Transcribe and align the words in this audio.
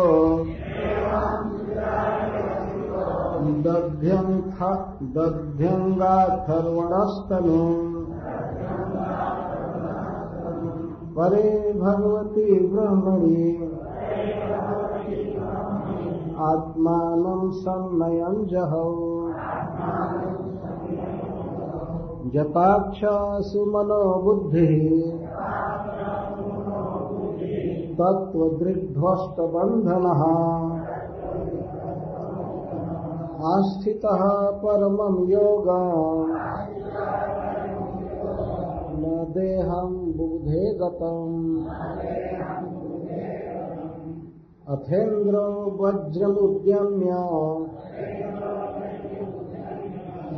दध्यङ्गाथर्वणस्तनु 5.08 6.01
परे 11.16 11.73
भगवती 11.82 12.68
ब्रह्मणि। 12.68 13.57
आत्मानं 16.38 17.52
सन्मयं 17.52 18.47
जहौ। 18.47 19.21
जपाक्षासु 22.29 23.65
मनोबुद्धिः। 23.65 25.20
तत्त्वदृग्ध्वस्तबन्धनः। 27.95 30.21
आस्थितः 33.48 34.52
परमं 34.52 35.30
योगा। 35.30 35.82
न 38.94 39.26
देहं 39.30 40.18
बुधे 40.18 40.73
गतम् 40.73 41.66
अथेन्द्रो 44.68 45.77
वज्रमुद्यम्य। 45.82 47.12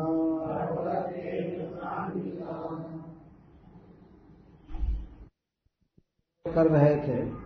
कर 6.47 6.67
रहे 6.67 6.97
थे। 6.97 7.45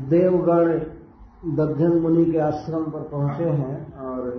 देवगण 0.00 0.78
दध्यन 1.56 1.98
मुनि 1.98 2.24
के 2.24 2.38
आश्रम 2.38 2.84
पर 2.84 3.00
पहुँचे 3.00 3.44
हैं 3.44 3.98
और 3.98 4.30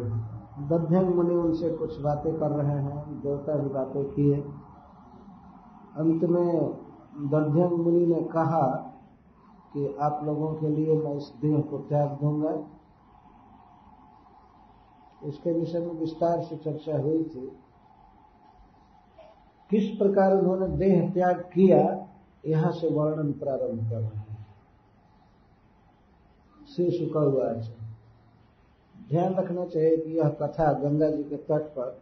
दध्यन 0.71 1.03
मुनि 1.03 1.35
उनसे 1.35 1.69
कुछ 1.69 2.01
बातें 2.01 2.39
कर 2.39 2.51
रहे 2.51 2.67
हैं। 2.67 3.21
देवता 3.21 3.55
भी 3.55 3.69
बातें 3.69 4.05
किए। 4.05 4.43
अंत 5.97 6.23
में 6.23 6.84
दध्यन 7.15 7.73
मुनि 7.73 8.05
ने 8.05 8.21
कहा 8.21 8.65
कि 9.73 9.95
आप 10.01 10.21
लोगों 10.23 10.53
के 10.53 10.67
लिए 10.67 10.95
मैं 10.95 11.15
इस 11.15 11.31
देह 11.41 11.59
को 11.61 11.77
त्याग 11.79 12.17
दूँगा। 12.21 12.53
इसके 15.27 15.51
विषय 15.51 15.79
में 15.79 15.93
विस्तार 15.93 16.41
से 16.43 16.55
चर्चा 16.55 16.97
हुई 16.97 17.23
थी। 17.23 17.47
किस 19.71 19.89
प्रकार 19.97 20.33
उन्होंने 20.33 20.67
देह 20.77 21.09
त्याग 21.09 21.39
किया, 21.53 22.07
यहाँ 22.47 22.71
से 22.71 22.89
वर्णन 22.89 23.31
प्रारंभ 23.31 23.89
कर 23.89 23.99
रहे 23.99 24.19
हैं। 24.19 24.45
श्री 26.67 26.91
शुक्लवाच 26.91 27.71
ध्यान 29.09 29.33
रखना 29.35 29.65
चाहिए 29.65 29.97
कि 29.97 30.17
यह 30.17 30.29
कथा 30.41 30.71
गंगा 30.73 31.09
जी 31.09 31.23
के 31.23 31.35
तट 31.37 31.67
पर 31.69 31.97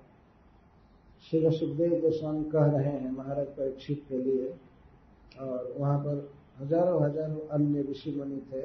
श्री 1.22 1.50
सुखदेव 1.52 2.00
गोस्वामी 2.02 2.44
कह 2.44 2.66
रहे 2.66 2.91
हैं 2.91 3.11
महाराज 3.11 3.47
परीक्षित 3.47 4.06
के 4.09 4.17
लिए। 4.17 4.53
और 5.36 5.73
वहाँ 5.78 5.98
पर 6.00 6.30
हज़ारों 6.59 7.03
हज़ारों 7.03 7.48
अन्य 7.50 7.81
ऋषि 7.81 8.12
मुनि 8.12 8.42
थे। 8.52 8.62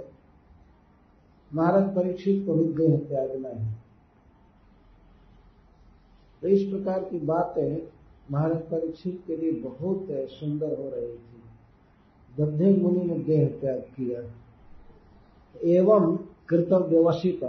महाराज 1.50 1.94
परीक्षित 1.94 2.44
को 2.46 2.54
भी 2.54 2.72
देह 2.74 2.96
त्यागना 3.08 3.48
है 3.48 3.76
तो 6.42 6.48
इस 6.48 6.62
प्रकार 6.70 7.04
की 7.04 7.18
बातें 7.26 7.88
महाराज 8.30 8.60
परीक्षित 8.70 9.22
के 9.26 9.36
लिए 9.36 9.52
बहुत 9.60 10.06
सुंदर 10.30 10.76
हो 10.78 10.88
रही 10.88 11.06
थी। 11.08 11.42
दध्य 12.34 12.70
मुनि 12.76 13.04
ने 13.04 13.18
देह 13.24 13.48
त्याग 13.60 13.80
किया। 13.96 14.20
एवं 15.70 16.16
कृतव्य 16.48 16.86
व्यवसित 16.88 17.44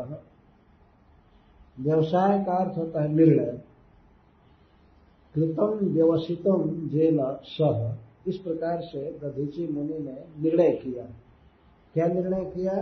व्यवसाय 1.79 2.43
का 2.45 2.53
अर्थ 2.55 2.77
होता 2.77 3.01
है 3.03 3.09
निर्णय। 3.09 3.51
कृतम 5.35 5.85
व्यवसितम 5.87 6.69
जेल 6.89 7.19
सह। 7.47 7.77
इस 8.29 8.37
प्रकार 8.37 8.81
से 8.81 9.01
दधीची 9.23 9.67
मुनि 9.67 9.99
ने 9.99 10.17
निर्णय 10.41 10.71
किया। 10.75 11.03
क्या 11.93 12.07
निर्णय 12.07 12.45
किया? 12.45 12.73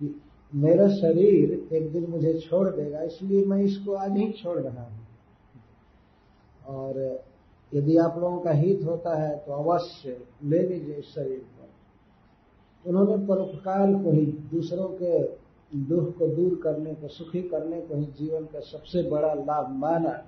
कि 0.00 0.20
मेरा 0.52 0.88
शरीर 0.88 1.68
एक 1.72 1.92
दिन 1.92 2.06
मुझे 2.10 2.32
छोड़ 2.38 2.68
देगा, 2.68 3.02
इसलिए 3.02 3.44
मैं 3.44 3.58
इसको 3.58 3.92
आज 3.94 4.16
ही 4.16 4.30
छोड़ 4.32 4.58
रहा 4.58 4.84
हूँ। 4.84 5.06
और 6.66 7.22
यदि 7.72 7.96
आप 7.96 8.18
लोगों 8.18 8.38
का 8.38 8.50
हित 8.50 8.82
होता 8.84 9.14
है 9.22 9.36
तो 9.38 9.52
अवश्य 9.52 10.16
ले 10.44 10.58
लीजिए 10.58 10.94
इस 10.94 11.04
शरीर 11.04 11.38
को। 11.38 11.68
उन्होंने 12.86 13.26
परोपकार 13.26 13.92
को 13.94 14.10
ही, 14.10 14.26
दूसरों 14.26 14.88
के 15.02 15.22
दुख 15.78 16.16
को 16.18 16.26
दूर 16.26 16.60
करने 16.64 16.94
को, 16.94 17.08
सुखी 17.08 17.42
करने 17.42 17.80
को 17.80 17.96
ही 17.96 18.04
जीवन 18.18 18.44
का 18.44 18.60
सबसे 18.60 19.02
बड़ा 19.10 19.32
लाभ 19.34 19.70
माना। 19.70 20.22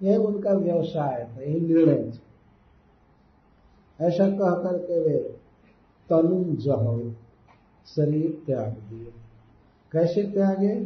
यह 0.00 0.16
उनका 0.16 0.52
व्यवसाय 0.52 1.24
था, 1.24 1.42
यही 1.42 1.60
निर्णय 1.60 2.10
था। 2.10 2.27
ऐसा 4.00 4.28
कह 4.30 4.62
करके 4.62 5.00
वे 5.00 5.40
तनु 6.10 6.56
जहो 6.56 7.12
शरीर 7.86 8.42
त्याग 8.46 8.72
दिए। 8.72 9.12
कैसे 9.92 10.22
त्यागे? 10.22 10.84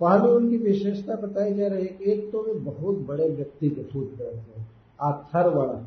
पहले 0.00 0.28
उनकी 0.28 0.56
विशेषता 0.56 1.14
बताई 1.14 1.54
जा 1.54 1.66
रही 1.66 1.86
है 1.86 2.00
एक 2.00 2.32
तो 2.32 2.42
वे 2.42 2.54
बहुत 2.54 2.98
बड़े 2.98 3.28
व्यक्ति 3.28 3.70
के 3.70 3.82
पुत्र 3.82 4.24
थे 4.24 4.62
अथर्वण 5.00 5.86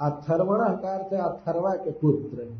अथर्वण 0.00 0.76
का 0.76 0.88
अर्थ 0.88 1.14
अथर्वा 1.14 1.74
के 1.74 1.90
पुत्र। 1.90 2.58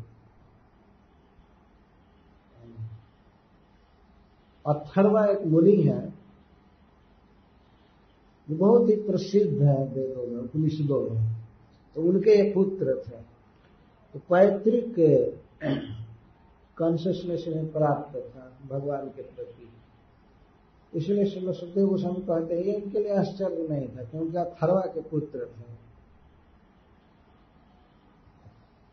अथर्वा 4.67 5.25
एक 5.25 5.45
मुनि 5.45 5.75
है। 5.75 6.13
बहुत 8.49 8.89
ही 8.89 8.95
प्रसिद्ध 8.95 9.61
है 9.61 9.87
वेदों 9.87 10.27
में, 10.27 10.37
उपनिषदों 10.37 11.09
में। 11.09 11.34
तो 11.95 12.01
उनके 12.01 12.35
ये 12.35 12.51
पुत्र 12.51 12.95
थे। 13.07 13.17
तो 14.13 14.19
पैतृक 14.29 14.95
कॉन्सियसनेस 16.77 17.45
में 17.47 17.71
प्राप्त 17.71 18.17
था 18.17 18.51
भगवान 18.69 19.07
के 19.07 19.21
प्रति। 19.21 19.69
इसलिए 20.93 21.25
श्री 21.25 21.53
सुखदेव 21.53 21.87
गोस्वामी 21.87 22.21
कहते 22.21 22.55
हैं, 22.55 22.63
इनके 22.63 22.99
लिए 22.99 23.13
आश्चर्य 23.13 23.67
नहीं 23.67 23.87
था, 23.87 24.03
क्योंकि 24.03 24.37
अथर्वा 24.37 24.81
के 24.81 25.01
पुत्र 25.01 25.39
थे। 25.39 25.73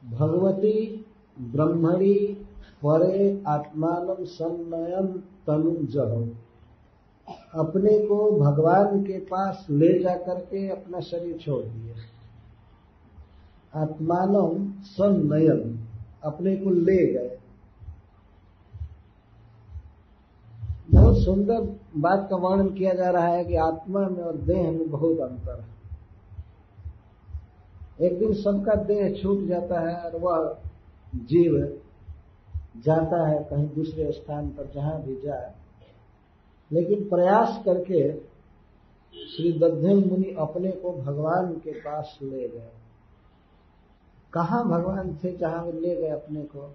भगवती, 0.02 1.06
ब्रह्मणी, 1.40 2.14
परे, 2.84 3.42
आत्मान 3.46 4.24
सन्नयन 4.24 5.06
तनु 5.46 5.76
जहो 5.86 6.28
अपने 7.54 7.98
को 8.06 8.30
भगवान 8.32 9.02
के 9.02 9.18
पास 9.18 9.66
ले 9.70 9.98
जाकर 9.98 10.40
के 10.40 10.68
अपना 10.68 11.00
शरीर 11.00 11.38
छोड़ 11.38 11.64
दिए 11.64 11.94
आत्मान 13.76 14.72
सन्नयन 14.82 15.88
अपने 16.24 16.56
को 16.56 16.70
ले 16.70 17.12
गए। 17.12 17.38
बहुत 20.90 21.24
सुंदर 21.24 21.78
बात 21.96 22.26
का 22.30 22.36
वर्णन 22.36 22.68
किया 22.68 22.94
जा 22.94 23.10
रहा 23.10 23.26
है 23.26 23.44
कि 23.44 23.56
आत्मा 23.56 24.00
में 24.00 24.22
और 24.22 24.36
देह 24.36 24.70
में 24.70 24.90
बहुत 24.90 25.20
अंतर 25.20 25.60
है। 25.60 25.72
एक 28.06 28.18
दिन 28.18 28.32
सबका 28.32 28.74
देह 28.74 29.22
छूट 29.22 29.44
जाता 29.44 29.80
है 29.80 30.10
और 30.10 30.20
वह 30.20 30.58
जीव 31.14 31.78
जाता 32.76 33.28
है 33.28 33.38
कहीं 33.38 33.68
दूसरे 33.68 34.12
स्थान 34.12 34.48
पर, 34.48 34.70
जहाँ 34.74 35.02
भी 35.02 35.20
जाए। 35.20 35.54
लेकिन 36.72 37.08
प्रयास 37.08 37.62
करके 37.64 38.12
श्री 39.14 39.52
दध्यन 39.52 39.96
मुनि 40.08 40.36
अपने 40.38 40.70
को 40.70 40.92
भगवान 40.92 41.52
के 41.52 41.72
पास 41.72 42.18
ले 42.22 42.48
गए। 42.48 42.81
कहा 44.34 44.62
भगवान 44.62 45.14
थे 45.14 45.36
जहाँ 45.36 45.64
वे 45.64 45.72
ले 45.72 45.96
गए 45.96 46.08
अपने 46.08 46.40
को? 46.40 46.74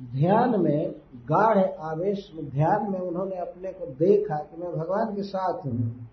ध्यान 0.00 0.60
में, 0.60 0.90
गाढ़ 1.16 1.58
आवेश 1.80 2.32
में, 2.34 2.48
ध्यान 2.50 2.90
में 2.92 2.98
उन्होंने 2.98 3.36
अपने 3.36 3.72
को 3.72 3.86
देखा 3.86 4.36
कि 4.36 4.56
मैं 4.56 4.72
भगवान 4.72 5.14
के 5.16 5.22
साथ 5.22 5.66
हूँ, 5.66 6.08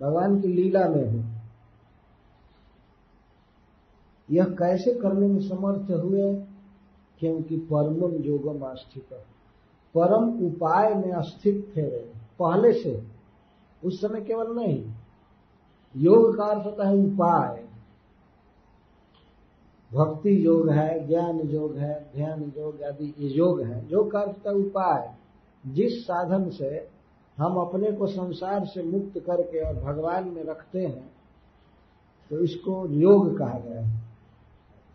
भगवान 0.00 0.40
की 0.40 0.48
लीला 0.48 0.88
में 0.88 1.08
हूँ। 1.08 1.40
यह 4.30 4.44
कैसे 4.44 4.94
करने 4.94 5.26
में 5.28 5.40
समर्थ 5.40 5.90
हुए? 6.04 6.34
क्योंकि 7.20 7.56
परमम 7.56 8.22
योगम 8.22 8.66
अस्थित 8.66 9.08
परम 9.94 10.46
उपाय 10.46 10.94
में 10.94 11.12
स्थित 11.18 11.72
थे 11.76 11.86
पहले 12.40 12.72
से। 12.72 13.02
उस 13.84 14.00
समय 14.00 14.20
केवल 14.20 14.54
नहीं, 14.56 14.92
योग 15.96 16.36
का 16.36 16.44
अर्थ 16.44 16.66
होता 16.66 16.88
है 16.88 16.94
उपाय। 16.94 17.65
भक्ति 19.92 20.46
योग 20.46 20.70
है, 20.70 21.06
ज्ञान 21.08 21.40
योग 21.40 21.76
है, 21.76 22.10
ध्यान 22.16 22.52
योग 22.58 22.82
आदि 22.82 23.14
ये 23.18 23.28
योग 23.28 23.60
है। 23.60 23.90
योग 23.90 24.10
का 24.10 24.20
अर्थ 24.20 24.46
उपाय। 24.46 25.14
जिस 25.66 26.04
साधन 26.04 26.50
से 26.50 26.88
हम 27.38 27.56
अपने 27.56 27.92
को 27.92 28.06
संसार 28.06 28.64
से 28.64 28.82
मुक्त 28.82 29.18
करके 29.18 29.60
और 29.60 29.74
भगवान 29.74 30.28
में 30.28 30.44
रखते 30.44 30.86
हैं 30.86 31.10
तो 32.30 32.38
इसको 32.38 32.86
योग 32.88 33.38
कहा 33.38 33.58
गया 33.58 33.80
है। 33.80 34.00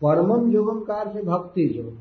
परमम 0.02 0.52
योगम 0.52 0.80
का 0.80 0.94
अर्थ 0.94 1.24
भक्ति 1.24 1.78
योग। 1.78 1.94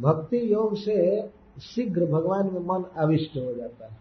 भक्ति 0.00 0.52
योग 0.52 0.76
से 0.76 1.28
शीघ्र 1.60 2.06
भगवान 2.06 2.52
में 2.52 2.60
मन 2.60 2.84
अविष्ट 2.96 3.36
हो 3.36 3.54
जाता 3.54 3.86
है। 3.86 3.96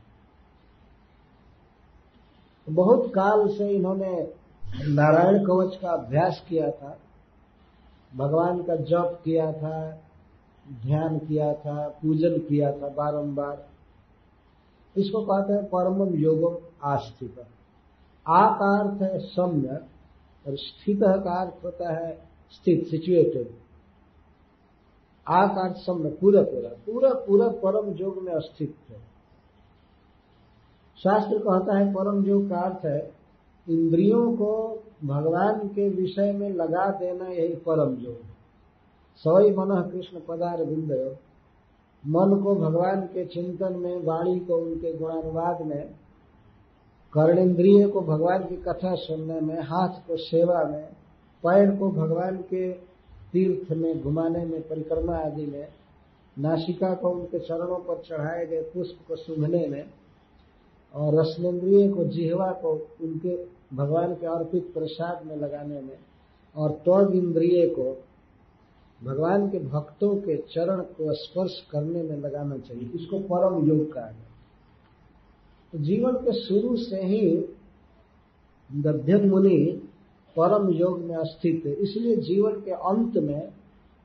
बहुत 2.70 3.12
काल 3.14 3.48
से 3.48 3.70
इन्होंने 3.70 4.34
नारायण 4.74 5.44
कवच 5.46 5.76
का 5.76 5.90
अभ्यास 5.90 6.46
किया 6.50 6.70
था, 6.72 6.98
भगवान 8.12 8.62
का 8.64 8.76
जप 8.76 9.20
किया 9.26 9.52
था, 9.52 9.78
ध्यान 10.82 11.18
किया 11.20 11.54
था, 11.54 11.88
पूजन 12.02 12.38
किया 12.40 12.72
था 12.72 12.90
बारंबार। 12.90 13.68
इसको 14.96 15.22
कहते 15.22 15.54
हैं 15.54 15.64
परम 15.66 16.16
योगम 16.16 16.58
आस्थित 16.84 17.40
आ 18.26 18.46
का 18.50 18.68
अर्थ 18.80 19.02
है 19.02 19.20
सम्य 19.20 19.80
और 20.46 20.56
स्थित 20.58 21.00
का 21.00 21.40
अर्थ 21.42 21.64
होता 21.66 21.94
है 21.94 22.12
स्थित 22.52 22.86
सिचुएटेड 22.88 23.48
आ 25.28 25.46
का 25.48 25.62
अर्थ 25.62 25.78
सम्य 25.78 26.10
पूरा 26.12 26.42
पूरा 26.44 26.70
पूरा 26.86 27.10
पूरा 27.26 27.48
परम 27.64 27.96
योग 27.96 28.22
में 28.24 28.34
स्थित 28.40 28.76
है। 28.90 28.98
शास्त्र 31.00 31.38
कहता 31.40 31.78
है 31.78 31.94
परम 31.94 32.24
योग 32.26 32.50
का 32.50 32.60
अर्थ 32.60 32.86
है 32.86 33.23
इंद्रियों 33.70 34.34
को 34.34 34.82
भगवान 35.04 35.68
के 35.68 35.90
विषय 35.90 36.32
में 36.32 36.50
लगा 36.50 36.88
देना 36.88 37.28
यही 37.28 37.56
परम 37.56 37.96
योग 37.96 38.18
सवई 39.18 39.52
मन 39.52 39.92
कृष्ण 39.94 40.20
पदार 40.20 40.64
बिंद 40.64 41.18
मन 42.08 42.42
को 42.44 42.56
भगवान 42.56 43.02
के 43.02 43.26
चिंतन 43.26 43.74
में, 43.74 43.98
वाणी 44.04 44.40
को 44.40 44.56
उनके 44.56 44.98
गुणानुवाद 44.98 45.62
में, 45.62 45.88
कर्णेन्द्रिय 47.14 47.88
को 47.88 48.02
भगवान 48.02 48.44
की 48.44 48.56
कथा 48.56 48.96
सुनने 48.96 49.40
में, 49.42 49.56
हाथ 49.56 50.08
को 50.08 50.18
सेवा 50.18 50.64
में, 50.64 50.84
पैर 51.44 51.76
को 51.76 51.90
भगवान 51.92 52.38
के 52.38 52.74
तीर्थ 53.32 53.72
में, 53.72 54.02
घुमाने 54.02 54.46
में, 54.46 54.62
परिक्रमा 54.62 55.18
आदि 55.18 55.46
में, 55.46 55.68
नासिका 56.40 56.94
को 56.94 57.10
उनके 57.10 57.40
चरणों 57.40 57.80
पर 57.80 58.02
चढ़ाए 58.02 58.46
गए 58.46 58.62
पुष्प 58.62 59.08
को 59.08 59.16
सूंघने 59.16 59.68
में 59.68 59.86
और 60.94 61.20
रसनेन्द्रिय 61.20 61.88
को, 61.90 62.04
जिहवा 62.06 62.52
को, 62.54 62.72
उनके 63.02 63.36
भगवान 63.76 64.14
के 64.16 64.26
अर्पित 64.28 64.74
प्रसाद 64.74 65.26
में 65.26 65.36
लगाने 65.36 65.82
में, 65.82 65.98
और 66.56 66.72
त्वग 66.86 67.16
इंद्रिय 67.16 67.68
को, 67.70 67.92
भगवान 69.00 69.50
के 69.50 69.60
भक्तों 69.60 70.16
के 70.16 70.36
चरण 70.50 70.82
को 70.98 71.14
स्पर्श 71.14 71.60
करने 71.72 72.04
में 72.04 72.18
लगाना 72.18 72.58
चाहिए। 72.58 72.90
इसको 72.96 73.20
परम 73.20 73.68
योग 73.68 73.92
कहा 73.94 74.04
गया 74.04 74.32
तो 75.74 75.80
जीवन 75.80 76.16
के 76.16 76.34
शुरू 76.40 76.76
से 76.78 77.02
ही 77.04 77.24
दध्यन 78.70 79.30
मुनि 79.30 79.58
परम 80.36 80.70
योग 80.70 81.00
में 81.00 81.18
स्थित 81.24 81.66
है 81.66 81.74
इसलिए 81.74 82.16
जीवन 82.22 82.60
के 82.62 82.72
अंत 82.72 83.18
में 83.24 83.50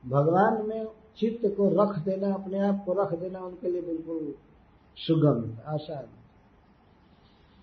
भगवान 0.03 0.67
में 0.67 0.85
चित्त 1.19 1.45
को 1.57 1.69
रख 1.73 1.97
देना, 1.99 2.33
अपने 2.33 2.59
आप 2.59 2.83
को 2.85 2.93
रख 2.93 3.13
देना 3.19 3.39
उनके 3.39 3.71
लिए 3.71 3.81
बिल्कुल 3.81 4.33
सुगम, 4.97 5.43
आसान। 5.65 6.05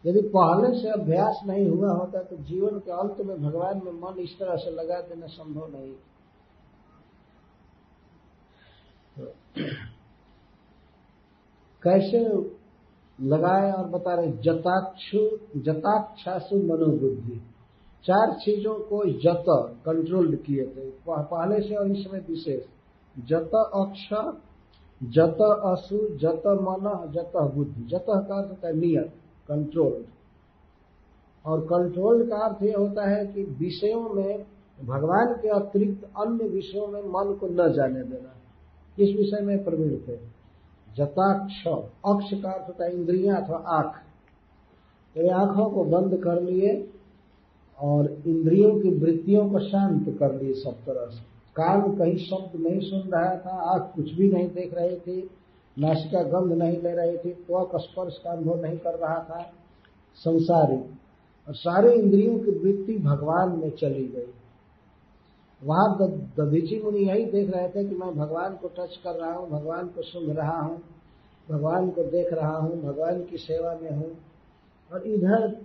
यदि 0.07 0.21
पहले 0.37 0.69
से 0.81 0.89
अभ्यास 0.91 1.41
नहीं 1.47 1.69
हुआ 1.69 1.93
होता 1.93 2.23
तो 2.23 2.37
जीवन 2.45 2.79
के 2.79 2.93
अंत 2.93 3.21
में 3.21 3.37
भगवान 3.43 3.81
में 3.85 3.93
मन 3.93 4.21
इस 4.21 4.39
तरह 4.39 4.57
से 4.57 4.71
लगा 4.71 5.01
देना 5.01 5.27
संभव 5.27 5.67
नहीं। 5.73 5.93
तो 9.17 9.33
कैसे 11.83 12.19
लगाए 13.19 13.73
और 13.73 13.89
बता 13.89 14.15
रहे 14.15 14.33
जताक्षु 14.45 15.27
जताक्षासु 15.61 16.57
मनोबुद्धि। 16.57 17.41
चार 18.05 18.33
चीज़ों 18.35 18.75
को 18.75 19.05
जत 19.21 19.45
कंट्रोल्ड 19.87 20.37
किए 20.43 20.65
थे। 20.67 20.91
पहले 21.09 21.61
से 21.69 21.75
और 21.75 21.91
इसमें 21.91 22.21
विशेष। 22.27 22.65
जत 23.17 23.51
अक्ष 23.75 24.09
जत 25.01 25.39
असु 25.67 25.99
जत 26.19 26.43
मन 26.63 26.85
जत 27.13 27.33
बुद्धि। 27.55 27.83
जत 27.85 28.07
का 28.09 28.71
नियत। 28.73 29.13
कंट्रोल्ड 29.49 30.07
और 31.47 31.61
कंट्रोल्ड 31.61 32.31
का 32.31 32.37
अर्थ 32.37 32.63
यह 32.63 32.75
होता 32.79 33.09
है 33.11 33.27
कि 33.27 33.43
विषयों 33.43 34.09
में, 34.09 34.47
भगवान 34.85 35.35
के 35.43 35.49
अतिरिक्त 35.49 36.05
अन्य 36.05 36.49
विषयों 36.49 36.87
में 36.87 37.01
मन 37.01 37.37
को 37.41 37.47
न 37.47 37.73
जाने 37.73 38.03
देना। 38.03 38.33
इस 38.99 39.17
विषय 39.17 39.41
में? 39.43 39.65
प्रवीण 39.65 39.97
थे 39.97 40.37
जताक्ष, 40.97 41.69
अक्ष 42.07 42.43
का 42.43 42.53
अर्थ 42.53 42.69
होता 42.69 42.85
है 42.85 42.93
इंद्रिया 42.93 43.37
अथवा 43.37 43.57
आँख। 43.57 43.97
तो 45.15 45.31
आँखों 45.31 45.71
को 45.71 45.85
बंद 45.85 46.21
कर 46.25 46.43
लिए 46.43 46.91
और 47.81 48.11
इंद्रियों 48.27 48.81
की 48.81 48.91
वृत्तियों 48.91 49.51
को 49.51 49.59
शांत 49.59 50.19
कर 50.19 50.43
लिए 50.43 50.53
सब 50.53 50.71
तरह 50.71 51.07
से। 51.07 51.37
कान 51.57 51.97
कहीं 51.97 52.17
शब्द 52.17 52.61
नहीं 52.61 52.81
सुन 52.81 53.01
रहा 53.01 53.37
था, 53.37 53.73
आँख 53.73 53.95
कुछ 53.95 54.15
भी 54.15 54.33
नहीं 54.33 54.49
देख 54.49 54.75
रही 54.75 54.97
थी। 54.97 55.31
नासिका 55.79 56.23
गंध 56.23 56.53
नहीं 56.53 56.77
ले 56.83 56.91
रही 56.91 57.17
थी 57.17 57.33
त्वक 57.33 57.71
स्पर्श 57.77 58.19
का 58.25 58.31
अनुभव 58.31 58.63
नहीं 58.63 58.79
कर 58.79 58.95
रहा 58.95 59.19
था, 59.19 59.43
संसारी। 60.15 60.77
और 61.49 61.55
सारे 61.55 61.93
इंद्रियों 61.95 62.39
की 62.39 62.51
वृत्ति 62.51 62.99
भगवान 62.99 63.59
में 63.59 63.71
चली 63.71 64.05
गई। 64.05 64.33
वहाँ 65.63 65.99
दधीची 66.39 66.83
मुनि 66.83 66.99
यही 66.99 67.25
देख 67.25 67.51
रहे 67.51 67.69
थे 67.69 67.89
कि 67.89 67.95
मैं 67.95 68.15
भगवान 68.15 68.57
को 68.57 68.69
टच 68.69 68.97
कर 68.97 69.15
रहा 69.15 69.33
हूँ, 69.33 69.51
भगवान 69.51 69.87
को 69.87 70.03
सुन 70.03 70.33
रहा 70.33 70.61
हूँ, 70.61 70.83
भगवान 71.51 71.91
को 71.91 72.03
देख 72.03 72.33
रहा 72.33 72.57
हूँ, 72.57 72.83
भगवान 72.83 73.23
की 73.25 73.37
सेवा 73.37 73.79
में 73.83 73.91
हूँ। 73.91 74.11
और 74.93 75.07
इधर 75.07 75.61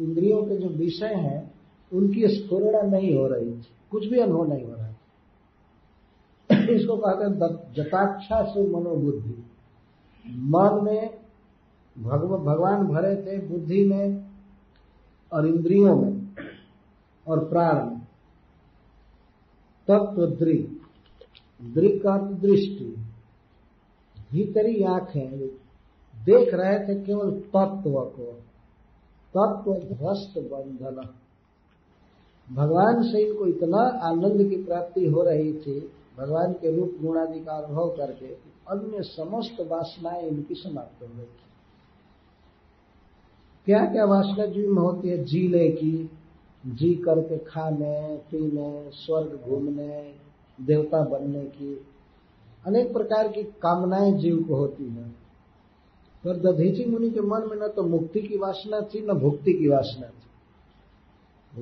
इंद्रियों 0.00 0.42
के 0.42 0.56
जो 0.56 0.68
विषय 0.68 1.14
हैं, 1.14 1.54
उनकी 1.92 2.26
स्फुरणा 2.28 2.82
नहीं 2.82 3.16
हो 3.16 3.26
रही 3.26 3.62
कुछ 3.90 4.06
भी 4.06 4.20
अनुभव 4.20 4.52
नहीं 4.52 4.64
इसको 6.74 6.96
कहते 6.96 7.24
हैं 7.24 7.38
जताक्षा 7.72 8.42
से 8.44 8.62
मनोबुद्धि। 8.62 9.44
मन 10.26 10.80
में 10.84 11.18
भगव, 11.98 12.38
भगवान 12.38 12.86
भरे 12.86 13.16
थे 13.16 13.46
बुद्धि 13.46 13.84
में 13.84 14.30
और 15.32 15.46
इंद्रियों 15.46 15.96
में 15.96 16.28
और 17.28 17.48
प्राण 17.48 17.90
में। 17.90 17.98
तत्व 19.90 20.26
दृग 20.26 20.78
दृग 21.74 22.00
का 22.02 22.16
दृष्टि। 22.18 22.96
भीतरी 24.32 24.82
आँखें 24.82 25.40
देख 26.24 26.54
रहे 26.54 26.78
थे 26.78 27.02
केवल 27.02 27.30
तत्व 27.30 27.90
को। 27.90 28.32
तत्व 29.36 29.94
ध्वस्त 29.94 30.38
बंधन। 30.38 31.08
भगवान 32.54 33.02
से 33.02 33.26
इनको 33.26 33.46
इतना 33.46 33.78
आनंद 33.78 34.50
की 34.50 34.64
प्राप्ति 34.64 35.06
हो 35.06 35.22
रही 35.22 35.52
थी 35.52 35.92
भगवान 36.18 36.52
के 36.52 36.76
रूप 36.76 36.96
गुणादि 37.02 37.40
का 37.40 37.52
अनुभव 37.52 37.88
करके 37.88 38.26
अन्य 38.68 39.02
समस्त 39.02 39.60
वासनाएँ 39.60 40.22
इनकी 40.22 40.54
समाप्त 40.54 41.02
हो 41.02 41.08
गई। 41.08 41.26
क्या 43.66 43.84
क्या 43.84 44.04
वासना 44.04 44.46
जीव 44.46 44.70
में 44.70 44.82
होती 44.82 45.08
है? 45.08 45.24
जीने 45.24 45.68
की, 45.68 46.10
जी 46.66 46.94
करके 46.94 47.38
खाने, 47.38 48.16
पीने, 48.16 48.90
स्वर्ग 48.90 49.40
घूमने, 49.48 50.14
देवता 50.60 51.04
बनने 51.04 51.44
की। 51.44 51.86
अनेक 52.66 52.92
प्रकार 52.92 53.28
की 53.28 53.42
कामनाएँ 53.42 54.12
जीव 54.12 54.44
को 54.48 54.56
होती 54.56 54.84
है। 54.84 55.08
पर 56.24 56.36
दधीची 56.36 56.84
मुनि 56.84 57.10
के 57.10 57.20
मन 57.20 57.48
में 57.50 57.66
न 57.66 57.68
तो 57.68 57.82
मुक्ति 57.82 58.20
की 58.20 58.36
वासना 58.36 58.80
थी, 58.80 59.06
न 59.06 59.12
भुक्ति 59.12 59.52
की 59.52 59.68
वासना 59.68 60.06
थी। 60.06 60.28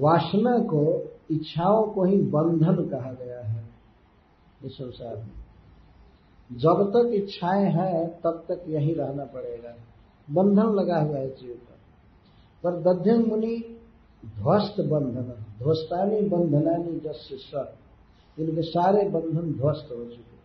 वासना 0.00 0.58
को, 0.58 1.04
इच्छाओं 1.30 1.86
को 1.86 2.04
ही 2.04 2.16
बंधन 2.16 2.88
कहा 2.88 3.12
गया 3.12 3.40
है। 3.40 3.75
इस 4.66 4.72
संसार 4.72 5.16
में। 5.16 5.30
जब 6.52 6.90
तक 6.90 7.10
इच्छाएँ 7.14 7.64
हैं, 7.64 8.20
तब 8.20 8.44
तक 8.48 8.64
यही 8.68 8.94
रहना 8.94 9.24
पड़ेगा। 9.24 9.74
बंधन 10.30 10.74
लगा 10.74 11.00
हुआ 11.00 11.16
है 11.16 11.30
जीव 11.30 11.54
का। 11.54 11.76
पर 12.64 12.82
दध्यन 12.82 13.26
मुनि 13.26 13.80
ध्वस्त 14.26 14.80
बंधन, 14.80 15.44
ध्वस्तानी 15.62 16.20
बंधनानी 16.20 17.00
जस्य 17.00 17.36
सर 17.36 17.74
इनके 18.38 18.62
सारे 18.62 19.08
बंधन 19.08 19.52
ध्वस्त 19.52 19.88
हो 19.92 20.04
चुके 20.04 20.36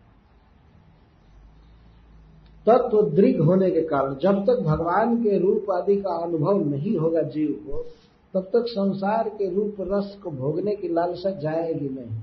तत्व 2.67 3.01
दृढ़ 3.01 3.41
होने 3.41 3.71
के 3.71 3.81
कारण, 3.81 4.15
जब 4.15 4.45
तक 4.45 4.59
भगवान 4.59 5.23
के 5.23 5.37
रूप 5.37 5.71
आदि 5.71 5.95
का 5.95 6.23
अनुभव 6.23 6.65
नहीं 6.65 6.97
होगा 6.97 7.21
जीव 7.21 7.65
को, 7.67 7.85
तब 8.33 8.41
तक 8.41 8.65
संसार 8.67 9.29
के 9.29 9.55
रूप 9.55 9.75
रस 9.79 10.19
को 10.23 10.31
भोगने 10.31 10.75
की 10.75 10.87
लालसा 10.87 11.31
जाएगी 11.31 11.89
नहीं। 11.89 12.19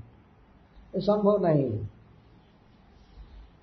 ये 0.95 1.01
संभव 1.01 1.45
नहीं 1.45 1.63
है। 1.63 1.89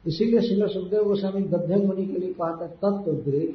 इसीलिए 0.06 0.40
शिल 0.40 0.66
सुखदेव 0.68 1.04
गोस्वामी 1.04 1.42
गध्यंग 1.42 1.84
मुनि 1.84 2.06
के 2.06 2.12
लिए 2.12 2.32
कहा 2.32 2.50
था 2.50 2.66
तत्व 2.66 3.12
दृढ़ 3.12 3.50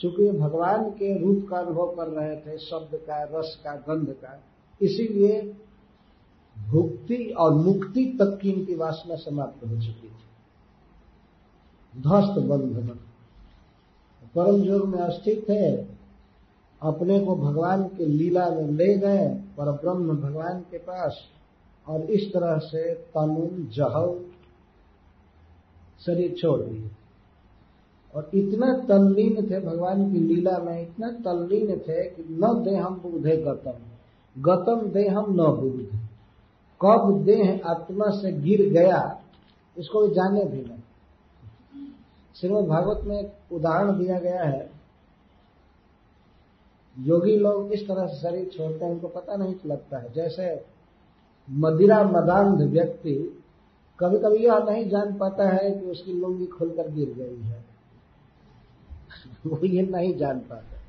चूँकि 0.00 0.30
भगवान 0.30 0.90
के 0.90 1.18
रूप 1.18 1.46
का 1.50 1.56
अनुभव 1.56 1.86
कर 1.86 2.08
रहे 2.08 2.36
थे, 2.36 2.58
शब्द 2.58 2.96
का, 2.96 3.22
रस 3.22 3.60
का, 3.64 3.74
गंध 3.76 4.08
का, 4.08 4.40
इसीलिए 4.82 5.56
भुक्ति 6.70 7.34
और 7.38 7.54
मुक्ति 7.54 8.04
तक 8.04 8.38
की 8.42 8.50
इनकी 8.50 8.74
वासना 8.74 9.14
समाप्त 9.14 9.66
हो 9.66 9.74
चुकी 9.74 10.08
थी। 10.08 10.22
ध्वस्त 12.02 12.38
बंधन। 12.40 12.88
परम 14.34 14.62
योग 14.62 14.88
में 14.88 14.98
अस्थित 14.98 15.42
थे, 15.48 15.76
अपने 16.82 17.20
को 17.20 17.36
भगवान 17.36 17.88
के 17.88 18.06
लीला 18.06 18.48
में 18.50 18.70
ले 18.70 18.98
गए 18.98 19.28
पर 19.56 19.72
ब्रह्म 19.72 20.16
भगवान 20.16 20.60
के 20.60 20.78
पास 20.78 21.18
और 21.86 22.02
इस 22.02 22.32
तरह 22.32 22.58
से 22.58 22.94
तनुन 22.94 23.66
जहल 23.72 24.24
शरीर 26.06 26.34
छोड़ 26.38 26.60
दिए। 26.60 26.90
और 28.14 28.30
इतना 28.34 28.66
तल्लीन 28.88 29.50
थे 29.50 29.60
भगवान 29.60 30.12
की 30.12 30.18
लीला 30.18 30.58
में, 30.58 30.82
इतना 30.82 31.10
तल्लीन 31.10 31.78
थे 31.78 32.04
कि 32.10 32.24
न 32.30 32.62
देहम 32.64 32.94
बुधे 32.96 33.36
गतम। 33.36 33.78
गतम 34.36 34.88
देहम 34.88 35.26
न 35.30 35.46
बुध 35.60 36.00
कब 36.80 37.22
देह 37.24 37.60
आत्मा 37.66 38.04
से 38.10 38.32
गिर 38.32 38.68
गया, 38.70 39.20
इसको 39.78 40.06
जाने 40.08 40.44
भी 40.44 40.62
नहीं। 40.62 41.86
श्रीमद 42.36 42.64
भागवत 42.64 43.04
में 43.04 43.20
एक 43.20 43.52
उदाहरण 43.52 43.98
दिया 43.98 44.18
गया 44.18 44.42
है। 44.42 44.70
योगी 46.98 47.36
लोग 47.36 47.72
इस 47.72 47.88
तरह 47.88 48.06
से 48.06 48.20
शरीर 48.20 48.48
छोड़ते 48.48 48.84
हैं, 48.84 48.92
उनको 48.92 49.08
पता 49.08 49.36
नहीं 49.36 49.54
लगता 49.66 49.98
है। 49.98 50.12
जैसे 50.12 50.73
मदिरा 51.50 52.02
मदांध 52.02 52.62
व्यक्ति 52.62 53.42
कभी 54.00 54.18
कभी 54.18 54.36
यह 54.36 54.58
नहीं 54.58 54.88
जान 54.88 55.16
पाता 55.16 55.48
है 55.48 55.70
कि 55.70 55.86
उसकी 55.86 56.12
लुंगी 56.12 56.46
खुलकर 56.46 56.90
गिर 56.90 57.12
गई 57.12 57.42
है। 57.42 57.64
वो 59.46 59.66
ये 59.66 59.82
नहीं 59.82 60.16
जान 60.16 60.38
पाता। 60.38 60.80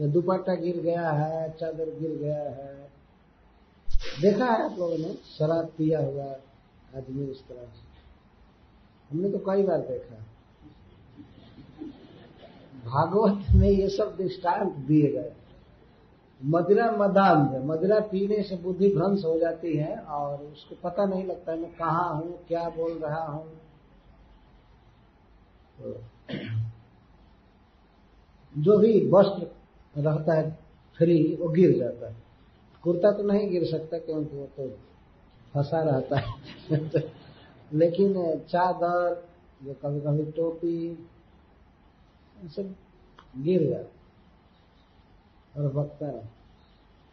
या 0.00 0.06
दुपट्टा 0.06 0.54
गिर 0.54 0.80
गया 0.80 1.10
है, 1.10 1.50
चादर 1.50 1.98
गिर 2.00 2.16
गया 2.16 2.42
है। 2.42 2.90
देखा 4.20 4.44
है 4.44 4.72
आप 4.72 4.78
लोगों 4.78 4.98
ने, 4.98 5.14
शराब 5.38 5.66
पिया 5.66 6.00
हुआ 6.00 6.24
आदमी 6.96 7.26
इस 7.26 7.48
तरह 7.48 7.62
से। 7.62 7.92
हमने 9.10 9.30
तो 9.30 9.38
कई 9.38 9.62
बार 9.62 9.78
देखा 9.78 10.14
भागवत 12.86 13.46
में 13.50 13.70
ये 13.70 13.88
सब 13.88 14.16
दृष्टांत 14.16 14.72
दिए 14.72 15.12
गए। 15.12 15.32
मदिरा 16.44 16.90
मदान 16.90 17.46
है, 17.46 17.66
मदिरा 17.66 18.00
पीने 18.00 18.42
से 18.42 18.56
बुद्धि 18.56 18.88
भ्रंश 18.88 19.24
हो 19.24 19.38
जाती 19.38 19.76
है 19.76 19.96
और 19.96 20.38
उसको 20.44 20.88
पता 20.88 21.04
नहीं 21.04 21.24
लगता 21.24 21.52
है 21.52 21.58
मैं 21.58 21.74
कहा 21.74 22.08
हूँ, 22.08 22.38
क्या 22.48 22.68
बोल 22.68 22.92
रहा 22.92 23.24
हूँ। 23.24 23.46
तो 25.78 26.00
जो 28.56 28.78
भी 28.78 29.10
वस्त्र 29.10 29.46
रहता 30.00 30.34
है, 30.34 30.58
फ्री 30.98 31.36
वो 31.40 31.48
गिर 31.48 31.78
जाता 31.78 32.08
है। 32.08 32.16
कुर्ता 32.82 33.12
तो 33.12 33.22
नहीं 33.22 33.50
गिर 33.50 33.64
सकता 33.64 33.98
क्योंकि 33.98 34.36
वो 34.36 34.46
तो 34.46 34.68
फंसा 35.54 35.82
रहता 35.82 36.18
है। 36.18 36.34
लेकिन 37.72 38.38
चादर, 38.38 39.28
जो 39.64 39.74
कभी 39.74 40.00
कभी 40.00 40.32
टोपी 40.32 41.08
सब 42.46 42.74
गिर 43.38 43.70
जाता 43.70 44.01
और 45.56 45.90
रहे। 46.02 46.42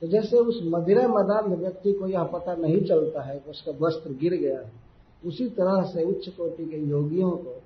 तो 0.02 0.08
जैसे 0.08 0.38
उस 0.38 0.60
मदिरा 0.64 1.08
मदान 1.08 1.56
व्यक्ति 1.56 1.94
को 1.94 2.08
यह 2.08 2.24
पता 2.24 2.56
नहीं 2.56 2.86
चलता 2.86 3.22
है 3.22 3.40
कि 3.40 3.50
उसका 3.50 3.72
वस्त्र 3.72 4.14
गिर 4.14 4.34
गया 4.34 4.60
है, 4.60 4.72
उसी 5.26 5.50
तरह 5.50 5.84
से 5.84 6.04
उच्च 6.04 6.30
कोटि 6.30 6.66
के 6.66 6.78
योगियों 6.78 7.32
को 7.32 7.62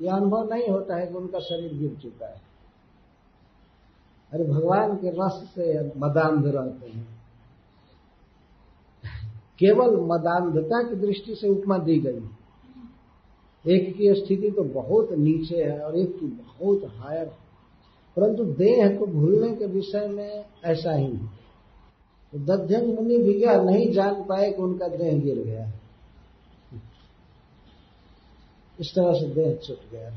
यह 0.00 0.14
अनुभव 0.14 0.54
नहीं 0.54 0.68
होता 0.68 0.96
है 0.96 1.06
कि 1.06 1.14
उनका 1.14 1.38
शरीर 1.38 1.74
गिर 1.74 1.96
चुका 2.02 2.26
है। 2.26 2.42
अरे 4.32 4.44
भगवान 4.44 4.96
के 4.96 5.10
रस 5.10 5.48
से 5.54 5.92
मदान्ध 5.96 6.46
रहते 6.46 6.90
हैं। 6.90 7.06
केवल 9.58 9.96
मदान्धता 10.00 10.82
की 10.82 10.96
दृष्टि 10.96 11.34
से 11.34 11.48
उपमा 11.48 11.78
दी 11.78 11.98
गई 11.98 12.20
एक 13.64 13.96
की 13.96 14.14
स्थिति 14.14 14.50
तो 14.50 14.62
बहुत 14.64 15.12
नीचे 15.12 15.64
है 15.64 15.80
और 15.80 15.96
एक 15.96 16.20
की 16.20 16.26
बहुत 16.26 16.84
हायर 16.84 17.26
है। 17.26 17.49
परंतु 18.16 18.44
देह 18.44 18.96
को 18.96 19.06
भूलने 19.06 19.54
के 19.56 19.66
विषय 19.66 20.06
में 20.06 20.44
ऐसा 20.64 20.92
ही 20.92 21.04
है। 21.04 21.26
तो 22.32 22.38
दध्यन 22.38 22.86
मुनि 22.86 23.16
भी 23.18 23.44
नहीं 23.46 23.92
जान 23.92 24.24
पाए 24.24 24.50
कि 24.50 24.62
उनका 24.62 24.88
देह 24.88 25.18
गिर 25.20 25.38
गया 25.38 25.72
इस 28.80 28.92
तरह 28.94 29.12
से 29.12 29.34
देह 29.34 29.54
छुट 29.56 29.90
गया 29.92 30.10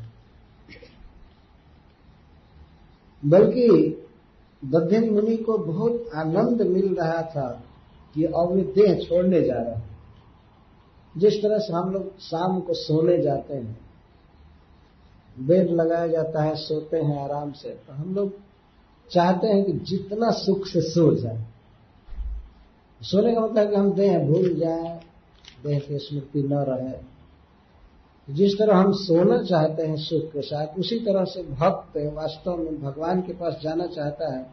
बल्कि 3.24 3.68
दध्यन 4.66 5.10
मुनि 5.10 5.38
को 5.38 5.58
बहुत 5.58 6.10
आनंद 6.16 6.62
मिल 6.62 6.96
रहा 6.96 7.22
था 7.22 7.64
कि 8.16 8.24
अब 8.24 8.52
वे 8.52 8.62
देह 8.62 8.94
छोड़ने 9.00 9.42
जा 9.42 9.54
रहा 9.54 9.76
हैं। 9.76 9.98
जिस 11.18 11.34
तरह 11.34 11.58
से 11.58 11.74
हम 11.74 11.94
लोग 11.94 12.18
शाम 12.20 12.60
को 12.60 12.74
सोने 12.74 13.18
जाते 13.22 13.54
हैं 13.54 13.93
बेड 15.40 15.70
लगाया 15.70 16.08
जाता 16.08 16.44
है, 16.44 16.56
सोते 16.56 16.98
हैं 16.98 17.24
आराम 17.24 17.52
से। 17.52 17.70
तो 17.70 17.94
हम 17.94 18.16
लोग 18.16 18.34
चाहते 19.12 19.48
हैं 19.48 19.64
कि 19.64 19.72
जितना 19.72 20.32
सुख 20.32 20.68
से 20.68 20.82
सो 20.82 21.16
जाए। 21.16 21.46
सोने 23.02 23.36
का 23.36 23.42
मतलब 23.42 23.70
कि 23.70 23.76
हम 23.76 23.94
देह 23.94 24.20
भूल 24.20 24.54
जाए, 24.54 25.02
देह 25.64 25.80
की 25.80 25.98
स्मृति 25.98 26.44
न 26.44 26.54
रहे। 26.54 27.14
जिस 28.34 28.54
तरह 28.54 28.76
हम 28.76 28.92
सोना 28.92 29.44
चाहते 29.44 29.84
हैं 29.84 29.96
सुख 29.96 30.24
के 30.24 30.42
साथ, 30.42 30.68
उसी 30.80 31.00
तरह 31.00 31.24
से 31.24 31.44
भक्त 31.44 31.98
वास्तव 31.98 32.58
में 32.58 32.82
भगवान 32.82 33.22
के 33.22 33.34
पास 33.34 33.60
जाना 33.64 33.86
चाहता 33.88 34.38
है, 34.38 34.46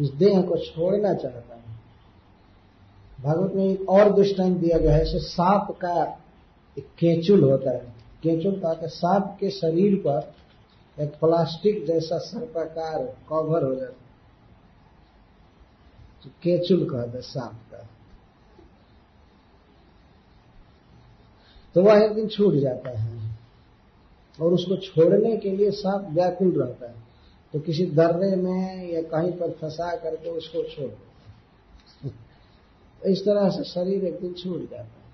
उस 0.00 0.12
देह 0.14 0.42
को 0.42 0.56
छोड़ना 0.56 1.14
चाहता 1.14 1.54
है। 1.54 1.60
भागवत 3.20 3.52
में 3.54 3.64
एक 3.64 3.88
और 3.88 4.14
दृष्टांत 4.14 4.56
दिया 4.56 4.78
गया 4.78 4.94
है 4.94 5.04
सांप 5.04 5.70
का 5.70 6.18
एक 6.78 6.84
केचुल 6.84 7.50
होता 7.50 7.70
है। 7.70 7.99
केचुल 8.22 8.60
का 8.60 8.86
सांप 8.86 9.36
के 9.40 9.50
शरीर 9.50 9.96
पर 10.06 10.34
एक 11.02 11.10
प्लास्टिक 11.10 11.86
जैसा 11.86 12.18
सर्पाकार 12.18 13.04
कवर 13.28 13.64
हो 13.64 13.74
जाता 13.74 13.92
तो 16.24 16.30
केचुल 16.42 16.90
कहते 16.90 17.20
सांप 17.20 17.52
का। 17.52 17.88
तो 21.74 21.82
वह 21.82 22.04
एक 22.04 22.12
दिन 22.12 22.28
छूट 22.28 22.54
जाता 22.54 22.98
है 22.98 23.38
और 24.40 24.52
उसको 24.52 24.76
छोड़ने 24.76 25.36
के 25.36 25.50
लिए 25.50 25.70
सांप 25.70 26.08
व्याकुल 26.10 26.62
रहता 26.62 26.86
है। 26.86 26.94
तो 27.52 27.60
किसी 27.60 27.86
दर्रे 27.86 28.36
में 28.36 28.88
या 28.88 29.02
कहीं 29.02 29.32
पर 29.32 29.50
फंसा 29.50 29.96
करके 29.96 30.30
उसको 30.30 30.62
छोड़ 30.62 30.90
देता 30.90 31.10
इस 33.10 33.20
तरह 33.20 33.50
से 33.50 33.64
शरीर 33.64 34.04
एक 34.04 34.20
दिन 34.20 34.34
छूट 34.34 34.70
जाता 34.70 34.82
है। 34.82 35.10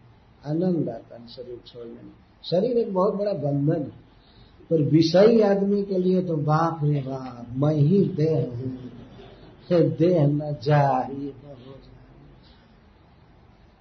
आनंद 0.46 0.88
आता 0.88 1.16
है 1.16 1.28
शरीर 1.28 1.60
छोड़ने 1.66 2.02
में। 2.02 2.25
शरीर 2.44 2.78
एक 2.78 2.92
बहुत 2.94 3.14
बड़ा 3.14 3.32
बंधन 3.32 3.82
है। 3.82 4.06
पर 4.70 4.82
विषयी 4.82 5.40
आदमी 5.40 5.82
के 5.82 5.98
लिए 5.98 6.22
तो 6.22 6.36
बाप 6.36 6.80
रे 6.84 7.00
बाप, 7.00 7.46
मैं 7.56 7.74
ही 7.74 8.04
देह 8.04 8.38
हूँ। 8.38 8.90
देह 9.72 10.26
न 10.26 10.56
जाही 10.62 11.32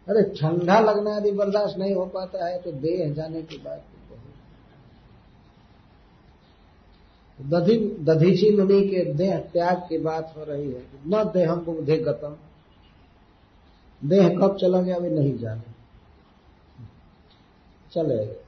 अरे 0.07 0.23
ठंडा 0.31 0.79
लगना 0.79 1.17
यदि 1.17 1.31
बर्दाश्त 1.31 1.77
नहीं 1.77 1.93
हो 1.95 2.05
पाता 2.05 2.45
है 2.45 2.61
तो 2.61 2.71
देह 2.71 3.13
जाने 3.13 3.41
की 3.41 3.57
बात 3.57 3.79
तो 3.79 4.15
बहुत 7.39 7.77
दधीची 8.05 8.49
मुनि 8.57 8.81
के 8.81 9.03
देह 9.13 9.37
त्याग 9.53 9.77
की 9.77 9.97
बात 9.97 10.33
हो 10.37 10.43
रही 10.43 10.71
है 10.71 10.83
न 11.07 11.23
देहम 11.33 11.59
बुद्धे 11.59 11.97
गतम। 11.97 12.35
देह 14.01 14.29
कब 14.29 14.57
चला 14.57 14.81
गया 14.81 14.97
वे 14.97 15.09
नहीं 15.09 15.37
जाने। 15.37 15.73
चले। 17.93 18.44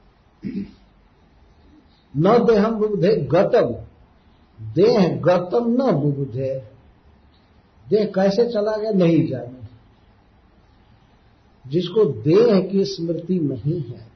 न 2.16 2.46
देहम 2.46 2.74
बुद्धे 2.74 3.16
गतम। 3.16 3.84
देह 4.72 5.20
गतम 5.20 5.66
न 5.68 5.92
बुद्धे 5.92 6.62
देह 7.88 8.04
कैसे 8.06 8.52
चला 8.52 8.76
गया? 8.76 8.90
नहीं 8.90 9.26
जाने। 9.26 9.68
जिसको 11.66 12.04
देह 12.04 12.68
की 12.72 12.84
स्मृति 12.84 13.40
नहीं 13.40 13.82
है। 13.82 14.08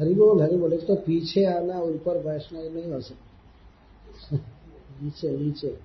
हरि 0.00 0.14
बोल 0.14 0.42
हरि 0.42 0.56
बोल 0.56 0.76
तो 0.76 0.94
पीछे 0.94 1.44
आना, 1.44 1.80
ऊपर 1.80 2.24
बैठना 2.24 2.58
ही 2.58 2.70
नहीं 2.70 2.92
हो 2.92 3.00
सकता। 3.00 4.36
नीचे 5.02 5.38
नीचे। 5.38 5.78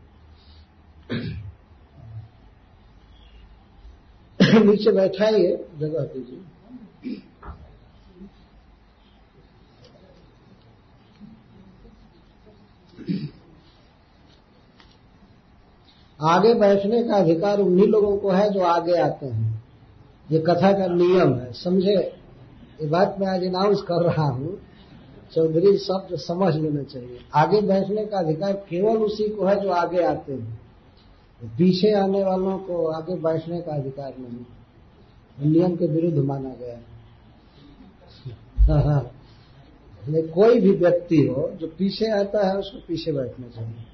नीचे 4.65 4.91
बैठाइए 4.91 5.65
जगह 5.77 5.99
दीजिए। 5.99 6.56
आगे 16.21 16.53
बैठने 16.53 17.03
का 17.03 17.15
अधिकार 17.15 17.59
उन्हीं 17.59 17.87
लोगों 17.87 18.17
को 18.17 18.29
है 18.29 18.49
जो 18.49 18.61
आगे 18.61 18.97
आते 18.97 19.25
हैं। 19.25 19.63
ये 20.31 20.39
कथा 20.39 20.71
का 20.71 20.87
नियम 20.87 21.33
है 21.35 21.53
समझे? 21.53 21.95
ये 22.81 22.87
बात 22.87 23.17
मैं 23.19 23.27
आज 23.27 23.43
अनाउंस 23.43 23.81
कर 23.81 24.03
रहा 24.03 24.25
हूँ। 24.25 24.59
चौधरी 25.35 25.77
शब्द 25.77 26.15
समझ 26.15 26.55
लेना 26.55 26.83
चाहिए। 26.83 27.19
आगे 27.35 27.61
बैठने 27.61 28.05
का 28.05 28.19
अधिकार 28.19 28.53
केवल 28.53 28.97
उसी 28.97 29.29
को 29.29 29.45
है 29.45 29.59
जो 29.59 29.69
आगे 29.69 30.03
आते 30.03 30.33
हैं। 30.33 30.67
पीछे 31.41 31.93
आने 31.93 32.23
वालों 32.23 32.57
को 32.57 32.87
आगे 32.87 33.15
बैठने 33.15 33.61
का 33.61 33.75
अधिकार 33.75 34.13
नहीं 34.19 35.51
नियम 35.51 35.75
के 35.75 35.87
विरुद्ध 35.87 36.17
माना 36.17 36.49
गया 36.49 36.77
हाँ, 38.83 39.11
हाँ। 40.07 40.21
कोई 40.33 40.59
भी 40.59 40.71
व्यक्ति 40.77 41.17
हो, 41.27 41.49
जो 41.59 41.67
पीछे 41.77 42.11
आता 42.11 42.47
है, 42.47 42.57
उसको 42.57 42.79
पीछे 42.87 43.11
बैठना 43.11 43.47
चाहिए 43.47 43.85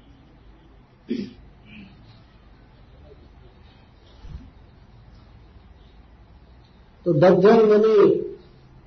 तो 7.06 7.12
दग्धन 7.14 7.64
मुनि 7.66 8.20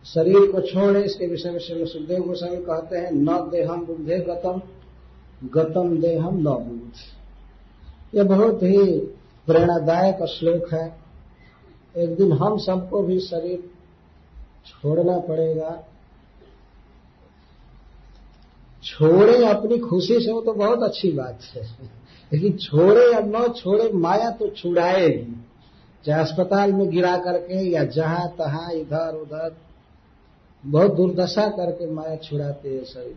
शरीर 0.05 0.51
को 0.51 0.61
छोड़े, 0.61 1.01
इसके 1.03 1.27
विषय 1.27 1.51
में 1.51 1.59
श्री 1.59 1.85
सुखदेव 1.85 2.23
गोस्वामी 2.23 2.57
कहते 2.57 2.97
हैं, 2.97 3.11
न 3.11 3.37
देहम 3.51 3.85
बुद्धे 3.85 4.19
गतम 4.19 4.61
गतम 5.53 5.97
देहम 6.01 6.37
न 6.37 6.53
बुद्ध 6.63 8.15
यह 8.15 8.23
बहुत 8.25 8.63
ही 8.63 8.85
प्रेरणादायक 9.47 10.23
श्लोक 10.29 10.73
है 10.73 10.85
एक 11.95 12.15
दिन 12.15 12.31
हम 12.33 12.57
सबको 12.59 13.01
भी 13.03 13.19
शरीर 13.19 13.59
छोड़ना 14.65 15.17
पड़ेगा 15.19 15.69
छोड़े 18.97 19.43
अपनी 19.45 19.77
खुशी 19.79 20.19
से, 20.19 20.31
वो 20.31 20.41
तो 20.41 20.53
बहुत 20.53 20.83
अच्छी 20.83 21.11
बात 21.13 21.39
है। 21.45 21.61
लेकिन 22.31 22.57
छोड़े 22.59 23.01
या 23.03 23.19
न 23.21 23.47
छोड़े, 23.53 23.91
माया 23.95 24.29
तो 24.31 24.47
छुड़ाएगी। 24.51 25.35
चाहे 26.05 26.21
अस्पताल 26.21 26.71
में 26.73 26.89
गिरा 26.89 27.15
करके 27.19 27.63
या 27.69 27.83
जहाँ 27.85 28.27
तहां, 28.37 28.71
इधर 28.73 29.15
उधर, 29.15 29.55
बहुत 30.63 30.95
दुर्दशा 30.95 31.47
करके 31.51 31.91
माया 31.91 32.15
छुड़ाते 32.19 32.69
हैं 32.69 32.83
शरीर। 32.85 33.15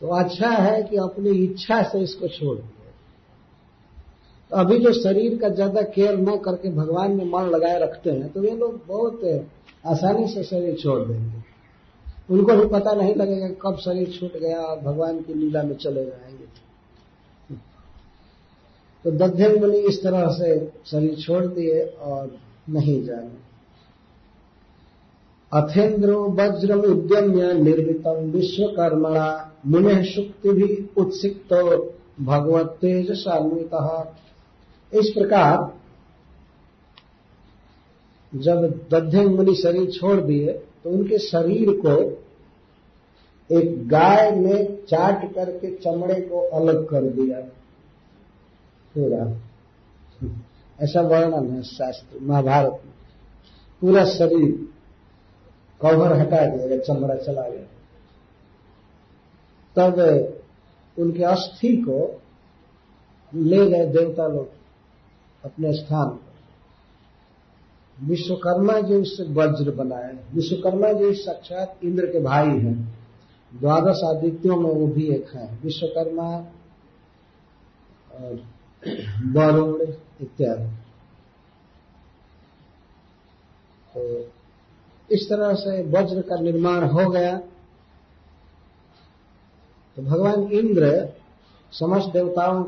तो 0.00 0.08
अच्छा 0.16 0.48
है 0.48 0.82
कि 0.82 0.96
अपनी 0.98 1.30
इच्छा 1.44 1.82
से 1.82 2.00
इसको 2.00 2.28
छोड़ 2.28 2.56
दिए 2.56 2.68
तो 4.50 4.56
अभी 4.56 4.78
जो 4.78 4.92
शरीर 4.94 5.36
का 5.38 5.48
ज़्यादा 5.50 5.82
केयर 5.90 6.16
न 6.18 6.36
करके 6.44 6.70
भगवान 6.74 7.12
में 7.12 7.24
मन 7.24 7.50
लगाए 7.50 7.78
रखते 7.80 8.10
हैं 8.10 8.28
तो 8.32 8.44
ये 8.44 8.54
लोग 8.56 8.80
बहुत 8.86 9.20
आसानी 9.86 10.26
से 10.28 10.42
शरीर 10.44 10.76
छोड़ 10.76 10.98
देंगे। 11.00 11.39
उनको 12.30 12.56
भी 12.56 12.66
पता 12.66 12.92
नहीं 12.92 13.14
लगेगा 13.14 13.48
कब 13.62 13.78
शरीर 13.78 14.10
छूट 14.10 14.40
गया 14.40 14.60
और 14.60 14.80
भगवान 14.80 15.20
की 15.22 15.34
लीला 15.34 15.62
में 15.62 15.74
चले 15.74 16.04
जाएँगे। 16.04 16.48
तो 19.04 19.10
दध्यन 19.10 19.60
मुनि 19.60 19.78
इस 19.78 20.02
तरह 20.02 20.26
से 20.30 20.72
शरीर 20.86 21.14
छोड़ 21.16 21.46
दिए 21.46 21.84
और 22.00 22.38
नहीं 22.70 23.02
जाने। 23.04 23.38
अथेन्द्रो 25.52 26.24
वज्रम 26.30 26.80
उद्यम्य 26.80 27.52
निर्मितम 27.52 28.30
विश्वकर्मणा, 28.30 29.52
मुने 29.66 30.04
शुक्ति 30.04 30.48
भी 30.48 30.88
उत्सिक्त 30.96 31.52
भगवत 32.20 32.66
तेज 32.80 33.10
सान्वित 33.12 33.70
इस 34.92 35.10
प्रकार 35.10 35.72
जब 38.32 38.64
दध्यन 38.90 39.26
मुनि 39.26 39.54
शरीर 39.54 39.90
छोड़ 39.90 40.20
दिए 40.20 40.52
तो 40.84 40.90
उनके 40.90 41.18
शरीर 41.18 41.70
को 41.70 42.22
एक 43.54 43.88
गाय 43.88 44.30
ने 44.30 44.64
चाट 44.64 45.34
करके 45.34 45.76
चमड़े 45.76 46.20
को 46.20 46.48
अलग 46.48 46.88
कर 46.88 47.02
दिया। 47.02 47.40
पूरा। 48.96 49.40
ऐसा 50.80 51.00
वर्णन 51.00 51.50
है 51.50 51.62
शास्त्र, 51.62 52.18
महाभारत 52.22 52.70
में। 52.70 52.92
पूरा 53.80 54.04
शरीर 54.04 54.68
कवर 55.82 56.12
हटा 56.12 56.46
दिया 56.46 56.78
चमड़ा 56.78 57.14
चला 57.14 57.42
गया। 57.42 57.62
तब 59.76 59.98
उनके 60.98 61.22
अस्थि 61.22 61.76
को 61.76 62.22
ले 63.34 63.70
गए 63.70 63.86
देवता 63.86 64.26
लोग 64.26 64.48
अपने 65.44 65.72
स्थान 65.72 66.08
पर। 66.08 66.29
विश्वकर्मा 68.00 68.80
जी 68.80 68.94
उससे 68.94 69.24
वज्र 69.32 69.70
बनाए 69.70 70.12
विश्वकर्मा 70.34 70.92
जी 70.92 71.12
साक्षात 71.14 71.84
इंद्र 71.84 72.06
के 72.06 72.20
भाई 72.20 72.48
हैं, 72.48 72.74
द्वादश 73.52 74.00
आदित्यों 74.04 74.56
में 74.56 74.70
वो 74.70 74.86
भी 74.86 75.06
एक 75.08 75.30
है। 75.34 75.58
विश्वकर्मा 75.62 76.28
और 78.14 78.42
वरुण 79.26 79.82
इत्यादि। 80.20 80.68
तो 83.94 84.20
इस 85.10 85.28
तरह 85.28 85.54
से 85.54 85.82
वज्र 85.82 86.20
का 86.20 86.36
निर्माण 86.40 86.84
हो 86.84 87.10
गया। 87.10 87.36
तो 89.96 90.02
भगवान 90.02 90.42
इंद्र 90.42 91.12
समस्त 91.72 92.12
देवताओं 92.12 92.62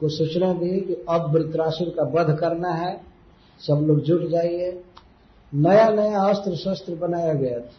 को 0.00 0.08
सूचना 0.08 0.52
दी 0.52 0.80
कि 0.80 0.94
अब 1.08 1.32
वृत्रासुर 1.32 1.88
का 1.88 2.02
वध 2.04 2.38
करना 2.38 2.68
है। 2.68 3.07
सब 3.58 3.74
लोग 3.74 4.00
जुट 4.00 4.28
जाइए। 4.28 4.84
नया 5.54 5.88
नया 5.88 6.20
अस्त्र 6.20 6.56
शस्त्र 6.56 6.94
बनाया 6.94 7.32
गया 7.32 7.60
था। 7.60 7.74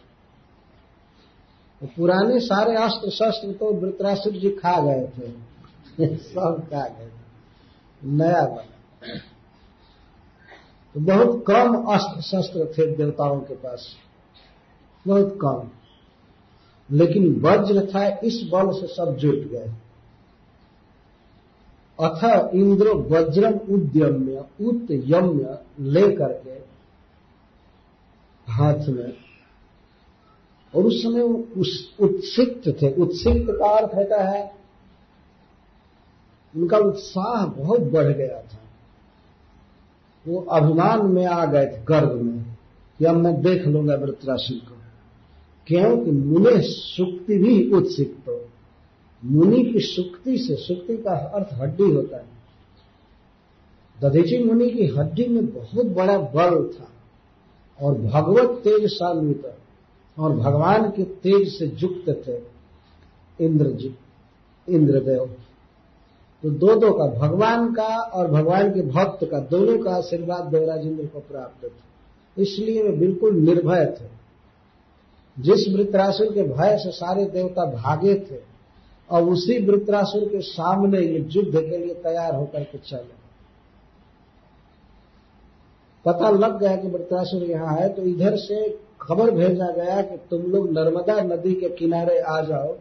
पुराने 1.96 2.40
सारे 2.40 2.76
अस्त्र 2.76 3.10
शस्त्र 3.10 3.52
तो 3.52 3.72
वृत्रासुर 3.72 4.32
जी 4.32 4.50
खा 4.50 4.80
गए 4.80 5.06
थे। 5.06 5.50
सब 6.16 6.68
खा 6.72 6.88
गए 6.88 7.10
नया 8.04 8.42
बना। 8.42 9.18
तो 10.94 11.00
बहुत 11.00 11.44
कम 11.46 11.84
अस्त्र 11.84 12.20
शस्त्र 12.20 12.74
थे 12.78 12.96
देवताओं 12.96 13.40
के 13.40 13.54
पास। 13.54 13.96
बहुत 15.06 15.38
कम। 15.42 15.68
लेकिन 16.96 17.40
वज्र 17.40 17.86
था, 17.86 18.06
इस 18.06 18.50
बल 18.52 18.80
से 18.80 18.86
सब 18.86 19.16
जुट 19.16 19.34
गए। 19.34 19.72
अथ 22.00 22.54
इंद्र 22.54 22.88
वज्रम 22.88 23.74
उद्यम्य, 23.74 24.44
उत्यम्य 24.64 25.58
लेकर 25.80 26.32
के 26.32 26.70
हाथ 28.52 28.88
में। 28.88 29.12
और 30.76 30.84
उस 30.84 31.02
समय 31.02 31.20
उस 31.56 31.94
उत्सिक्त 32.00 32.82
थे। 32.82 32.92
उत्सिक्त 32.92 33.46
का 33.50 33.66
अर्थ 33.66 33.94
होता 33.94 34.24
है, 34.24 34.54
उनका 36.56 36.78
उत्साह 36.78 37.46
बहुत 37.46 37.80
बढ़ 37.80 38.12
गया 38.12 38.42
था। 38.42 38.58
वो 40.28 40.40
अभिमान 40.40 41.06
में 41.06 41.26
आ 41.26 41.44
गए 41.44 41.66
थे 41.66 41.84
गर्व 41.84 42.22
में 42.22 42.44
कि 42.98 43.04
अब 43.04 43.16
मैं 43.16 43.42
देख 43.42 43.66
लूँगा 43.66 43.94
वृत्राशि 43.94 44.54
को। 44.54 44.76
क्योंकि 45.66 46.10
मुने 46.10 46.60
सुक्ति 46.60 47.38
भी 47.38 47.72
उत्सिक्त 47.72 48.28
हो। 48.28 48.39
मुनि 49.24 49.64
की 49.64 49.80
सुक्ति 49.80 50.38
से, 50.38 50.54
सुक्ति 50.54 50.96
का 50.96 51.10
अर्थ 51.10 51.48
हड्डी 51.52 51.90
होता 51.90 52.16
है। 52.16 52.40
दधीची 54.02 54.44
मुनि 54.44 54.70
की 54.70 54.86
हड्डी 54.86 55.26
में 55.26 55.46
बहुत 55.46 55.86
बड़ा 55.86 56.18
बल 56.18 56.70
था 56.72 56.88
और 57.86 57.98
भगवत 57.98 58.58
तेज 58.58 58.90
सान्वित 58.90 59.54
और 60.18 60.36
भगवान 60.36 60.90
के 60.90 61.04
तेज 61.04 61.58
से 61.58 61.66
युक्त 61.66 62.28
थे 62.28 62.60
इंद्र 63.44 63.94
इंद्रदेव। 64.68 65.34
तो 66.42 66.50
दो 66.50 66.74
दो 66.74 66.92
का, 66.92 67.06
भगवान 67.06 67.74
का 67.74 67.96
और 67.96 68.30
भगवान 68.30 68.70
के 68.70 68.82
भक्त 68.82 69.24
का, 69.24 69.40
दोनों 69.40 69.78
का 69.78 69.90
आशीर्वाद 69.90 70.44
देवराज 70.44 70.86
इंद्र 70.86 71.06
को 71.06 71.20
प्राप्त 71.20 71.64
था। 71.64 72.42
इसलिए 72.42 72.82
वे 72.82 72.92
बिल्कुल 72.92 73.36
निर्भय 73.36 73.96
थे। 74.00 74.20
जिस 75.38 75.68
वृत्रासुर 75.68 76.26
के 76.26 76.42
भय 76.42 76.78
से 76.78 76.90
सारे 76.90 77.24
देवता 77.24 77.64
भागे 77.64 78.14
थे 78.14 78.50
और 79.10 79.22
उसी 79.22 79.66
वृत्रासुर 79.66 80.28
के 80.28 80.40
सामने 80.40 81.00
ये 81.00 81.18
युद्ध 81.30 81.60
के 81.60 81.78
लिए 81.78 81.94
तैयार 81.94 82.34
होकर 82.34 82.64
के 82.64 82.78
चले 82.78 83.20
पता 86.04 86.30
लग 86.30 86.60
गया 86.60 86.76
कि 86.76 86.88
वृत्रासुर 86.88 87.42
यहाँ 87.42 87.76
है 87.76 87.88
तो 87.88 88.02
इधर 88.02 88.36
से 88.36 88.78
खबर 89.00 89.30
भेजा 89.30 89.70
गया 89.70 90.02
कि 90.02 90.16
तुम 90.16 90.42
लोग 90.42 90.72
नर्मदा 90.72 91.20
नदी 91.20 91.54
के 91.54 91.68
किनारे 91.68 92.18
आ 92.18 92.40
जाओ 92.40 92.76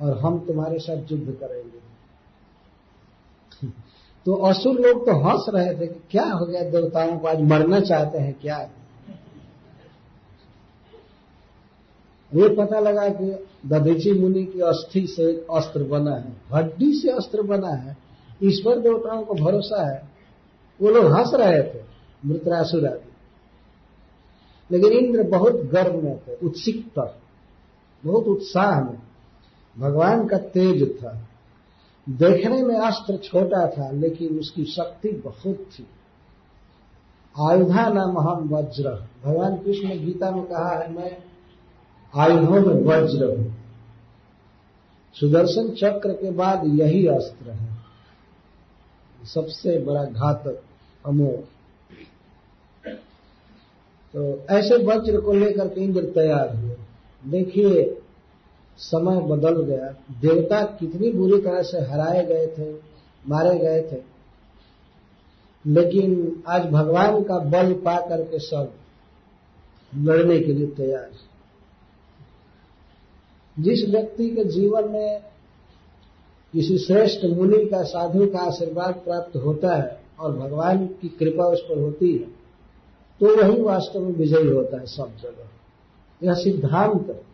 और 0.00 0.18
हम 0.18 0.38
तुम्हारे 0.38 0.78
साथ 0.78 1.12
युद्ध 1.12 1.32
करेंगे। 1.32 1.82
तो 4.26 4.34
असुर 4.34 4.74
लोग 4.74 5.06
तो 5.06 5.12
हंस 5.12 5.46
रहे 5.54 5.74
थे 5.74 5.86
कि 5.86 6.00
क्या 6.10 6.24
हो 6.24 6.46
गया 6.46 6.62
देवताओं 6.70 7.18
को, 7.18 7.28
आज 7.28 7.40
मरना 7.40 7.80
चाहते 7.80 8.18
हैं 8.18 8.34
क्या? 8.40 8.70
ये 12.34 12.48
पता 12.48 12.80
लगा 12.80 13.08
कि 13.08 13.46
दधीची 13.66 14.12
मुनि 14.12 14.44
की 14.44 14.60
अस्थि 14.60 15.06
से 15.06 15.46
अस्त्र 15.50 15.84
बना 15.84 16.14
है, 16.14 16.36
हड्डी 16.52 16.92
से 16.92 17.10
अस्त्र 17.10 17.42
बना 17.42 17.68
है। 17.68 17.96
ईश्वर 18.42 18.78
देवताओं 18.78 19.22
को 19.22 19.34
भरोसा 19.34 19.90
है। 19.90 20.08
वो 20.82 20.90
लोग 20.90 21.12
हंस 21.12 21.30
रहे 21.34 21.62
थे, 21.62 21.84
मृतरासुर 22.26 22.86
आदि। 22.86 23.08
लेकिन 24.70 24.92
इंद्र 24.92 25.22
बहुत 25.22 25.52
गर्व 25.52 26.02
में 26.02 26.18
थे 26.18 26.34
उत्सिक्त 26.34 27.18
बहुत 28.04 28.24
उत्साह 28.24 28.84
में। 28.84 28.98
भगवान 29.78 30.28
का 30.28 30.38
तेज 30.38 30.98
था। 30.98 31.28
देखने 32.08 32.62
में 32.62 32.76
अस्त्र 32.76 33.16
छोटा 33.16 33.66
था, 33.66 33.90
लेकिन 33.90 34.38
उसकी 34.38 34.64
शक्ति 34.64 35.08
बहुत 35.08 35.56
थी। 35.56 35.86
आयुधा 37.48 37.88
नाम 37.88 38.18
हम 38.18 38.48
वज्र। 38.48 39.06
भगवान 39.24 39.56
कृष्ण 39.56 39.88
ने 39.88 39.98
गीता 39.98 40.30
में 40.30 40.44
कहा 40.44 40.78
है, 40.78 40.92
मैं 40.92 41.31
आयुधों 42.14 42.60
में 42.60 42.84
वज्र 42.84 43.24
हूँ। 43.26 43.54
सुदर्शन 45.14 45.68
चक्र 45.70 46.12
के 46.12 46.30
बाद 46.30 46.62
यही 46.66 47.06
अस्त्र 47.06 47.50
है। 47.50 47.70
सबसे 49.24 49.78
बड़ा 49.78 50.04
घातक 50.04 50.62
अमोह 51.04 51.32
तो 54.14 54.22
ऐसे 54.50 54.76
वज्र 54.84 55.20
को 55.20 55.32
लेकर 55.32 55.68
के 55.68 55.80
इंद्र 55.80 56.02
तैयार 56.04 56.54
हुए। 56.56 56.76
देखिए, 57.24 57.84
समय 58.78 59.20
बदल 59.20 59.62
गया। 59.62 59.90
देवता 60.20 60.62
कितनी 60.76 61.10
बुरी 61.12 61.40
तरह 61.42 61.62
से 61.62 61.80
हराए 61.80 62.24
गए 62.26 62.46
थे, 62.46 62.72
मारे 63.28 63.58
गए 63.58 63.80
थे। 63.82 64.00
लेकिन 65.64 66.42
आज 66.48 66.62
भगवान 66.62 67.22
का 67.22 67.38
बल 67.38 67.72
पा 67.74 67.98
करके 68.00 68.38
सब 68.38 68.72
लड़ने 69.92 70.38
के 70.40 70.52
लिए 70.52 70.66
तैयार 70.66 71.10
जिस 73.58 73.88
व्यक्ति 73.88 74.28
के 74.30 74.44
जीवन 74.44 74.88
में 74.88 75.20
किसी 76.52 76.78
श्रेष्ठ 76.78 77.24
मुनि 77.24 77.64
का 77.66 77.82
साधु 77.82 78.26
का 78.26 78.38
आशीर्वाद 78.38 78.94
प्राप्त 78.94 79.36
होता 79.36 79.76
है 79.76 80.00
और 80.20 80.36
भगवान 80.38 80.86
की 80.86 81.08
कृपा 81.08 81.44
उस 81.44 81.60
पर 81.60 81.78
होती 81.78 82.12
है 82.12 82.42
तो 83.20 83.36
वही 83.36 83.62
वास्तव 83.62 84.00
में 84.00 84.12
विजयी 84.12 84.48
होता 84.48 84.80
है 84.80 84.86
सब 84.86 85.16
जगह। 85.22 85.48
यह 86.26 86.34
सिद्धांत 86.34 87.08
है। 87.08 87.32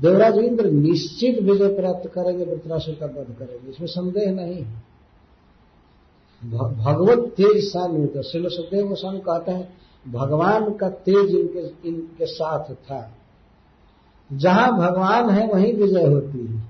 देवराज 0.00 0.38
इंद्र 0.38 0.70
निश्चित 0.70 1.38
विजय 1.42 1.68
प्राप्त 1.68 2.08
करेंगे, 2.08 2.44
वृत्रासुर 2.44 2.94
का 2.94 3.06
वध 3.06 3.36
करेंगे, 3.38 3.70
इसमें 3.70 3.86
संदेह 3.86 4.32
नहीं 4.32 4.62
है। 4.62 4.82
भगवत 6.84 7.18
तेज 7.18 7.64
सान्वित 7.64 8.18
शिल 8.18 8.48
सुखदेव 8.48 8.88
गोस्वामी 8.88 9.18
कहते 9.18 9.52
हैं, 9.52 9.76
भगवान 10.08 10.74
का 10.74 10.88
तेज 10.88 11.34
इनके 11.34 11.88
इनके 11.88 12.26
साथ 12.26 12.74
था। 12.74 13.16
जहाँ 14.30 14.72
भगवान 14.78 15.30
है 15.30 15.46
वहीं 15.48 15.72
विजय 15.74 16.06
होती 16.06 16.46
है। 16.46 16.62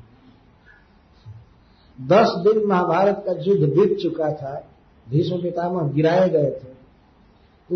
दस 1.98 2.32
दिन 2.38 2.66
महाभारत 2.66 3.22
का 3.26 3.32
युद्ध 3.32 3.74
बीत 3.74 3.98
चुका 3.98 4.30
था, 4.32 4.64
भीष्म 5.08 5.42
पितामह 5.42 5.92
गिराए 5.92 6.28
गए 6.28 6.50
थे। 6.50 6.72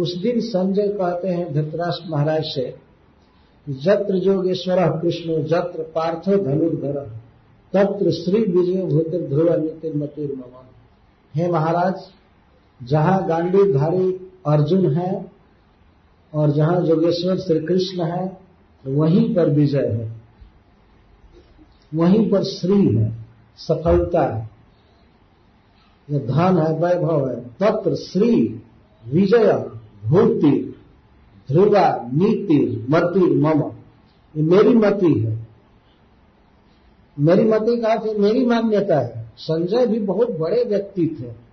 उस 0.01 0.17
दिन 0.17 0.41
संजय 0.41 0.88
कहते 0.88 1.29
हैं 1.29 1.53
धृतराष्ट्र 1.55 2.11
महाराज 2.11 2.43
से, 2.45 2.75
जत्र 3.67 4.19
जोगेश्वर 4.19 5.01
कृष्ण, 5.03 5.43
जत्र 5.43 5.83
पार्थो 5.95 6.37
धनुर्धर, 6.45 7.01
तत्र 7.73 8.11
श्री 8.11 8.41
विजय 8.43 8.83
भूतिर 8.83 9.21
ध्रुव 9.21 9.55
नितिर 9.61 9.97
मतिर 9.97 10.33
ममा। 10.33 10.64
हे 11.35 11.49
महाराज, 11.49 11.95
जहाँ 12.81 13.27
गांडीधारी 13.29 14.12
अर्जुन 14.47 14.95
है 14.95 15.31
और 16.35 16.51
जहाँ 16.51 16.81
जोगेश्वर 16.81 17.38
श्री 17.38 17.61
कृष्ण 17.61 18.05
है 18.05 18.48
वहीं 18.87 19.35
पर 19.35 19.51
विजय 19.51 19.87
है। 19.87 20.12
वहीं 21.95 22.31
पर 22.31 22.43
श्री 22.43 22.97
है। 22.97 23.12
सफलता 23.57 24.37
है। 24.37 24.51
यह 26.11 26.19
धन 26.19 26.59
है, 26.59 26.79
वैभव 26.79 27.31
है। 27.31 27.37
तत्र 27.41 27.95
श्री 27.95 28.62
विजय, 29.07 29.71
भूति, 30.05 30.75
ध्रुवा, 31.49 32.11
नीति, 32.14 32.87
मति, 32.91 33.21
मम। 33.21 33.62
ये 34.37 34.43
मेरी 34.43 34.75
मति 34.75 35.21
है। 35.21 35.47
मेरी 37.19 37.45
मति 37.45 37.81
का 37.81 37.88
अर्थ 37.88 38.17
मेरी 38.19 38.47
मान्यता 38.47 39.01
है। 39.01 39.33
संजय 39.37 39.87
भी 39.87 39.99
बहुत 39.99 40.31
बड़े 40.31 40.64
व्यक्ति 40.64 41.17
थे। 41.21 41.49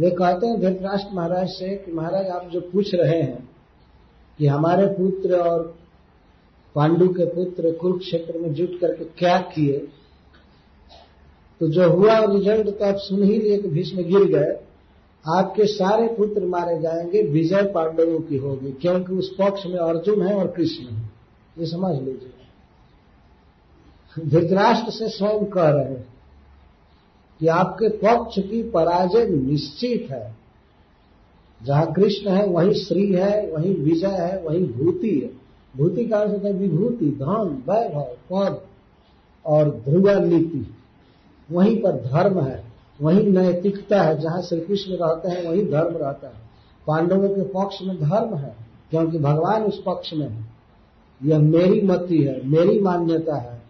वे 0.00 0.10
कहते 0.10 0.46
हैं, 0.46 0.60
धृतराष्ट्र 0.60 1.14
महाराज 1.14 1.48
से 1.48 1.76
कि 1.76 1.92
महाराज, 1.92 2.26
आप 2.26 2.48
जो 2.52 2.60
पूछ 2.60 2.94
रहे 2.94 3.22
हैं 3.22 3.48
कि 4.38 4.46
हमारे 4.46 4.86
पुत्र 4.86 5.36
और 5.36 5.78
पांडु 6.76 7.08
के 7.08 7.26
पुत्र 7.26 7.72
कुरुक्षेत्र 7.72 8.38
में 8.38 8.54
जुट 8.54 8.80
करके 8.80 9.04
क्या 9.04 9.38
किए? 9.38 9.78
तो 11.60 11.68
जो 11.68 11.90
हुआ 11.90 12.18
रिज़ल्ट 12.18 12.78
तो 12.78 12.84
आप 12.84 12.96
सुन 12.96 13.22
ही 13.22 13.38
लिए 13.38 13.58
कि 13.58 13.68
भीष्म 13.68 13.96
गिर 13.96 14.24
गए। 14.24 14.60
आपके 15.28 15.66
सारे 15.66 16.06
पुत्र 16.06 16.44
मारे 16.44 16.80
जाएँगे, 16.80 17.22
विजय 17.22 17.62
पांडवों 17.62 18.20
की 18.20 18.36
होगी, 18.36 18.72
क्योंकि 18.72 19.14
उस 19.14 19.34
पक्ष 19.34 19.66
में 19.66 19.78
अर्जुन 19.78 20.22
है 20.22 20.34
और 20.34 20.46
कृष्ण 20.46 20.84
है। 20.84 21.10
ये 21.58 21.66
समझ 21.66 22.02
लीजिए। 22.02 22.32
धृतराष्ट्र 24.26 24.90
से 24.90 25.08
स्वयं 25.08 25.44
कह 25.44 25.68
रहे 25.68 25.84
हैं 25.84 26.14
कि 27.40 27.46
आपके 27.46 27.88
पक्ष 27.88 28.38
की 28.38 28.62
पराजय 28.62 29.26
निश्चित 29.26 30.10
है। 30.10 30.36
जहाँ 31.62 31.92
कृष्ण 31.92 32.30
है, 32.30 32.46
वहीं 32.46 32.72
श्री 32.72 33.12
है, 33.12 33.50
वहीं 33.50 33.74
विजय 33.74 34.06
है, 34.06 34.42
वहीं 34.42 34.68
भूति 34.68 35.20
है। 35.20 35.35
भूति 35.76 36.04
का 36.04 36.18
अर्थ 36.18 36.30
होता 36.30 36.46
है, 36.46 36.54
विभूति 36.54 37.06
धन 37.06 37.62
वैभव, 37.68 38.02
पद 38.02 38.60
और 39.46 39.82
ध्रुव 39.88 40.10
नीति 40.10 40.72
वहीं 41.52 41.82
पर 41.82 41.92
धर्म 41.92 42.40
है, 42.40 42.64
वहीं 43.02 43.24
नैतिकता 43.24 44.02
है, 44.02 44.20
जहाँ 44.20 44.42
श्री 44.42 44.60
कृष्ण 44.60 44.92
रहते 44.92 45.28
हैं, 45.28 45.48
वहीं 45.48 45.70
धर्म 45.70 45.96
रहता 45.96 46.26
है। 46.26 46.34
पांडवों 46.86 47.28
के 47.28 47.42
पक्ष 47.42 47.82
में 47.82 47.96
धर्म 47.96 48.34
है, 48.34 48.56
क्योंकि 48.90 49.18
भगवान 49.18 49.62
उस 49.62 49.82
पक्ष 49.86 50.14
में 50.14 50.28
है। 50.28 50.44
यह 51.24 51.38
मेरी 51.38 51.82
मति 51.82 52.22
है, 52.22 52.48
मेरी 52.48 52.80
मान्यता 52.80 53.36
है। 53.36 53.62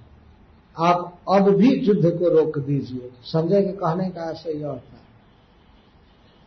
आप 0.79 1.19
अब 1.31 1.51
भी 1.51 1.75
युद्ध 1.75 2.11
को 2.11 2.29
रोक 2.29 2.59
दीजिए। 2.59 3.11
संजय 3.23 3.63
के 3.63 3.73
कहने 3.73 4.11
का 4.11 4.23
आशय 4.23 4.51
यह 4.51 4.73
था। 4.73 5.06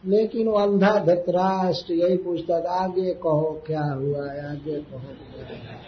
लेकिन 0.06 0.48
वो 0.48 0.54
अंधा 0.54 1.00
धतराष्ट्र, 1.00 1.94
यही 1.94 2.18
पूछता 2.18 2.60
था, 2.62 2.70
आगे 2.70 3.14
कहो 3.14 3.64
क्या 3.68 3.82
हुआ 3.82 4.32
है, 4.32 4.52
आगे 4.52 4.80
कहो 4.82 5.00
क्या 5.00 5.80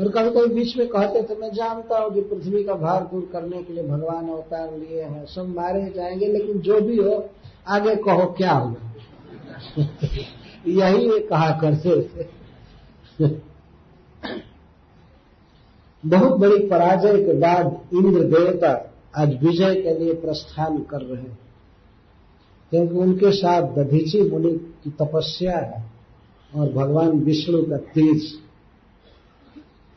और 0.00 0.08
कभी 0.08 0.30
कभी 0.30 0.54
बीच 0.54 0.76
में 0.76 0.88
कहते 0.88 1.22
थे, 1.22 1.38
मैं 1.38 1.50
जानता 1.52 1.98
हूँ 1.98 2.14
कि 2.14 2.20
पृथ्वी 2.20 2.64
का 2.64 2.74
भार 2.74 3.02
दूर 3.02 3.30
करने 3.32 3.62
के 3.62 3.72
लिए 3.72 3.82
भगवान 3.82 4.28
अवतार 4.28 4.76
लिए 4.76 5.02
हैं, 5.02 5.26
सब 5.26 5.48
मारे 5.48 5.92
जाएँगे, 5.96 6.26
लेकिन 6.26 6.58
जो 6.58 6.80
भी 6.80 6.96
हो, 6.96 7.30
आगे 7.68 7.96
कहो 7.96 8.32
क्या 8.32 8.52
हुआ 8.52 8.74
यही 10.66 11.20
कहा 11.20 11.50
करते 11.50 12.02
थे। 12.02 12.44
बहुत 16.06 16.40
बड़ी 16.40 16.66
पराजय 16.68 17.22
के 17.22 17.32
बाद 17.32 17.80
इंद्र 17.92 18.24
देवता 18.24 18.90
आज 19.16 19.44
विजय 19.44 19.74
के 19.74 19.98
लिए 19.98 20.14
प्रस्थान 20.14 20.78
कर 20.78 21.00
रहे 21.00 21.22
हैं। 21.22 21.43
क्योंकि 22.74 22.94
उनके 22.94 23.30
साथ 23.32 23.62
दधीची 23.62 24.20
मुनि 24.22 24.52
की 24.84 24.90
तपस्या 24.90 25.58
है 25.58 25.84
और 26.54 26.72
भगवान 26.72 27.08
विष्णु 27.08 27.62
का 27.62 27.76
तेज। 27.76 28.32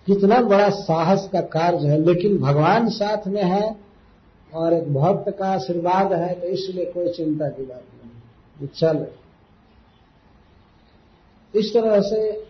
कितना 0.07 0.41
बड़ा 0.41 0.69
साहस 0.69 1.29
का 1.33 1.41
कार्य 1.41 1.87
है, 1.87 2.05
लेकिन 2.05 2.37
भगवान 2.37 2.89
साथ 2.89 3.27
में 3.27 3.43
है 3.43 3.75
और 4.53 4.73
एक 4.73 4.93
भक्त 4.93 5.35
का 5.39 5.45
आशीर्वाद 5.45 6.13
है 6.13 6.33
तो 6.33 6.47
इसलिए 6.47 6.85
कोई 6.85 7.09
चिंता 7.09 7.49
की 7.49 7.65
बात 7.65 7.83
नहीं। 7.95 8.67
चल। 8.67 9.05
इस 11.55 11.73
तरह 11.73 12.01
से 12.01 12.43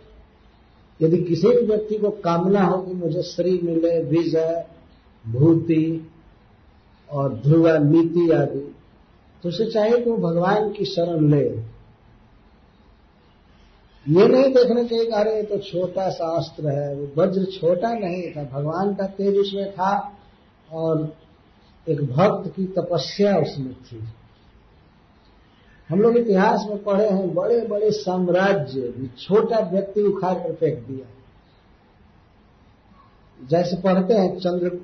यदि 1.02 1.18
किसी 1.18 1.48
भी 1.48 1.66
व्यक्ति 1.66 1.98
को 1.98 2.10
कामना 2.10 2.63
हो 2.63 2.82
कि 2.82 2.94
मुझे 2.94 3.22
श्री 3.22 3.60
मिले, 3.63 4.04
विजय, 4.04 4.66
भूति 5.28 6.12
और 7.12 7.34
ध्रुव, 7.34 7.70
नीति 7.70 8.32
आदि 8.32 8.74
उसे 9.48 9.66
चाहिए 9.72 9.98
कि 9.98 10.10
वो 10.10 10.18
भगवान 10.20 10.70
की 10.72 10.86
शरण 10.86 11.30
ले। 11.32 11.44
ये 14.06 14.28
नहीं 14.28 14.52
देखना 14.54 14.84
चाहिए 14.84 15.10
अरे 15.12 15.42
तो 15.44 15.58
छोटा 15.62 16.10
सा 16.10 16.28
अस्त्र 16.38 16.70
है, 16.70 16.94
वो 16.96 17.08
वज्र 17.18 17.46
छोटा 17.52 17.94
नहीं 17.94 18.32
था, 18.32 18.44
भगवान 18.44 18.94
का 18.96 19.08
तेज 19.08 19.38
उसमें 19.38 19.72
था 19.72 19.92
और 20.70 21.14
एक 21.88 22.02
भक्त 22.06 22.50
की 22.50 22.66
तपस्या 22.78 23.36
उसमें 23.38 23.74
थी। 23.84 24.04
हम 25.90 26.02
लोग 26.02 26.18
इतिहास 26.18 26.66
में 26.70 26.84
पढ़े 26.84 27.10
हैं 27.10 27.34
बड़े 27.34 27.60
बड़े 27.68 27.92
साम्राज्य 27.92 28.88
भी 28.90 29.08
छोटा 29.18 29.60
व्यक्ति 29.70 30.02
उखाड़ 30.04 30.34
कर 30.38 30.54
फेंक 30.54 30.80
दिया। 30.88 31.06
जैसे 33.40 33.82
पढ़ते 33.82 34.14
हैं 34.14 34.38
चंद्र, 34.40 34.80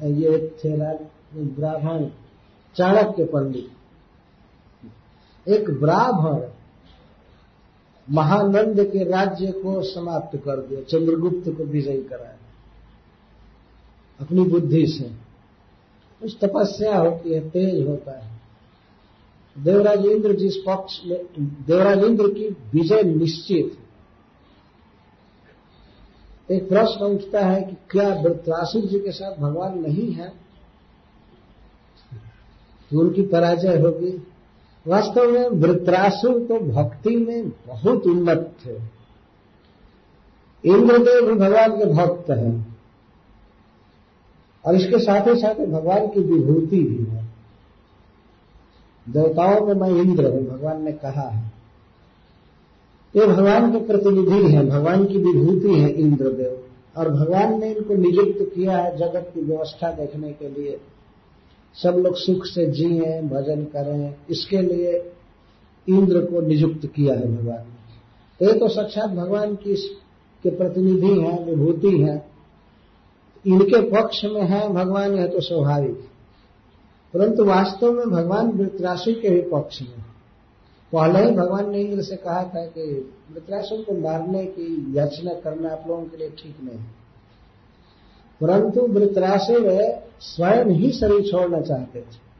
ये 0.00 0.38
थे 0.58 0.76
ब्राह्मण, 1.54 2.04
चाणक्य 2.76 3.24
पंडित। 3.24 3.68
एक 5.48 5.70
ब्राह्मण 5.70 6.42
महानंद 8.10 8.80
के 8.80 9.04
राज्य 9.04 9.46
को 9.46 9.82
समाप्त 9.82 10.38
कर 10.38 10.56
दिया, 10.56 10.80
चंद्रगुप्त 10.80 11.56
को 11.56 11.64
विजयी 11.64 12.02
कराया। 12.02 12.36
अपनी 14.20 14.44
बुद्धि 14.44 14.86
से। 14.86 15.30
उस 16.26 16.40
तपस्या 16.40 16.98
होती 16.98 17.32
है, 17.32 17.48
तेज 17.48 17.88
होता 17.88 18.18
है। 18.18 18.40
देवराज 19.58 20.06
इंद्र 20.06 20.32
जिस 20.32 20.56
पक्ष 20.56 21.00
में, 21.06 21.24
देवराज 21.66 22.04
इंद्र 22.04 22.28
की 22.28 22.48
विजय 22.48 23.02
निश्चित 23.02 23.78
एक 26.50 26.68
प्रश्न 26.68 27.04
उठता 27.04 27.40
है 27.40 27.62
कि 27.62 27.76
क्या 27.90 28.14
वृत्रासुर 28.14 28.84
जी 28.84 28.98
के 28.98 29.12
साथ 29.12 29.36
भगवान 29.36 29.78
नहीं 29.78 30.12
है? 30.12 30.28
तो 32.90 33.00
उनकी 33.00 33.22
पराजय 33.22 33.78
होगी। 33.78 34.29
वास्तव 34.86 35.30
में 35.30 35.48
वृत्रासुर 35.48 36.46
तो 36.48 36.58
भक्ति 36.58 37.16
में 37.16 37.48
बहुत 37.48 38.06
उन्नत 38.06 38.54
थे। 38.66 39.00
इंद्रदेव 40.68 41.26
भी 41.26 41.34
भगवान 41.34 41.78
के 41.78 41.84
भक्त 41.84 42.30
हैं। 42.30 42.78
और 44.64 44.74
इसके 44.74 44.98
साथ 44.98 45.28
ही 45.28 45.40
साथ 45.40 45.54
भगवान 45.54 46.06
की 46.06 46.20
विभूति 46.20 46.82
भी 46.82 47.04
है। 47.04 47.24
देवताओं 49.08 49.66
में 49.66 49.74
मैं 49.74 49.90
इंद्र 49.90 50.30
हूँ, 50.30 50.46
भगवान 50.46 50.82
ने 50.82 50.92
कहा 50.92 51.28
है। 51.28 51.52
ये 53.16 53.26
भगवान 53.26 53.72
के 53.72 53.86
प्रतिनिधि 53.86 54.52
हैं, 54.52 54.68
भगवान 54.68 55.04
की 55.04 55.18
विभूति 55.18 55.74
है 55.74 55.90
इंद्रदेव। 55.90 56.66
और 56.96 57.08
भगवान 57.08 57.60
ने 57.60 57.72
इनको 57.72 57.94
नियुक्त 57.94 58.54
किया 58.54 58.78
है 58.78 58.96
जगत 58.96 59.30
की 59.34 59.40
व्यवस्था 59.40 59.92
देखने 59.92 60.32
के 60.32 60.48
लिए। 60.48 60.80
सब 61.74 61.96
लोग 61.96 62.16
सुख 62.16 62.44
से 62.46 62.66
जिए, 62.66 63.20
भजन 63.22 63.64
करें, 63.64 64.14
इसके 64.30 64.62
लिए 64.62 64.92
इंद्र 65.88 66.20
को 66.20 66.40
नियुक्त 66.40 66.86
किया 66.86 67.14
है 67.14 67.36
भगवान 67.36 67.66
ने। 67.66 68.46
ये 68.46 68.58
तो 68.58 68.68
साक्षात 68.68 69.10
भगवान 69.10 69.54
की 69.54 69.74
के 70.44 70.50
प्रतिनिधि 70.50 71.20
हैं, 71.20 71.44
विभूति 71.44 71.96
हैं। 71.98 72.30
इनके 73.44 73.80
पक्ष 73.90 74.24
में 74.24 74.42
है 74.42 74.68
भगवान, 74.68 75.14
यह 75.14 75.26
तो 75.26 75.40
स्वाभाविक 75.40 76.06
परंतु 77.14 77.44
वास्तव 77.44 77.92
में 77.92 78.06
भगवान 78.06 78.50
वृत्रासु 78.50 79.12
के 79.12 79.30
भी 79.30 79.40
पक्ष 79.40 79.82
में 79.82 80.04
पहले 80.92 81.24
ही 81.24 81.30
भगवान 81.30 81.70
ने 81.70 81.80
इंद्र 81.80 82.02
से 82.02 82.16
कहा 82.16 82.42
था 82.44 82.64
कि 82.66 82.82
वृत्रासुर 83.32 83.82
को 83.82 83.94
मारने 84.00 84.44
की 84.44 84.96
याचना 84.96 85.34
करना 85.34 85.68
आप 85.68 85.84
लोगों 85.88 86.04
के 86.04 86.16
लिए 86.16 86.30
ठीक 86.30 86.56
नहीं 86.64 86.78
परंतु 88.40 88.80
वृत्रासुर 88.80 89.64
स्वयं 90.20 90.64
ही 90.64 90.90
शरीर 90.90 91.30
छोड़ना 91.30 91.60
चाहते 91.60 92.00
थे। 92.00 92.30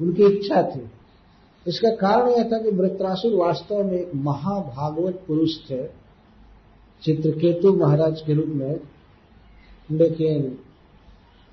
उनकी 0.00 0.24
इच्छा 0.24 0.62
थी। 0.62 0.90
इसका 1.66 1.90
कारण 1.90 2.28
यह 2.28 2.44
था 2.44 2.62
कि 2.62 2.70
वृत्रासुर 2.70 3.34
वास्तव 3.34 3.84
में 3.84 3.92
एक 3.92 4.14
महाभागवत 4.14 5.24
पुरुष 5.26 5.50
थे। 5.70 5.86
चित्रकेतु 7.02 7.72
महाराज 7.72 8.20
के 8.20 8.34
रूप 8.34 8.46
में 8.46 8.80
लेकिन 9.90 10.58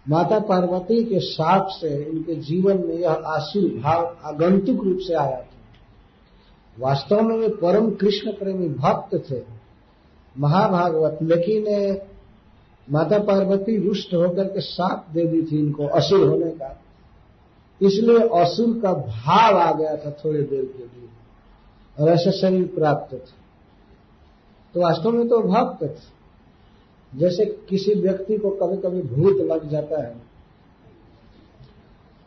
माता 0.09 0.39
पार्वती 0.39 1.03
के 1.03 1.19
साप 1.19 1.67
से 1.69 2.03
इनके 2.03 2.35
जीवन 2.35 2.77
में 2.77 2.95
यह 2.95 3.11
आसुर 3.11 3.81
भाव, 3.81 4.17
आगंतुक 4.23 4.83
रूप 4.83 4.97
से 5.01 5.13
आया 5.13 5.41
था। 5.41 5.51
वास्तव 6.79 7.21
में 7.21 7.37
वे 7.37 7.47
परम 7.47 7.91
कृष्ण 7.91 8.31
प्रेमी 8.31 8.69
भक्त 8.69 9.31
थे। 9.31 9.41
महाभागवत 10.37 11.19
लेकिन 11.21 11.65
माता 12.91 13.19
पार्वती 13.19 13.87
रुष्ट 13.87 14.13
होकर 14.13 14.43
के 14.43 14.61
साप 14.61 15.07
दे 15.13 15.25
दी 15.25 15.43
थी 15.43 15.59
इनको 15.59 15.87
असुर 15.87 16.27
होने 16.27 16.51
का। 16.51 16.81
इसलिए 17.81 18.19
असुर 18.19 18.79
का 18.81 18.93
भाव 18.93 19.57
आ 19.57 19.71
गया 19.71 19.95
था 19.97 20.11
थोड़ी 20.11 20.43
देर 20.43 20.65
के 20.65 20.83
लिए। 20.83 21.09
और 21.99 22.09
ऐसा 22.09 22.31
शरीर 22.31 22.67
प्राप्त 22.67 23.13
थे। 23.13 23.45
तो 24.73 24.81
वास्तव 24.81 25.11
में 25.11 25.27
तो 25.27 25.39
भक्त 25.39 25.83
थे। 25.83 26.15
जैसे 27.19 27.45
किसी 27.45 27.93
व्यक्ति 27.93 28.37
को 28.37 28.49
कभी 28.49 28.77
कभी 28.77 29.01
भूत 29.01 29.37
लग 29.37 29.69
जाता 29.69 30.01
है। 30.01 30.15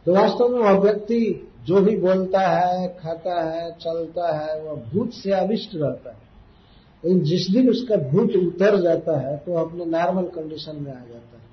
तो 0.06 0.14
वास्तव 0.14 0.48
में 0.48 0.60
वह 0.60 0.78
व्यक्ति 0.78 1.48
जो 1.64 1.80
भी 1.80 1.96
बोलता 1.96 2.40
है, 2.40 2.88
खाता 2.88 3.42
है, 3.42 3.72
चलता 3.72 4.38
है, 4.38 4.62
वह 4.62 4.74
भूत 4.74 5.10
से 5.12 5.32
अविष्ट 5.32 5.70
रहता 5.74 6.10
है। 6.10 6.27
लेकिन 7.02 7.22
जिस 7.24 7.48
दिन 7.50 7.68
उसका 7.70 7.96
भूत 8.10 8.36
उतर 8.36 8.80
जाता 8.82 9.18
है 9.20 9.36
तो 9.36 9.54
अपने 9.56 9.84
नॉर्मल 9.86 10.24
कंडीशन 10.30 10.76
में 10.76 10.92
आ 10.92 10.98
जाता 10.98 11.36
है। 11.36 11.46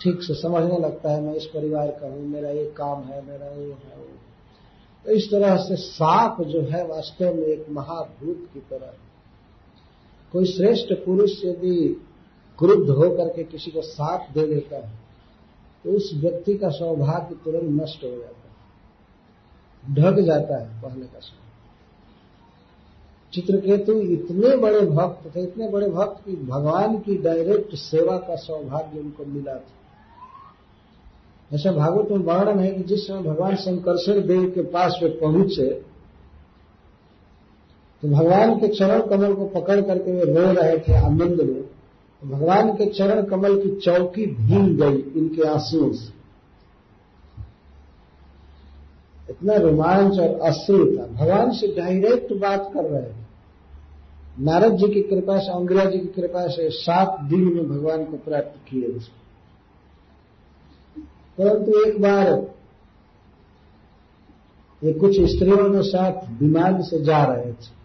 ठीक 0.00 0.22
से 0.22 0.34
समझने 0.34 0.78
लगता 0.78 1.12
है, 1.12 1.20
मैं 1.22 1.34
इस 1.34 1.46
परिवार 1.46 1.90
का 1.90 2.06
हूँ, 2.06 2.26
मेरा 2.26 2.50
ये 2.50 2.64
काम 2.76 3.02
है, 3.02 3.24
मेरा 3.26 3.46
ये 3.46 3.72
है, 3.72 3.96
वो। 3.96 4.06
तो 5.04 5.10
इस 5.12 5.30
तरह 5.30 5.56
से 5.58 5.76
सांप 5.76 6.40
जो 6.48 6.60
है, 6.62 6.86
वास्तव 6.86 7.34
में 7.34 7.42
एक 7.44 7.66
महाभूत 7.70 8.48
की 8.54 8.60
तरह। 8.70 8.92
कोई 10.34 10.44
श्रेष्ठ 10.46 10.92
पुरुष 11.04 11.44
यदि 11.44 11.76
क्रुद्ध 12.58 12.88
होकर 12.90 13.28
के 13.28 13.44
किसी 13.44 13.70
को 13.70 13.82
साथ 13.82 14.32
दे 14.34 14.46
देता 14.46 14.76
है 14.78 14.96
तो 15.84 15.90
उस 15.90 16.10
व्यक्ति 16.14 16.54
का 16.54 16.68
सौभाग्य 16.70 17.34
तुरंत 17.44 17.70
नष्ट 17.72 18.04
हो 18.04 18.10
जाता 18.10 18.48
है। 18.48 19.94
ढक 19.94 20.20
जाता 20.22 20.58
है 20.58 20.80
पहले 20.82 21.06
का 21.06 21.18
समय 21.18 21.47
चित्रकेतु 23.32 23.92
इतने 23.92 24.56
बड़े 24.56 24.80
भक्त 24.80 25.34
थे, 25.36 25.42
इतने 25.42 25.68
बड़े 25.68 25.88
भक्त 25.88 26.24
कि 26.26 26.36
भगवान 26.44 26.98
की 26.98 27.16
डायरेक्ट 27.22 27.74
सेवा 27.76 28.16
का 28.18 28.36
सौभाग्य 28.36 29.00
उनको 29.00 29.24
मिला 29.24 29.54
था। 29.54 29.76
ऐसा 31.50 31.72
भागवत 31.72 32.10
में 32.10 32.18
वर्णन 32.18 32.58
है 32.58 32.70
कि 32.70 32.82
जिस 32.82 33.06
समय 33.06 33.22
भगवान 33.22 33.54
शंकरशर 33.56 34.20
देव 34.20 34.50
के 34.50 34.62
पास 34.70 34.98
वे 35.02 35.08
पहुँचे 35.20 35.68
तो 38.02 38.08
भगवान 38.08 38.58
के 38.58 38.68
चरण 38.68 39.06
कमल 39.06 39.34
को 39.34 39.46
पकड़ 39.50 39.80
करके 39.80 40.12
वे 40.12 40.24
रो 40.24 40.52
रहे 40.52 40.78
थे 40.78 40.94
आनंद 40.96 41.40
में। 41.40 41.62
तो 41.62 42.28
भगवान 42.28 42.72
के 42.74 42.86
चरण 42.88 43.22
कमल 43.22 43.58
की 43.60 43.70
चौकी 43.76 44.26
भीग 44.26 44.76
गई 44.80 45.00
इनके 45.20 45.48
आंसुओं 45.48 45.92
से। 45.92 46.12
इतना 49.30 49.56
रोमांच 49.56 50.18
और 50.18 50.38
अश्रु 50.48 50.84
था। 50.86 51.06
भगवान 51.06 51.50
से 51.52 51.66
डायरेक्ट 51.76 52.32
बात 52.32 52.70
कर 52.74 52.84
रहे 52.84 53.02
थे। 53.02 53.17
नारद 54.40 54.72
जी 54.72 54.94
की 54.94 55.02
कृपा 55.02 55.38
से 55.38 55.52
अंग्रिया 55.52 55.84
जी 55.84 55.98
की 55.98 56.06
कृपा 56.06 56.46
से 56.46 56.70
सात 56.70 57.20
दिन 57.20 57.40
में 57.40 57.68
भगवान 57.68 58.04
को 58.04 58.16
प्राप्त 58.16 58.70
किए 58.70 58.88
परंतु 61.38 61.72
एक 61.86 62.00
बार 62.02 62.46
ये 64.84 64.92
कुछ 64.92 65.20
स्त्रियों 65.20 65.56
के 65.56 65.82
साथ 65.82 66.42
विमान 66.42 66.82
से 66.82 67.04
जा 67.04 67.24
रहे 67.24 67.52
थे। 67.52 67.78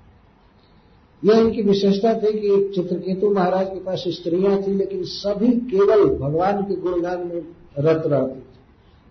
यह 1.24 1.40
इनकी 1.40 1.62
विशेषता 1.62 2.14
थी 2.14 2.40
कि 2.40 2.72
चित्रकेतु 2.76 3.30
महाराज 3.30 3.68
के 3.68 3.80
पास 3.80 4.04
स्त्रियाँ 4.08 4.64
थी, 4.64 4.74
लेकिन 4.74 5.04
सभी 5.04 5.52
केवल 5.52 6.16
भगवान 6.18 6.62
के 6.62 6.76
गुणगान 6.76 7.20
में 7.20 7.42
रत 7.80 8.04
रहती 8.06 8.40
थी। 8.40 8.60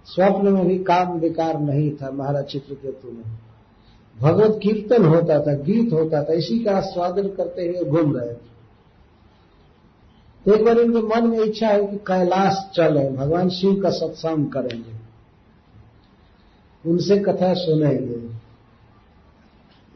स्वप्न 0.07 0.53
में 0.53 0.67
भी 0.67 0.79
काम 0.79 1.19
विकार 1.19 1.61
नहीं 1.61 1.91
था 1.91 2.11
महाराज 2.11 2.45
चित्रकेतु 2.45 3.13
में। 3.13 3.52
भगवत 4.21 4.61
कीर्तन 4.63 5.05
होता 5.05 5.41
था, 5.41 5.55
गीत 5.55 5.93
होता 5.93 6.25
था, 6.25 6.33
इसी 6.33 6.65
का 6.65 6.77
आस्वादन 6.77 7.29
करते 7.29 7.63
हुए 7.63 7.91
घूम 7.91 8.17
रहे 8.17 8.35
थे। 8.35 8.53
एक 10.55 10.65
बार 10.65 10.79
इनके 10.79 10.99
मन 10.99 11.27
में 11.27 11.39
इच्छा 11.39 11.69
है 11.69 11.87
कि 11.87 11.97
कैलाश 11.97 12.71
चले, 12.75 13.11
भगवान 13.11 13.49
शिव 13.49 13.83
का 13.83 13.91
सत्संग 13.91 14.47
करेंगे। 14.47 15.03
उनसे 16.91 17.19
कथा 17.19 17.55
सुनेंगे। 17.55 18.43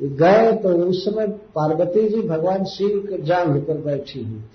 गए 0.09 0.53
तो 0.53 0.69
उस 0.69 1.05
समय 1.05 1.27
पार्वती 1.29 2.09
जी 2.09 2.23
भगवान 2.23 2.65
शिव 2.65 3.07
के 3.09 3.23
जांग 3.23 3.63
पर 3.63 3.79
बैठी 3.79 4.25
हुई 4.25 4.41
थी। 4.41 4.51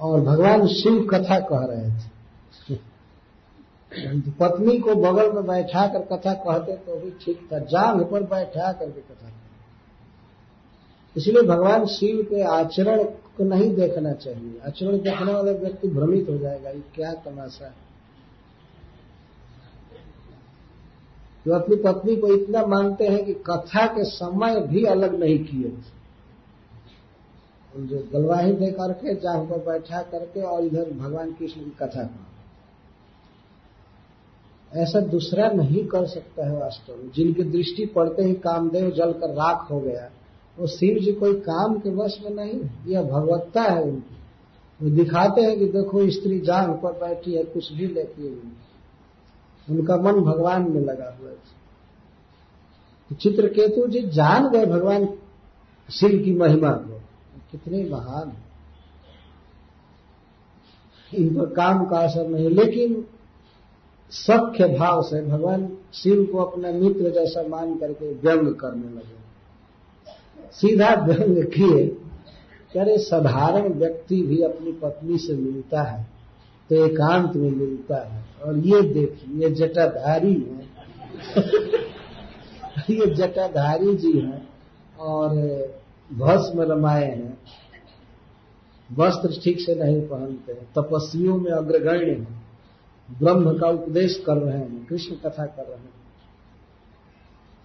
और 0.00 0.20
भगवान 0.20 0.66
शिव 0.66 1.08
कथा 1.10 1.40
कह 1.40 1.64
रहे 1.64 1.90
थे। 1.90 2.18
पत्नी 3.92 4.78
को 4.78 4.94
बगल 4.94 5.32
में 5.32 5.46
बैठा 5.46 5.86
कर 5.86 6.02
कथा 6.06 6.32
कहते 6.34 6.76
तो 6.76 6.96
भी 7.00 7.10
ठीक 7.22 7.48
था। 7.52 7.58
जांग 7.58 8.04
पर 8.06 8.22
बैठा 8.24 8.72
करके 8.72 9.00
कथा 9.00 9.32
इसलिए 11.16 11.42
भगवान 11.42 11.86
शिव 11.86 12.22
के 12.22 12.42
आचरण 12.48 13.02
को 13.36 13.44
नहीं 13.44 13.74
देखना 13.74 14.12
चाहिए। 14.14 14.60
आचरण 14.66 14.98
देखने 14.98 15.32
वाले 15.32 15.52
व्यक्ति 15.52 15.88
भ्रमित 15.88 16.28
हो 16.28 16.36
जाएगा, 16.38 16.70
ये 16.70 16.82
क्या 16.94 17.12
तमाशा 17.24 17.66
है? 17.66 17.74
जो 21.46 21.54
अपनी 21.54 21.76
पत्नी 21.76 22.16
को 22.16 22.32
इतना 22.34 22.64
मानते 22.66 23.06
हैं 23.06 23.24
कि 23.24 23.34
कथा 23.46 23.86
के 23.86 24.04
समय 24.04 24.60
भी 24.60 24.84
अलग 24.86 25.18
नहीं 25.20 25.38
किए। 25.44 25.70
जो 27.74 27.98
गलवाही 28.12 28.52
दे 28.52 28.70
करके 28.70 29.14
जहाँ 29.14 29.44
पर 29.44 29.58
बैठा 29.66 30.02
करके 30.02 30.42
और 30.42 30.64
इधर 30.64 30.90
भगवान 30.92 31.32
कृष्ण 31.32 31.60
की 31.60 31.70
कथा 31.80 32.02
का 32.02 32.26
ऐसा 34.74 35.00
दूसरा 35.00 35.48
नहीं 35.48 35.86
कर 35.86 36.06
सकता 36.06 36.46
है 36.46 36.58
वास्तव 36.58 36.96
में। 36.96 37.10
जिनकी 37.10 37.42
दृष्टि 37.42 37.86
पड़ते 37.86 38.22
ही 38.22 38.34
कामदेव 38.34 38.90
जल 38.90 39.12
कर 39.12 39.30
राख 39.30 39.70
हो 39.70 39.80
गया, 39.80 40.10
वो 40.58 40.66
शिव 40.66 40.98
जी 40.98 41.12
कोई 41.12 41.34
काम 41.40 41.78
के 41.78 41.90
वश 41.90 42.18
में 42.24 42.30
नहीं 42.30 42.60
यह 42.86 43.02
भगवत्ता 43.02 43.62
है 43.62 43.82
उनकी। 43.82 44.16
वो 44.84 44.90
दिखाते 44.90 45.40
हैं 45.40 45.58
कि 45.58 45.66
देखो, 45.66 46.10
स्त्री 46.10 46.40
जान 46.40 46.72
पर 46.72 46.92
बैठी 46.92 47.34
है, 47.34 47.44
कुछ 47.44 47.72
भी 47.72 47.86
लेती 47.86 48.26
है 48.26 48.58
उनका 49.70 49.96
मन 49.96 50.12
भगवान 50.12 50.62
में 50.62 50.80
लगा 50.80 51.18
हुआ 51.20 51.30
है। 51.30 51.36
तो 53.08 53.14
चित्रकेतु 53.14 53.86
जी 53.86 54.00
जान 54.00 54.50
गए, 54.50 54.66
भगवान 54.66 55.08
शिव 55.90 56.22
की 56.24 56.34
महिमा 56.34 56.70
को। 56.70 57.00
कितने 57.50 57.84
महान। 57.84 58.32
इन 61.14 61.38
पर 61.38 61.46
काम 61.46 61.86
का 61.86 61.98
असर 61.98 62.28
नहीं 62.28 62.50
लेकिन 62.50 63.04
सख्य 64.10 64.78
भाव 64.78 65.02
से 65.02 65.26
भगवान 65.26 65.76
शिव 65.94 66.28
को 66.32 66.38
अपना 66.38 66.72
मित्र 66.72 67.10
जैसा 67.10 67.48
मान 67.48 67.78
करके 67.78 68.14
व्यंग 68.14 68.54
करने 68.54 68.88
लगे। 68.88 69.18
सीधा 70.52 70.94
व्यंग 70.94 71.44
किए 71.44 71.96
अरे 72.80 72.98
साधारण 72.98 73.72
व्यक्ति 73.72 74.22
भी 74.22 74.42
अपनी 74.42 74.72
पत्नी 74.72 75.18
से 75.18 75.32
मिलता 75.32 75.82
है 75.82 76.06
तो 76.68 76.86
एकांत 76.86 77.36
में 77.36 77.50
मिलता 77.50 78.08
है। 78.08 78.24
और 78.44 78.58
ये 78.58 78.82
देखिए, 78.82 79.42
ये 79.42 79.50
जटाधारी 79.50 80.34
है। 80.34 80.68
ये 82.90 83.14
जटाधारी 83.14 83.94
जी 83.94 84.18
हैं 84.18 84.48
और 85.00 85.30
भस्म 86.12 86.60
रमाए 86.60 87.04
हैं। 87.04 87.38
वस्त्र 88.96 89.40
ठीक 89.44 89.60
से 89.60 89.74
नहीं 89.74 90.00
पहनते 90.00 90.52
तपस्वियों 90.52 91.36
में 91.36 91.52
अग्रगण्य 91.52 92.12
हैं। 92.12 92.37
ब्रह्म 93.08 93.58
का 93.58 93.68
उपदेश 93.70 94.22
कर 94.26 94.36
रहे 94.36 94.58
हैं, 94.58 94.86
कृष्ण 94.86 95.14
कथा 95.16 95.44
कर 95.46 95.64
रहे 95.64 95.76
हैं। 95.76 95.96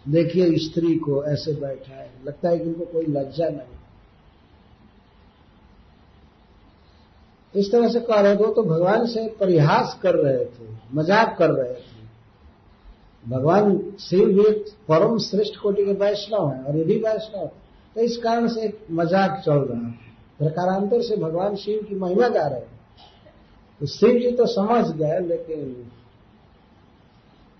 देखिए, 0.05 0.57
स्त्री 0.59 0.95
को 0.97 1.23
ऐसे 1.25 1.53
बैठा 1.55 1.95
है, 1.95 2.09
लगता 2.25 2.49
है 2.49 2.57
कि 2.59 2.65
इनको 2.65 2.85
कोई 2.85 3.05
लज्जा 3.09 3.47
नहीं। 3.49 3.81
इस 7.53 7.71
तरह 7.71 7.89
से 7.89 7.99
कह 8.01 8.19
रहे 8.19 8.35
थे 8.35 8.53
तो 8.53 8.63
भगवान 8.65 9.05
से 9.05 9.27
परिहास 9.39 9.97
कर 10.03 10.15
रहे 10.15 10.45
थे, 10.45 10.67
मज़ाक 10.93 11.35
कर 11.39 11.49
रहे 11.51 11.73
थे। 11.73 12.01
भगवान 13.25 13.77
शिव 13.99 14.27
भी 14.29 14.51
परम 14.87 15.17
श्रेष्ठ 15.21 15.59
कोटि 15.61 15.85
के 15.85 15.93
वैष्णव 15.95 16.49
है, 16.49 16.63
और 16.63 16.77
ये 16.77 16.83
भी 16.83 16.97
वैष्णव 16.99 17.45
तो 17.95 18.01
इस 18.01 18.17
कारण 18.17 18.47
से 18.47 18.61
एक 18.61 18.85
मज़ाक 18.91 19.41
चल 19.45 19.59
रहा 19.59 19.79
है। 19.79 19.93
प्रकारांतर 20.39 21.01
से 21.01 21.15
भगवान 21.17 21.55
शिव 21.55 21.85
की 21.89 21.95
महिमा 21.95 22.27
गा 22.29 22.47
रहे 22.47 22.59
हैं। 22.59 22.72
तो 23.81 23.85
शिव 23.87 24.19
जी 24.19 24.31
तो 24.31 24.45
समझ 24.45 24.85
गए, 24.91 25.19
लेकिन 25.19 25.73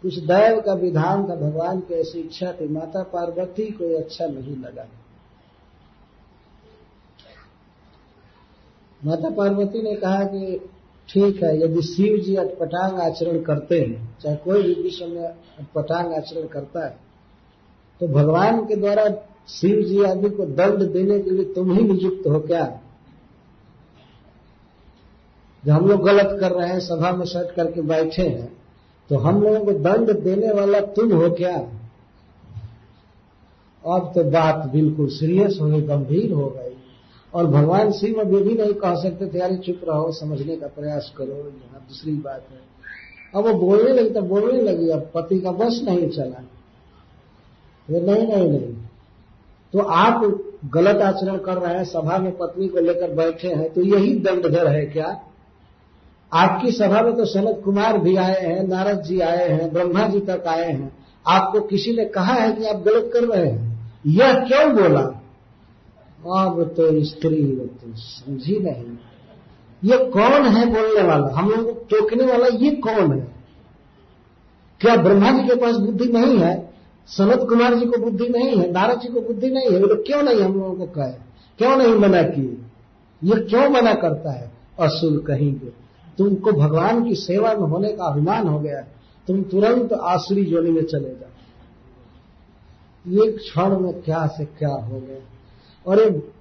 कुछ 0.04 0.18
दैव 0.22 0.60
का 0.62 0.74
विधान 0.74 1.24
था 1.30 1.36
भगवान 1.38 1.80
की 1.80 1.94
ऐसी 1.94 2.20
इच्छा 2.20 2.52
थी। 2.52 2.68
माता 2.68 3.04
पार्वती 3.14 3.66
को 3.72 3.98
अच्छा 3.98 4.26
नहीं 4.28 4.56
लगा। 4.58 4.86
माता 9.02 9.30
पार्वती 9.30 9.82
ने 9.82 9.96
कहा 9.96 10.24
कि 10.26 10.60
ठीक 11.10 11.44
है, 11.44 11.56
यदि 11.58 11.82
शिव 11.82 12.18
जी 12.18 12.36
अटपटांग 12.36 13.00
आचरण 13.02 13.42
करते 13.44 13.80
हैं, 13.80 14.18
चाहे 14.22 14.36
कोई 14.36 14.62
भी 14.64 14.74
विश्व 14.82 15.08
में 15.08 15.24
अटपटांग 15.24 16.14
आचरण 16.14 16.48
करता 16.48 16.86
है 16.86 16.96
तो 18.02 18.08
भगवान 18.10 18.66
के 18.66 18.76
द्वारा 18.76 19.06
शिव 19.50 19.82
जी 19.82 20.04
आदि 20.04 20.30
को 20.30 20.46
दंड 20.46 20.84
देने 20.94 21.20
के 21.20 21.30
लिए 21.30 21.54
तुम 21.54 21.72
ही 21.72 21.84
नियुक्त 21.84 22.28
हो 22.28 22.40
क्या? 22.40 22.66
जब 25.64 25.72
हम 25.72 25.88
लोग 25.88 26.04
गलत 26.04 26.38
कर 26.40 26.52
रहे 26.52 26.70
हैं, 26.70 26.80
सभा 26.80 27.12
में 27.12 27.26
सट 27.26 27.54
करके 27.56 27.82
बैठे 27.82 28.22
हैं 28.22 28.52
तो 29.10 29.18
हम 29.18 29.42
लोगों 29.44 29.66
को 29.66 29.72
दंड 29.80 30.12
देने 30.20 30.52
वाला 30.52 30.80
तुम 30.80 31.12
हो 31.14 31.30
क्या? 31.30 31.56
अब 33.84 34.12
तो 34.16 34.24
बात 34.24 34.70
बिल्कुल 34.70 35.08
सीरियस 35.08 35.58
हो 35.62 35.68
गई 35.68 35.82
गंभीर 35.82 36.32
हो 36.32 36.48
गई। 36.50 36.76
और 37.34 37.48
भगवान 37.48 37.92
शिव 37.92 38.20
अब 38.22 38.34
ये 38.34 38.42
भी 38.42 38.54
नहीं 38.54 38.74
कह 38.74 38.96
सकते 38.96 39.28
थे 39.28 39.58
चुप 39.58 39.82
रहो, 39.90 40.12
समझने 40.12 40.56
का 40.56 40.68
प्रयास 40.68 41.12
करो, 41.18 41.26
यहाँ 41.26 41.86
दूसरी 41.90 42.14
बात 42.14 42.46
है। 42.52 42.60
अब 43.36 43.48
वो 43.48 43.54
बोलने 43.54 43.92
लगी 43.92 44.10
तो 44.10 44.22
बोलने 44.22 44.62
लगी, 44.62 44.90
अब 44.90 45.10
पति 45.16 45.40
का 45.40 45.52
बस 45.52 45.82
नहीं 45.84 46.10
चला। 46.10 46.44
वो, 47.88 48.00
नहीं 48.02 48.28
नहीं 48.28 48.50
नहीं। 48.50 48.74
तो 49.74 49.80
आप 49.80 50.24
गलत 50.74 51.02
आचरण 51.02 51.38
कर 51.38 51.58
रहे 51.58 51.74
हैं, 51.74 51.84
सभा 51.84 52.18
में 52.18 52.38
पत्नी 52.38 52.68
को 52.68 52.80
लेकर 52.80 53.14
बैठे 53.14 53.48
हैं 53.48 53.74
तो 53.74 53.82
यही 53.82 54.14
दंड 54.16 54.44
दंडधर 54.44 54.68
है 54.68 54.86
क्या? 54.86 55.20
आपकी 56.34 56.72
सभा 56.72 57.02
में 57.02 57.16
तो 57.16 57.26
सनत 57.26 57.62
कुमार 57.66 57.98
भी 57.98 58.16
आए 58.16 58.42
हैं, 58.42 58.68
नारद 58.68 59.02
जी 59.02 59.20
आए 59.20 59.50
हैं, 59.50 59.74
ब्रह्मा 59.74 60.08
जी 60.08 60.20
तक 60.20 60.44
आए 60.48 60.72
हैं। 60.72 60.98
आपको 61.28 61.60
किसी 61.60 61.92
ने 61.92 62.06
कहा 62.06 62.34
है 62.34 62.52
कि 62.54 62.66
आप 62.66 62.76
गलत 62.76 63.10
कर 63.14 63.24
रहे 63.24 63.50
हैं? 63.50 63.92
यह 64.08 64.34
क्यों 64.34 64.74
बोला? 64.74 65.20
अब 66.42 66.74
तो 66.78 67.04
स्त्री 67.04 67.46
तो 67.46 67.94
समझी 67.96 68.60
नहीं। 68.60 68.98
ये 69.92 69.98
कौन 69.98 70.46
है 70.46 70.66
बोलने 70.66 71.02
वाला? 71.08 71.28
हम 71.34 71.50
लोगों 71.50 71.64
को 71.64 71.72
टोकने 71.72 72.26
वाला 72.26 72.48
ये 72.48 72.72
कौन 72.72 73.20
है? 73.20 73.28
क्या 74.82 74.96
ब्रह्मा 74.96 75.32
जी 75.32 75.48
के 75.48 75.56
पास 75.56 75.76
बुद्धि 75.76 76.06
नहीं 76.06 76.38
है? 76.38 76.74
सनत 77.08 77.50
कुमार 77.50 77.76
जी 77.76 77.86
को 77.86 77.98
बुद्धि 77.98 78.28
नहीं 78.28 78.58
है? 78.58 78.72
नारद 78.72 79.00
जी 79.00 79.08
को 79.08 79.22
बुद्धि 79.22 79.50
नहीं 79.50 79.72
है? 79.72 79.82
तो 79.82 80.04
क्यों 80.04 80.24
नहीं 80.24 80.42
हम 80.42 80.54
लोगों 80.54 80.76
को 80.76 80.86
कहे? 80.86 81.12
क्यों 81.58 81.78
नहीं 81.78 81.96
मना 81.96 82.22
किए? 82.22 82.58
ये 83.24 83.40
क्यों 83.46 83.70
मना 83.70 83.94
करता 83.94 84.32
है? 84.32 84.52
असुर 84.80 85.24
कहेंगे। 85.28 85.83
तुमको 86.18 86.52
भगवान 86.52 87.04
की 87.04 87.16
सेवा 87.16 87.54
में 87.54 87.68
होने 87.68 87.90
का 87.90 88.06
अभिमान 88.06 88.48
हो 88.48 88.60
गया 88.60 88.80
है। 88.80 88.88
तुम 89.28 89.44
तुरंत 89.44 89.94
आसुरी 89.94 90.46
जोनी 90.46 90.72
में 90.72 90.84
चले 90.84 91.10
जाओ 91.10 91.30
एक 93.24 93.38
क्षण 93.38 93.80
में 93.80 94.02
क्या 94.02 94.28
से 94.28 94.46
क्या 94.46 94.70
हो 94.70 95.00
गया। 95.00 95.18
और 95.88 96.00
एक 96.00 96.34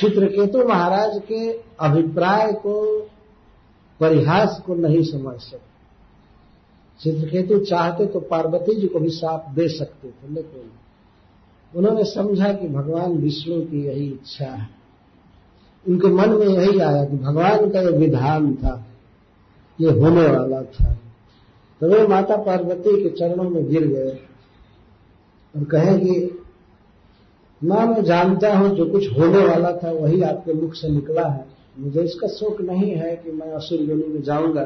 चित्रकेतु 0.00 0.68
महाराज 0.68 1.22
के 1.32 1.52
अभिप्राय 1.80 2.52
को, 2.52 3.00
परिहास 4.00 4.62
को 4.66 4.74
नहीं 4.74 5.02
समझ 5.02 5.40
सकते। 5.40 5.74
चित्रकेतु 7.00 7.58
चाहते 7.58 8.06
तो 8.06 8.20
पार्वती 8.20 8.80
जी 8.80 8.86
को 8.86 9.00
भी 9.00 9.08
साथ 9.08 9.54
दे 9.54 9.68
सकते 9.68 10.08
थे, 10.08 10.34
लेकिन 10.34 10.70
उन्होंने 11.76 12.04
समझा 12.04 12.52
कि 12.52 12.68
भगवान 12.68 13.12
विष्णु 13.12 13.60
की 13.60 13.84
यही 13.86 14.06
इच्छा 14.06 14.46
है। 14.46 14.68
उनके 15.88 16.08
मन 16.08 16.30
में 16.30 16.46
यही 16.46 16.78
आया 16.78 17.04
कि 17.04 17.16
भगवान 17.16 17.70
का 17.70 17.80
यह 17.80 17.90
विधान 17.90 18.54
था। 18.54 18.86
ये 19.80 19.90
होने 19.90 20.26
वाला 20.26 20.62
था। 20.62 20.98
तो 21.80 21.88
वे 21.88 22.06
माता 22.06 22.36
पार्वती 22.36 23.02
के 23.02 23.08
चरणों 23.08 23.50
में 23.50 23.68
गिर 23.68 23.86
गए 23.86 24.18
और 25.56 25.64
कहे 25.64 25.98
कि, 25.98 26.38
माँ 27.64 27.86
मैं 27.86 28.04
जानता 28.04 28.56
हूँ 28.56 28.76
जो 28.76 28.86
कुछ 28.86 29.18
होने 29.18 29.46
वाला 29.46 29.72
था, 29.72 29.90
वही 29.90 30.22
आपके 30.22 30.52
मुख 30.52 30.74
से 30.74 30.88
निकला 30.88 31.28
है। 31.28 31.46
मुझे 31.78 32.02
इसका 32.02 32.28
शोक 32.28 32.60
नहीं 32.60 32.90
है 32.90 33.16
कि 33.16 33.32
मैं 33.32 33.52
असुर 33.52 33.78
योनि 33.78 34.06
में 34.06 34.22
जाऊँगा। 34.22 34.64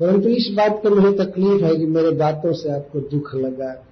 परंतु 0.00 0.28
इस 0.28 0.54
बात 0.56 0.84
पर 0.84 0.94
मुझे 0.94 1.24
तकलीफ़ 1.24 1.64
है 1.64 1.76
कि 1.76 1.86
मेरे 1.86 2.10
बातों 2.10 2.52
से 2.52 2.70
आपको 2.70 3.00
दुख 3.00 3.34
लगा। 3.34 3.86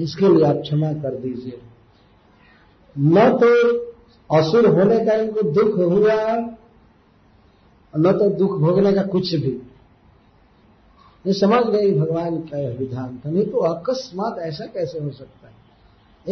इसके 0.00 0.28
लिए 0.28 0.44
आप 0.44 0.56
क्षमा 0.56 0.92
कर 0.92 1.14
दीजिए। 1.14 1.58
न 2.98 3.30
तो 3.30 3.78
असुर 4.38 4.66
होने 4.66 5.04
का 5.04 5.12
इनको 5.12 5.42
दुख 5.42 5.74
हुआ 5.78 6.48
न 7.98 8.12
तो 8.12 8.30
दुख 8.30 8.50
भोगने 8.50 8.92
का 8.92 9.02
कुछ 9.02 9.34
भी। 9.34 9.62
ये 11.26 11.32
समझ 11.32 11.66
गई 11.66 11.98
भगवान 11.98 12.38
का 12.38 12.58
यह 12.58 12.76
विधान। 12.78 13.20
था 13.26 13.30
नहीं 13.30 13.46
तो 13.46 13.58
अकस्मात 13.58 14.38
ऐसा 14.38 14.66
कैसे 14.66 14.98
हो 14.98 15.10
सकता 15.10 15.48
है? 15.48 15.56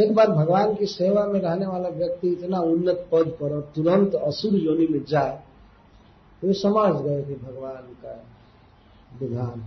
एक 0.05 0.15
बार 0.15 0.31
भगवान 0.31 0.75
की 0.75 0.87
सेवा 0.87 1.27
में 1.27 1.41
रहने 1.41 1.67
वाला 1.67 1.89
व्यक्ति 1.89 2.29
इतना 2.29 2.61
उन्नत 2.61 3.07
पद 3.13 3.37
पर 3.41 3.55
और 3.55 3.73
तुरंत 3.75 4.15
असुर 4.15 4.55
योनि 4.55 4.87
में 4.87 5.05
जाए 5.09 5.43
तो 6.43 6.53
समझ 6.53 7.03
गए 7.03 7.23
कि 7.23 7.35
भगवान 7.35 7.77
का 7.77 8.25
विधान। 9.21 9.65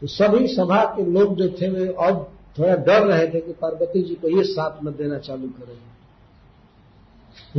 तो 0.00 0.06
सभी 0.06 0.46
सभा 0.46 0.84
के 0.84 1.04
लोग 1.04 1.34
जो 1.34 1.48
थे, 1.48 1.68
वे 1.68 1.94
अब 2.00 2.30
थोड़ा 2.58 2.76
डर 2.76 3.06
रहे 3.06 3.26
थे 3.34 3.40
कि 3.40 3.52
पार्वती 3.52 4.02
जी 4.02 4.14
को 4.14 4.28
ये 4.28 4.44
साथ 4.44 4.84
न 4.84 4.90
देना 4.90 5.18
चालू 5.18 5.48
करेंगे 5.48 5.96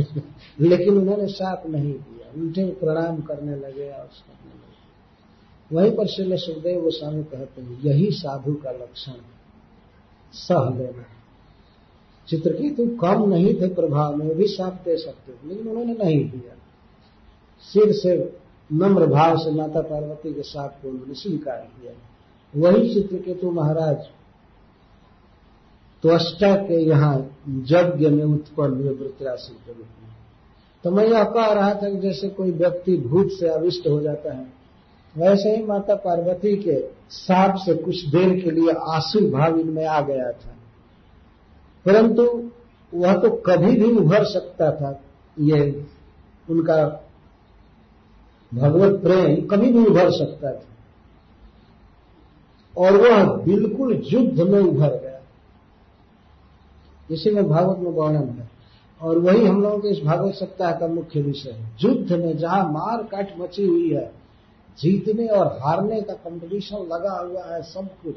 लेकिन 0.68 0.98
उन्होंने 0.98 1.26
साथ 1.26 1.66
नहीं 1.66 1.92
दिया। 1.92 2.17
उल्टे 2.38 2.64
प्रणाम 2.74 3.20
करने 3.20 3.56
लगे 3.56 3.90
और 3.90 4.06
करने 4.06 4.50
लगे। 4.50 4.66
वहीं 5.70 5.90
पर 5.96 6.06
श्री 6.06 6.36
सुखदेव 6.36 6.80
गोस्वामी 6.80 7.22
कहते 7.24 7.62
हैं, 7.62 7.80
यही 7.84 8.10
साधु 8.10 8.54
का 8.54 8.70
लक्षण 8.72 9.12
है। 9.12 9.36
सह 10.34 10.68
लेना 10.78 11.04
चित्र 12.28 12.52
की 12.52 12.70
तुम 12.70 12.88
कम 12.96 13.28
नहीं 13.28 13.54
थे 13.54 13.68
प्रभाव 13.74 14.16
में, 14.16 14.36
भी 14.36 14.46
साथ 14.46 14.84
दे 14.84 14.96
सकते 14.96 15.32
थे 15.32 15.48
लेकिन 15.48 15.68
उन्होंने 15.68 15.94
नहीं 15.94 16.24
दिया। 16.30 16.54
सिर 17.64 17.92
से 17.92 18.16
नम्र 18.70 19.06
भाव 19.06 19.36
से 19.36 19.50
माता 19.50 19.80
पार्वती 19.80 20.32
के 20.34 20.42
साथ 20.42 20.82
को 20.82 20.88
उन्होंने 20.88 21.14
स्वीकार 21.14 21.68
किया। 21.72 21.92
वही 22.54 22.94
चित्रकेतु 22.94 23.50
महाराज, 23.50 23.96
त्वष्टा 26.04 26.54
के 26.56 26.80
यहाँ 26.84 27.16
यज्ञ 27.48 28.08
में 28.08 28.24
उत्पन्न 28.24 28.74
हुए 28.74 28.94
वृत्रासुर 28.94 29.56
के 29.56 29.72
रूप 29.72 29.88
में। 30.02 30.17
तो 30.84 30.90
मैं 30.90 31.06
यह 31.06 31.24
कह 31.24 31.52
रहा 31.52 31.74
था 31.74 31.90
कि 31.90 31.96
जैसे 31.96 32.28
कोई 32.28 32.50
व्यक्ति 32.50 32.96
भूत 32.96 33.28
से 33.30 33.48
अविष्ट 33.48 33.88
हो 33.88 34.00
जाता 34.00 34.32
है, 34.32 34.46
वैसे 35.16 35.56
ही 35.56 35.62
माता 35.64 35.94
पार्वती 35.94 36.56
के 36.56 36.88
साप 37.10 37.54
से 37.56 37.74
कुछ 37.74 38.04
देर 38.04 38.44
के 38.44 38.50
लिए 38.50 38.72
आसुर 38.72 39.22
भाव 39.22 39.58
इनमें 39.58 39.86
आ 39.86 40.00
गया 40.00 40.32
था। 40.32 40.54
परंतु 41.84 42.50
वह 42.94 43.14
तो 43.14 43.30
कभी 43.30 43.72
भी 43.72 43.92
उभर 43.92 44.24
सकता 44.24 44.72
था, 44.72 45.00
ये 45.40 45.86
उनका 46.50 47.04
भगवत 48.54 49.02
प्रेम 49.02 49.46
कभी 49.46 49.72
भी 49.72 49.86
उभर 49.86 50.10
सकता 50.10 50.52
था। 50.52 50.64
और 52.78 52.96
वह 52.96 53.24
बिल्कुल 53.24 54.02
युद्ध 54.06 54.40
में 54.40 54.60
उभर 54.60 54.88
गया। 54.88 55.20
इसी 57.10 57.30
में 57.30 57.48
भागवत 57.48 57.78
में 57.78 57.90
वर्णन 57.90 58.28
है। 58.28 58.57
और 59.00 59.18
वही 59.18 59.44
हम 59.46 59.60
लोगों 59.62 59.78
के 59.78 59.88
इस 59.88 60.02
भागवत 60.04 60.34
सप्ताह 60.34 60.72
का 60.72 60.86
मुख्य 60.88 61.20
विषय 61.22 61.50
है। 61.50 61.70
युद्ध 61.82 62.12
में 62.14 62.36
जहाँ 62.38 62.62
मार 62.72 63.02
काट 63.02 63.34
मची 63.38 63.66
हुई 63.66 63.90
है, 63.90 64.10
जीतने 64.78 65.26
और 65.28 65.46
हारने 65.62 66.00
का 66.00 66.14
कंपटीशन 66.14 66.86
लगा 66.86 67.18
हुआ 67.18 67.44
है 67.44 67.62
सब 67.64 67.88
कुछ, 68.02 68.16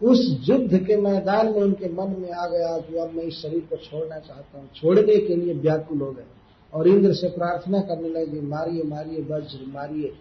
उस 0.00 0.20
युद्ध 0.48 0.78
के 0.78 0.96
मैदान 0.96 1.46
में 1.46 1.60
उनके 1.62 1.88
मन 1.88 2.14
में 2.18 2.30
आ 2.32 2.46
गया 2.46 2.76
कि 2.78 2.96
अब 2.96 3.14
मैं 3.14 3.24
इस 3.24 3.40
शरीर 3.42 3.60
को 3.70 3.76
छोड़ना 3.76 4.18
चाहता 4.18 4.58
हूँ, 4.58 4.68
छोड़ने 4.76 5.16
के 5.16 5.36
लिए 5.36 5.54
व्याकुल 5.54 6.00
हो 6.00 6.10
गए। 6.12 6.24
और 6.72 6.88
इंद्र 6.88 7.12
से 7.12 7.28
प्रार्थना 7.28 7.80
करने 7.80 8.08
लगे, 8.08 8.40
मारिए 8.40 8.82
मारिए, 8.82 9.22
वज्र, 9.22 9.64
मारिए, 9.66 10.12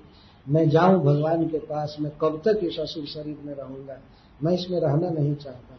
मैं 0.45 0.69
जाऊँ 0.69 1.03
भगवान 1.03 1.47
के 1.47 1.59
पास, 1.59 1.95
मैं 1.99 2.11
कब 2.21 2.41
तक 2.45 2.59
इस 2.63 2.79
असुर 2.79 3.05
शरीर 3.05 3.37
में 3.45 3.53
रहूँगा, 3.53 3.97
मैं 4.43 4.53
इसमें 4.53 4.79
रहना 4.79 5.09
नहीं 5.09 5.35
चाहता। 5.35 5.77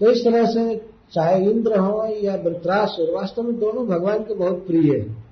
तो 0.00 0.10
इस 0.10 0.24
तरह 0.24 0.46
से 0.46 0.74
चाहे 1.12 1.50
इंद्र 1.50 1.78
हो 1.78 2.04
या 2.04 2.36
वृत्रासुर, 2.36 3.14
वास्तव 3.14 3.42
में 3.42 3.58
दोनों 3.58 3.86
भगवान 3.86 4.24
के 4.24 4.34
बहुत 4.34 4.66
प्रिय 4.66 4.98
हैं। 4.98 5.30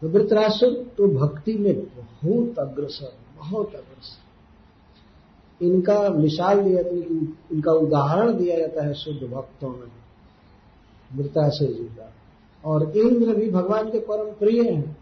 तो 0.00 0.08
वृतरासुर 0.08 0.94
तो 0.98 1.08
भक्ति 1.08 1.54
में 1.54 1.80
बहुत 1.80 2.58
अग्रसर 2.58 3.12
बहुत 3.38 3.68
अग्रसर। 3.68 4.28
इनका 5.64 6.10
मिसाल 6.10 6.60
दिया, 6.60 6.80
इनका 7.54 7.72
उदाहरण 7.72 8.32
दिया 8.32 8.58
जाता 8.58 8.86
है 8.86 8.94
शुद्ध 8.94 9.32
भक्तों 9.32 9.68
में 9.68 9.88
वृतासुर 11.16 11.68
जी 11.68 11.84
का। 11.84 12.12
और 12.64 12.96
इंद्र 12.96 13.34
भी 13.34 13.50
भगवान 13.50 13.90
के 13.90 13.98
परम 13.98 14.32
प्रिय 14.32 14.72
हैं। 14.72 14.98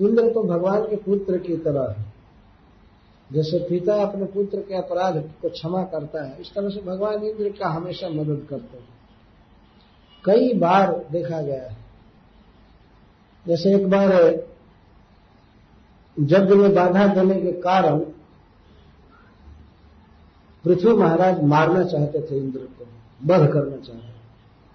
इंद्र 0.00 0.32
तो 0.32 0.42
भगवान 0.42 0.82
के 0.82 0.96
पुत्र 0.96 1.38
की 1.38 1.56
तरह 1.56 1.94
है। 1.98 2.07
जैसे 3.32 3.58
पिता 3.58 3.94
अपने 4.02 4.24
पुत्र 4.24 4.58
के 4.58 4.74
अपराध 4.74 5.16
को 5.42 5.48
क्षमा 5.48 5.82
करता 5.82 6.24
है, 6.24 6.40
इस 6.40 6.52
तरह 6.54 6.68
से 6.68 6.80
भगवान 6.82 7.22
इंद्र 7.22 7.48
का 7.50 7.68
हमेशा 7.68 8.08
मदद 8.08 8.46
करते 8.50 8.76
हैं। 8.76 8.88
कई 10.24 10.52
बार 10.54 10.92
देखा 11.12 11.40
गया 11.40 11.62
है। 11.62 11.76
जैसे 13.46 13.74
एक 13.74 13.88
बार 13.90 14.12
यज्ञ 16.16 16.54
में 16.54 16.74
बाधा 16.74 17.06
देने 17.06 17.40
के 17.42 17.52
कारण 17.52 17.98
पृथ्वी 20.64 20.92
महाराज 20.92 21.42
मारना 21.42 21.84
चाहते 21.84 22.20
थे 22.20 22.38
इंद्र 22.38 22.58
को 22.58 22.84
वध 23.24 23.52
करना 23.52 23.76
चाहते 23.76 24.08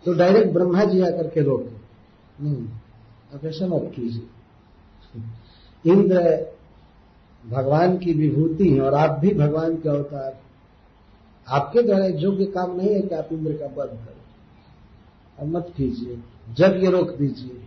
तो 0.06 0.14
डायरेक्ट 0.14 0.54
ब्रह्मा 0.54 0.84
जी 0.84 1.01
आकर 1.01 1.28
के 1.28 1.41
रोके। 1.41 2.43
नहीं 2.43 2.68
अब 3.34 3.45
ऐसा 3.45 3.68
मत 3.68 3.91
कीजिए। 3.95 5.91
इंद्र 5.91 6.53
भगवान 7.43 7.97
की 7.97 8.13
विभूति 8.13 8.69
है 8.69 8.81
और 8.81 8.93
आप 8.93 9.19
भी 9.19 9.33
भगवान 9.33 9.75
के 9.75 9.89
अवतार 9.89 10.41
आपके 11.47 11.81
द्वारा 11.81 12.05
योग्य 12.05 12.45
काम 12.47 12.75
नहीं 12.75 12.89
है 12.89 13.01
कि 13.01 13.15
आप 13.15 13.29
इंद्र 13.31 13.53
का 13.53 13.65
वध 13.73 13.89
करें। 13.89 14.21
अब 15.39 15.47
मत 15.47 15.71
कीजिए 15.77 16.13
यज्ञ 16.59 16.87
रोक 16.87 17.09
दीजिए। 17.09 17.59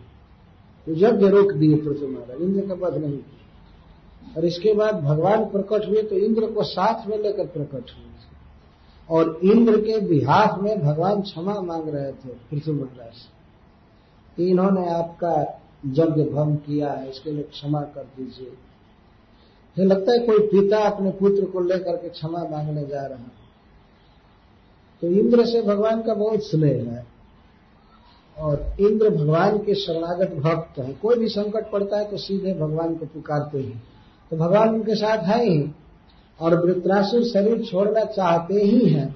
तो 0.86 0.92
यज्ञ 0.96 1.28
रोक 1.28 1.52
दिए 1.52 1.76
पृथ्वी 1.76 2.06
महाराज, 2.06 2.40
इंद्र 2.42 2.66
का 2.66 2.74
वध 2.86 2.96
नहीं 2.96 3.12
किया। 3.12 4.34
और 4.36 4.44
इसके 4.44 4.74
बाद 4.74 4.94
भगवान 4.94 5.44
प्रकट 5.44 5.88
हुए 5.88 6.02
तो 6.02 6.16
इंद्र 6.16 6.50
को 6.52 6.62
साथ 6.64 7.06
में 7.08 7.18
लेकर 7.18 7.46
प्रकट 7.46 7.90
हुए। 7.90 8.04
और 9.08 9.38
इंद्र 9.44 9.80
के 9.80 9.98
बिहाफ 10.00 10.58
में 10.62 10.80
भगवान 10.80 11.20
क्षमा 11.22 11.60
मांग 11.60 11.88
रहे 11.88 12.12
थे 12.12 12.28
पृथ्वी 12.50 12.72
महाराज 12.72 13.12
से 13.12 14.48
इन्होंने 14.48 14.88
आपका 14.90 15.34
यज्ञ 15.86 16.22
भंग 16.24 16.56
किया 16.56 16.92
है, 16.92 17.10
इसके 17.10 17.30
लिए 17.30 17.42
क्षमा 17.42 17.80
कर 17.80 18.04
दीजिए। 18.16 18.52
मुझे 19.76 19.88
लगता 19.88 20.12
है 20.12 20.18
कोई 20.18 20.46
पिता 20.48 20.78
अपने 20.80 21.10
पुत्र 21.10 21.44
को 21.44 21.60
लेकर 21.60 21.96
के 21.96 22.08
क्षमा 22.08 22.42
मांगने 22.50 22.84
जा 22.86 23.00
रहा 23.00 23.18
है। 23.18 23.44
तो 25.02 25.06
इंद्र 25.08 25.44
से 25.46 25.62
भगवान 25.62 26.00
का 26.02 26.14
बहुत 26.14 26.46
स्नेह 26.46 26.90
है 26.90 27.04
और 28.36 28.76
इंद्र 28.80 29.10
भगवान 29.10 29.58
के 29.58 29.74
शरणागत 29.74 30.34
भक्त 30.36 30.78
है। 30.78 30.92
कोई 30.92 31.18
भी 31.18 31.28
संकट 31.28 31.70
पड़ता 31.70 31.98
है 31.98 32.10
तो 32.10 32.16
सीधे 32.16 32.54
भगवान 32.54 32.94
को 32.94 33.06
पुकारते 33.06 33.58
हैं। 33.58 33.82
तो 34.30 34.36
भगवान 34.36 34.68
उनके 34.68 34.94
साथ 34.94 35.24
है 35.24 35.42
ही 35.44 35.58
और 36.40 36.54
वृत्रासुर 36.64 37.24
शरीर 37.24 37.64
छोड़ना 37.64 38.04
चाहते 38.06 38.54
ही 38.54 38.88
हैं। 38.88 39.14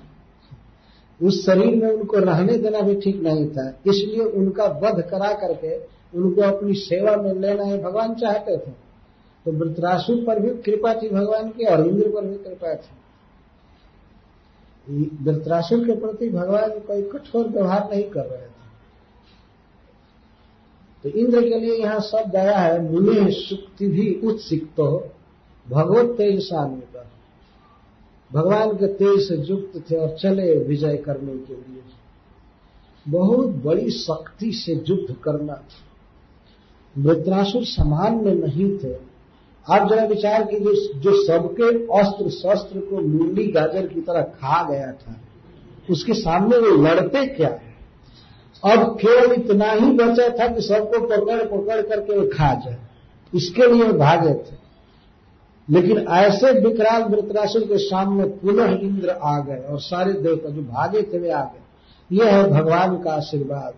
उस 1.20 1.44
शरीर 1.46 1.74
में 1.76 1.90
उनको 1.90 2.18
रहने 2.18 2.56
देना 2.58 2.80
भी 2.80 2.94
ठीक 3.00 3.22
नहीं 3.22 3.48
था। 3.48 3.68
इसलिए 3.86 4.24
उनका 4.34 4.64
वध 4.82 5.00
करा 5.11 5.32
करके 5.36 5.74
उनको 6.18 6.42
अपनी 6.42 6.74
सेवा 6.74 7.16
में 7.16 7.32
लेना 7.32 7.64
है 7.64 7.82
भगवान 7.82 8.14
चाहते 8.14 8.56
थे। 8.56 8.72
तो 9.47 9.53
वृत्रासुर 9.53 10.24
पर 10.24 10.41
भी 10.41 10.51
कृपा 10.62 10.95
थी 10.95 11.09
भगवान 11.09 11.51
की, 11.51 11.64
और 11.64 11.86
इंद्र 11.86 12.09
पर 12.09 12.26
भी 12.26 12.36
कृपा 12.36 12.74
थी। 12.74 12.99
वृत्रासुर 15.24 15.86
के 15.86 15.93
प्रति 16.01 16.28
भगवान 16.28 16.78
कोई 16.80 17.03
कठोर 17.03 17.49
व्यवहार 17.49 17.88
नहीं 17.93 18.05
कर 18.05 18.26
रहे 18.26 18.47
थे। 18.47 18.51
तो 21.05 21.09
इंद्र 21.18 21.43
के 21.43 21.61
लिए 21.61 21.74
यहाँ 21.74 22.01
शब्द 22.01 22.36
आया 22.36 22.59
है, 22.59 22.93
मुनि 22.93 23.32
सुक्ति 23.32 23.86
भी 23.86 24.20
उत्सिक्त 24.24 24.78
हो 24.78 25.09
भगवत 25.68 26.16
तेज 26.16 26.41
सान्वित 26.43 26.86
भगवान 28.32 28.70
के 28.76 28.86
तेज 28.86 29.28
से 29.28 29.36
युक्त 29.36 29.91
थे 29.91 29.97
और 29.97 30.16
चले 30.18 30.59
विजय 30.59 30.97
करने 30.97 31.32
के 31.32 31.55
लिए। 31.55 31.82
बहुत 33.09 33.47
बड़ी 33.47 33.91
शक्ति 33.91 34.53
से 34.53 34.72
युद्ध 34.72 35.16
करना 35.24 35.55
था। 35.55 35.88
वृत्रासुर 36.99 37.64
सामान्य 37.64 38.34
नहीं 38.34 38.78
थे। 38.78 39.09
आप 39.68 39.88
जरा 39.88 40.04
विचार 40.04 40.42
कीजिए 40.42 41.00
जो 41.00 41.26
सबके 41.26 41.98
अस्त्र 42.00 42.30
शस्त्र 42.30 42.80
को 42.80 43.00
मूली 43.00 43.46
गाजर 43.46 43.86
की 43.86 44.00
तरह 44.00 44.22
खा 44.22 44.70
गया 44.70 44.92
था, 44.92 45.16
उसके 45.90 46.14
सामने 46.14 46.58
वो 46.58 46.82
लड़ते 46.82 47.26
क्या 47.26 47.48
है? 47.48 47.70
अब 48.72 48.98
केवल 49.04 49.32
इतना 49.32 49.72
ही 49.72 49.92
बचा 49.92 50.28
था 50.28 50.48
कि 50.48 50.62
सबको 50.62 51.00
पकड़ 51.06 51.42
पकड़ 51.42 51.82
करके 51.82 52.18
वो 52.18 52.26
खा 52.26 52.54
जाए। 52.54 52.78
इसके 53.34 53.74
लिए 53.74 53.92
भागे 53.92 54.34
थे। 54.34 54.61
लेकिन 55.70 55.98
ऐसे 55.98 56.61
विकराल 56.61 57.02
वृतरासुर 57.02 57.62
के 57.62 57.78
सामने 57.78 58.24
पुनः 58.24 58.78
इंद्र 58.78 59.08
आ 59.08 59.40
गए 59.40 59.56
और 59.56 59.80
सारे 59.80 60.12
देवता 60.12 60.48
जो 60.48 60.62
भागे 60.62 61.02
थे, 61.02 61.18
वे 61.18 61.30
आ 61.30 61.44
गए। 61.44 61.61
यह 62.16 62.36
है 62.36 62.50
भगवान 62.50 63.02
का 63.02 63.12
आशीर्वाद। 63.12 63.74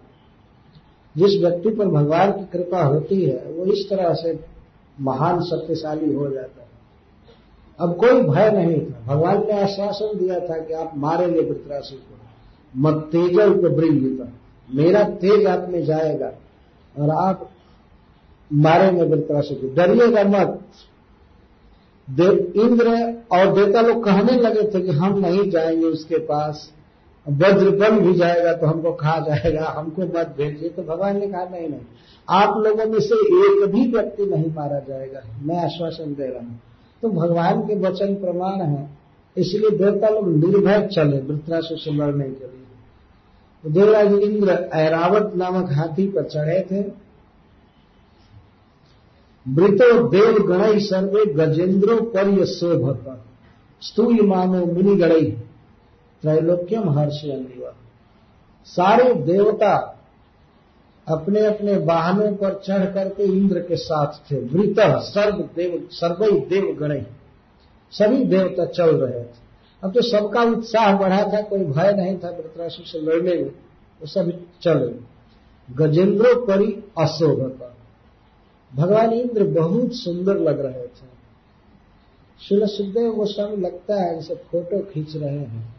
जिस 1.16 1.40
व्यक्ति 1.40 1.70
पर 1.70 1.86
भगवान 1.86 2.32
की 2.32 2.44
कृपा 2.52 2.82
होती 2.82 3.22
है, 3.22 3.36
वो 3.36 3.64
इस 3.64 3.90
तरह 3.90 4.14
से 4.14 4.51
महान 5.00 5.40
शक्तिशाली 5.40 6.14
हो 6.14 6.30
जाता 6.30 6.62
है। 6.62 6.68
अब 7.80 7.96
कोई 7.96 8.22
भय 8.22 8.50
नहीं 8.50 8.80
था। 8.80 9.06
भगवान 9.06 9.46
ने 9.46 9.60
आश्वासन 9.60 10.18
दिया 10.18 10.40
था 10.40 10.58
कि 10.58 10.72
आप 10.72 10.92
मारेंगे 10.96 11.40
वृतरासुर 11.40 11.98
को। 11.98 12.18
मत 12.76 12.94
तेजल 12.94 13.62
को 13.62 13.68
बृंगिता 13.68 14.32
मेरा 14.74 15.02
तेज 15.04 15.46
आप 15.46 15.66
में 15.68 15.84
जाएगा 15.84 16.32
और 16.98 17.10
आप 17.10 17.50
मारेंगे 18.52 19.02
वृतरासुर 19.02 19.56
को। 19.56 19.74
डरिएगा 19.74 20.24
मत। 20.24 20.60
देव 22.10 22.52
इंद्र 22.56 22.88
और 23.32 23.54
देवता 23.54 23.80
लोग 23.80 24.04
कहने 24.04 24.32
लगे 24.32 24.62
थे 24.62 24.80
कि 24.80 24.90
हम 24.90 25.18
नहीं 25.18 25.50
जाएँगे 25.50 25.86
उसके 25.86 26.18
पास। 26.18 26.70
वज्र 27.26 27.70
बन 27.72 27.98
भी 28.00 28.14
जाएगा 28.14 28.52
तो 28.52 28.66
हमको 28.66 28.92
खा 28.94 29.18
जाएगा, 29.20 29.66
हमको 29.68 30.02
मत 30.04 30.34
भेजिए। 30.38 30.68
तो 30.68 30.82
भगवान 30.82 31.18
ने 31.18 31.26
कहा, 31.26 31.44
नहीं 31.44 31.68
नहीं, 31.68 31.80
आप 32.28 32.56
लोगों 32.58 32.86
में 32.86 32.98
से 33.00 33.14
एक 33.14 33.64
भी 33.72 33.86
व्यक्ति 33.92 34.24
नहीं 34.26 34.50
मारा 34.54 34.78
जाएगा। 34.80 35.20
मैं 35.42 35.58
आश्वासन 35.58 36.14
दे 36.14 36.26
रहा 36.26 36.40
हूँ। 36.40 36.60
तो 37.02 37.08
भगवान 37.10 37.60
के 37.60 37.74
वचन 37.80 38.14
प्रमाण 38.14 38.60
है, 38.62 38.88
इसलिए 39.36 39.70
देवता 39.78 40.08
लोग 40.08 40.28
निर्भय 40.28 40.86
चले 40.86 41.20
वृत्रासुर 41.22 41.78
से 41.78 41.90
लड़ने 41.92 42.24
के 42.24 42.44
लिए। 42.46 42.60
तो 43.64 43.70
देवराज 43.70 44.12
इंद्र 44.14 44.58
ऐरावत 44.74 45.32
नामक 45.36 45.72
हाथी 45.72 46.06
पर 46.08 46.24
चढ़े 46.24 46.60
थे। 46.70 46.82
मृतो 49.46 50.08
देव 50.08 50.38
गणई 50.48 50.80
सर्वे 50.80 51.24
गजेंद्रो 51.34 51.96
पर 52.10 52.44
शोभत 52.48 53.18
स्तूय 53.82 54.20
मानो 54.24 54.64
मुनि 54.66 54.94
गणई 56.26 56.36
त्रैलोक्यम 56.36 56.90
हर्ष 56.90 57.22
सारे 58.64 59.14
देवता 59.14 59.98
अपने 61.08 61.46
अपने 61.46 61.76
वाहनों 61.76 62.32
पर 62.32 62.62
चढ़ 62.66 62.94
करके 62.94 63.22
इंद्र 63.22 63.60
के 63.60 63.76
साथ 63.76 64.30
थे। 64.30 64.36
वृत, 64.36 64.76
सर्व 64.80 65.48
देव 65.56 65.88
सर्वई 65.92 66.40
देव 66.40 66.76
गण। 66.80 67.02
सभी 67.90 68.24
देवता 68.24 68.64
चल 68.64 68.96
रहे 68.96 69.24
थे। 69.24 69.42
अब 69.84 69.92
तो 69.92 70.02
सबका 70.02 70.42
उत्साह 70.42 70.98
बढ़ा 70.98 71.32
था, 71.32 71.42
कोई 71.42 71.64
भय 71.64 71.92
नहीं 71.92 72.18
था 72.18 72.28
वृतरासुर 72.28 72.86
से 72.86 72.98
लड़ने 72.98 73.34
में। 73.34 73.50
वो 74.00 74.06
सब 74.06 74.40
चले 74.62 75.12
गजेंद्रो 75.74 76.46
परी 76.46 76.84
अशोभता। 76.98 77.76
भगवान 78.74 79.12
इंद्र 79.12 79.44
बहुत 79.44 79.94
सुंदर 79.94 80.38
लग 80.38 80.60
रहे 80.60 80.86
थे। 80.86 81.12
शिल 82.48 82.66
सुखदेव 82.66 83.12
गोस्वामी 83.12 83.56
लगता 83.56 84.02
है, 84.02 84.14
जैसे 84.14 84.34
फ़ोटो 84.34 84.78
खींच 84.78 85.16
रहे 85.16 85.38
हैं। 85.38 85.71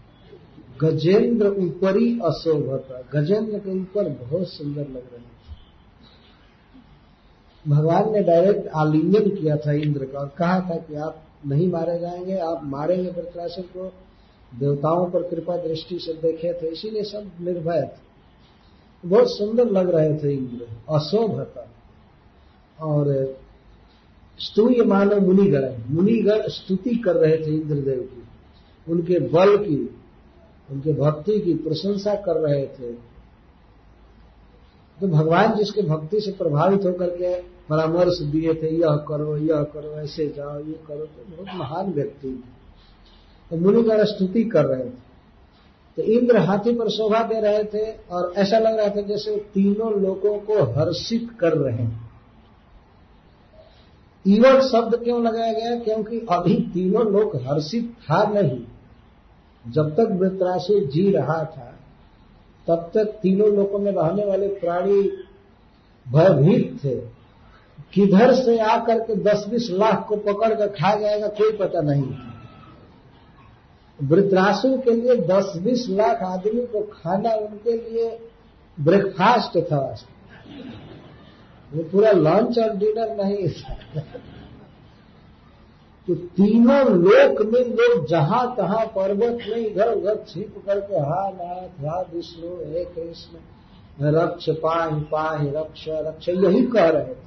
गजेंद्र 0.81 1.47
ऊपरी 1.47 2.19
अशोभता। 2.19 3.21
गजेंद्र 3.21 3.59
के 3.59 3.81
ऊपर 3.81 4.09
बहुत 4.09 4.47
सुंदर 4.47 4.81
लग 4.81 4.95
रहे 4.95 5.17
थे 5.17 5.33
भगवान 7.67 8.11
ने 8.11 8.23
डायरेक्ट 8.23 8.67
आलिंगन 8.67 9.29
किया 9.29 9.57
था 9.57 9.71
इंद्र 9.71 10.05
का 10.05 10.19
और 10.19 10.27
कहा 10.27 10.59
था 10.59 10.75
कि 10.75 10.95
आप 10.95 11.23
नहीं 11.47 11.71
मारे 11.71 11.99
जाएँगे, 11.99 12.37
आप 12.37 12.61
मारेंगे 12.63 13.09
वृत्रासुर 13.09 13.65
को। 13.65 13.93
देवताओं 14.59 15.11
पर 15.11 15.23
कृपा 15.23 15.57
दृष्टि 15.57 15.99
से 15.99 16.13
देखे 16.13 16.53
थे, 16.53 16.67
इसीलिए 16.67 17.03
सब 17.03 17.31
निर्भय 17.41 17.81
थे। 17.81 18.13
बहुत 19.09 19.37
सुंदर 19.37 19.69
लग 19.69 19.89
रहे 19.89 20.17
थे 20.17 20.33
इंद्र, 20.33 20.67
अशोभता। 20.93 21.69
और 22.81 23.37
स्तूय 24.37 24.83
मानव 24.85 25.21
मुनिगण 25.21 25.73
मुनिगण 25.89 26.41
स्तुति 26.47 26.95
कर 26.95 27.15
रहे 27.15 27.37
थे 27.37 27.55
इंद्रदेव 27.55 27.99
की, 27.99 28.23
उनके 28.91 29.19
बल 29.19 29.57
की। 29.57 29.95
उनके 30.69 30.93
भक्ति 30.93 31.39
की 31.39 31.53
प्रशंसा 31.53 32.15
कर 32.15 32.37
रहे 32.39 32.65
थे। 32.67 32.91
तो 34.97 35.07
भगवान 35.07 35.55
जिसके 35.55 35.81
भक्ति 35.81 36.19
से 36.21 36.31
प्रभावित 36.31 36.85
होकर 36.85 37.09
के 37.09 37.35
परामर्श 37.69 38.19
दिए 38.21 38.53
थे, 38.53 38.69
यह 38.69 38.95
करो 39.07 39.37
यह 39.37 39.63
करो, 39.63 39.91
ऐसे 39.91 40.27
जाओ, 40.27 40.59
ये 40.59 40.79
करो 40.87 41.05
तो 41.05 41.25
बहुत 41.29 41.55
महान 41.55 41.93
व्यक्ति 41.93 42.43
तो 43.51 43.57
मुनिगण 43.57 44.03
स्तुति 44.05 44.43
कर 44.43 44.65
रहे 44.65 44.85
थे। 44.85 45.01
तो 45.97 46.01
इंद्र 46.01 46.37
हाथी 46.37 46.73
पर 46.75 46.89
शोभा 46.89 47.21
दे 47.23 47.39
रहे 47.41 47.63
थे 47.63 47.91
और 48.11 48.33
ऐसा 48.37 48.59
लग 48.59 48.77
रहा 48.77 48.89
था 48.89 49.01
जैसे 49.01 49.35
तीनों 49.53 49.91
लोगों 50.01 50.37
को 50.39 50.63
हर्षित 50.73 51.27
कर 51.39 51.53
रहे 51.53 51.75
हैं। 51.75 52.09
युवक 54.25 54.61
शब्द 54.61 54.95
क्यों 55.03 55.23
लगाया 55.23 55.53
गया? 55.53 55.79
क्योंकि 55.79 56.19
अभी 56.29 56.55
तीनों 56.73 57.05
लोग 57.07 57.35
हर्षित 57.35 57.93
था 58.01 58.23
नहीं। 58.31 58.59
जब 59.67 59.95
तक 59.95 60.07
वृत्रासुर 60.11 60.83
जी 60.83 61.11
रहा 61.11 61.43
था, 61.43 61.73
तब 62.67 62.91
तक 62.93 63.05
तीनों 63.05 63.55
लोगों 63.55 63.79
में 63.79 63.91
रहने 63.91 64.25
वाले 64.25 64.47
प्राणी 64.47 65.01
भयभीत 66.11 66.79
थे। 66.83 66.95
किधर 67.93 68.33
से 68.33 68.59
आकर 68.59 68.99
के 68.99 69.15
दस 69.15 69.45
बीस 69.49 69.67
लाख 69.71 70.05
को 70.07 70.15
पकड़ 70.15 70.53
कर 70.53 70.67
खा 70.67 70.95
जाएगा, 70.95 71.27
कोई 71.27 71.57
पता 71.57 71.81
नहीं। 71.81 72.15
वृत्रासुर 74.03 74.77
के 74.77 74.91
लिए 74.91 75.15
दस 75.15 75.53
बीस 75.57 75.85
लाख 75.89 76.23
आदमी 76.23 76.65
को 76.65 76.81
खाना 76.81 77.31
उनके 77.31 77.71
लिए 77.71 78.19
ब्रेकफास्ट 78.79 79.57
था। 79.71 79.97
वो 81.73 81.83
पूरा 81.83 82.11
लंच 82.11 82.59
और 82.59 82.75
डिनर 82.77 83.23
नहीं 83.23 83.49
था। 83.49 83.77
तो 86.07 86.15
तीनों 86.15 86.89
लोक 86.89 87.41
में 87.41 87.61
लोग 87.61 88.07
जहाँ 88.07 88.55
तहां 88.57 88.87
पर्वत 88.87 89.37
में 89.49 89.57
इधर 89.57 89.93
उधर 89.93 90.25
छिप 90.27 90.55
करके, 90.65 90.95
हा 90.95 91.29
नाथ, 91.29 91.85
हा 91.85 92.01
विष्णु, 92.13 92.49
हे 92.49 92.85
कृष्ण, 92.85 93.37
रक्ष 94.01 94.49
पाहि 94.49 95.01
पाहि 95.01 95.49
रक्ष 95.49 95.85
रक्ष, 95.89 96.29
यही 96.29 96.65
कह 96.65 96.89
रहे 96.89 97.05
थे। 97.05 97.23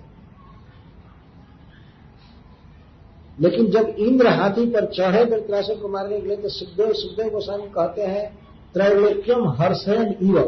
लेकिन 3.41 3.71
जब 3.71 3.89
इंद्र 3.89 4.29
हाथी 4.29 4.67
पर 4.67 4.85
चढ़े 4.87 5.25
वृत्रासुर 5.25 5.77
को 5.77 5.89
मारने 5.89 6.21
के 6.21 6.27
लिए 6.27 6.37
तो 6.37 6.49
सुखदेव 6.49 6.93
सुखदेव 6.93 7.33
गोस्वामी 7.33 7.69
कहते 7.69 8.03
हैं, 8.03 8.39
त्रैलोक्यम 8.75 9.49
हर्षण 9.49 10.15
इव। 10.23 10.41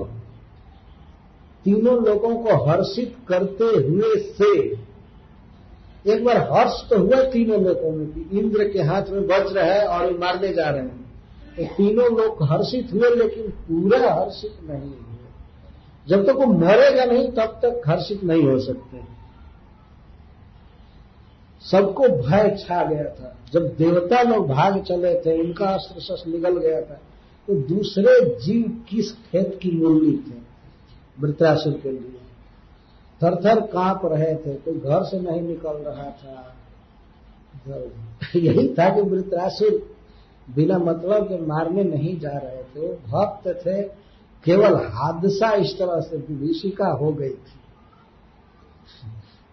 तीनों 1.65 2.05
लोगों 2.05 2.37
को 2.37 2.65
हर्षित 2.65 3.17
करते 3.29 3.65
हुए 3.65 4.17
से 4.17 4.88
एक 6.07 6.25
बार 6.25 6.37
हर्ष 6.53 6.89
तो 6.91 6.99
हुआ 6.99 7.23
तीनों 7.23 7.61
लोगों 7.63 7.91
में 7.93 8.07
कि 8.07 8.39
इंद्र 8.39 8.69
के 8.69 8.83
हाथ 8.83 9.11
में 9.11 9.21
वज्र 9.21 9.63
है 9.63 9.87
और 9.87 10.19
मारने 10.19 10.53
जा 10.55 10.69
रहे 10.71 10.83
हैं। 10.83 11.07
तो 11.57 11.65
तीनों 11.65 12.11
लोग 12.19 12.43
हर्षित 12.43 12.93
हुए, 12.95 13.11
लेकिन 13.17 13.51
पूरा 13.61 14.15
हर्षित 14.15 14.59
नहीं 14.71 14.81
हुए। 14.81 15.27
जब 16.09 16.25
तक 16.25 16.33
वो 16.33 16.47
मरेगा 16.47 17.05
नहीं, 17.05 17.29
तब 17.29 17.59
तक 17.65 17.83
हर्षित 17.87 18.25
नहीं 18.25 18.43
हो 18.43 18.59
सकते। 18.61 19.01
सबको 21.63 22.09
भय 22.09 22.57
छा 22.61 22.83
गया 22.85 23.05
था। 23.05 23.37
जब 23.53 23.67
देवता 23.77 24.23
लोग 24.23 24.49
भाग 24.49 24.83
चले 24.83 25.15
थे 25.21 25.41
उनका 25.41 25.67
अस्त्र 25.67 26.01
शस्त्र 26.01 26.31
निकल 26.31 26.59
गया 26.59 26.81
था 26.81 27.01
तो 27.49 27.55
दूसरे 27.69 28.37
जीव 28.37 28.85
किस 28.89 29.13
खेत 29.13 29.59
की 29.63 29.71
मूली 29.71 30.13
थे? 30.13 30.37
वृत्रासुर 31.21 31.73
के 31.73 31.91
लिए। 31.91 32.17
थर 33.23 33.35
थर 33.35 33.61
काँप 33.61 34.01
रहे 34.05 34.35
थे, 34.35 34.55
कोई 34.55 34.75
घर 34.75 35.05
से 35.05 35.21
नहीं 35.21 35.43
निकल 35.43 35.77
रहा 35.87 36.11
था। 36.11 36.55
यही 38.37 38.69
था 38.69 38.89
कि 38.95 39.01
वृत्रासुर 39.01 39.97
बिना 40.55 40.79
मतलब 40.79 41.25
के 41.25 41.39
मारने 41.47 41.85
नहीं 41.85 42.21
जा 42.21 42.31
रहे 42.31 42.63
थे। 42.63 42.93
भक्त 42.95 43.49
थे, 43.67 43.83
केवल 44.45 44.77
हादसा 44.77 45.53
इस 45.53 45.79
तरह 45.79 46.01
से 46.01 46.17
विभीषिका 46.17 46.89
हो 46.89 47.13
गई 47.13 47.31
थी। 47.31 47.57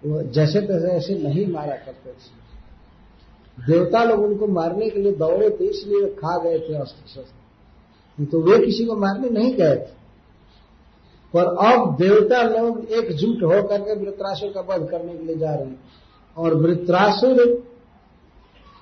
वो 0.06 0.22
जैसे 0.22 0.62
तैसे 0.62 0.88
ऐसे 0.88 1.16
नहीं 1.16 1.48
मारा 1.48 1.76
करते 1.76 2.10
थे। 2.10 2.46
देवता 3.68 4.04
लोग 4.04 4.24
उनको 4.24 4.48
मारने 4.48 4.90
के 4.90 5.00
लिए 5.00 5.12
दौड़े 5.12 5.50
थे, 5.50 5.66
इसलिए 5.66 6.08
खा 6.08 6.38
गए 6.44 6.60
थे 6.60 6.74
अस्त्र 6.76 7.08
शस्त्र। 7.08 8.26
तो 8.26 8.42
वे 8.42 8.66
किसी 8.66 8.86
को 8.86 8.96
मारने 8.96 9.30
नहीं 9.30 9.56
गए 9.56 9.76
थे। 9.76 10.05
पर 11.38 11.46
अब 11.46 11.98
देवता 12.02 12.42
लोग 12.42 12.86
एकजुट 12.86 13.44
होकर 13.44 13.82
के 13.82 13.96
वृत्रासुर 13.96 14.50
का 14.50 14.62
वध 14.62 14.90
करने 14.90 15.14
के 15.14 15.24
लिए 15.24 15.36
जा 15.36 15.56
रहे 15.56 15.66
हैं। 15.66 15.80
और 16.38 16.54
वृत्रासुर 16.54 17.64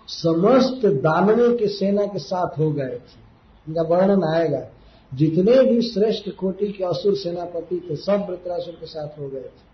समस्त 0.07 0.85
दानवों 0.85 1.57
के 1.57 1.67
सेना 1.67 2.05
के 2.05 2.19
साथ 2.19 2.59
हो 2.59 2.71
गए 2.71 2.89
थे। 2.89 3.23
इनका 3.67 3.81
वर्णन 3.81 4.23
आएगा, 4.23 4.67
जितने 5.13 5.63
भी 5.63 5.81
श्रेष्ठ 5.81 6.29
कोटि 6.29 6.67
के 6.67 6.83
असुर 6.83 7.15
सेनापति 7.15 7.87
थे, 7.89 7.95
सब 7.95 8.27
वृत्रासुर 8.29 8.73
के 8.73 8.85
साथ 8.85 9.19
हो 9.19 9.29
गए 9.29 9.41
थे। 9.41 9.73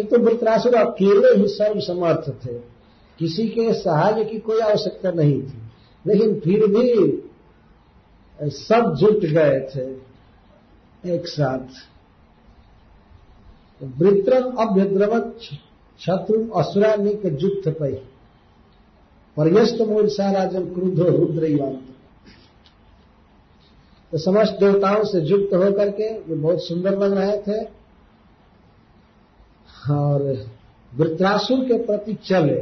एक 0.00 0.10
तो 0.10 0.18
वृत्रासुर 0.18 0.74
अकेले 0.74 1.42
ही 1.42 1.48
सर्व 1.48 1.80
समर्थ 1.80 2.46
थे। 2.46 2.54
किसी 3.18 3.48
के 3.48 3.74
सहाय 3.74 4.24
की 4.24 4.38
कोई 4.38 4.60
आवश्यकता 4.60 5.10
नहीं 5.10 5.42
थी। 5.42 5.58
लेकिन 6.06 6.40
फिर 6.40 6.66
भी 6.66 7.22
सब 8.50 8.96
जुट 8.98 9.18
गए 9.18 9.60
थे। 9.60 10.13
एक 11.06 11.26
साथ। 11.26 11.94
वृत्रम 13.82 14.54
अभ्यद्रवत, 14.54 15.38
शत्रु 16.00 16.50
असुरानिक 16.50 17.26
जुक्त 17.26 17.68
पै। 17.68 17.92
पर्यस्त 19.36 19.80
मूलसा 19.80 20.32
राजन 20.32 20.74
क्रुद्ध 20.74 21.00
रुद्र 21.00 21.78
तो 24.12 24.18
समस्त 24.18 24.52
देवताओं 24.52 25.04
से 25.04 25.20
युक्त 25.20 25.54
होकर 25.54 25.90
के 25.90 26.18
वे 26.18 26.34
बहुत 26.34 26.64
सुंदर 26.64 26.98
लग 26.98 27.12
रहे 27.12 27.38
थे। 27.38 27.64
और 29.90 30.46
वृत्रासुर 30.94 31.58
के 31.58 31.84
प्रति 31.84 32.14
चले। 32.14 32.60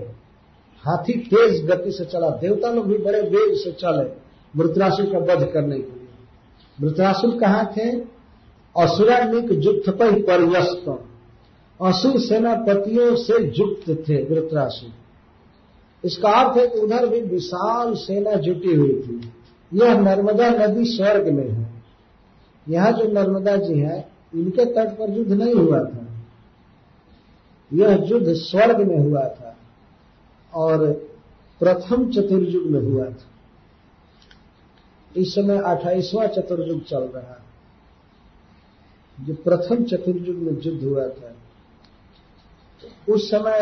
हाथी 0.82 1.12
तेज 1.12 1.66
गति 1.66 1.92
से 1.92 2.04
चला। 2.04 2.30
देवता 2.30 2.70
लोग 2.70 2.86
भी 2.86 2.98
बड़े 2.98 3.20
वेग 3.20 3.56
से 3.56 3.72
चले। 3.72 4.22
वृत्रासुर 4.62 5.06
का 5.06 5.18
वध 5.18 5.50
करने 5.54 5.78
के 5.78 5.98
लिए। 5.98 6.08
वृत्रासुर 6.80 7.38
कहाँ 7.38 7.72
थे? 7.72 8.11
असुरानिक 8.78 9.52
युक्त 9.52 9.90
पर 9.90 10.22
परिवस्त 10.22 11.04
असुर 11.82 12.20
सेनापतियों 12.20 13.16
से 13.16 13.44
युक्त 13.44 14.08
थे, 14.08 14.24
वृत्रासुर। 14.24 14.90
इसका 16.04 16.30
अर्थ 16.30 16.58
है 16.58 16.68
कि 16.68 16.78
उधर 16.78 17.06
भी 17.06 17.20
विशाल 17.20 17.94
सेना 17.94 18.34
जुटी 18.34 18.74
हुई 18.74 18.92
थी। 18.92 19.32
यह 19.74 20.00
नर्मदा 20.00 20.50
नदी 20.50 20.84
स्वर्ग 20.84 21.28
में 21.28 21.48
है। 21.48 21.72
यहाँ 22.68 22.92
जो 22.92 23.04
नर्मदा 23.04 23.56
जी 23.56 23.78
है, 23.78 24.08
इनके 24.34 24.64
तट 24.64 24.98
पर 24.98 25.10
युद्ध 25.10 25.32
नहीं 25.32 25.54
हुआ 25.54 25.84
था। 25.84 26.06
यह 27.72 28.04
युद्ध 28.06 28.32
स्वर्ग 28.32 28.88
में 28.88 28.98
हुआ 28.98 29.20
था 29.20 29.56
और 30.54 30.92
प्रथम 31.60 32.10
चतुर्युग 32.10 32.66
में 32.66 32.80
हुआ 32.80 33.04
था। 33.04 33.30
इस 35.16 35.34
समय 35.34 35.58
अट्ठाईसवां 35.58 36.26
चतुर्युग 36.26 36.84
चल 36.84 37.00
रहा 37.00 37.30
है। 37.30 37.41
जो 39.18 39.34
प्रथम 39.44 39.84
चतुर्युग 39.84 40.36
में 40.36 40.52
युद्ध 40.62 40.82
हुआ 40.84 41.06
था, 41.08 41.34
उस 43.08 43.20
समय 43.30 43.58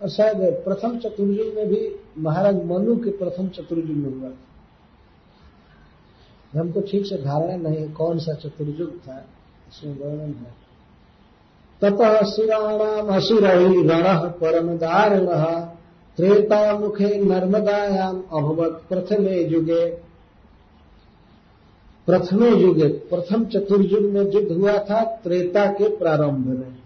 शायद 0.00 0.36
प्रथम 0.64 0.98
चतुर्युग 0.98 1.54
में 1.54 1.66
भी 1.68 1.80
महाराज 2.18 2.56
मनु 2.64 2.96
के 2.96 3.10
प्रथम 3.10 3.48
चतुर्युग 3.48 3.96
में 3.96 4.10
हुआ 4.12 4.30
था। 4.30 4.42
हमको 6.52 6.80
ठीक 6.80 7.06
से 7.06 7.16
धारणा 7.16 7.56
नहीं 7.58 7.84
कौन 7.92 8.18
सा 8.18 8.32
चतुर्युग 8.34 8.98
था, 8.98 9.16
इसमें 9.68 9.94
वर्णन 9.98 10.32
है। 10.32 10.52
ततः 11.82 12.18
असुराणाम 12.18 13.06
असुर 13.16 13.42
रण 13.42 14.28
परम 14.40 14.66
दारुण 14.78 15.26
त्रेता 16.18 16.78
मुखे 16.78 17.10
नर्मदायाम 17.16 18.16
अभवत 18.32 18.74
प्रथमे 18.88 19.36
युगे। 19.44 19.84
प्रथमे 22.06 22.50
युगे 22.50 22.88
प्रथम 22.88 23.44
चतुर्युग 23.44 24.12
में 24.12 24.32
युद्ध 24.32 24.52
हुआ 24.52 24.72
था, 24.72 25.04
त्रेता 25.04 25.66
के 25.66 25.96
प्रारंभ 25.96 26.46
में। 26.46 26.76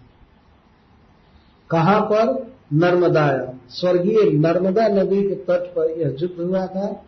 कहाँ 1.71 2.01
पर? 2.01 2.57
नर्मदाया 2.73 3.55
स्वर्गीय 3.69 4.31
नर्मदा 4.31 4.89
नदी 4.89 5.29
के 5.29 5.35
तट 5.35 5.75
पर 5.77 5.91
यह 5.91 6.17
युद्ध 6.21 6.41
हुआ 6.41 6.67
था। 6.67 7.03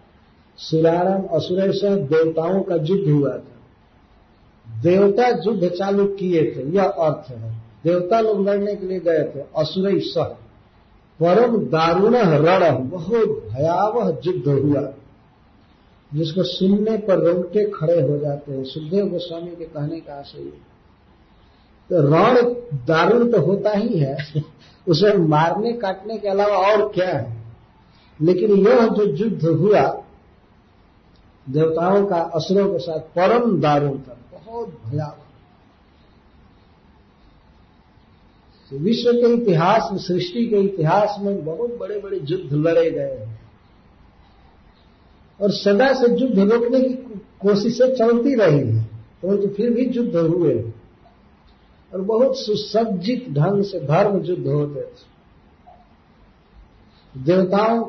सुरारम 0.58 1.22
असुरेश 1.22 1.84
देवताओं 1.84 2.62
का 2.62 2.74
युद्ध 2.74 3.10
हुआ 3.10 3.30
था। 3.30 3.58
देवता 4.82 5.28
युद्ध 5.28 5.68
चालू 5.68 6.04
किए 6.04 6.42
थे, 6.42 6.70
यह 6.70 6.84
अर्थ 6.84 7.30
है। 7.30 7.62
देवता 7.84 8.20
लोग 8.20 8.48
लड़ने 8.48 8.76
के 8.76 8.86
लिए 8.86 9.00
गए 9.00 9.32
थे, 9.36 9.40
असुर 9.56 10.00
सह। 10.00 10.24
परम 11.22 11.56
दारुण 11.58 12.16
रण, 12.16 12.88
बहुत 12.88 13.28
भयावह 13.28 14.18
युद्ध 14.26 14.48
हुआ। 14.48 14.92
जिसको 16.14 16.42
सुनने 16.42 16.96
पर 16.96 17.18
रोंगटे 17.18 17.70
खड़े 17.70 18.00
हो 18.00 18.18
जाते 18.18 18.52
हैं। 18.52 18.64
सुखदेव 18.64 19.06
गोस्वामी 19.06 19.56
के 19.56 19.64
कहने 19.64 20.00
का 20.00 20.14
आशय 20.14 20.52
तो 21.90 22.02
रण 22.02 22.34
दारुण 22.86 23.32
तो 23.32 23.40
होता 23.40 23.70
ही 23.70 23.98
है, 23.98 24.16
उसे 24.88 25.18
मारने 25.18 25.72
काटने 25.72 26.18
के 26.18 26.28
अलावा 26.28 26.56
और 26.56 26.92
क्या 26.92 27.18
है? 27.18 27.42
लेकिन 28.22 28.50
यह 28.52 28.86
जो 28.86 29.02
युद्ध 29.04 29.44
हुआ, 29.44 30.04
देवताओं 31.50 32.06
का, 32.06 32.16
असुरों 32.16 32.72
के 32.72 32.78
साथ 32.78 33.00
परम 33.00 33.60
दारुण 33.60 33.98
था, 33.98 34.18
बहुत 34.46 34.80
भयावह। 34.86 35.24
तो 38.70 38.78
विश्व 38.78 39.12
के 39.12 39.34
इतिहास 39.34 39.88
में, 39.92 39.98
सृष्टि 39.98 40.46
के 40.46 40.56
इतिहास 40.56 41.16
में 41.20 41.44
बहुत 41.44 41.78
बड़े 41.78 42.00
बड़े 42.00 42.20
युद्ध 42.24 42.52
लड़े 42.52 42.90
गए 42.90 43.16
हैं। 43.20 43.27
और 45.40 45.50
सदा 45.52 45.92
से 45.92 46.06
युद्ध 46.14 46.52
रोकने 46.52 46.80
की 46.80 46.94
कोशिशें 47.40 47.94
चलती 47.94 48.34
रही 48.34 48.58
हैं 48.58 48.84
परंतु 49.22 49.46
तो 49.46 49.54
फिर 49.54 49.70
भी 49.70 49.84
युद्ध 49.86 50.16
हुए। 50.16 50.54
और 51.92 52.00
बहुत 52.00 52.38
सुसज्जित 52.38 53.26
ढंग 53.30 53.62
से 53.64 53.80
धर्म 53.80 54.16
युद्ध 54.22 54.46
होते 54.46 54.80
थे। 54.80 55.06
देवताओं 57.14 57.82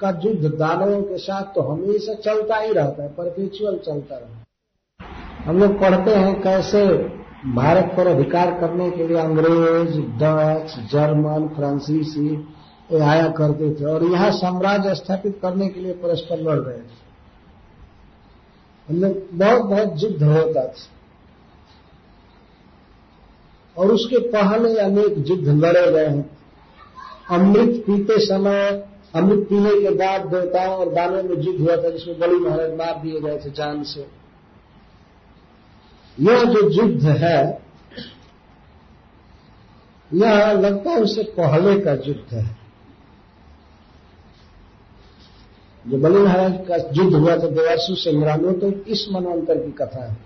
का 0.00 0.10
युद्ध 0.24 0.54
दानवों 0.54 1.02
के 1.02 1.18
साथ 1.18 1.54
तो 1.54 1.60
हमेशा 1.62 2.14
चलता 2.14 2.56
ही 2.56 2.72
रहता 2.72 3.02
है 3.02 3.08
परपेचुअल 3.08 3.76
चलता 3.78 4.16
रहता 4.16 4.34
है। 4.34 4.42
हम 5.44 5.58
लोग 5.58 5.78
पढ़ते 5.80 6.14
हैं 6.14 6.40
कैसे 6.42 6.86
भारत 7.54 7.92
पर 7.96 8.06
अधिकार 8.06 8.50
करने 8.60 8.90
के 8.90 9.06
लिए 9.06 9.16
अंग्रेज़, 9.16 10.00
डच, 10.20 10.92
जर्मन, 10.92 11.48
फ्रांसीसी 11.48 12.28
आया 12.92 13.28
करते 13.28 13.74
थे 13.74 13.84
और 13.84 14.04
यहाँ 14.04 14.30
साम्राज्य 14.30 14.94
स्थापित 14.94 15.38
करने 15.42 15.68
के 15.68 15.80
लिए 15.80 15.92
परस्पर 15.92 16.38
लड़ 16.38 16.58
रहे 16.58 16.78
थे 16.78 17.04
लोग 18.90 19.28
बहुत 19.32 19.62
बहुत 19.62 20.02
युद्ध 20.02 20.22
होता 20.22 20.66
था। 20.66 20.74
और 23.78 23.92
उसके 23.92 24.18
पहले 24.18 24.76
अनेक 24.76 25.24
युद्ध 25.28 25.48
लड़े 25.48 25.92
गए 25.92 26.06
हैं। 26.06 26.38
अमृत 27.30 27.84
पीते 27.86 28.26
समय, 28.26 28.88
अमृत 29.14 29.46
पीने 29.48 29.70
के 29.70 29.90
बाद 29.90 30.20
देवताओं 30.20 30.76
और 30.76 30.94
दानों 30.94 31.22
में 31.22 31.42
युद्ध 31.42 31.60
हुआ 31.60 31.76
था, 31.76 31.90
जिसमें 31.90 32.18
बड़ी 32.18 32.36
महाराज 32.36 32.70
मार 32.70 33.00
दिए 33.02 33.20
गए 33.20 33.38
थे 33.38 33.50
जान 33.50 33.82
से। 33.82 34.06
यह 36.20 36.44
जो 36.44 36.70
युद्ध 36.70 37.06
है, 37.06 37.62
यह 40.14 40.52
लगता 40.52 40.90
है 40.90 41.00
उससे 41.00 41.22
पहले 41.22 41.80
का 41.80 41.92
युद्ध 41.92 42.34
है। 42.34 42.63
जो 45.86 45.98
बलि 45.98 46.18
महाराज 46.18 46.52
का 46.68 46.76
युद्ध 46.76 47.14
हुआ 47.14 47.36
था 47.36 47.48
देवासु 47.50 47.94
से 47.94 48.12
में 48.12 48.60
तो 48.60 48.70
इस 48.90 49.06
मनवंतर 49.12 49.58
की 49.64 49.72
कथा 49.72 50.04
है। 50.04 50.16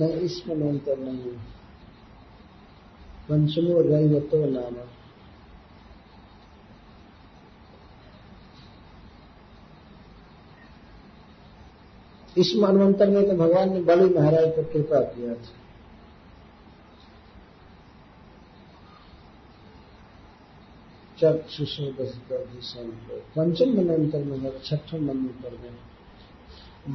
नहीं, 0.00 0.12
इस 0.12 0.42
मनवंतर 0.48 0.98
नहीं 0.98 1.18
है। 1.18 1.36
पंचमो 3.28 3.82
तो 4.20 4.44
नाम 4.46 4.76
इस 12.38 12.52
मनवंतर 12.56 13.10
में 13.10 13.28
तो 13.28 13.34
भगवान 13.36 13.72
ने 13.74 13.80
बलि 13.80 14.14
महाराज 14.14 14.46
पर 14.48 14.62
कृपा 14.62 15.00
किया 15.00 15.34
था। 15.34 15.56
पंचम 23.36 23.70
मनवंतर 23.70 24.24
में 24.24 24.38
है 24.38 24.50
छठम 24.64 24.98
मनवंतर 24.98 25.56
में 25.62 25.72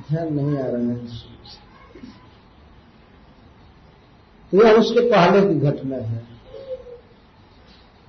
ध्यान 0.09 0.33
नहीं 0.33 0.57
आ 0.57 0.67
रहा 0.67 0.81
है 0.81 0.97
यह 4.53 4.79
उसके 4.79 5.01
पहले 5.09 5.41
की 5.47 5.59
घटना 5.59 5.97
है। 5.97 6.21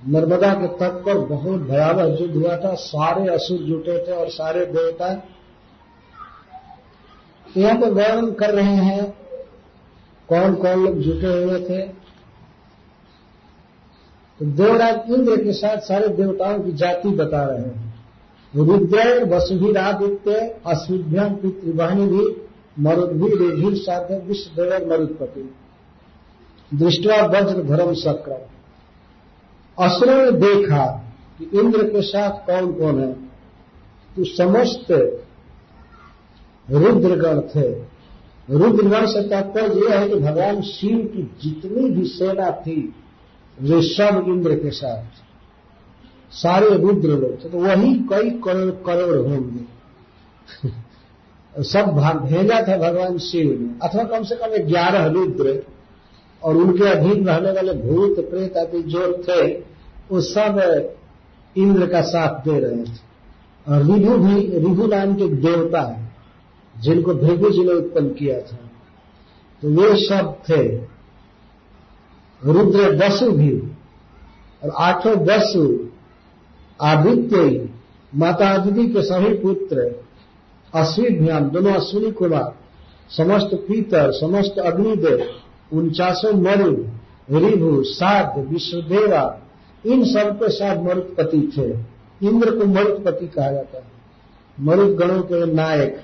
नर्मदा 0.07 0.53
के 0.53 0.67
तट 0.67 0.93
पर 1.05 1.17
बहुत 1.17 1.61
भयावह 1.61 2.17
युद्ध 2.21 2.35
हुआ 2.35 2.57
था। 2.57 2.73
सारे 2.75 3.27
असुर 3.27 3.57
जुटे 3.57 3.97
थे 4.07 4.11
और 4.11 4.29
सारे 4.29 4.65
देवता 4.65 5.07
यहाँ 7.57 7.75
पर 7.81 7.91
वर्णन 7.91 8.31
कर 8.31 8.53
रहे 8.53 8.75
हैं 8.85 9.03
कौन 10.29 10.55
कौन 10.55 10.85
लोग 10.85 10.95
जुटे 10.99 11.31
हुए 11.43 11.59
थे। 11.59 12.04
तो 14.39 14.45
देवराज 14.45 15.11
इंद्र 15.11 15.35
के 15.43 15.53
साथ 15.53 15.77
सारे 15.77 16.07
देवताओं 16.07 16.59
की 16.59 16.71
जाति 16.71 17.09
बता 17.09 17.43
रहे 17.43 17.59
हैं। 17.59 17.93
रुद्र 18.53 19.23
वसुभिरादित्य 19.25 20.55
अश्विभ्यम 20.65 21.35
पितृवाहिनी 21.35 22.07
भी 22.07 22.25
मरुद्भी 22.79 23.27
रेभिर 23.35 23.75
साध्य 23.75 24.17
विश्वदेव 24.27 24.89
मरुदपति 24.89 25.55
दृष्टवा 26.73 27.17
वज्र 27.25 27.63
धर्म 27.63 27.93
सक्र 27.93 28.31
असुरों 29.77 30.17
ने 30.25 30.31
देखा 30.31 30.85
कि 31.39 31.59
इंद्र 31.59 31.83
के 31.83 32.01
साथ 32.01 32.45
कौन 32.47 32.71
कौन 32.73 32.99
है। 32.99 33.13
तो 34.15 34.23
समस्त 34.25 34.91
रुद्रगण 36.71 37.41
थे। 37.41 37.69
रुद्रगण 38.49 39.05
से 39.05 39.27
तात्पर्य 39.29 39.81
यह 39.81 39.99
है 39.99 40.09
कि 40.09 40.15
भगवान 40.15 40.61
शिव 40.61 40.97
की 41.15 41.23
जितनी 41.43 41.89
भी 41.89 42.05
सेना 42.07 42.51
थी 42.51 42.95
वे 43.61 43.81
सब 43.81 44.25
इंद्र 44.27 44.55
के 44.55 44.71
साथ। 44.71 45.05
सारे 46.31 46.69
रुद्र 46.69 47.09
लोग 47.09 47.45
थे 47.45 47.49
तो 47.49 47.57
वही 47.57 47.93
कई 47.93 48.29
करोड़ 48.29 48.71
करोड़ 48.71 49.27
होंगे। 49.27 49.75
सब 51.63 51.85
भेजा 52.25 52.67
था 52.67 52.77
भगवान 52.77 53.17
शिव 53.17 53.61
ने। 53.61 53.87
अथवा 53.87 54.03
कम 54.03 54.23
से 54.23 54.35
कम 54.35 54.69
ग्यारह 54.69 55.05
रुद्र, 55.05 55.63
और 56.43 56.57
उनके 56.57 56.83
अधीन 56.83 57.27
रहने 57.27 57.51
वाले 57.51 57.73
भूत, 57.73 58.29
प्रेत 58.29 58.57
आदि 58.57 58.83
जो 58.83 59.23
थे, 59.29 59.53
वो 60.11 60.21
सब 60.21 60.89
इंद्र 61.57 61.87
का 61.87 62.01
साथ 62.01 62.49
दे 62.49 62.59
रहे 62.59 62.83
थे। 62.83 63.05
और 63.67 63.83
रिभु 63.83 64.17
भी, 64.17 64.59
रिभु 64.59 64.87
नाम 64.87 65.15
के 65.15 65.27
देवता 65.27 65.81
है, 65.81 66.15
जिनको 66.81 67.13
भृगु 67.13 67.49
जी 67.49 67.63
ने 67.63 67.73
उत्पन्न 67.73 68.09
किया 68.09 68.41
था। 68.41 68.59
तो 69.61 69.69
वे 69.69 69.95
सब 69.95 70.35
थे। 70.49 70.94
रुद्र 72.43 72.95
दसु 72.95 73.31
भी 73.31 73.59
और 74.63 74.69
आठों 74.69 75.25
दसु 75.25 75.89
आदित्य, 76.81 77.69
माता 78.15 78.49
अदिति 78.49 78.93
के 78.93 79.01
सभी 79.01 79.33
पुत्र, 79.33 80.03
अश्विन 80.75 81.49
दोनों 81.49 81.73
अश्विनी 81.73 82.11
कुमार, 82.11 82.55
समस्त 83.09 83.49
पीतर, 83.53 84.11
समस्त 84.11 84.59
अग्निदेव, 84.59 85.29
उनचासों 85.73 86.33
मरु, 86.33 86.85
रिभु, 87.39 87.83
साध, 87.83 88.47
विश्वदेवा, 88.47 89.41
इन 89.85 90.03
सब 90.03 90.39
के 90.39 90.49
साथ 90.49 90.77
मरुदपति 90.77 91.53
थे। 91.57 91.95
इंद्र 92.27 92.57
को 92.57 92.65
मरुदपति 92.65 93.27
कहा 93.27 93.51
जाता 93.51 93.77
है। 93.77 93.83
मरुद 94.59 94.95
गणों 94.95 95.21
के 95.21 95.53
नायक। 95.53 96.03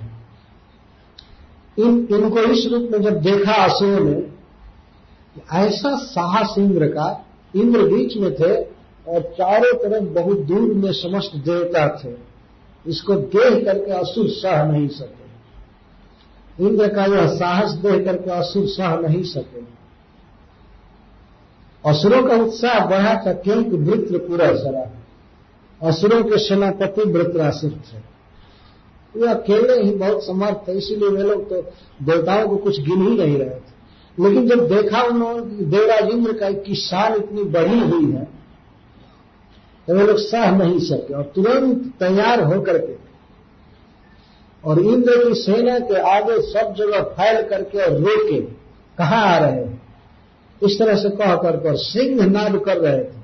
इन, 1.80 2.08
इनको 2.12 2.40
इस 2.40 2.68
रूप 2.72 2.90
में 2.92 3.02
जब 3.02 3.22
देखा 3.22 3.54
असुरों 3.54 4.06
ने 4.06 4.31
ऐसा 5.54 5.98
साहस 5.98 6.56
इंद्र 6.58 6.88
का, 6.88 7.26
इंद्र 7.56 7.82
बीच 7.82 8.18
में 8.18 8.36
थे 8.36 8.64
और 9.08 9.22
चारों 9.22 9.78
तरफ़ 9.78 10.04
बहुत 10.04 10.40
दूर 10.40 10.74
में 10.74 10.92
समस्त 10.92 11.32
देवता 11.36 12.02
थे। 12.04 12.32
इसको 12.88 13.16
देख 13.16 13.66
करके 13.66 13.92
असुर 13.92 14.30
सह 14.30 14.64
नहीं 14.64 14.88
सके। 14.88 15.22
इंद्र 16.66 16.88
का 16.88 17.06
यह 17.06 17.28
साहस 17.28 17.72
देख 17.72 18.06
करके 18.06 18.32
असुर 18.32 18.68
सह 18.68 18.96
नहीं 18.96 19.24
सके। 19.24 19.62
असुरों 21.90 22.24
का 22.24 22.36
उत्साह 22.36 22.86
बढ़ा 22.86 23.24
था, 23.28 23.34
क्योंकि 23.34 23.70
वृत्र 23.70 24.18
पूरा 24.18 24.56
सरा। 24.56 24.92
असुरों 25.88 26.24
के 26.24 26.38
सेनापति 26.38 27.02
वृत्रासुर 27.02 27.72
थे। 27.72 28.12
वे 29.20 29.28
अकेले 29.28 29.84
ही 29.84 29.96
बहुत 29.96 30.26
समर्थ 30.26 30.68
थे, 30.68 30.72
इसीलिए 30.72 31.10
वे 31.10 31.24
लोग 31.24 31.50
तो 31.50 31.62
देवताओं 32.06 32.50
को 32.50 32.58
कुछ 32.58 32.82
गिन 32.82 33.08
ही 33.08 33.18
नहीं 33.18 33.38
रहे 33.38 33.50
थे। 33.50 33.71
लेकिन 34.18 34.48
जब 34.48 34.68
देखा 34.68 35.02
उन्होंने, 35.04 35.66
देवराज 35.66 36.10
इंद्र 36.10 36.34
का 36.34 36.52
की 36.62 36.76
शान 36.78 37.16
इतनी 37.16 37.44
बढ़ी 37.52 37.80
हुई 37.82 38.12
है 38.12 38.24
तो 39.88 39.94
वे 39.94 40.04
लोग 40.04 40.18
सह 40.20 40.52
नहीं 40.54 40.80
सके 40.80 41.14
और 41.14 41.24
तुरंत 41.36 41.86
तैयार 42.00 42.44
होकर 42.44 42.78
के, 42.78 42.96
और 44.64 44.80
इंद्र 44.82 45.18
की 45.20 45.34
सेना 45.36 45.78
के 45.82 46.02
आगे 46.10 46.42
सब 46.44 46.74
जगह 46.78 47.02
फैल 47.14 47.42
करके 47.44 47.80
और 47.80 47.98
रोके, 48.00 48.42
कहा 48.98 49.20
आ 49.26 49.38
रहे 49.38 49.52
हैं? 49.52 49.82
इस 50.62 50.78
तरह 50.80 50.96
से 50.96 51.10
कह 51.12 51.36
कर 51.36 51.58
कर 51.58 51.76
सिंह 51.78 52.26
नाद 52.28 52.58
कर 52.66 52.78
रहे 52.78 53.04
थे। 53.04 53.20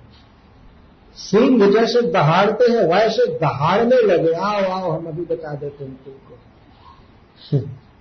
सिंह 1.18 1.72
जैसे 1.72 2.02
दहाड़ते 2.04 2.72
हैं, 2.72 2.84
वैसे 2.88 3.26
दहाड़ने 3.40 4.02
लगे। 4.04 4.32
आओ 4.34 4.62
आओ, 4.64 4.92
हम 4.92 5.06
अभी 5.08 5.26
बता 5.26 5.54
देते 5.56 5.84
हैं 5.86 5.98
तुमको। 6.06 6.36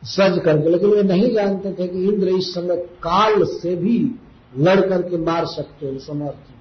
सज 0.04 0.42
करके, 0.44 0.70
लेकिन 0.70 0.90
वे 0.90 1.02
नहीं 1.02 1.34
जानते 1.34 1.72
थे 1.72 1.88
कि 1.88 2.04
इंद्र 2.04 2.28
इस 2.28 2.54
समय 2.54 2.76
काल 2.76 3.44
से 3.44 3.76
भी 3.76 4.14
लड़ 4.58 4.80
करके 4.80 5.16
मार 5.16 5.46
सकते 5.46 5.86
हैं, 5.86 5.98
समर्थ 5.98 6.52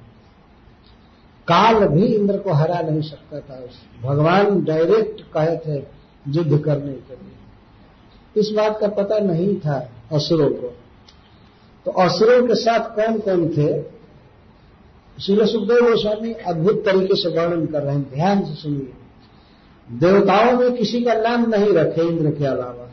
काल 1.48 1.88
भी 1.88 2.06
इंद्र 2.06 2.38
को 2.38 2.52
हरा 2.52 2.82
नहीं 2.82 3.02
सकता 3.02 3.40
था। 3.40 3.60
उस 3.60 4.04
भगवान 4.04 4.64
डायरेक्ट 4.64 5.22
कहे 5.22 5.58
थे, 5.58 5.86
युद्ध 6.28 6.58
करने 6.60 6.94
के 6.94 7.14
लिए। 7.14 7.36
इस 8.38 8.50
बात 8.50 8.80
का 8.82 8.88
पता 8.88 9.20
नहीं 9.20 9.60
था 9.60 9.92
असुरों 10.12 10.50
को। 10.50 10.78
तो 11.86 11.92
असुरों 11.92 12.48
के 12.48 12.56
साथ 12.56 12.80
कौन 12.80 13.20
कौन 13.20 13.50
थे? 13.50 13.96
श्री 15.22 15.46
सुखदेव 15.46 15.90
गोस्वामी 15.90 16.34
अद्भुत 16.34 16.86
तरीके 16.86 17.16
से 17.16 17.30
वर्णन 17.30 17.66
कर 17.66 17.82
रहे 17.82 17.96
हैं। 17.96 18.14
ध्यान 18.14 18.46
से 18.46 18.54
सुनिए। 18.54 18.94
देवताओं 19.92 20.60
में 20.60 20.74
किसी 20.74 21.02
का 21.02 21.14
नाम 21.14 21.50
नहीं 21.50 21.74
रखे 21.74 22.02
इंद्र 22.02 22.32
के 22.32 22.46
अलावा। 22.46 22.85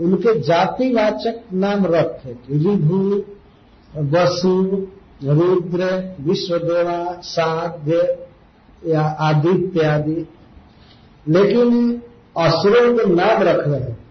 उनके 0.00 0.40
जातिवाचक 0.40 1.44
नाम 1.52 1.86
रखे 1.86 2.32
रिभु 2.32 3.22
वसु, 3.96 4.86
रुद्र, 5.24 6.14
विश्वदेवा, 6.20 7.20
साध्य, 7.20 8.26
या 8.86 9.00
आदित्य 9.00 9.86
आदि। 9.86 10.28
लेकिन 11.28 12.02
असुरों 12.38 12.98
के 12.98 13.14
नाम 13.14 13.42
रख 13.42 13.68
रहे 13.68 13.80
हैं। 13.80 14.04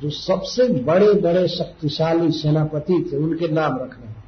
जो 0.00 0.10
सबसे 0.10 0.68
बड़े 0.68 1.12
बड़े 1.12 1.48
शक्तिशाली 1.48 2.30
सेनापति 2.30 3.10
थे, 3.12 3.16
उनके 3.16 3.48
नाम 3.48 3.74
रख 3.74 3.98
रहे 3.98 4.08
हैं। 4.08 4.24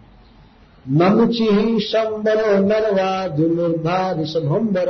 नमुचि 0.89 1.81
शंबरो 1.81 2.67
नरवा 2.67 3.29
दुर्धा 3.29 4.13
ऋषभम्बर 4.13 4.89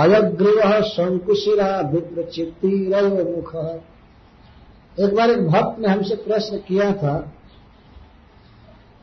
हयग्रीव 0.00 0.82
शंकुशिरा 0.82 1.80
विप्रचित्ती 1.80 2.88
मुख 2.88 3.54
एक 5.00 5.14
बार 5.14 5.30
एक 5.30 5.46
भक्त 5.48 5.80
ने 5.80 5.88
हमसे 5.88 6.14
प्रश्न 6.14 6.56
किया 6.56 6.92
था 6.92 7.32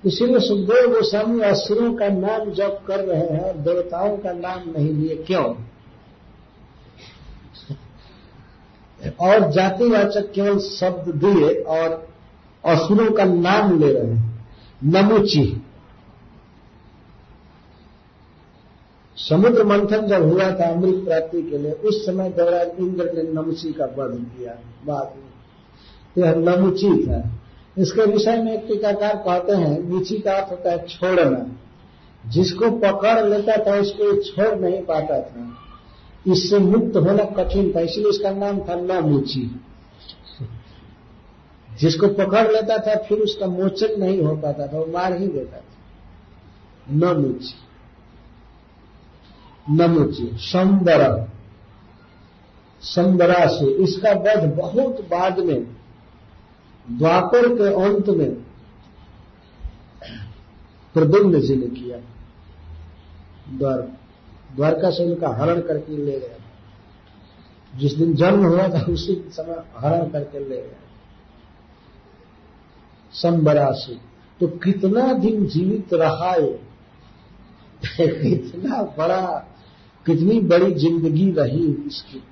इसीलिए 0.06 0.39
सुखदेव 0.39 0.94
गोस्वामी 0.94 1.42
असुरों 1.42 1.94
का 1.94 2.08
नाम 2.08 2.52
जब 2.52 2.86
कर 2.86 3.00
रहे 3.00 3.20
हैं 3.20 3.39
और 3.39 3.54
देवताओं 3.54 4.18
का 4.18 4.32
नाम 4.32 4.72
नहीं 4.78 4.89
लिए 4.89 5.16
क्यों? 5.16 5.46
और 9.20 9.52
जातिवाचक 9.52 10.32
केवल 10.32 10.60
शब्द 10.60 11.16
दिए 11.16 11.54
और 11.54 12.08
असुरों 12.66 13.12
का 13.12 13.24
नाम 13.26 13.80
ले 13.80 13.94
रहे 13.94 14.12
हैं। 14.12 14.48
नमुची 14.84 15.64
समुद्र 19.30 19.63
मंथन 19.63 20.07
जब 20.07 20.34
हुआ 20.34 20.43
था 20.43 20.72
अमृत 20.72 21.05
प्राप्ति 21.05 21.41
के 21.41 21.57
लिए, 21.57 21.72
उस 21.72 22.05
समय 22.05 22.30
देवराज 22.30 22.72
इंद्र 22.80 23.05
ने 23.05 23.34
नमुची 23.34 23.74
का 23.74 23.86
वध 23.86 24.26
किया, 24.38 24.57
बाद 24.86 25.13
में। 25.15 25.32
तो 26.15 26.22
यह 26.22 26.55
नमुची 26.55 27.07
था। 27.07 27.39
इसके 27.78 28.01
विषय 28.01 28.38
में 28.38 28.53
एक 28.53 28.67
टीकाकार 28.67 29.15
कहते 29.15 29.51
हैं, 29.51 29.89
नीची 29.89 30.17
का 30.17 30.34
अर्थ 30.34 30.51
होता 30.51 30.72
है 30.72 30.88
छोड़ना। 30.88 31.51
जिसको 32.30 32.72
पकड़ 32.72 33.26
लेता 33.26 33.57
था, 33.65 33.80
उसको 33.80 34.22
छोड़ 34.22 34.59
नहीं 34.59 34.82
पाता 34.82 35.22
था। 35.22 35.53
इससे 36.32 36.57
मुक्त 36.57 36.97
होना 36.97 37.24
कठिन 37.24 37.74
था, 37.76 37.80
इसलिए 37.80 38.09
इसका 38.09 38.32
नाम 38.32 38.59
था 38.59 38.76
न 38.76 39.09
मुची 39.09 39.61
जिसको 41.80 42.07
पकड़ 42.07 42.51
लेता 42.51 42.78
था, 42.78 42.95
फिर 42.95 43.17
उसका 43.17 43.47
मोचन 43.47 43.99
नहीं 43.99 44.22
हो 44.22 44.36
पाता 44.36 44.67
था, 44.67 44.80
वो 44.80 44.86
मार 44.86 45.13
ही 45.13 45.28
देता 45.28 45.57
था। 45.57 45.74
न 46.91 47.17
मुची 47.17 47.70
न 49.70 49.91
मुची 49.91 50.32
संबर 50.34 51.32
संबरा 52.82 53.47
से 53.47 53.66
इसका 53.66 54.12
वध 54.12 54.57
बहुत 54.57 55.01
बाद 55.01 55.39
में, 55.39 55.64
द्वापर 56.91 57.49
के 57.49 57.84
अंत 57.84 58.09
में 58.09 58.34
प्रद्युम्न 60.93 61.41
जी 61.41 61.55
ने 61.55 61.68
किया। 61.68 61.97
द्वार 63.57 63.82
द्वारका 64.55 64.89
से 64.89 65.05
उनका 65.05 65.30
हरण 65.30 65.62
करके 65.62 65.97
ले 65.97 66.20
गया। 66.20 66.38
जिस 67.78 67.93
दिन 67.93 68.16
जन्म 68.16 68.45
हुआ 68.45 68.68
था, 68.68 68.86
उसी 68.89 69.26
समय 69.30 69.64
हरण 69.78 70.09
करके 70.09 70.39
ले 70.39 70.62
गया। 70.62 70.80
संबरासी 73.14 74.01
तो 74.39 74.47
कितना 74.47 75.14
दिन 75.14 75.45
जीवित 75.45 75.93
रहा 75.93 76.32
है 76.32 76.70
कितना 77.84 78.82
बड़ा, 78.98 79.22
कितनी 80.06 80.40
बड़ी 80.40 80.74
ज़िंदगी 80.74 81.32
रही 81.32 81.66
इसकी 81.88 82.24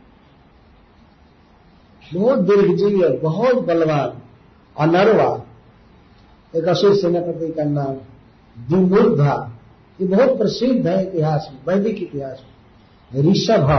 बहुत 2.14 2.40
दीर्घजीवी 2.40 3.08
बहुत 3.20 3.66
बलवान, 3.66 4.22
अनरवा। 4.76 5.30
एक 6.54 6.68
असुर 6.68 6.96
सेनापति 6.96 7.52
का 7.54 7.64
नाम 7.64 7.96
दिमूर्धा 8.58 9.34
ये 10.00 10.08
बहुत 10.08 10.38
प्रसिद्ध 10.38 10.88
है 10.88 11.04
इतिहास 11.04 11.50
में, 11.52 11.60
वैदिक 11.68 12.02
इतिहास 12.04 12.44
में। 13.12 13.32
ऋषभ 13.32 13.70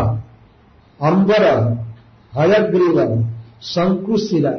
अंबर 1.01 1.45
हयग्रीव 2.33 2.99
शंकुशिरा 3.63 4.51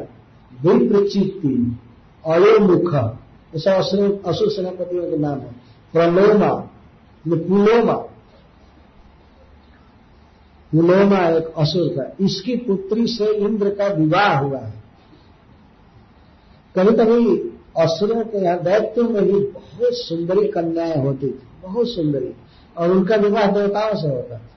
विप्रचित्ति, 0.51 1.55
अयोमुख। 2.23 2.93
ऐसा 3.55 3.75
असुर 3.75 4.49
सेनापतियों 4.51 5.03
के 5.03 5.17
नाम 5.17 5.39
है। 5.39 6.69
प्रलोमा 7.27 7.41
पुलोमा 7.41 7.93
पुलोमा 10.71 11.29
एक 11.29 11.53
असुर 11.57 11.87
का 11.87 12.25
इसकी 12.25 12.55
पुत्री 12.55 13.07
से 13.07 13.33
इंद्र 13.33 13.69
का 13.69 13.87
विवाह 13.87 14.39
हुआ 14.39 14.59
है। 14.59 14.83
कभी 16.75 16.97
कभी 16.97 17.49
असुरों 17.77 18.23
के 18.23 18.37
यहाँ 18.37 18.59
दैत्यों 18.59 19.09
में 19.09 19.25
भी 19.25 19.39
बहुत 19.39 19.93
सुंदरी 19.93 20.47
कन्याएँ 20.47 20.97
होती 20.97 21.27
थी, 21.27 21.47
बहुत 21.63 21.87
सुंदरी। 21.87 22.33
और 22.77 22.91
उनका 22.91 23.15
विवाह 23.15 23.45
देवताओं 23.45 24.01
से 24.01 24.07
होता 24.07 24.37
था। 24.37 24.49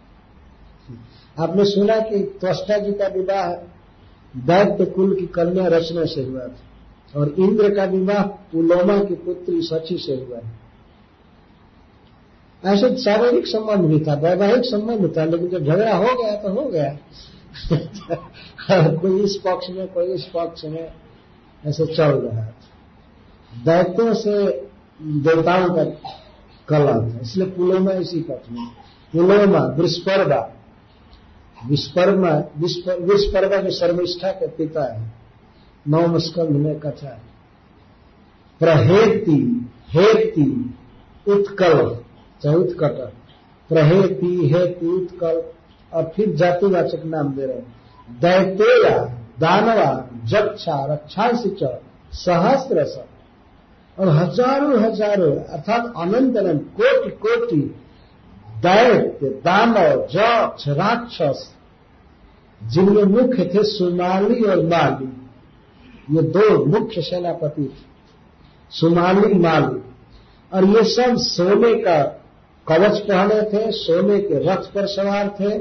आपने 1.45 1.65
सुना 1.65 2.01
कि 2.01 2.19
त्वष्टा 2.41 2.79
जी 2.79 2.93
का 2.93 3.07
विवाह 3.07 3.53
दैत्य 4.37 4.85
कुल 4.85 5.17
की 5.21 5.27
कन्या 5.27 5.67
रचना 5.67 6.05
से 6.05 6.25
हुआ 6.25 6.41
था। 6.41 7.21
और 7.21 7.35
इंद्र 7.39 7.75
का 7.75 7.85
विवाह 7.85 8.23
पुलोमा 8.23 9.05
की 9.05 9.15
पुत्री 9.15 9.63
सची 9.63 9.99
से 9.99 10.15
हुआ 10.15 10.37
है। 10.37 10.64
ऐसे 12.67 12.97
शारीरिक 12.97 13.47
संबंध 13.47 13.81
भी 13.81 14.01
था, 14.01 14.15
वैवाहिक 14.15 14.65
संबंध 14.65 15.17
था, 15.17 15.25
लेकिन 15.25 15.49
जब 15.49 15.65
झगड़ा 15.65 15.97
हो 15.97 16.23
गया 16.23 16.37
तो 16.37 16.49
हो 16.49 16.69
गया। 16.69 16.99
कोई 18.97 19.21
इस 19.21 19.37
पक्ष 19.37 19.71
में, 19.71 19.89
कोई 19.89 20.07
इस 20.07 20.25
पक्ष 20.25 20.65
में, 20.65 20.93
ऐसे 21.67 21.87
चल 21.87 22.03
रहा 22.03 22.43
है। 22.43 22.55
दैत्यों 23.65 24.15
से 24.15 24.47
देवताओं 25.03 25.75
का 25.75 25.85
कला 26.69 27.01
था, 27.01 27.21
इसलिए 27.23 27.47
पुलोमा 27.47 27.93
इसी 27.93 28.21
पथ 28.21 28.53
में। 28.53 28.67
पुलोमा 29.13 29.67
विस्पर्धा 29.67 30.51
विस्पर्मा 31.67 32.43
विस्पर्मा 33.01 33.57
जो 33.57 33.71
शर्मिष्ठा 33.71 34.31
के 34.31 34.47
पिता 34.47 34.95
है 34.95 35.13
नौ 35.89 36.19
स्कंध 36.19 36.51
में 36.51 36.81
कथा 36.81 37.09
है। 37.09 37.21
प्रहेती, 38.61 39.71
हेती 39.89 40.75
उत्कल 41.29 42.04
चाहे 42.45 42.57
उत्कट 42.57 42.99
प्रहेती 43.71 44.49
हेती 44.49 44.87
उत्कल 44.87 45.43
और 45.93 46.13
फिर 46.17 46.35
जातिवाचक 46.37 47.05
नाम 47.05 47.33
दे 47.35 47.47
रहे 47.47 47.57
हैं। 47.57 47.75
दैतेया, 48.21 48.99
दानवा, 49.41 49.93
जक्षा, 50.25 50.85
रक्षांश 50.85 51.43
सहस्त्र 52.15 52.85
और 53.97 54.09
हज़ारों 54.09 54.79
हज़ारों, 54.81 55.35
अर्थात 55.37 55.93
अनंत 55.97 56.37
अनंत, 56.37 56.63
कोटि 56.77 57.11
कोटि 57.19 57.61
दैत्य, 58.63 59.29
दानव, 59.45 60.07
जक्ष, 60.07 60.69
राक्षस, 60.69 61.55
जिनमें 62.61 63.03
मुख्य 63.05 63.45
थे 63.45 63.63
सुमाली 63.63 64.41
और 64.43 64.65
माली। 64.67 65.07
ये 66.11 66.23
दो 66.23 66.65
मुख्य 66.67 67.03
सेनापति 67.03 67.63
थे, 67.63 67.83
सुमाली, 68.71 69.35
माली। 69.35 69.83
और 70.53 70.65
ये 70.67 70.85
सब 70.85 71.17
सोने 71.17 71.75
का 71.75 72.03
कवच 72.67 72.99
पहने 73.01 73.41
थे, 73.51 73.71
सोने 73.73 74.19
के 74.19 74.39
रथ 74.45 74.73
पर 74.75 74.87
सवार 74.89 75.29
थे। 75.41 75.55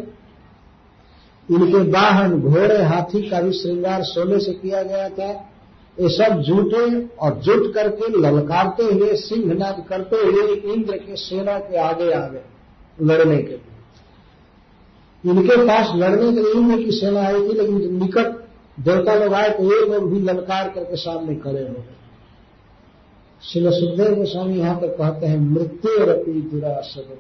इनके 1.49 1.80
वाहन 1.91 2.39
घोड़े, 2.41 2.82
हाथी 2.84 3.22
का 3.30 3.41
भी 3.41 3.51
श्रृंगार 3.54 4.04
सोने 4.04 4.39
से 4.39 4.51
किया 4.54 4.84
गया 4.84 5.10
था। 5.10 5.32
ये 5.97 6.10
सब 6.10 6.39
जुटे 6.41 6.86
और 7.18 7.34
जुट 7.39 7.74
करके 7.74 8.08
ललकारते 8.20 8.84
हुए 8.84 9.16
सिंह 9.16 9.54
नाद 9.54 9.84
करते 9.89 10.16
हुए 10.18 10.56
इंद्र 10.74 10.97
के 10.97 11.16
सेना 11.16 11.58
के 11.60 11.78
आगे 11.80 12.12
आ 12.12 12.28
गए 12.28 12.43
लड़ने 13.01 13.38
के 13.38 13.51
लिए। 13.51 13.72
इनके 15.24 15.56
पास 15.68 15.91
लड़ने 15.95 16.32
के 16.32 16.39
लिए 16.39 16.54
इंद्र 16.54 16.78
की 16.78 16.91
सेना 16.91 17.22
आई 17.22 17.39
थी, 17.39 17.54
लेकिन 17.54 17.99
निकट 17.99 18.28
देवता 18.78 19.16
लोग 19.16 19.34
आए 19.34 19.49
तो 19.49 19.64
ये 19.64 19.86
लोग 19.88 20.10
भी 20.12 20.20
ललकार 20.22 20.70
करके 20.70 20.95
सामने 20.95 21.36
खड़े 21.36 21.62
हो 21.62 21.74
गए। 21.74 21.93
शिव 23.44 23.72
सुखदेव 23.72 24.16
गोस्वामी 24.16 24.60
यहाँ 24.60 24.76
पर 24.76 24.88
कहते 24.88 25.26
हैं, 25.26 25.39
मृत्यु 25.39 25.91
रपी 26.00 26.41
दुरासद। 26.41 27.18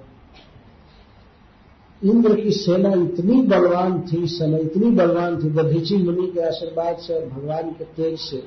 इंद्र 2.05 2.41
की 2.41 2.51
सेना 2.51 2.89
इतनी 2.93 3.41
बलवान 3.41 4.01
थी 4.01 4.27
समय 4.27 4.59
इतनी 4.59 4.89
बलवान 4.91 5.43
थी, 5.43 5.49
दधीची 5.49 5.97
मुनि 5.97 6.27
के 6.27 6.41
आशीर्वाद 6.41 6.97
से 6.97 7.13
और 7.13 7.25
भगवान 7.29 7.71
के 7.71 7.83
तेज 7.83 8.19
से, 8.19 8.43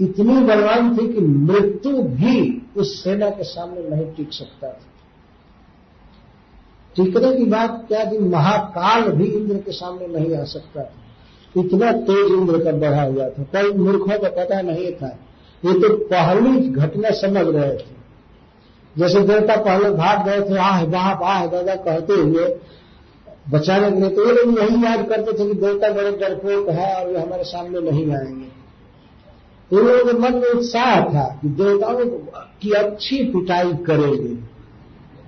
इतनी 0.00 0.34
बलवान 0.34 0.96
थी 0.96 1.12
कि 1.12 1.20
मृत्यु 1.20 2.02
भी 2.02 2.62
उस 2.76 3.04
सेना 3.04 3.30
के 3.30 3.44
सामने 3.44 3.96
नहीं 3.96 4.14
टिक 4.14 4.32
सकता 4.32 4.68
था। 4.68 4.92
टिकने 6.96 7.36
की 7.36 7.44
बात 7.44 7.84
क्या 7.88 8.04
थी? 8.12 8.18
महाकाल 8.18 9.10
भी 9.10 9.24
इंद्र 9.24 9.56
के 9.56 9.72
सामने 9.72 10.06
नहीं 10.06 10.36
आ 10.36 10.44
सकता 10.44 10.84
था। 10.84 11.60
इतना 11.60 11.92
तेज 11.92 12.32
इंद्र 12.32 12.64
का 12.64 12.72
बढ़ा 12.72 13.02
हुआ 13.02 13.28
था। 13.28 13.42
कई 13.42 13.72
मूर्खों 13.72 14.18
का 14.18 14.28
पता 14.28 14.60
नहीं 14.60 14.92
था 14.92 15.18
ये 15.66 15.72
तो 15.72 15.96
पहली 15.96 16.68
घटना 16.68 17.10
समझ 17.10 17.54
रहे 17.56 17.72
थे। 17.72 17.94
जैसे 18.98 19.20
देवता 19.20 19.56
पहले 19.56 19.90
भाग 19.90 20.28
गए 20.28 20.40
थे, 20.50 20.58
आह 20.58 20.84
बाप 20.84 21.22
आह, 21.22 21.46
दादा 21.46 21.74
कहते 21.74 22.12
हुए, 22.12 22.56
बचाने 23.50 23.90
के 23.90 24.00
लिए 24.00 24.10
तो 24.10 24.26
ये 24.26 24.32
लोग 24.32 24.58
यही 24.58 24.84
याद 24.84 25.08
करते 25.08 25.32
थे 25.32 25.46
कि 25.46 25.54
देवता 25.54 25.90
बड़े 25.90 26.10
डरपोक 26.12 26.68
है 26.68 26.94
और 26.94 27.12
वे 27.12 27.20
हमारे 27.20 27.44
सामने 27.44 27.90
नहीं 27.90 28.10
आएँगे। 28.12 28.56
तो 29.70 29.76
लोगों 29.76 30.12
के 30.12 30.18
मन 30.18 30.34
में 30.34 30.50
उत्साह 30.50 31.00
था 31.00 31.38
कि 31.42 31.48
देवताओं 31.48 32.04
की 32.62 32.70
अच्छी 32.70 33.24
पिटाई 33.24 33.72
करेंगे 33.72 34.34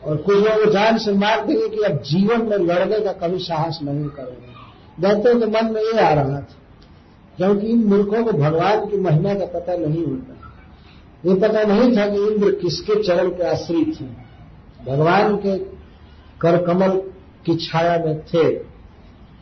और 0.05 0.17
कुछ 0.17 0.37
लोग 0.37 0.73
जान 0.73 0.99
से 0.99 1.13
मार 1.13 1.47
देंगे 1.47 1.69
कि 1.69 1.83
अब 1.83 2.03
जीवन 2.03 2.43
में 2.43 2.59
लड़ने 2.59 3.01
का 3.01 3.13
कभी 3.13 3.39
साहस 3.39 3.79
नहीं 3.83 4.09
करेंगे। 4.09 4.49
दैत्यों 5.01 5.41
के 5.41 5.47
मन 5.47 5.73
में 5.73 5.83
ये 5.83 6.01
आ 6.01 6.13
रहा 6.15 6.41
था। 6.41 6.55
क्योंकि 7.39 7.67
इन 7.67 7.85
मूर्खों 7.85 8.25
को 8.25 8.33
भगवान 8.33 8.87
की 8.87 8.97
महिमा 8.97 9.35
का 9.35 9.47
पता 9.47 9.77
नहीं 9.77 10.07
होता। 10.07 10.35
ये 11.27 11.35
पता 11.35 11.63
नहीं 11.63 11.97
था 11.97 12.07
कि 12.09 12.27
इंद्र 12.27 12.51
किसके 12.51 13.03
चरण 13.03 13.29
के 13.29 13.43
आश्रित 13.43 14.01
हैं। 14.01 14.29
भगवान 14.89 15.37
के 15.37 15.59
करकमल 16.41 16.97
की 17.47 17.57
छाया 17.57 18.05
में 18.05 18.21
थे 18.21 18.49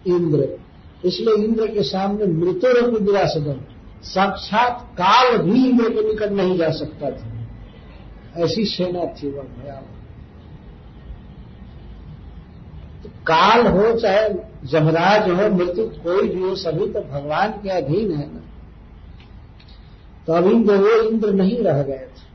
इंद्र। 0.06 0.58
इसलिए 1.04 1.34
इंद्र 1.34 1.66
के 1.66 1.82
सामने 1.82 2.26
मृतो 2.26 2.78
रखो 2.78 2.98
विरासदन 2.98 3.60
साक्षात 4.02 4.90
काल 4.92 5.38
भी 5.38 5.68
इंद्र 5.68 5.88
के 5.88 6.08
निकट 6.08 6.32
नहीं 6.32 6.58
जा 6.58 6.70
सकता 6.70 7.10
था। 7.10 7.32
ऐसी 8.44 8.64
सेना 8.64 9.04
थी 9.04 9.30
वह 9.30 9.42
भयावह। 9.42 9.95
तो 13.02 13.08
काल 13.08 13.66
हो 13.66 14.00
चाहे 14.00 14.28
जमराज 14.64 15.30
हो, 15.30 15.54
मृत्यु 15.54 15.84
कोई 15.84 16.28
भी 16.28 16.42
हो, 16.42 16.54
सभी 16.54 16.92
तो 16.92 17.00
भगवान 17.00 17.50
के 17.50 17.68
अधीन 17.68 18.12
है 18.12 18.34
ना। 18.34 18.40
तो 20.26 20.32
अभी 20.32 20.54
वो 20.54 21.10
इंद्र 21.10 21.32
नहीं 21.32 21.58
रह 21.58 21.82
गए 21.82 21.98
थे। 21.98 22.26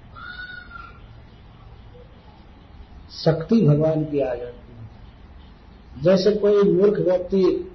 शक्ति 3.12 3.68
भगवान 3.68 4.06
की 4.06 4.20
आ 4.20 4.36
जाती 4.36 4.46
है। 4.46 4.90
जैसे 6.04 6.32
कोई 6.32 6.64
मूर्ख 6.64 7.00
व्यक्ति 7.00 7.72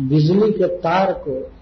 बिजली 0.00 0.52
के 0.52 0.66
तार 0.66 1.12
को 1.12 1.52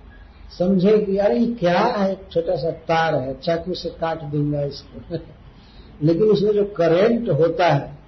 समझे 0.58 0.98
कि 0.98 1.12
ये 1.12 1.54
क्या 1.54 1.80
है 1.80 2.20
छोटा 2.32 2.56
सा 2.56 2.70
तार 2.70 3.14
है, 3.14 3.40
चाकू 3.40 3.74
से 3.74 3.88
काट 3.88 4.22
दूँगा 4.22 4.62
इसको। 4.62 5.16
लेकिन 6.02 6.22
उसमें 6.22 6.52
जो 6.52 6.64
करंट 6.64 7.28
होता 7.28 7.66
है 7.66 7.99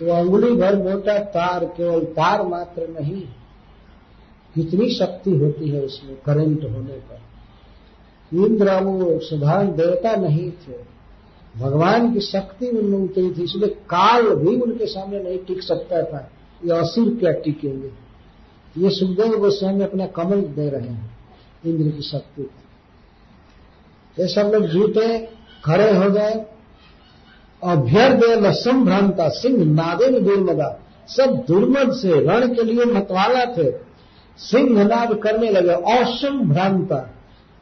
तो 0.00 0.12
अंगुली 0.12 0.50
भर 0.52 0.76
मोटा 0.78 1.18
तार 1.30 1.64
केवल 1.66 2.04
तार 2.12 2.46
मात्र 2.46 2.86
नहीं, 2.90 3.22
कितनी 4.54 4.88
शक्ति 4.90 5.30
होती 5.30 5.68
है 5.68 5.80
उसमें 5.80 6.16
करंट 6.16 6.64
होने 6.64 6.96
पर। 7.02 7.20
इंद्र 8.32 8.80
वो 8.82 9.18
साधारण 9.20 9.72
देवता 9.72 10.14
नहीं 10.16 10.50
थे। 10.52 10.80
भगवान 11.56 12.12
की 12.14 12.20
शक्ति 12.20 12.68
उनमें 12.68 12.98
उतरी 12.98 13.30
थी, 13.30 13.42
इसलिए 13.42 13.68
काल 13.90 14.28
भी 14.36 14.56
उनके 14.56 14.86
सामने 14.86 15.22
नहीं 15.22 15.38
टिक 15.38 15.62
सकता 15.62 16.02
था। 16.02 16.28
ये 16.64 16.72
असुर 16.72 17.08
क्या 17.16 17.32
टिकेंगे? 17.40 17.90
ये 18.76 18.90
सुखदेव 18.90 19.38
गोस्वामी 19.38 19.82
अपना 19.84 20.06
कमल 20.08 20.40
दे 20.52 20.68
रहे 20.70 20.88
हैं, 20.88 21.10
इंद्र 21.66 21.90
की 21.90 22.02
शक्ति 22.02 22.42
ये 24.16 24.26
सब 24.28 24.50
लोग 24.54 24.66
झूठे, 24.66 25.18
खड़े 25.64 25.90
हो 25.92 26.10
गए 26.10 26.34
अभ्यर्दय 27.64 28.48
लसम 28.48 28.84
भ्रांता 28.84 29.28
सिंह 29.28 29.64
नादे 29.64 30.10
में 30.10 30.24
दुर्मदा। 30.24 30.80
सब 31.08 31.44
दुर्मद 31.48 31.92
से 31.92 32.26
रण 32.26 32.54
के 32.54 32.62
लिए 32.62 32.84
मतवाला 32.84 33.44
थे। 33.44 33.72
सिंह 34.38 34.84
नाद 34.84 35.14
करने 35.14 35.50
लगे, 35.50 35.72
औसम 35.72 36.40
भ्रांता। 36.40 37.10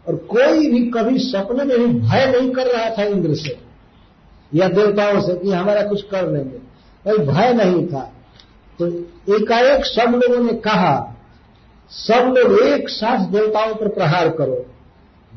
और 0.09 0.16
कोई 0.16 0.70
भी 0.70 0.90
कभी 0.90 1.18
सपने 1.18 1.64
में 1.64 1.78
भी 1.78 2.01
भय 2.01 2.26
नहीं 2.26 2.51
कर 2.51 2.66
रहा 2.66 2.90
था 2.90 3.03
इंद्र 3.03 3.34
से। 3.34 3.59
या 4.55 4.68
देवताओं 4.68 5.20
से 5.20 5.34
कि 5.34 5.51
हमारा 5.51 5.82
कुछ 5.82 6.03
कर 6.03 6.30
लेंगे। 6.30 6.59
कोई 7.05 7.18
भय 7.18 7.53
नहीं 7.53 7.86
था। 7.86 8.12
तो 8.78 8.86
एकाएक 9.36 9.84
सब 9.84 10.20
लोगों 10.24 10.44
ने 10.44 10.53
कहा, 10.53 11.16
सब 11.90 12.34
लोग 12.38 12.59
एक 12.59 12.88
साथ 12.88 13.18
देवताओं 13.26 13.74
पर 13.74 13.88
प्रहार 13.88 14.28
करो। 14.28 14.66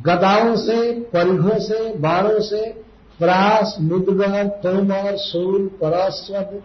गदाओं 0.05 0.55
से, 0.55 0.91
परिघों 0.91 1.59
से, 1.59 1.93
बाणों 1.93 2.39
से 2.39 2.82
प्रास 3.19 3.75
मुदगन 3.81 4.47
तोमर 4.63 5.15
सूल, 5.17 5.67
परस्वद 5.81 6.61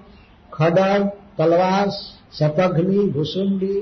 खडर 0.52 1.04
तलवार 1.38 1.90
सतघ्नि 2.32 3.04
भुसुंडी। 3.08 3.76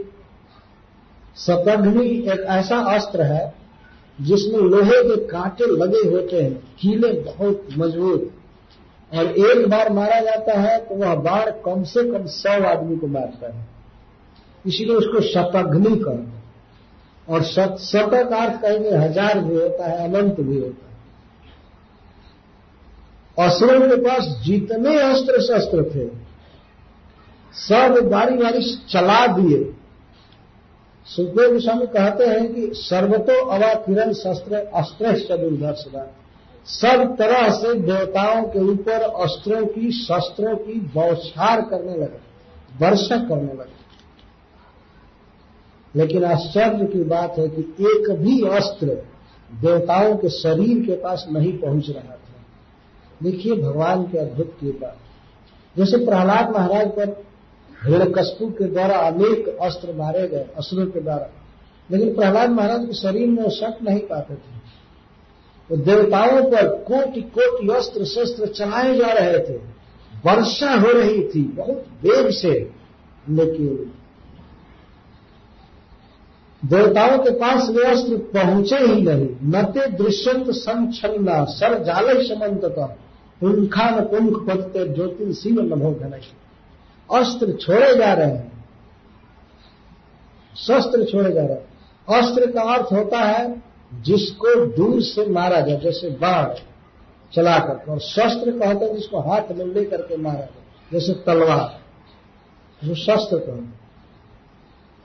सतघ्नि 1.37 2.07
एक 2.07 2.41
ऐसा 2.51 2.79
अस्त्र 2.95 3.23
है 3.25 3.55
जिसमें 4.19 4.59
लोहे 4.61 5.03
के 5.05 5.17
कांटे 5.27 5.67
लगे 5.73 6.09
होते 6.11 6.43
हैं, 6.43 6.55
कीले 6.81 7.13
बहुत 7.23 7.67
मज़बूत। 7.79 8.31
और 9.13 9.27
एक 9.41 9.69
बार 9.69 9.93
मारा 9.93 10.21
जाता 10.21 10.61
है 10.61 10.79
तो 10.79 10.95
वह 10.95 11.15
बाढ़ 11.23 11.51
कम 11.65 11.83
से 11.85 12.03
कम 12.05 12.27
सौ 12.29 12.63
आदमी 12.69 12.97
को 12.97 13.07
मारता 13.09 13.47
है। 13.47 13.67
इसीलिए 14.65 14.97
उसको 14.97 15.21
शतघ्नि 15.23 15.97
कहते 15.97 16.35
और 17.29 17.43
शतक 17.43 18.33
अर्थ 18.33 18.61
कहेंगे, 18.63 18.91
हज़ार 18.91 19.39
भी 19.41 19.55
होता 19.55 19.87
है, 19.87 19.97
अनंत 20.05 20.41
भी 20.41 20.59
होता 20.59 20.86
है। 20.86 20.86
असुरों 23.41 23.81
के 23.81 23.97
पास 23.97 24.43
जितने 24.45 24.99
अस्त्र 24.99 25.41
शस्त्र 25.41 25.83
थे, 25.83 26.09
सब 27.53 28.09
बारी 28.11 28.37
बारी 28.37 28.63
चला 28.91 29.27
दिए। 29.27 29.75
सुखदेव 31.07 31.53
गोस्वामी 31.53 31.87
कहते 31.87 32.27
हैं 32.27 32.55
कि 32.55 32.71
सर्वतो 32.75 33.47
अवाकिरण 33.47 34.13
शस्त्र 34.13 34.55
अस्त्र 34.55 35.37
दुर्धर्षदा। 35.37 36.15
सब 36.67 37.17
तरह 37.19 37.49
से 37.51 37.75
देवताओं 37.75 38.43
के 38.43 38.59
ऊपर 38.59 39.03
अस्त्रों 39.03 39.67
की, 39.67 39.91
शस्त्रों 39.91 40.57
की 40.57 40.73
बौछार 40.73 41.61
करने 41.61 41.93
लगे, 41.93 42.21
वर्षा 42.79 43.17
करने 43.17 43.53
लगे। 43.53 43.87
लेकिन 45.97 46.25
आश्चर्य 46.25 46.87
की 46.87 47.05
बात 47.05 47.39
है 47.39 47.49
कि 47.49 47.61
एक 47.61 48.11
भी 48.11 48.49
अस्त्र 48.49 48.87
देवताओं 49.55 50.17
के 50.17 50.29
शरीर 50.29 50.87
के 50.87 50.93
पास 50.93 51.27
नहीं 51.33 51.59
पहुँच 51.59 51.91
रहा। 51.91 52.16
देखिए 53.23 53.57
भगवान 53.57 54.03
के 54.03 54.19
अद्भुत 54.19 54.57
कृपा। 54.61 54.97
जैसे 55.77 55.97
प्रहलाद 55.97 56.51
महाराज 56.51 56.89
पर 56.89 57.25
हिरण्यकशपु 57.87 58.47
के 58.47 58.65
द्वारा 58.65 58.97
अनेक 58.97 59.59
अस्त्र 59.63 59.93
मारे 59.93 60.29
गए, 60.29 60.47
असुरों 60.57 60.87
के 60.87 61.01
द्वारा। 61.01 61.31
लेकिन 61.91 62.15
प्रहलाद 62.15 62.51
महाराज 62.51 62.87
के 62.87 62.93
शरीर 62.93 63.29
में 63.29 63.43
वो 63.43 63.51
शक 63.51 63.79
नहीं 63.83 64.01
पाते 64.01 64.35
थे। 64.35 64.57
वो 65.71 65.77
देवताओं 65.77 66.43
पर 66.43 66.69
कोटि 66.69 67.21
कोटि 67.21 67.69
अस्त्र, 67.69 68.05
शस्त्र 68.05 68.47
चलाए 68.47 68.97
जा 68.97 69.07
रहे 69.07 69.39
थे। 69.39 69.77
वर्षा 70.27 70.75
हो 70.75 70.93
रही 70.93 71.29
थी, 71.29 71.43
बहुत 71.43 71.77
वेग 71.77 72.31
से। 72.31 72.71
लेकिन 73.31 73.93
देवताओं 76.65 77.19
के 77.19 77.31
पास 77.31 77.71
वे 77.71 77.85
अस्त्र 77.85 78.17
पहुँचे 78.17 78.77
ही 78.77 79.03
नहीं। 79.03 79.29
नते 79.45 79.87
दृश्यंत 79.87 80.51
संच्छन्ना 80.51 81.45
सर 81.45 81.83
जाल 81.83 82.23
समत 82.23 82.65
पुंखा 83.41 83.91
न 83.91 84.01
पुंख 84.01 84.49
पदते 84.49 84.95
ज्योति 84.95 85.33
शिव 85.33 85.61
नभो 85.61 85.91
घन 85.91 86.21
अस्त्र 87.15 87.53
छोड़े 87.53 87.97
जा 87.97 88.13
रहे 88.13 88.27
हैं। 88.27 88.65
शस्त्र 90.57 91.05
छोड़े 91.05 91.33
जा 91.33 91.41
रहे 91.41 91.53
हैं। 91.53 91.77
अस्त्र 92.23 92.51
का 92.51 92.63
अर्थ 92.63 92.93
होता 92.93 93.19
है, 93.19 93.63
जिसको 94.01 94.67
दूर 94.67 95.03
से 95.03 95.27
मारा 95.27 95.61
जाए, 95.61 95.81
जैसे 95.81 96.11
बाढ़ 96.11 96.59
चला 97.35 97.59
करके, 97.59 97.93
और 97.93 97.99
शस्त्र 97.99 98.51
कहते 98.51 98.85
हैं, 98.85 98.95
जिसको 98.95 99.21
हाथ 99.21 99.53
में 99.53 99.67
ले 99.67 99.85
करके 99.85 100.17
मारा 100.17 100.41
जाए, 100.41 100.65
जैसे 100.93 101.13
तलवार, 101.13 101.81
जो 102.87 102.95
शस्त्र 102.95 103.39
कहते 103.39 103.87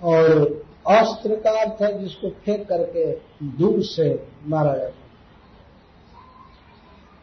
और 0.03 0.41
अस्त्र 0.87 1.35
का 1.35 1.51
अर्थ 1.51 1.81
है, 1.81 2.03
जिसको 2.03 2.29
फेंक 2.29 2.67
करके 2.67 3.11
दूर 3.47 3.83
से 3.83 4.27
मारा 4.47 4.77
जाता 4.77 5.00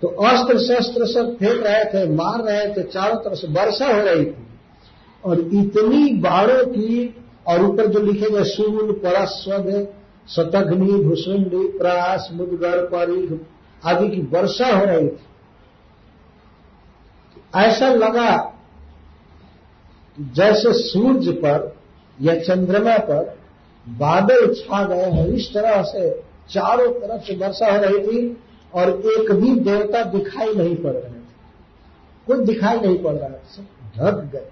तो 0.02 0.08
अस्त्र 0.08 0.58
शस्त्र 0.58 1.06
सब 1.06 1.36
फेंक 1.36 1.66
रहे 1.66 1.84
थे, 1.84 2.08
मार 2.08 2.42
रहे 2.42 2.74
थे, 2.74 2.82
चारों 2.82 3.16
तरफ़ 3.16 3.34
से 3.34 3.46
वर्षा 3.46 3.86
हो 3.86 4.02
रही 4.02 4.24
थी। 4.24 4.46
और 5.24 5.40
इतनी 5.40 6.12
बाढ़ों 6.12 6.64
की, 6.64 7.24
और 7.46 7.62
ऊपर 7.62 7.86
जो 7.86 8.00
लिखे 8.00 8.30
गए 8.30 8.44
सूल 8.44 8.92
परस्वद 8.92 9.88
शतघ्नि 10.28 10.92
भूसुंडी 10.92 11.78
प्रास 11.78 12.28
मुदगर 12.32 12.86
परिघ, 12.86 13.38
आदि 13.84 14.08
की 14.08 14.20
वर्षा 14.20 14.78
हो 14.78 14.84
रही 14.84 15.08
थी। 15.08 15.18
ऐसा 17.56 17.88
लगा 17.88 18.54
जैसे 20.20 20.72
सूर्य 20.72 21.32
पर 21.32 21.76
या 22.22 22.34
चंद्रमा 22.34 22.98
पर 22.98 23.38
बादल 23.88 24.54
छा 24.54 24.84
गए 24.84 25.10
हैं। 25.10 25.26
इस 25.26 25.54
तरह 25.54 25.82
से 25.82 26.10
चारों 26.50 26.92
तरफ़ 26.92 27.22
से 27.22 27.36
वर्षा 27.36 27.72
हो 27.72 27.82
रही 27.82 28.06
थी। 28.06 28.42
और 28.78 28.90
एक 29.08 29.32
भी 29.32 29.54
देवता 29.60 30.02
दिखाई 30.10 30.54
नहीं 30.54 30.76
पड़ 30.76 30.92
रहे 30.92 31.02
थे 31.02 31.26
कुछ 32.26 32.38
दिखाई 32.46 32.80
नहीं 32.80 32.98
पड़ 32.98 33.14
रहा 33.14 33.28
था 33.28 33.62
ढक 33.96 34.24
गए। 34.32 34.48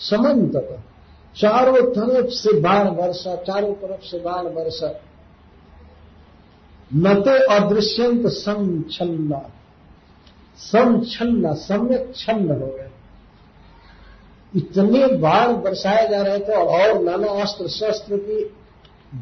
समन्तः 0.00 0.76
चारों 1.36 1.82
तरफ़ 1.92 2.30
से 2.32 2.52
बाढ़ 2.60 2.88
वर्षा 2.88 3.34
चारों 3.42 3.72
तरफ़ 3.74 4.04
से 4.04 4.18
बाढ़ 4.18 4.46
वर्षा 4.52 4.92
नते 6.90 7.38
अदृश्यंत 7.54 8.26
समछन्ना 8.26 9.40
समछन्ना 10.58 11.52
सम्यक 11.54 12.12
छन्न 12.16 12.50
हो 12.50 12.66
गए। 12.66 12.90
इतने 14.56 15.06
बाण 15.16 15.56
बरसाए 15.56 16.08
जा 16.08 16.22
रहे 16.22 16.38
थे 16.38 16.54
और 16.54 17.02
नाना 17.02 17.32
अस्त्र 17.42 17.68
शस्त्र 17.68 18.16
की 18.18 18.38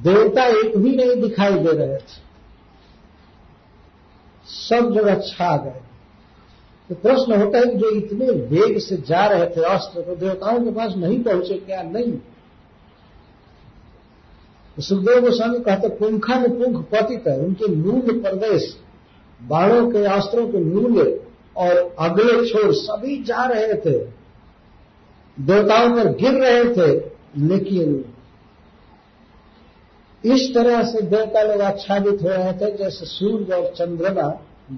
देवता 0.03 0.45
एक 0.59 0.77
भी 0.79 0.95
नहीं 0.97 1.21
दिखाई 1.23 1.55
दे 1.55 1.73
रहे 1.73 1.97
थे। 1.97 2.24
सब 4.47 4.93
जगह 4.95 5.15
छा 5.15 5.57
गए। 5.57 5.81
तो 6.89 6.95
प्रश्न 6.95 7.43
होता 7.43 7.59
है 7.59 7.67
कि 7.67 7.77
जो 7.77 7.91
इतने 7.91 8.31
वेग 8.31 8.79
से 8.79 8.97
जा 8.97 9.27
रहे 9.27 9.47
थे 9.47 9.65
अस्त्र 9.65 10.01
तो 10.01 10.17
देवताओं 10.17 10.61
के 10.61 10.71
पास 10.71 10.95
नहीं 10.97 11.23
पहुँचे 11.23 11.55
क्या? 11.55 11.83
नहीं। 11.83 12.13
तो 14.77 14.83
सुखदेव 14.83 15.21
गोस्वामी 15.21 15.59
कहते, 15.59 15.89
पुंखा 15.89 16.39
में 16.39 16.59
पुंख 16.59 16.85
पतित 16.85 17.25
है, 17.29 17.39
उनके 17.41 17.67
मूल 17.67 18.21
प्रदेश 18.23 18.77
बाणों 19.43 19.91
के 19.91 20.05
अस्त्रों 20.05 20.49
के 20.49 20.59
मूल्य 20.59 21.21
और 21.57 21.95
अगले 21.99 22.49
छोर 22.49 22.73
सभी 22.73 23.23
जा 23.23 23.45
रहे 23.45 23.75
थे। 23.75 23.99
देवताओं 25.41 25.91
पर 25.91 26.09
गिर 26.09 26.33
रहे 26.33 26.65
थे 26.65 27.11
लेकिन 27.37 28.05
इस 30.25 30.55
तरह 30.55 30.83
से 30.83 31.01
देवता 31.03 31.43
लोग 31.43 31.61
आच्छादित 31.61 32.23
हो 32.23 32.29
रहे 32.29 32.53
थे, 32.53 32.77
जैसे 32.77 33.07
सूर्य 33.07 33.55
और 33.55 33.73
चंद्रमा 33.77 34.29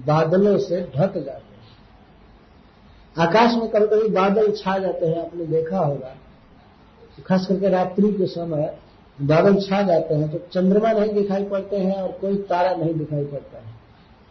बादलों 0.05 0.57
से 0.57 0.81
ढक 0.81 1.13
जाते 1.15 1.29
हैं। 1.29 1.45
आकाश 3.17 3.53
में 3.55 3.67
कभी 3.69 3.87
कभी 3.87 4.09
बादल 4.09 4.51
छा 4.51 4.77
जाते 4.77 5.05
हैं, 5.05 5.25
आपने 5.25 5.45
देखा 5.45 5.79
होगा। 5.79 6.15
खास 7.27 7.45
करके 7.47 7.69
रात्रि 7.69 8.11
के 8.13 8.25
समय 8.25 8.77
बादल 9.21 9.55
छा 9.61 9.81
जाते 9.81 10.15
हैं 10.15 10.31
तो 10.31 10.37
चंद्रमा 10.37 10.91
नहीं 10.91 11.13
दिखाई 11.13 11.43
पड़ते 11.43 11.77
हैं 11.77 12.01
और 12.01 12.11
कोई 12.11 12.35
तारा 12.35 12.73
नहीं 12.75 12.93
दिखाई 12.93 13.23
पड़ता 13.23 13.57
है। 13.57 13.73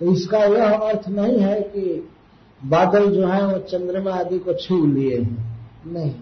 तो 0.01 0.13
इसका 0.13 0.39
यह 0.39 0.71
अर्थ 0.71 1.09
नहीं 1.09 1.39
है 1.39 1.61
कि 1.61 2.09
बादल 2.65 3.07
जो 3.07 3.27
है 3.27 3.47
वो 3.47 3.59
चंद्रमा 3.59 4.15
आदि 4.15 4.39
को 4.39 4.53
छू 4.53 4.87
लिए 4.87 5.19
हैं। 5.19 5.65
नहीं। 5.87 6.15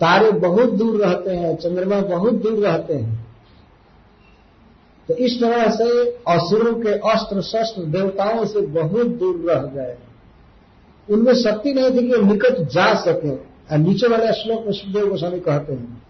तारे 0.00 0.30
बहुत 0.40 0.72
दूर 0.72 1.00
रहते 1.00 1.30
हैं, 1.30 1.56
चंद्रमा 1.56 2.00
बहुत 2.08 2.34
दूर 2.34 2.58
रहते 2.58 2.94
हैं। 2.94 3.26
तो 5.08 5.14
इस 5.16 5.40
तरह 5.40 5.68
से 5.70 5.88
असुरों 6.28 6.74
के 6.74 6.92
अस्त्र 7.10 7.42
शस्त्र 7.42 7.82
देवताओं 7.90 8.44
से 8.46 8.60
बहुत 8.60 9.06
दूर 9.16 9.36
रह 9.50 9.62
गए। 9.74 9.96
उनमें 11.08 11.34
शक्ति 11.34 11.72
नहीं 11.72 11.90
थी 11.90 12.08
कि 12.10 12.22
निकट 12.22 12.60
जा 12.68 12.92
सके। 12.94 13.76
नीचे 13.78 14.08
वाले 14.08 14.32
श्लोक 14.32 14.64
में 14.66 14.72
सुखदेव 14.72 15.08
गोस्वामी 15.08 15.40
कहते 15.40 15.72
हैं, 15.72 16.02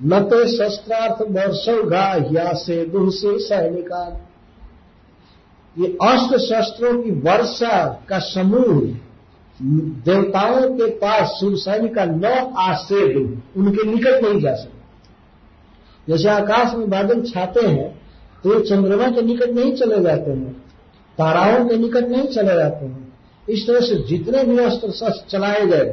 न 0.00 0.20
तो 0.24 0.44
शस्त्रार्थ 0.46 1.22
वर्षौघा 1.30 2.06
या 2.32 2.52
से 2.54 2.84
दुह 2.86 3.10
से 3.10 3.38
सैनिका। 3.38 4.06
ये 5.76 5.86
अस्त्र 6.02 6.38
शस्त्रों 6.38 7.02
की 7.02 7.10
वर्षा 7.10 7.84
का 8.08 8.18
समूह 8.18 8.80
देवताओं 9.60 10.60
के 10.70 10.86
पास 10.98 11.30
सुरसैन 11.40 11.86
का 11.94 12.04
न 12.04 12.24
आसेद 12.58 13.16
उनके 13.56 13.86
निकट 13.86 14.22
नहीं 14.24 14.40
जा 14.40 14.54
सकते 14.54 14.76
जैसे 16.08 16.28
आकाश 16.28 16.74
में 16.74 16.88
बादल 16.90 17.22
छाते 17.22 17.66
हैं 17.66 17.88
तो 18.44 18.58
चंद्रमा 18.60 19.10
के 19.10 19.22
निकट 19.22 19.50
नहीं 19.50 19.72
चले 19.76 20.00
जाते 20.02 20.30
हैं, 20.30 20.52
ताराओं 21.18 21.68
के 21.68 21.76
निकट 21.76 22.04
नहीं 22.04 22.26
चले 22.26 22.54
जाते 22.54 22.86
हैं। 22.86 23.06
इस 23.48 23.66
तरह 23.66 23.80
से 23.80 23.94
जितने 24.08 24.44
भी 24.44 24.58
अस्त्र 24.58 24.90
शस्त्र 24.90 25.28
चलाए 25.28 25.66
गए, 25.66 25.86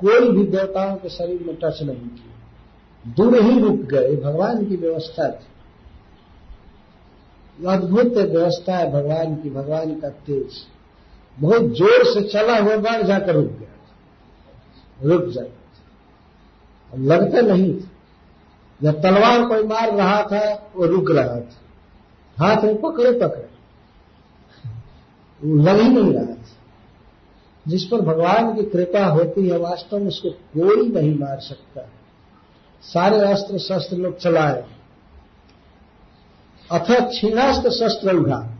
कोई 0.00 0.30
भी 0.30 0.44
देवताओं 0.46 0.96
के 0.96 1.08
शरीर 1.08 1.42
में 1.46 1.56
टच 1.56 1.82
नहीं 1.82 2.08
किया। 2.08 3.14
दूर 3.16 3.40
ही 3.40 3.58
रुक 3.60 3.80
गए 3.92 4.16
भगवान 4.16 4.64
की 4.64 4.76
व्यवस्था 4.76 5.28
थी। 5.30 5.48
अद्भुत 7.66 8.12
व्यवस्था 8.16 8.76
है 8.76 8.90
भगवान 8.92 9.34
की, 9.34 9.50
भगवान 9.50 9.94
का 9.94 10.08
तेज। 10.08 10.52
बहुत 11.40 11.62
ज़ोर 11.62 12.04
से 12.04 12.28
चला 12.28 12.58
हुआ 12.58 12.76
बाढ़ 12.76 13.02
जाकर 13.02 13.34
रुक 13.34 13.46
गया 13.46 13.68
रुक 15.02 15.24
जाता 15.24 15.56
लगता 16.98 17.40
नहीं 17.40 17.80
था। 17.80 17.86
जब 18.82 19.02
तलवार 19.02 19.44
कोई 19.46 19.62
मार 19.62 19.96
रहा 19.96 20.22
था, 20.22 20.72
वो 20.76 20.86
रुक 20.86 21.10
रहा 21.10 21.40
था। 21.40 21.60
हाथ 22.38 22.62
में 22.62 22.80
पकड़े 22.80 23.12
पकड़े। 23.12 23.50
लग 25.62 25.80
ही 25.80 25.88
नहीं 25.88 26.14
रहा 26.14 26.34
था। 26.34 26.46
जिस 27.68 27.84
पर 27.84 28.00
भगवान 28.00 28.56
की 28.56 28.62
कृपा 28.62 29.06
होती 29.06 29.48
है, 29.48 29.58
वास्तव 29.58 29.98
में 29.98 30.06
उसको 30.06 30.30
कोई 30.30 30.88
नहीं 30.88 31.18
मार 31.18 31.40
सकता। 31.40 31.88
सारे 32.82 33.32
अस्त्र 33.32 33.58
शस्त्र 33.58 33.96
लोग 33.96 34.18
चलाए। 34.18 34.64
अथवा 36.72 37.00
क्षीणास्त्र 37.00 37.70
शस्त्र 37.70 38.16
उठा। 38.16 38.59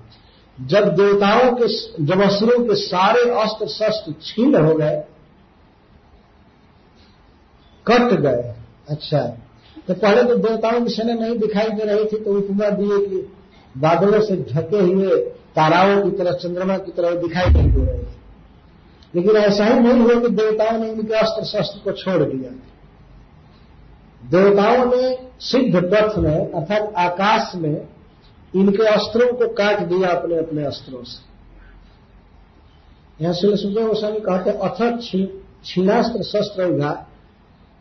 जब 0.67 0.89
देवताओं 0.89 1.53
के 1.53 1.69
जब 2.05 2.21
असुरों 2.23 2.65
के 2.65 2.75
सारे 2.75 3.21
अस्त्र 3.31 3.67
शस्त्र 3.67 4.15
छीन 4.23 4.57
हो 4.57 4.75
गए, 4.75 5.05
कट 7.87 8.21
गए। 8.21 8.55
अच्छा। 8.89 9.21
तो 9.89 9.95
पहले 9.95 10.23
तो 10.23 10.37
देवताओं 10.37 10.81
की 10.81 10.91
सेना 10.91 11.15
नहीं 11.15 11.39
दिखाई 11.39 11.69
दे 11.69 11.85
रही 11.85 12.05
थी 12.05 12.25
तो 12.25 12.39
उपमा 12.39 12.71
दिए 12.71 13.07
कि 13.07 13.33
बादलों 13.77 14.21
से 14.21 14.37
ढके 14.37 14.79
हुए 14.79 15.17
ताराओं 15.57 16.11
की 16.11 16.17
तरह, 16.17 16.33
चंद्रमा 16.33 16.79
की 16.79 16.93
तरह 16.93 17.11
दिखाई 17.11 17.47
नहीं 17.47 17.73
दे 17.73 17.85
रहे 17.85 17.99
थे। 17.99 18.21
लेकिन 19.15 19.37
ऐसा 19.37 19.65
ही 19.65 19.81
नहीं 19.81 20.01
हुआ 20.01 20.21
कि 20.21 20.29
देवताओं 20.29 20.79
ने 20.79 20.91
इनके 20.91 21.15
अस्त्र 21.15 21.45
शस्त्र 21.45 21.79
को 21.85 21.93
छोड़ 21.93 22.23
दिया। 22.23 22.51
देवताओं 24.31 24.85
ने 24.87 25.19
सिद्ध 25.41 25.91
पथ 25.95 26.19
में, 26.19 26.53
अर्थात 26.53 26.93
आकाश 26.97 27.53
में 27.55 27.89
इनके 28.55 28.87
अस्त्रों 28.87 29.33
को 29.33 29.49
काट 29.55 29.81
दिया 29.89 30.09
अपने 30.11 30.39
अपने 30.39 30.65
अस्त्रों 30.67 31.03
से। 31.05 31.19
यहाँ 33.21 33.35
श्री 33.35 33.57
सुखदेव 33.57 33.87
गोस्वामी 33.87 34.21
कहते 34.21 34.51
अथ 34.51 34.79
क्षीणास्त्र 35.63 36.23
शस्त्र 36.25 36.67
उघा 36.67 36.93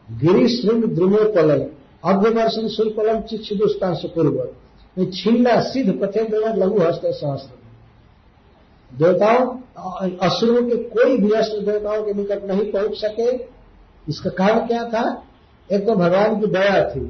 गिरी 0.10 0.48
श्रृंग 0.50 0.84
द्रुमोपलय। 0.96 1.70
अग्रवर्षण 2.06 2.68
शुल्पलम 2.68 3.22
चिच्छिदुस्तान 3.22 3.94
से 3.96 4.08
पूर्व 4.08 5.06
छिन्ना 5.14 5.60
सिद्ध 5.62 5.90
पथे 5.90 6.02
पथेन्द्र 6.02 6.54
लघु 6.58 6.80
हस्त 6.80 7.02
सहस्त्र 7.06 7.58
देवताओं 8.92 9.46
असुरों 10.20 10.64
के 10.70 10.76
कोई 10.90 11.18
भी 11.18 11.32
अस्त्र 11.32 11.60
देवताओं 11.62 12.04
के 12.04 12.14
निकट 12.14 12.44
नहीं 12.46 12.72
पहुँच 12.72 12.96
सके। 12.96 13.30
इसका 14.08 14.30
कारण 14.38 14.68
क्या 14.68 14.84
था? 14.86 15.04
एक 15.70 15.86
तो 15.88 15.96
भगवान 15.96 16.40
की 16.40 16.48
दया 16.48 16.84
थी। 16.90 17.02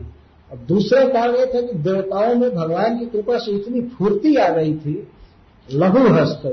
अब 0.52 0.58
दूसरा 0.68 1.04
कारण 1.08 1.36
यह 1.36 1.46
था 1.46 1.62
कि 1.62 1.74
देवताओं 1.80 2.36
में 2.36 2.50
भगवान 2.50 2.98
की 3.00 3.06
कृपा 3.08 3.38
से 3.38 3.52
इतनी 3.52 3.82
फूर्ति 3.90 4.36
आ 4.38 4.48
गई 4.50 4.74
थी, 4.76 5.08
लघु 5.68 6.08
हस्त। 6.10 6.46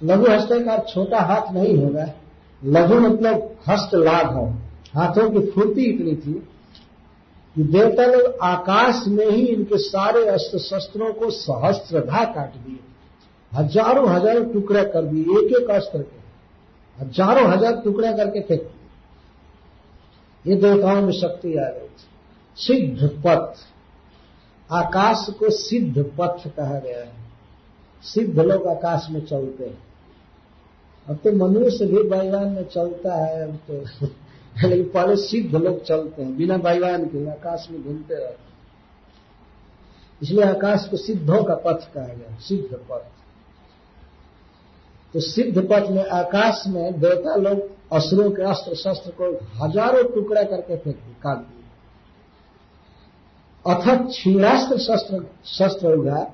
लघु 0.00 0.30
हस्त 0.30 0.52
का 0.66 0.76
छोटा 0.84 1.20
हाथ 1.22 1.52
नहीं 1.54 1.76
होगा, 1.76 2.06
लघु 2.62 3.00
मतलब 3.00 3.56
हस्त 3.68 3.94
लाभ 3.96 4.26
हो। 4.34 4.44
हाथों 4.94 5.28
की 5.30 5.40
फूर्ति 5.50 5.84
इतनी 5.84 6.14
थी 6.16 6.32
कि 7.56 7.62
देवता 7.64 8.06
लोग 8.06 8.38
आकाश 8.44 9.04
में 9.08 9.26
ही 9.26 9.46
इनके 9.46 9.78
सारे 9.80 10.26
अस्त्र 10.28 10.58
शस्त्रों 10.60 11.12
को 11.12 11.30
सहस्त्रधा 11.32 12.24
काट 12.26 12.54
दिए। 12.56 12.78
हज़ारों 13.52 14.08
हज़ारों 14.08 14.44
टुकड़े 14.44 14.84
कर 14.84 15.04
दिए, 15.04 15.22
एक 15.22 15.56
एक 15.56 15.70
अस्त्र 15.70 15.98
के। 15.98 16.18
हज़ारों 16.96 17.46
हज़ार 17.48 17.80
टुकड़े 17.84 18.12
करके 18.12 18.40
फेंक 18.40 18.60
दिए। 18.60 18.76
ये 20.44 20.60
देवताओं 20.60 21.02
में 21.02 21.12
शक्ति 21.12 21.56
आ 21.56 21.64
गई 21.64 21.86
थी। 21.88 22.06
सिद्ध 22.58 23.22
पथ 23.26 23.54
आकाश 24.72 25.26
को 25.30 25.50
सिद्ध 25.50 26.02
पथ 26.20 26.48
कहा 26.56 26.78
गया 26.78 26.98
है। 26.98 27.12
सिद्ध 28.02 28.40
लोग 28.40 28.66
आकाश 28.66 29.06
में 29.10 29.26
चलते 29.26 29.64
हैं। 29.64 29.78
अब 31.08 31.16
तो 31.16 31.32
मनुष्य 31.32 31.86
भी 31.86 32.02
बाईवान 32.02 32.48
में 32.48 32.64
चलता 32.64 33.14
है, 33.14 33.42
अब 33.48 33.56
तो 33.68 34.06
लेकिन 34.68 34.88
पहले 34.88 35.16
सिद्ध 35.16 35.56
लोग 35.56 35.84
चलते 35.84 36.22
हैं, 36.22 36.36
बिना 36.36 36.56
बाईवान 36.56 37.04
के 37.04 37.30
आकाश 37.30 37.68
में 37.70 37.82
घूमते 37.82 38.14
रहते 38.14 38.42
हैं। 38.42 38.48
इसलिए 40.22 40.44
आकाश 40.44 40.88
को 40.88 40.96
सिद्धों 40.96 41.42
का 41.44 41.54
पथ 41.54 41.92
कहा 41.94 42.04
गया 42.04 42.36
सिद्ध 42.38 42.74
पथ 42.74 43.06
तो 45.14 45.20
सिद्ध 45.20 45.68
पथ 45.72 45.90
में 45.90 46.04
आकाश 46.06 46.62
में 46.66 47.00
देवता 47.00 47.34
लोग, 47.34 47.60
असुरों 47.92 48.30
के 48.30 48.42
अस्त्र 48.42 48.74
शस्त्र 48.74 49.10
को 49.10 49.30
हज़ारों 49.64 50.02
टुकड़ा 50.04 50.42
करके 50.42 50.76
फेंक 50.76 50.96
काट 50.96 51.57
दिए 53.68 53.74
अथक 53.74 54.06
क्षीणास्त्र 54.06 54.78
शस्त्र 54.78 55.24
शस्त्र 55.46 55.92
उगा 55.92 56.26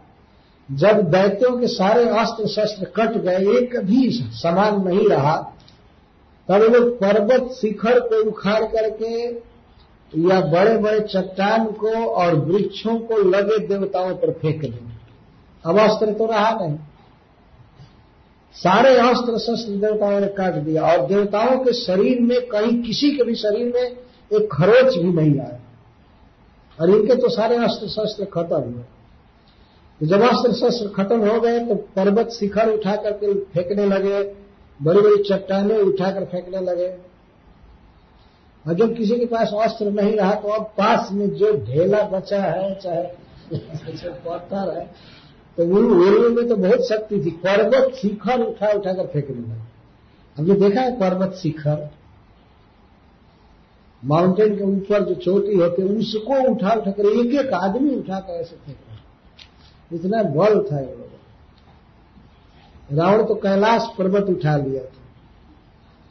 जब 0.70 1.00
दैत्यों 1.10 1.58
के 1.58 1.66
सारे 1.66 2.04
अस्त्र 2.08 2.46
शस्त्र 2.46 2.84
कट 2.84 3.16
गए, 3.16 3.58
एक 3.58 3.76
भी 3.76 4.10
समान 4.10 4.88
नहीं 4.88 5.08
रहा, 5.08 5.36
तब 6.48 6.62
लोग 6.62 7.00
पर्वत 7.00 7.52
शिखर 7.52 8.00
को 8.00 8.22
उखाड़ 8.30 8.64
करके 8.64 9.24
या 10.28 10.40
बड़े 10.40 10.76
बड़े 10.78 11.00
चट्टान 11.00 11.64
को 11.64 11.92
और 12.06 12.34
वृक्षों 12.34 12.98
को 12.98 13.16
लगे 13.16 13.58
देवताओं 13.58 14.14
पर 14.14 14.32
फेंक 14.32 14.60
दें 14.60 14.92
अब 15.64 15.78
अस्त्र 15.78 16.12
तो 16.12 16.26
रहा 16.26 16.50
नहीं। 16.50 16.76
सारे 18.56 18.96
अस्त्र 18.96 19.38
शस्त्र 19.38 19.72
देवताओं 19.72 20.20
ने 20.20 20.26
काट 20.26 20.54
दिया 20.54 20.82
और 20.82 21.06
देवताओं 21.06 21.58
के 21.58 21.72
शरीर 21.72 22.20
में 22.20 22.40
कहीं 22.48 22.82
किसी 22.82 23.10
के 23.10 23.24
भी 23.24 23.34
शरीर 23.34 23.72
में 23.74 23.82
एक 23.82 24.48
खरोच 24.52 24.96
भी 24.96 25.12
नहीं 25.12 25.40
आया। 25.40 25.60
और 26.78 26.90
इनके 26.90 27.14
तो 27.14 27.28
सारे 27.30 27.56
अस्त्र 27.64 27.88
शस्त्र 27.88 28.24
खत्म 28.32 28.56
हुए। 28.56 28.82
तो 30.00 30.06
जब 30.06 30.22
अस्त्र 30.22 30.52
शस्त्र 30.54 30.88
खत्म 30.94 31.28
हो 31.28 31.40
गए 31.40 31.58
तो 31.60 31.74
पर्वत 31.96 32.30
शिखर 32.30 32.70
उठा 32.70 32.94
करके 32.98 33.34
फेंकने 33.34 33.86
लगे 33.86 34.22
बड़ी 34.80 35.00
बड़ी 35.00 35.22
चट्टाने 35.24 35.80
उठाकर 35.82 36.24
फेंकने 36.26 36.60
लगे। 36.62 36.88
और 38.64 38.74
जब 38.74 38.96
किसी 38.96 39.18
के 39.18 39.26
पास 39.26 39.50
अस्त्र 39.62 39.90
नहीं 39.92 40.16
रहा 40.16 40.34
तो 40.34 40.48
अब 40.50 40.64
पास 40.78 41.08
में 41.12 41.28
जो 41.30 41.52
ढेला 41.64 42.02
बचा 42.08 42.42
है, 42.42 42.74
चाहे 42.74 43.02
पत्थर 44.24 44.76
है 44.78 44.84
तो 45.58 45.64
उन 45.66 46.34
में 46.34 46.48
तो 46.48 46.56
बहुत 46.56 46.88
शक्ति 46.88 47.20
थी। 47.20 47.30
पर्वत 47.42 47.94
शिखर 47.94 48.42
उठा 48.42 48.68
उठाकर 48.70 49.06
फेंकने 49.06 49.36
लगे। 49.36 49.62
हमने 50.36 50.54
देखा 50.60 50.80
है 50.80 50.98
पर्वत 51.00 51.34
शिखर। 51.34 51.88
माउंटेन 54.04 54.56
के 54.56 54.64
ऊपर 54.66 55.04
जो 55.04 55.14
चोटी 55.16 55.54
होती 55.56 55.82
है, 55.82 55.88
उसको 55.90 56.40
उठा 56.50 56.72
उठा 56.72 56.90
कर 56.90 57.06
एक 57.10 57.34
एक 57.40 57.52
आदमी 57.54 57.94
उठा 57.96 58.18
कर 58.18 58.32
ऐसे 58.32 58.56
फेंक 58.56 58.76
रहा 58.78 58.98
इतना 59.90 60.22
बल 60.24 60.60
था 60.62 60.80
ये 60.80 60.86
लोगों 60.86 61.02
रावण 62.90 63.24
तो 63.24 63.34
कैलाश 63.36 63.82
पर्वत 63.98 64.26
उठा 64.30 64.56
लिया 64.56 64.82
था। 64.82 65.02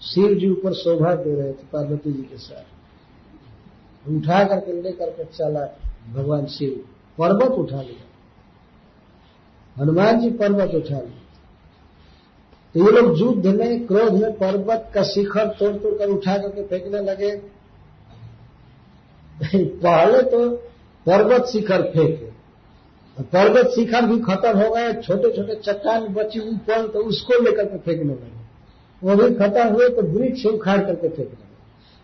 शिव 0.01 0.33
जी 0.35 0.49
ऊपर 0.49 0.73
शोभा 0.75 1.13
दे 1.15 1.35
रहे 1.35 1.51
थे 1.51 1.67
पार्वती 1.73 2.11
जी 2.13 2.21
के 2.23 2.37
साथ। 2.37 4.09
उठा 4.09 4.43
करके 4.43 4.81
लेकर 4.81 5.09
के 5.09 5.23
चला 5.25 5.65
भगवान 6.13 6.45
शिव। 6.47 6.71
पर्वत 7.17 7.51
उठा 7.53 7.81
लिया। 7.81 8.03
हनुमान 9.77 10.19
जी 10.19 10.29
पर्वत 10.33 10.75
उठा 10.75 10.95
लिया 10.95 11.21
तो 12.75 12.79
ये 12.79 12.91
लोग 12.91 13.19
युद्ध 13.19 13.45
में, 13.47 13.85
क्रोध 13.87 14.13
में 14.13 14.31
पर्वत 14.33 14.91
का 14.93 15.03
शिखर 15.05 15.47
तोड़ 15.59 15.75
तोड़ 15.75 15.93
कर 15.93 16.09
उठा 16.09 16.37
करके 16.37 16.63
फेंकने 16.63 17.01
लगे। 17.01 17.31
पहले 19.45 20.21
तो 20.23 20.49
पर्वत 21.05 21.45
शिखर 21.47 21.81
फेंके। 21.91 22.31
पर्वत 23.23 23.69
शिखर 23.69 24.05
भी 24.05 24.19
खत्म 24.21 24.57
हो 24.59 24.69
गए 24.73 24.93
छोटे 25.01 25.31
छोटे 25.31 25.55
चट्टान 25.63 26.07
बची 26.13 26.39
ऊपर 26.41 26.87
तो 26.87 26.99
उसको 27.05 27.41
लेकर 27.43 27.65
के 27.65 27.77
फेंकने 27.79 28.13
लगे। 28.13 28.41
वो 29.01 29.15
भी 29.15 29.33
खत्म 29.35 29.67
हुए 29.69 29.89
तो 29.89 30.01
वृक्ष 30.09 30.45
उखाड़ 30.45 30.79
करके 30.79 31.07
फेंकने 31.07 31.23
लगे। 31.23 31.51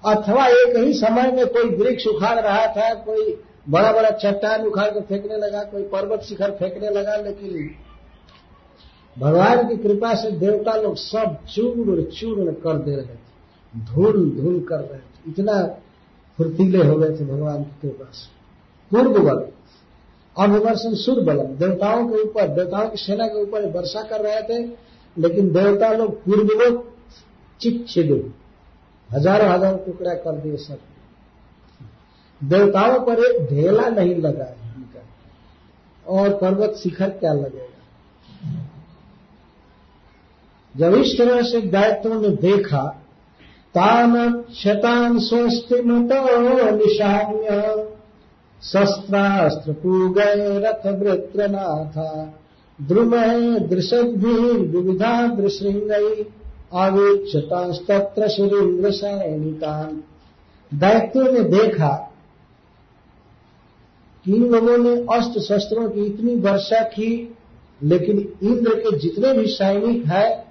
अथवा 0.03 0.47
एक 0.47 0.77
ही 0.77 0.93
समय 0.93 1.31
में 1.31 1.45
कोई 1.47 1.69
वृक्ष 1.75 2.07
उखाड़ 2.07 2.39
रहा 2.39 2.65
था, 2.67 2.93
कोई 2.95 3.37
बड़ा 3.69 3.91
बड़ा 3.91 4.09
चट्टान 4.11 4.65
उखाड़ 4.65 4.89
कर 4.89 5.01
फेंकने 5.01 5.37
लगा, 5.37 5.63
कोई 5.63 5.83
पर्वत 5.83 6.21
शिखर 6.21 6.51
फेंकने 6.51 6.89
लगा, 6.89 7.15
लेकिन 7.17 7.69
भगवान 9.17 9.67
की 9.67 9.75
कृपा 9.77 10.13
से 10.15 10.31
देवता 10.33 10.75
लोग 10.75 10.95
सब 10.97 11.37
चूर्ण 11.45 12.03
चूर्ण 12.11 12.51
कर 12.55 12.77
दे 12.79 12.95
रहे 12.95 13.05
थे 13.05 13.85
धूल 13.85 14.29
धूल 14.31 14.59
कर 14.69 14.79
रहे 14.79 14.99
थे। 14.99 15.29
इतना 15.29 15.61
फुर्तीले 16.39 16.83
हो 16.83 16.95
गए 16.95 17.09
थे 17.09 17.25
भगवान 17.25 17.63
की 17.63 17.79
कृपा 17.81 18.11
से 18.11 18.27
पूर्व 18.91 19.19
बल 19.19 19.47
अभिवर्षण 20.37 20.93
सुर 20.95 21.23
बल 21.23 21.37
देवताओं 21.37 22.07
के 22.07 22.21
ऊपर, 22.21 22.47
देवताओं 22.47 22.89
की 22.89 22.97
सेना 22.97 23.27
के 23.27 23.41
ऊपर 23.43 23.65
वर्षा 23.71 24.03
कर 24.03 24.21
रहे 24.21 24.41
थे, 24.41 24.63
लेकिन 25.17 25.51
देवता 25.51 25.91
लोग 25.93 26.23
पूर्ववत 26.23 26.83
चिच्छिद। 27.61 28.33
हज़ारों 29.11 29.49
हज़ारों 29.49 29.77
टुकड़ा 29.77 30.13
कर 30.13 30.37
दिए 30.37 30.57
सब। 30.57 30.79
देवताओं 32.43 32.99
पर 33.05 33.19
एक 33.19 33.49
ढेला 33.49 33.89
नहीं 33.89 34.15
लगा 34.15 34.45
है 34.45 34.75
उनका। 34.75 35.01
और 36.11 36.29
पर्वत 36.37 36.75
शिखर 36.75 37.09
क्या 37.09 37.33
लगेगा? 37.33 37.65
जब 40.77 40.93
इस 40.93 41.17
तरह 41.17 41.41
से 41.41 41.61
दायित्वों 41.61 42.21
ने 42.21 42.29
देखा 42.29 43.01
तान 43.75 44.43
शतान 44.53 45.19
स्वस्ति 45.19 45.81
मत 45.81 46.09
निशान्य 46.75 47.85
शस्त्रास्त्र 48.63 49.73
पूगय 49.73 50.33
रथ 50.37 50.87
वृत्रनाथा 50.99 52.33
द्रुम 52.81 53.11
दृशद्भिर्विविधा 53.59 55.27
दृशृंगई 55.27 56.25
आवेक्षतास्तत्र 56.73 58.27
सुरेन्द्र 58.27 58.91
सैनितान 58.91 60.03
दायित्व 60.73 61.21
ने 61.21 61.39
देखा 61.39 61.87
कि 64.25 64.35
इन 64.35 64.43
लोगों 64.43 64.77
ने 64.77 64.95
अस्त्र 65.17 65.41
शस्त्रों 65.41 65.89
की 65.89 66.05
इतनी 66.05 66.35
वर्षा 66.35 66.81
की, 66.83 67.37
लेकिन 67.83 68.19
इंद्र 68.43 68.75
के 68.75 68.97
जितने 68.97 69.33
भी 69.33 69.45
सैनिक 69.47 70.05
है, 70.05 70.45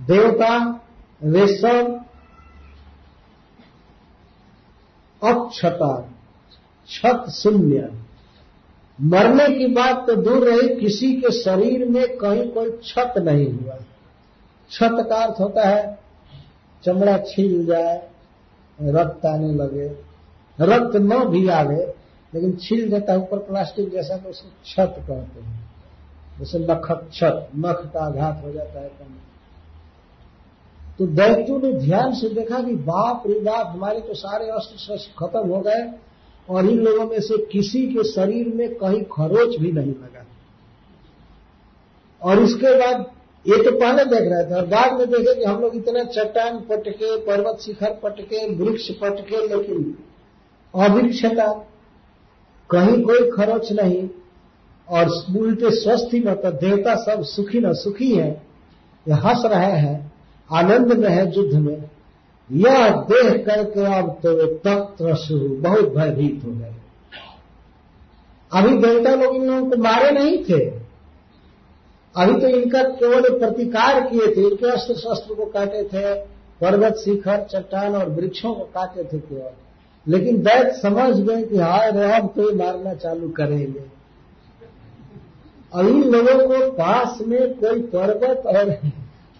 देवता, 0.00 0.80
वे 1.22 1.46
सब 1.46 2.01
अक्षता 5.24 6.08
छत 6.88 7.30
शून्य। 7.30 7.90
मरने 9.00 9.58
की 9.58 9.66
बात 9.66 10.06
तो 10.06 10.14
दूर 10.16 10.48
रही, 10.48 10.80
किसी 10.80 11.12
के 11.14 11.32
शरीर 11.32 11.88
में 11.88 12.16
कहीं 12.16 12.48
कोई 12.48 12.70
छत 12.84 13.14
नहीं 13.18 13.52
हुआ। 13.52 13.76
छत 14.70 15.06
का 15.08 15.16
अर्थ 15.16 15.40
होता 15.40 15.68
है, 15.68 15.98
चमड़ा 16.84 17.18
छील 17.18 17.66
जाए, 17.66 18.08
रक्त 18.80 19.26
आने 19.26 19.54
लगे। 19.54 19.86
रक्त 20.60 20.96
न 20.96 21.24
भी 21.24 21.48
आवे, 21.48 21.94
लेकिन 22.34 22.56
छील 22.56 22.90
देता 22.90 23.12
है, 23.12 23.18
ऊपर 23.18 23.38
प्लास्टिक 23.38 23.90
जैसा 23.90 24.16
तो 24.16 24.28
उसको 24.28 24.48
छत 24.66 24.94
कहते 24.98 25.40
हैं। 25.40 25.70
जैसे 26.38 26.58
नखत 26.58 27.10
छत 27.12 27.48
नख 27.56 27.90
का 27.94 28.00
आघात 28.00 28.42
हो 28.44 28.52
जाता 28.52 28.80
है 28.80 28.88
कम 28.88 29.14
तो 31.02 31.06
दैत्यों 31.08 31.58
ने 31.60 31.72
ध्यान 31.76 32.12
से 32.14 32.28
देखा 32.28 32.58
कि 32.62 32.74
बाप 32.86 33.22
रे 33.26 33.38
बाप, 33.40 33.66
हमारे 33.66 34.00
तो 34.00 34.14
सारे 34.14 34.48
अस्त्र 34.48 34.76
शस्त्र 34.78 35.14
खत्म 35.18 35.48
हो 35.48 35.60
गए 35.60 35.80
और 36.48 36.66
इन 36.66 36.78
लोगों 36.78 37.06
में 37.06 37.20
से 37.20 37.38
किसी 37.46 37.80
के 37.86 38.04
शरीर 38.04 38.48
में 38.48 38.74
कहीं 38.74 39.02
खरोच 39.12 39.56
भी 39.60 39.72
नहीं 39.72 39.94
लगा। 39.94 40.24
और 42.22 42.42
उसके 42.42 42.74
बाद 42.78 43.00
ये 43.46 43.62
तो 43.64 43.70
पहले 43.72 44.04
देख 44.04 44.28
रहे 44.32 44.44
थे 44.44 44.54
और 44.54 44.66
बाद 44.66 44.92
में 44.98 45.10
देखे 45.10 45.34
कि 45.34 45.44
हम 45.44 45.60
लोग 45.60 45.76
इतना 45.76 46.04
चट्टान 46.04 46.60
पटके, 46.60 47.16
पर्वत 47.16 47.60
शिखर 47.60 47.98
पटके, 48.02 48.46
वृक्ष 48.54 48.90
पटके, 48.92 49.46
लेकिन 49.48 49.96
अभिक्षता 50.74 51.52
कहीं 52.70 53.02
कोई 53.02 53.30
खरोच 53.30 53.72
नहीं। 53.72 54.08
और 54.88 55.10
उल्टे 55.38 55.70
स्वस्थ 55.72 56.14
ही 56.14 56.20
मतलब 56.20 56.58
देवता 56.58 56.94
सब 57.02 57.24
सुखी 57.24 57.60
न 57.60 57.72
सुखी 57.74 58.14
है, 58.14 58.30
ये 59.06 59.14
हंस 59.26 59.42
रहे 59.46 59.76
हैं। 59.80 60.11
आनंद 60.52 60.92
में 60.92 61.08
है 61.08 61.36
युद्ध 61.36 61.54
में। 61.54 61.90
यह 62.52 62.90
देख 62.90 63.46
करके 63.46 63.84
अब 63.98 64.18
तो 64.22 64.30
वे 64.30 64.46
तत्व 64.46 65.14
शुरू 65.14 65.48
बहुत 65.48 65.88
भयभीत 65.94 66.42
हो 66.44 66.50
गए। 66.52 66.74
अभी 68.52 68.76
देवता 68.78 69.14
लोग 69.14 69.36
इन 69.36 69.50
लोगों 69.50 69.70
को 69.70 69.76
मारे 69.76 70.10
नहीं 70.10 70.44
थे। 70.44 70.82
अभी 72.16 72.40
तो 72.40 72.48
इनका 72.48 72.82
केवल 72.82 73.38
प्रतिकार 73.38 74.00
किए 74.00 74.26
थे। 74.36 74.48
इनके 74.48 74.70
अस्त्र 74.70 74.94
शस्त्र 74.94 75.34
को 75.34 75.44
काटे 75.44 75.84
थे, 75.84 76.14
पर्वत, 76.60 76.94
शिखर, 76.94 77.46
चट्टान 77.50 77.94
और 77.94 78.08
वृक्षों 78.08 78.54
को 78.54 78.64
काटे 78.64 79.04
थे 79.04 79.18
केवल। 79.18 79.50
लेकिन 80.08 80.36
दैत 80.36 80.74
समझ 80.82 81.16
गए 81.16 81.42
कि 81.42 81.56
हाय 81.56 81.90
रे, 81.90 82.12
अब 82.12 82.32
तो 82.36 82.50
ये 82.50 82.56
मारना 82.56 82.94
चालू 82.94 83.28
करेंगे। 83.28 83.82
और 85.74 85.88
इन 85.88 86.02
लोगों 86.04 86.48
को 86.48 86.70
पास 86.70 87.18
में 87.26 87.54
कोई 87.54 87.80
पर्वत 87.80 88.46
और 88.46 88.70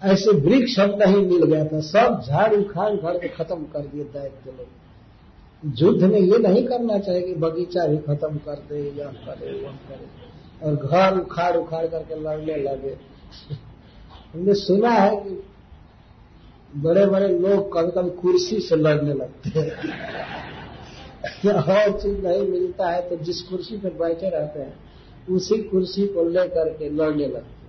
ऐसे 0.03 0.30
वृक्ष 0.36 0.78
हम 0.78 0.94
नहीं 0.98 1.26
मिल 1.26 1.44
गया 1.44 1.64
था। 1.64 1.80
सब 1.80 2.22
झाड़ 2.28 2.55
उखाड़ 2.55 2.92
उखाड़ 2.92 3.16
के 3.16 3.28
खत्म 3.28 3.64
कर 3.64 3.86
दिए 3.86 4.05
दैत्य 4.05 4.50
लोग। 4.50 4.68
युद्ध 5.80 6.03
में 6.03 6.18
ये 6.20 6.38
नहीं 6.38 6.64
करना 6.66 6.98
चाहिए 6.98 7.22
कि 7.22 7.34
बगीचा 7.34 7.87
भी 7.87 7.96
खत्म 7.96 8.37
कर 8.38 8.57
दे 8.68 8.80
या 8.99 9.07
करे 9.26 9.53
वह 9.62 9.72
करे। 9.88 10.07
और 10.62 10.74
घर 10.76 11.18
उखाड़ 11.20 11.57
उखाड़ 11.57 11.87
करके 11.87 12.14
लड़ने 12.14 12.57
लगे। 12.57 12.96
हमने 14.34 14.54
सुना 14.54 14.91
है 14.91 15.16
कि 15.16 15.42
बड़े 16.76 17.07
बड़े 17.07 17.29
लोग 17.29 17.72
कभी 17.72 17.91
कभी 17.91 18.11
कुर्सी 18.20 18.61
से 18.61 18.76
लड़ने 18.76 19.14
लगते 19.14 19.58
हैं। 19.58 19.70
और 21.49 22.00
चीज़ 22.00 22.18
नहीं 22.18 22.46
मिलता 22.49 22.91
है 22.91 23.08
तो 23.08 23.16
जिस 23.16 23.42
कुर्सी 23.42 23.76
पर 23.76 23.92
बैठे 23.99 24.29
रहते 24.29 24.61
हैं, 24.61 24.74
उसी 25.30 25.62
कुर्सी 25.62 26.07
को 26.07 26.29
लेकर 26.29 26.68
के 26.68 26.88
लड़ने 26.91 27.26
लगते 27.26 27.62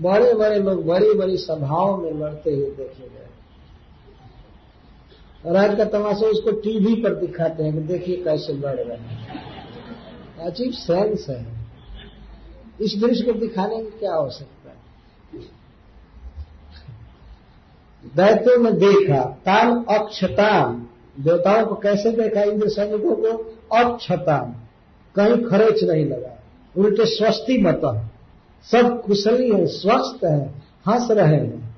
बड़े 0.00 0.34
बड़े 0.34 0.58
लोग 0.58 0.86
बड़ी 0.86 1.14
बड़ी 1.14 1.36
सभाओं 1.36 1.96
में 1.96 2.12
लड़ते 2.12 2.54
हुए 2.54 2.70
देखे 2.70 3.08
गए। 3.08 3.20
आज 5.56 5.76
का 5.76 5.84
तमाशा 5.84 6.26
उसको 6.26 6.50
टीवी 6.50 6.94
पर 6.94 7.14
दिखाते 7.14 7.62
हैं 7.62 7.72
कि 7.72 7.78
देखिए 7.78 8.16
कैसे 8.16 8.52
लड़ 8.52 8.76
रहे 8.76 8.96
हैं। 8.96 9.28
अजीब 10.40 10.72
सेंस 10.72 11.26
है। 11.28 11.46
इस 12.80 12.96
दृश्य 13.00 13.24
को 13.24 13.32
दिखाने 13.32 13.76
की 13.76 13.98
क्या 13.98 14.14
आवश्यकता 14.14 14.70
है? 14.70 14.74
दैत्यों 18.16 18.58
में 18.58 18.78
देखा 18.78 19.24
तान 19.24 19.84
अक्षताम। 19.84 20.86
देवताओं 21.20 21.66
को 21.66 21.74
कैसे 21.74 22.10
देखा? 22.10 22.42
इंद्र 22.42 22.68
सैनिकों 22.68 23.16
को 23.16 23.56
अक्षताम। 23.76 24.52
कहीं 25.14 25.44
खरोच 25.44 25.84
नहीं 25.84 26.06
लगा। 26.06 26.42
उल्टे 26.76 27.06
स्वस्ति 27.06 27.58
मत 27.58 27.80
सब 28.72 29.02
कुशली 29.02 29.50
है, 29.50 29.66
स्वस्थ 29.66 30.24
है, 30.24 30.54
हंस 30.88 31.10
रहे 31.10 31.36
हैं। 31.36 31.76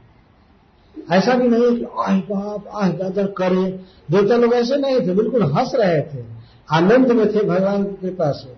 ऐसा 1.13 1.35
भी 1.35 1.49
नहीं 1.49 1.77
कि, 1.77 1.87
आह 1.99 2.17
बाप, 2.17 2.69
आह 2.75 2.89
दादा, 2.89 3.23
करे। 3.23 3.71
देवता 4.11 4.37
लोग 4.37 4.55
ऐसे 4.55 4.77
नहीं 4.77 5.01
थे, 5.01 5.15
बिल्कुल 5.15 5.43
हंस 5.43 5.73
रहे 5.75 6.03
थे। 6.03 6.25
आनंद 6.71 7.13
में 7.13 7.35
थे 7.35 7.45
भगवान 7.45 7.85
की 7.85 7.97
कृपा 7.97 8.31
से 8.31 8.53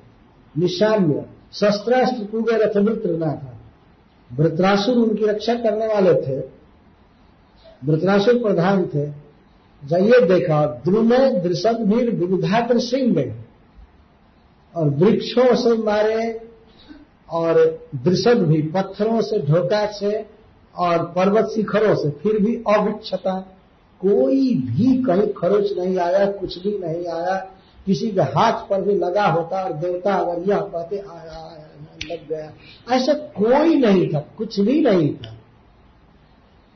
निशान्य, 0.60 1.26
शस्त्रास्त्र 1.52 2.24
पूगे 2.24 2.56
रथ 2.56 2.76
वृत्रना 2.76 3.26
था 3.26 3.54
वृत्रासुर 4.32 4.96
उनकी 4.96 5.26
रक्षा 5.26 5.54
करने 5.54 5.86
वाले 5.86 6.14
थे। 6.14 6.38
वृत्रासुर 7.84 8.34
प्रधान 8.34 8.86
थे। 8.86 9.06
जाइए 9.84 10.20
देखा, 10.20 10.66
द्रुमय 10.66 11.40
दृषद 11.40 11.76
भीर 11.76 12.10
विविधा 12.10 12.68
सिंह। 12.72 13.14
में 13.14 13.44
और 14.74 14.88
वृक्षों 14.90 15.54
से 15.54 15.82
मारे 15.82 16.47
और 17.30 17.78
दृषद 18.04 18.38
भी 18.38 18.62
पत्थरों 18.62 19.20
से, 19.20 19.38
ढोका 19.38 19.86
से 19.86 20.26
और 20.76 21.04
पर्वत 21.04 21.44
शिखरों 21.54 21.94
से 21.94 22.10
फिर 22.10 22.38
भी 22.38 22.56
अभिक्षता 22.56 23.40
कोई 24.00 24.54
भी 24.54 25.02
कहीं 25.02 25.32
खरोच 25.32 25.78
नहीं 25.78 25.98
आया, 25.98 26.26
कुछ 26.26 26.58
भी 26.58 26.78
नहीं 26.78 27.06
आया। 27.06 27.50
किसी 27.86 28.10
के 28.10 28.20
हाथ 28.20 28.52
पर 28.52 28.82
भी 28.82 28.94
लगा 28.94 29.26
होता 29.26 29.64
और 29.64 29.72
देवता 29.72 30.14
अगर 30.14 30.50
यह 30.50 30.58
कहते, 30.58 30.98
आया 30.98 31.64
लग 32.10 32.28
गया। 32.28 32.52
ऐसा 32.96 33.12
कोई 33.12 33.74
नहीं 33.74 34.14
था, 34.14 34.20
कुछ 34.38 34.60
भी 34.60 34.80
नहीं 34.80 35.14
था। 35.14 35.34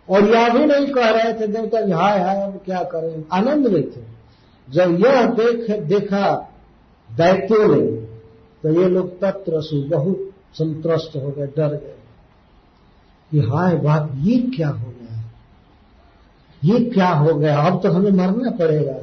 और 0.08 0.30
यह 0.30 0.54
भी 0.54 0.66
नहीं 0.66 0.86
कह 0.86 1.08
रहे 1.08 1.32
थे, 1.32 1.46
देवता 1.46 1.96
हाय 1.96 2.20
हाय, 2.20 2.42
अब 2.42 2.60
क्या 2.64 2.82
करें? 2.82 3.24
आनंद 3.32 3.66
में 3.66 3.90
थे। 3.90 4.12
जब 4.70 5.00
यह 5.06 5.26
देख, 5.26 5.80
देखा 5.80 6.52
दैत्यों 7.12 7.76
ने 7.76 7.86
तो 8.62 8.82
ये 8.82 8.88
लोग 8.88 9.20
तत्र 9.20 9.86
बहुत 9.96 10.31
संतुष्ट 10.54 11.16
हो 11.16 11.30
गए, 11.30 11.46
डर 11.46 11.68
गए। 11.68 11.98
कि 13.30 13.38
हाय 13.38 13.74
बात 13.76 14.10
ये 14.16 14.38
क्या 14.38 14.68
हो 14.68 14.86
गया? 14.86 15.32
ये 16.64 16.84
क्या 16.84 17.08
हो 17.08 17.34
गया? 17.34 17.60
अब 17.60 17.82
तो 17.82 17.90
हमें 17.90 18.10
मरना 18.10 18.50
पड़ेगा। 18.50 18.94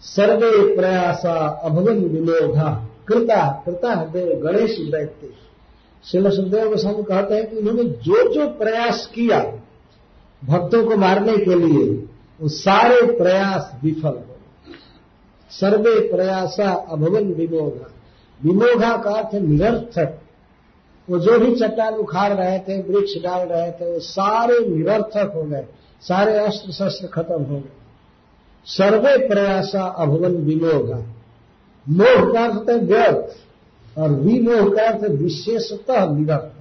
सर्वे 0.00 0.76
प्रयासा 0.76 1.60
अभवन 1.64 1.98
विलोघा 1.98 2.88
कृता 3.08 3.62
कृता 3.66 3.94
देव 3.94 4.40
गणेश 4.40 4.76
दैत्य 4.78 5.30
शिल 6.04 6.30
सुखदेव 6.30 6.68
गोस्वामी 6.68 7.02
कहते 7.02 7.34
हैं 7.34 7.50
कि 7.50 7.56
उन्होंने 7.56 7.84
जो 7.84 8.34
जो 8.34 8.48
प्रयास 8.48 9.06
किया 9.14 9.40
भक्तों 10.44 10.86
को 10.86 10.96
मारने 10.96 11.36
के 11.36 11.54
लिए, 11.54 11.94
वो 12.40 12.48
सारे 12.48 13.18
प्रयास 13.18 13.72
विफल 13.82 14.08
हो 14.08 14.36
सर्वे 15.50 16.00
प्रयासा 16.00 16.70
अभवन 16.72 17.24
विमोघा 17.24 17.90
विमोघा 18.44 18.96
का 18.96 19.10
अर्थ 19.10 19.34
निरर्थक 19.34 20.20
वो 21.10 21.18
जो 21.18 21.38
भी 21.38 21.54
चट्टान 21.54 21.94
उखाड़ 21.94 22.32
रहे 22.32 22.58
थे, 22.58 22.82
वृक्ष 22.82 23.22
डाल 23.22 23.48
रहे 23.48 23.70
थे, 23.72 23.94
वो 23.94 24.00
सारे 24.00 24.68
निरर्थक 24.68 25.32
हो 25.34 25.44
गए। 25.44 25.66
सारे 26.00 26.38
अस्त्र 26.38 26.72
शस्त्र 26.72 27.06
खत्म 27.06 27.42
हो 27.42 27.56
गए। 27.56 27.72
सर्वे 28.64 29.28
प्रयासा 29.28 29.82
अभवन 29.82 30.36
विमोघा 30.36 30.98
मोह 31.88 32.32
का 32.32 32.44
अर्थ 32.44 32.70
है 32.70 32.76
व्यर्थ, 32.76 33.36
और 33.98 34.10
विमोह 34.10 34.76
का 34.76 34.82
अर्थ 34.82 35.04
विशेषतः 35.04 36.10
निरर्थक 36.10 36.52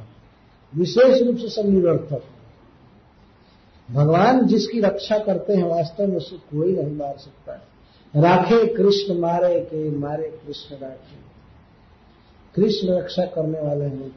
विशेष 0.75 1.21
रूप 1.21 1.37
से 1.37 1.49
सब 1.49 1.69
निरर्थक 1.69 2.23
भगवान 3.91 4.45
जिसकी 4.45 4.79
रक्षा 4.79 5.17
करते 5.17 5.53
हैं 5.53 5.63
वास्तव 5.63 6.07
में 6.07 6.17
उसे 6.17 6.35
कोई 6.35 6.75
नहीं 6.75 6.95
मार 6.95 7.15
सकता। 7.17 7.53
है 7.53 8.21
राखे 8.21 8.73
कृष्ण 8.73 9.19
मारे 9.19 9.59
के, 9.59 9.89
मारे 9.89 10.23
कृष्ण 10.23 10.75
राखे। 10.75 11.24
कृष्ण 12.55 12.97
रक्षा 12.97 13.25
करने 13.25 13.59
वाले 13.59 13.85
हैं। 13.85 14.11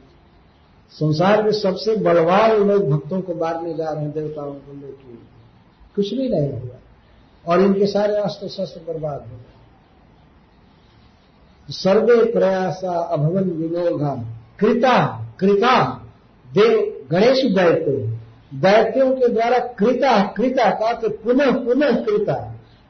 संसार 0.93 1.43
में 1.43 1.51
सबसे 1.51 1.95
बलवान 1.95 2.51
लोग 2.51 2.89
भक्तों 2.89 3.21
को 3.21 3.33
मारने 3.35 3.73
जा 3.73 3.89
रहे 3.89 4.03
हैं, 4.03 4.11
देवताओं 4.11 4.53
को 4.53 4.73
लेकर 4.73 5.17
कुछ 5.95 6.13
भी 6.13 6.29
नहीं 6.29 6.51
हुआ। 6.51 6.77
और 7.45 7.61
इनके 7.61 7.85
सारे 7.85 8.15
अस्त्र 8.15 8.47
शस्त्र 8.47 8.81
बर्बाद 8.87 9.19
हो 9.21 9.37
गए। 9.37 9.57
सर्वे 11.69 12.23
प्रयासा 12.31 12.93
अभवन 13.13 13.49
विनोघा 13.51 14.13
कृता 14.59 14.95
कृता, 15.39 15.75
देव 16.47 16.71
गणेश 17.11 17.43
दैत्य 17.45 17.91
दैत्यों 18.53 19.11
के 19.11 19.27
द्वारा 19.27 19.59
कृता 19.75 20.21
कृता 20.27 20.69
का 20.71 20.93
तो 20.93 21.09
पुनः 21.17 21.51
पुनः 21.65 22.03
कृता। 22.05 22.35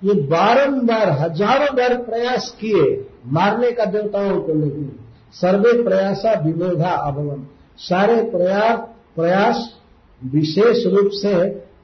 ये 0.01 0.13
बारंबार, 0.27 1.09
हज़ारों 1.11 1.75
बार 1.75 1.95
प्रयास 2.01 2.49
किए, 2.59 2.83
मारने 3.25 3.71
का 3.71 3.85
देवताओं 3.85 4.39
को 4.41 4.53
लेकिन 4.53 4.99
सर्वे 5.33 5.83
प्रयासा 5.83 6.39
विनोधा 6.39 6.89
अभवन। 6.89 7.47
सारे 7.77 8.23
प्रयास 8.23 8.79
प्रयास 9.15 9.77
विशेष 10.23 10.87
रूप 10.87 11.09
से 11.13 11.33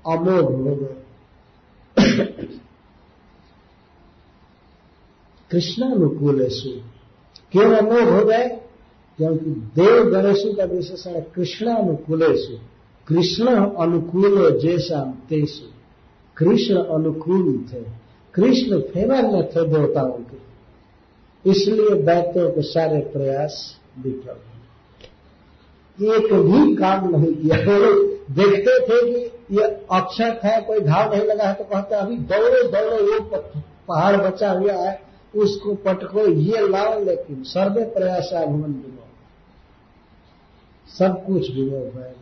अमोघ 0.08 0.46
हो 0.46 0.76
गए। 0.76 1.02
कृष्णानुकूलेशु। 5.52 6.70
क्यों 7.52 7.76
अमोघ 7.76 8.20
हो 8.20 8.26
गए? 8.26 8.48
क्योंकि 9.18 9.46
देव 9.50 10.04
गणेशु 10.04 10.54
का 10.54 10.64
विशेषण 10.64 11.20
कृष्णानुकूलेशु। 11.20 12.58
कृष्ण 13.08 13.48
अनुकूल 13.70 14.60
जैसा 14.60 15.14
तेसु। 15.30 15.72
कृष्ण 16.38 16.76
अनुकूल 16.76 17.66
थे। 17.74 17.82
कृष्ण 18.34 18.80
फेवर 18.80 19.22
में 19.22 19.48
थे 19.48 19.68
देवताओं 19.68 20.12
के। 20.12 20.45
इसलिए 21.46 21.96
दैत्यों 22.04 22.50
के 22.52 22.62
सारे 22.64 23.00
प्रयास 23.14 23.54
विफल 24.00 24.38
एक 25.98 26.34
भी 26.36 26.76
काम 26.76 27.10
नहीं 27.10 27.34
किया। 27.34 27.58
देखते 28.32 28.74
थे 28.82 29.00
कि 29.04 29.20
ये 29.52 29.64
अक्षर 29.94 30.40
है 30.46 30.60
कोई 30.62 30.80
घाव 30.80 31.14
नहीं 31.14 31.24
लगा 31.24 31.48
है 31.48 31.54
तो 31.54 31.64
कहते 31.64 31.96
अभी 31.96 32.18
दौड़ो 32.30 32.62
दौड़ो 32.70 32.98
वो 33.04 33.20
पहाड़ 33.88 34.16
बचा 34.18 34.52
हुआ 34.52 34.74
है, 34.74 34.94
उसको 35.36 35.74
पटको, 35.86 36.22
ये 36.22 36.68
लाओ, 36.68 37.00
लेकिन 37.04 37.44
सर्वे 37.46 37.84
प्रयास 37.94 38.30
भुवन 38.36 38.72
विमोह 38.74 39.08
सब 40.90 41.26
कुछ 41.26 41.52
विमोह 41.52 42.00
है 42.00 42.14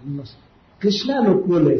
कृष्णानुकूल 0.81 1.71
है 1.71 1.77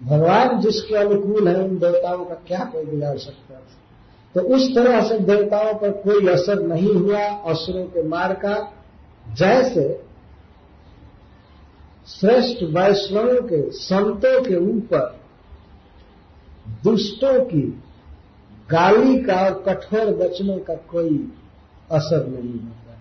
भगवान 0.00 0.60
जिसके 0.60 0.96
अनुकूल 0.96 1.48
है, 1.48 1.54
उन 1.64 1.78
देवताओं 1.78 2.24
का 2.24 2.34
क्या 2.46 2.64
कोई 2.64 2.84
बिगाड़ 2.84 3.16
सकता 3.18 3.54
है? 3.54 3.60
तो 4.34 4.40
उस 4.40 4.74
तरह 4.74 5.08
से 5.08 5.18
देवताओं 5.18 5.74
पर 5.74 5.90
कोई 5.90 6.28
असर 6.28 6.62
नहीं 6.62 6.94
हुआ, 6.94 7.20
असुरों 7.20 7.84
के 7.84 8.02
मार 8.02 8.34
का। 8.34 8.72
जैसे 9.34 10.02
श्रेष्ठ 12.06 12.62
वैष्णवों 12.62 13.42
के 13.42 13.70
संतों 13.70 14.42
के 14.42 14.56
ऊपर 14.56 15.20
दुष्टों 16.84 17.44
की 17.44 17.82
गाली 18.70 19.22
का 19.22 19.36
और 19.36 19.62
कठोर 19.68 20.14
बचने 20.14 20.58
का 20.58 20.74
कोई 20.74 21.32
असर 21.90 22.26
नहीं 22.26 22.52
होता। 22.52 22.96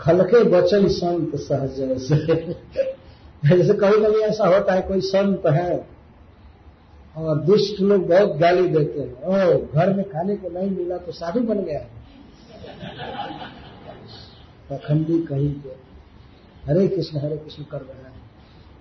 खलके 0.00 0.42
वचन 0.42 0.88
संत 0.88 1.36
सहज 1.36 1.74
जैसे 1.76 2.16
जैसे 3.56 3.74
कभी 3.74 4.04
कभी 4.04 4.18
ऐसा 4.18 4.46
होता 4.46 4.72
है 4.72 4.82
कोई 4.82 5.00
संत 5.00 5.42
है 5.46 5.95
और 7.16 7.40
दुष्ट 7.40 7.80
लोग 7.80 8.08
बहुत 8.08 8.36
गाली 8.36 8.68
देते 8.68 9.00
हैं। 9.00 9.22
ओ, 9.22 9.66
घर 9.74 9.94
में 9.94 10.08
खाने 10.08 10.36
को 10.36 10.48
नहीं 10.48 10.70
मिला 10.70 10.96
तो 10.96 11.12
साधु 11.12 11.40
बन 11.40 11.58
गया। 11.58 11.80
है 11.80 11.96
पखंडी 14.70 15.22
कहीं 15.22 15.52
के। 15.52 15.68
हरे 16.66 16.88
कृष्ण 16.88 17.18
हरे 17.18 17.36
कृष्ण 17.36 17.62
कर 17.62 17.80
रहा 17.80 18.08
है। 18.08 18.16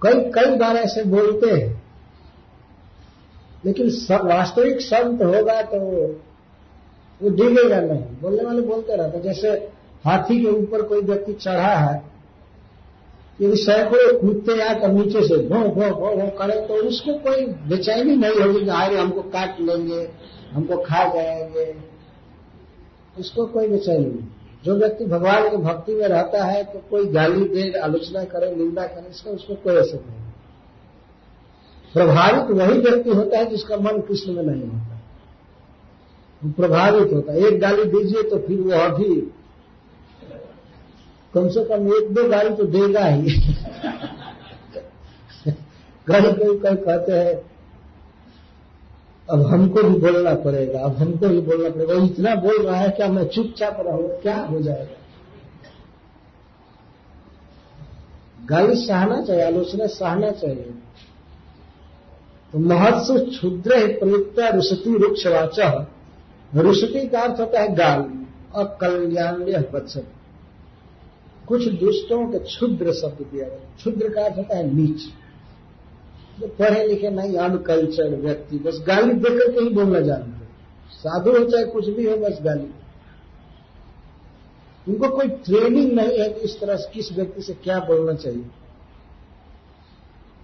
कई 0.01 0.31
कई 0.31 0.55
बार 0.57 0.75
ऐसे 0.75 1.03
बोलते 1.03 1.49
हैं। 1.51 1.83
लेकिन 3.65 3.87
वास्तविक 4.11 4.81
संत 4.81 5.21
होगा 5.21 5.61
तो 5.61 5.79
वो 7.21 7.29
डिगेगा 7.29 7.81
नहीं। 7.81 8.01
बोलने 8.01 8.43
वाले 8.43 8.61
बोलते 8.61 8.95
रहते 8.95 9.19
जैसे 9.19 9.49
हाथी 10.05 10.41
के 10.41 10.47
ऊपर 10.47 10.81
कोई 10.81 11.01
व्यक्ति 11.01 11.33
चढ़ा 11.33 11.75
है 11.75 12.14
यदि 13.41 13.55
सैकड़ों 13.55 14.19
कूदते 14.19 14.61
आकर 14.61 14.91
नीचे 14.91 15.27
से 15.27 15.37
भो 15.37 15.55
भो 15.55 15.81
भो 15.81 16.15
भो 16.15 16.27
करे 16.27 16.67
तो 16.67 16.73
उसको 16.73 17.13
कोई 17.13 17.45
बेचैनी 17.45 18.15
नहीं 18.15 18.35
होगी 18.35 18.61
कि 18.61 18.69
आए, 18.69 18.95
हमको 18.95 19.21
काट 19.21 19.61
लेंगे, 19.61 20.09
हमको 20.53 20.77
खा 20.77 21.13
जाएँगे। 21.13 21.75
उसको 23.19 23.45
कोई 23.45 23.67
बेचैनी 23.67 24.05
नहीं। 24.05 24.27
जो 24.65 24.75
व्यक्ति 24.75 25.05
भगवान 25.05 25.49
की 25.49 25.57
भक्ति 25.57 25.93
में 25.93 26.07
रहता 26.07 26.43
है 26.43 26.63
तो 26.63 26.81
कोई 26.89 27.05
गाली 27.05 27.45
दे 27.45 27.79
आलोचना 27.79 28.23
करे, 28.23 28.55
निंदा 28.55 28.83
करे, 28.83 29.09
इसका 29.09 29.31
उसको 29.31 29.55
कोई 29.55 29.75
असर 29.75 29.97
नहीं। 29.97 30.25
प्रभावित 31.93 32.57
वही 32.57 32.79
व्यक्ति 32.79 33.09
होता 33.09 33.37
है 33.37 33.45
जिसका 33.45 33.77
मन 33.77 34.01
कृष्ण 34.01 34.33
में 34.33 34.43
नहीं 34.43 34.61
होता। 34.61 35.01
प्रभावित 36.51 37.13
होता 37.13 37.33
है। 37.33 37.39
एक 37.39 37.59
गाली 37.59 37.83
दीजिए 37.83 38.23
तो 38.23 38.37
फिर 38.37 38.61
वो 38.61 38.71
अभी 38.71 39.31
कम 41.35 41.47
से 41.49 41.63
कम 41.63 41.87
एक 41.93 42.13
दो 42.13 42.27
गाली 42.29 42.55
तो 42.55 42.63
देगा 42.63 43.05
ही। 43.05 43.31
कहीं 46.07 46.33
कोई 46.33 46.57
कहीं 46.59 46.75
कहते 46.75 47.11
हैं, 47.11 47.33
अब 49.29 49.45
हमको 49.47 49.83
भी 49.83 49.99
बोलना 49.99 50.33
पड़ेगा, 50.35 50.79
अब 50.79 50.97
हमको 50.97 51.27
भी 51.27 51.39
बोलना 51.41 51.69
पड़ेगा। 51.69 51.93
वो 51.93 52.05
इतना 52.05 52.35
बोल 52.35 52.65
रहा 52.65 52.77
है, 52.77 52.89
क्या 52.89 53.07
मैं 53.07 53.25
चुपचाप 53.27 53.77
रहूँ? 53.79 54.09
क्या 54.21 54.37
हो 54.41 54.61
जाएगा? 54.61 54.97
गाली 58.45 58.75
सहना 58.75 59.21
चाहिए, 59.21 59.43
आलोचना 59.43 59.87
सहना 59.87 60.31
चाहिए। 60.31 60.73
तो 62.53 62.59
महत्व 62.59 63.17
क्षुद्र 63.25 63.85
प्रयुक्त 63.99 64.39
रुषति 64.55 64.97
रुक्षवाच। 64.97 65.59
रुषति 66.55 67.07
का 67.07 67.21
अर्थ 67.21 67.39
होता 67.39 67.61
है 67.61 67.75
गाल 67.75 68.03
अकल्याण्य 68.55 69.69
वचन 69.73 70.05
कुछ 71.47 71.67
दुष्टों 71.67 72.31
के 72.31 72.39
क्षुद्र 72.39 72.93
शब्द 72.93 73.25
दिया 73.31 73.47
गया। 73.47 73.75
क्षुद्र 73.77 74.09
का 74.09 74.25
अर्थ 74.25 74.37
होता 74.37 74.57
है 74.57 74.75
नीच। 74.75 75.01
जो 76.39 76.47
पढ़े 76.47 76.87
लिखे 76.87 77.09
नहीं 77.09 77.35
अनकल्चर्ड 77.35 78.21
व्यक्ति, 78.21 78.57
बस 78.57 78.83
गाली 78.87 79.13
देकर 79.13 79.51
के 79.51 79.59
ही 79.59 79.69
बोलना 79.69 79.99
जानते 79.99 80.45
साधु 80.91 81.31
हो 81.31 81.43
चाहे 81.45 81.65
कुछ 81.65 81.89
भी 81.89 82.09
हो, 82.09 82.17
बस 82.17 82.39
गाली। 82.41 82.73
उनको 84.87 85.09
कोई 85.09 85.27
ट्रेनिंग 85.27 85.91
नहीं 85.93 86.19
है 86.19 86.29
कि 86.29 86.41
इस 86.41 86.59
तरह 86.59 86.75
से 86.75 86.91
किस 86.93 87.13
व्यक्ति 87.13 87.41
से 87.41 87.53
क्या 87.53 87.79
बोलना 87.79 88.13
चाहिए। 88.13 88.45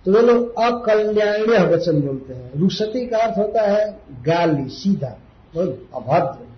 तो 0.06 0.12
वे 0.12 0.22
लोग 0.22 0.60
अकल्याण्य 0.60 1.76
वचन 1.76 2.02
बोलते 2.02 2.34
हैं। 2.34 2.52
रुषति 2.56 3.08
का 3.08 3.18
अर्थ 3.18 3.38
होता 3.38 3.62
है 3.62 4.00
गाली, 4.12 4.70
सीधा 4.70 5.18
अभद्र। 5.58 6.52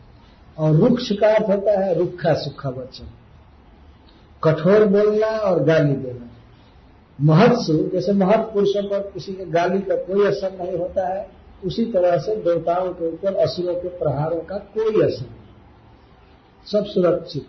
और 0.58 0.76
रुक्ष 0.76 1.12
का 1.12 1.36
अर्थ 1.36 1.50
होता 1.50 1.86
है 1.86 1.96
रुखा 1.96 2.34
सुखा 2.34 2.70
वचन। 2.70 3.08
कठोर 4.44 4.86
बोलना 4.86 5.28
और 5.28 5.64
गाली 5.64 5.94
देना 5.94 6.20
महत्सु, 7.22 7.74
जैसे 7.74 8.14
महत्व 8.14 8.44
पुरुषों 8.44 8.84
पर 8.84 9.00
किसी 9.00 9.34
के 9.34 9.46
गाली 9.46 9.80
का 9.80 9.96
कोई 9.96 10.28
असर 10.28 10.52
नहीं 10.64 10.78
होता 10.78 11.08
है, 11.08 11.30
उसी 11.66 11.86
तरह 11.86 12.18
से 12.18 12.36
देवताओं 12.36 12.94
के 12.94 13.08
ऊपर, 13.08 13.36
असुरों 13.36 13.76
के 13.76 13.88
प्रहारों 13.88 14.40
का 14.40 14.58
कोई 14.58 15.04
असर 15.04 15.26
नहीं। 15.26 15.42
सब 16.72 16.86
सुरक्षित। 16.86 17.46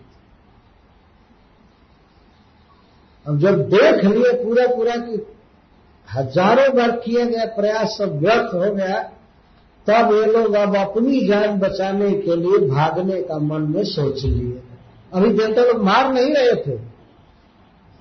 अब 3.27 3.39
जब 3.39 3.69
देख 3.69 4.05
लिए 4.05 4.33
पूरा 4.45 4.67
पूरा 4.67 4.97
कि 4.97 5.27
हज़ारों 6.09 6.77
बार 6.77 6.91
किए 6.91 7.25
गए 7.25 7.47
प्रयास 7.47 7.97
सब 7.99 8.19
व्यर्थ 8.19 8.55
हो 8.55 8.75
गया, 8.75 9.03
तब 9.87 10.13
ये 10.15 10.27
लोग 10.27 10.55
अब 10.55 10.77
अपनी 10.77 11.27
जान 11.27 11.59
बचाने 11.59 12.11
के 12.11 12.37
लिए 12.37 12.69
भागने 12.69 13.23
का 13.23 13.39
मन 13.39 13.63
में 13.63 13.85
सोच 13.85 14.25
लिए। 14.25 14.63
अभी 15.15 15.31
देवता 15.31 15.63
लोग 15.63 15.83
मार 15.83 16.13
नहीं 16.13 16.35
रहे 16.35 16.55
थे। 16.63 16.79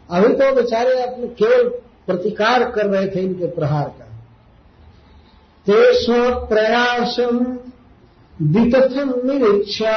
अभी 0.10 0.34
तो 0.34 0.56
बेचारे 0.56 1.02
अपने 1.02 1.28
केवल 1.28 1.70
प्रतिकार 2.08 2.72
कर 2.72 2.86
रहे 2.86 3.08
थे 3.08 3.20
इनके 3.20 3.48
प्रहार 3.48 3.88
का। 3.90 4.06
तेषो 5.68 6.46
प्रयासम 6.46 7.38
वितथम 8.40 9.14
निरीक्षा 9.26 9.94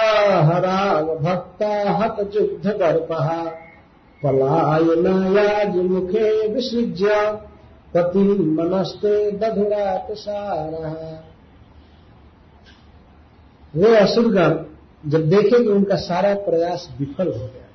हराग 0.46 1.08
भक्ता 1.18 1.68
हत 1.92 2.16
युद्ध 2.36 2.66
दर्पहा 2.66 3.42
पलायनायाज 4.22 5.76
मुखे 5.76 6.48
विसृज्य 6.48 7.14
पति 7.94 8.18
मनस्ते 8.18 9.30
दधुरात 9.30 10.06
सारा 10.12 10.92
वे 13.74 13.96
असुरगण 13.96 14.54
जब 15.02 15.28
देखे 15.28 15.58
कि 15.58 15.70
उनका 15.70 15.96
सारा 15.96 16.34
प्रयास 16.34 16.88
विफल 16.98 17.26
हो 17.26 17.38
गया। 17.38 17.66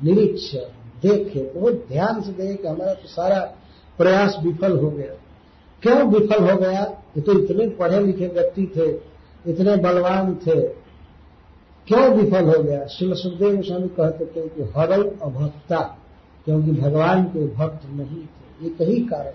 निरीक्ष, 0.00 0.54
देखे 1.02 1.40
बहुत 1.54 1.84
ध्यान 1.88 2.20
से 2.22 2.32
देखे 2.32 2.54
कि 2.54 2.68
हमारा 2.68 2.92
तो 2.94 3.08
सारा 3.08 3.40
प्रयास 3.98 4.36
विफल 4.42 4.78
हो 4.78 4.90
गया। 4.90 5.14
क्यों 5.82 6.02
विफल 6.10 6.50
हो 6.50 6.56
गया? 6.56 6.82
ये 7.16 7.20
तो 7.20 7.32
इतने 7.38 7.68
पढ़े 7.68 8.00
लिखे 8.00 8.26
व्यक्ति 8.26 8.66
थे, 8.76 8.86
इतने 9.50 9.76
बलवान 9.76 10.34
थे। 10.34 10.60
क्यों 11.86 12.08
विफल 12.08 12.44
हो 12.46 12.62
गया? 12.62 12.86
शिव 12.86 13.14
सुखदेव 13.14 13.56
गोस्वामी 13.56 13.88
कहते 13.88 14.24
थे 14.26 14.48
कि 14.48 14.62
हरल 14.76 15.02
अभक्ता, 15.22 15.80
क्योंकि 16.44 16.70
भगवान 16.72 17.24
के 17.24 17.46
भक्त 17.46 17.86
नहीं 17.86 18.24
थे। 18.24 18.66
एक 18.66 18.82
ही 18.82 19.00
कारण 19.02 19.32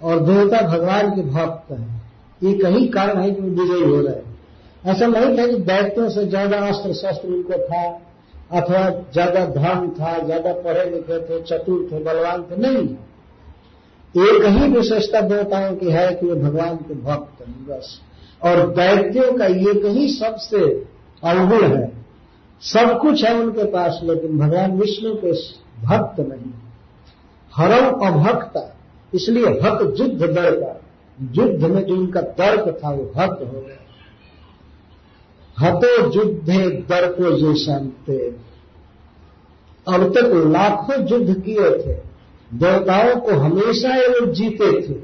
और 0.00 0.20
देवता 0.20 0.60
भगवान 0.68 1.10
के 1.10 1.22
भक्त 1.22 1.70
हैं। 1.72 2.02
एक 2.44 2.64
ही 2.66 2.86
कारण 2.88 3.20
है 3.20 3.30
कि 3.30 3.40
वो 3.40 3.48
विजयी 3.48 3.84
हो 3.84 4.00
रहे 4.00 4.14
ऐसा 4.86 5.06
नहीं 5.06 5.38
था 5.38 5.46
कि 5.46 5.54
दैत्यों 5.54 6.08
से 6.08 6.26
ज़्यादा 6.26 6.56
अस्त्र 6.56 6.92
शस्त्र 6.92 7.28
उनको 7.28 7.52
था, 7.52 8.00
अथवा 8.52 8.90
ज़्यादा 9.12 9.44
धन 9.44 9.90
था, 9.90 10.18
ज़्यादा 10.26 10.52
पढ़े 10.52 10.90
लिखे 10.90 11.18
थे, 11.20 11.42
चतुर 11.42 11.88
थे, 11.92 12.04
बलवान 12.04 12.42
थे, 12.42 12.56
नहीं। 12.56 12.88
एक 14.26 14.44
ही 14.44 14.68
विशेषता 14.68 15.20
देवताओं 15.20 15.76
की 15.76 15.90
है 15.90 16.14
कि 16.14 16.26
वे 16.26 16.34
भगवान 16.34 16.76
के 16.76 16.94
भक्त 16.94 17.48
हैं, 17.48 17.66
बस। 17.66 18.00
और 18.44 18.66
दैत्यों 18.66 19.32
का 19.32 19.46
एक 19.46 19.84
ही 19.84 20.08
सबसे 20.08 20.58
अवगुण 21.24 21.76
है। 21.76 21.92
सब 22.62 22.98
कुछ 22.98 23.24
है 23.24 23.40
उनके 23.40 23.64
पास, 23.64 24.00
लेकिन 24.02 24.38
भगवान 24.38 24.72
विष्णु 24.72 25.14
के 25.14 25.32
भक्त 25.86 26.20
नहीं। 26.20 26.52
हरम 27.52 27.90
अभक्ता, 28.06 28.76
इसलिए 29.14 29.46
हक, 29.46 29.94
युद्ध 30.00 30.20
दर 30.20 30.50
का। 30.50 30.80
युद्ध 31.32 31.64
में 31.64 31.86
जो 31.86 31.94
उनका 31.94 32.20
तर्क 32.20 32.80
था, 32.84 32.90
वो 32.90 33.12
हत 33.16 33.38
हो 33.40 33.60
गया। 33.60 33.76
हतो 35.60 36.10
युद्धे 36.10 36.70
दर 36.70 37.12
को 37.12 37.36
जो 37.36 37.54
शांते। 37.54 38.28
अब 39.88 40.04
तक 40.04 40.46
लाखों 40.46 41.08
युद्ध 41.08 41.42
किए 41.42 41.70
थे, 41.70 41.92
देवताओं 42.54 43.20
को 43.20 43.30
हमेशा 43.30 43.94
ये 43.94 44.08
लोग 44.08 44.30
जीते 44.30 44.88
थे। 44.88 44.94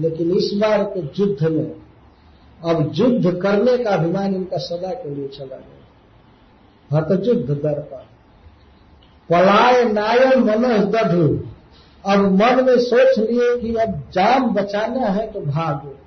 लेकिन 0.00 0.30
इस 0.30 0.52
बार 0.54 0.82
के 0.82 1.00
युद्ध 1.00 1.46
में, 1.48 1.76
अब 2.64 2.90
युद्ध 2.94 3.40
करने 3.42 3.84
का 3.84 3.90
अभिमान 3.90 4.34
इनका 4.34 4.56
सदा 4.56 4.90
के 4.90 5.14
लिए 5.14 5.28
चला 5.28 5.56
गया। 5.56 5.76
हत 6.96 7.22
युद्ध 7.26 7.50
दर 7.50 7.80
पर। 7.80 8.06
पलाय 9.30 9.84
नाय 9.84 10.36
मन 10.36 10.62
दधु। 10.62 11.40
अब 12.10 12.18
मन 12.32 12.64
में 12.64 12.78
सोच 12.78 13.18
लिए 13.18 13.60
कि 13.60 13.74
अब 13.74 14.02
जान 14.12 14.42
बचाना 14.42 15.06
है 15.06 15.32
तो 15.32 15.40
भागो। 15.40 15.98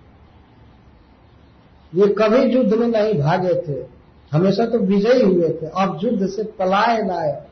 ये 1.95 2.07
कभी 2.07 2.53
युद्ध 2.53 2.73
में 2.73 2.87
नहीं 2.87 3.13
भागे 3.13 3.53
थे। 3.53 3.85
हमेशा 4.31 4.65
तो 4.65 4.79
विजयी 4.79 5.21
हुए 5.21 5.49
थे। 5.49 5.65
अब 5.65 5.99
युद्ध 6.03 6.27
से 6.27 6.43
पलाय 6.43 7.01
नाय 7.01 7.43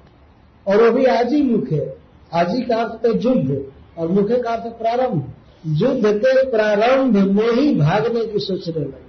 और 0.67 0.83
वो 0.83 0.91
भी 0.91 1.05
आज 1.05 1.33
मुखे। 1.33 1.93
आजी 2.33 2.61
का 2.61 2.75
अर्थ 2.75 3.05
है 3.05 3.11
युद्ध। 3.11 3.71
और 3.97 4.07
मुखे 4.07 4.41
का 4.41 4.51
अर्थ 4.51 4.63
प्रारंभ। 4.63 5.33
युद्ध 5.67 6.05
के 6.05 6.51
प्रारंभ 6.51 7.17
में 7.17 7.51
ही 7.51 7.75
भागने 7.75 8.25
की 8.25 8.39
सोचने 8.39 8.83
लगे। 8.83 9.07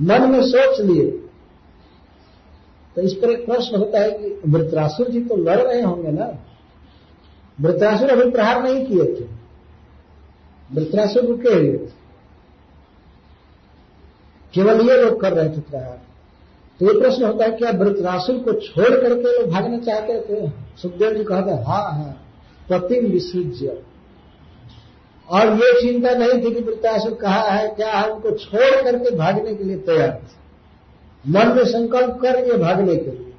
मन 0.00 0.30
में 0.30 0.42
सोच 0.42 0.80
लिए। 0.80 1.10
तो 2.96 3.02
इस 3.02 3.12
पर 3.12 3.30
एक 3.30 3.46
प्रश्न 3.46 3.76
होता 3.76 4.00
है 4.00 4.10
कि 4.10 4.40
वृत्रासुर 4.46 5.08
जी 5.08 5.20
तो 5.20 5.36
लड़ 5.36 5.60
रहे 5.60 5.82
होंगे 5.82 6.10
ना? 6.10 6.44
वृत्रासुर 7.60 8.10
अभी 8.10 8.30
प्रहार 8.30 8.62
नहीं 8.62 8.86
किए 8.86 9.04
थे। 9.04 9.24
वृत्रासुर 10.72 11.24
रुके 11.24 11.54
हुए 11.54 11.78
थे। 11.78 12.05
केवल 14.56 14.80
ये 14.88 14.96
लोग 15.02 15.20
कर 15.20 15.32
रहे 15.32 15.48
थे 15.48 15.60
प्रहार। 15.60 15.98
तो 16.80 16.86
ये 16.86 17.00
प्रश्न 17.00 17.24
होता 17.24 17.44
है, 17.44 17.50
क्या 17.52 17.70
वृत्रासुर 17.78 18.36
को 18.38 18.52
छोड़ 18.60 18.90
करके 18.92 19.32
लोग 19.32 19.50
भागना 19.50 19.78
चाहते 19.80 20.20
थे 20.20 20.48
सुखदेव 20.82 21.14
जी 21.14 21.24
कहते 21.24 21.50
हैं 21.50 21.64
हाँ 21.64 22.10
प्रतिम 22.68 23.06
विसृज्य। 23.06 23.78
और 25.28 25.52
ये 25.54 25.70
चिंता 25.80 26.10
नहीं 26.10 26.42
थी 26.42 26.54
कि 26.54 26.60
वृत्तासुर 26.60 27.14
कहा 27.14 27.40
है, 27.42 27.68
क्या 27.68 27.92
है, 27.92 28.10
उनको 28.10 28.30
छोड़ 28.30 28.82
करके 28.82 29.16
भागने 29.16 29.54
के 29.54 29.64
लिए 29.64 29.76
तैयार 29.86 30.10
थे। 30.10 31.30
मन 31.30 31.54
में 31.56 31.64
संकल्प 31.64 32.18
कर 32.22 32.44
लिए 32.44 32.58
भागने 32.58 32.96
के 32.96 33.10
लिए। 33.10 33.32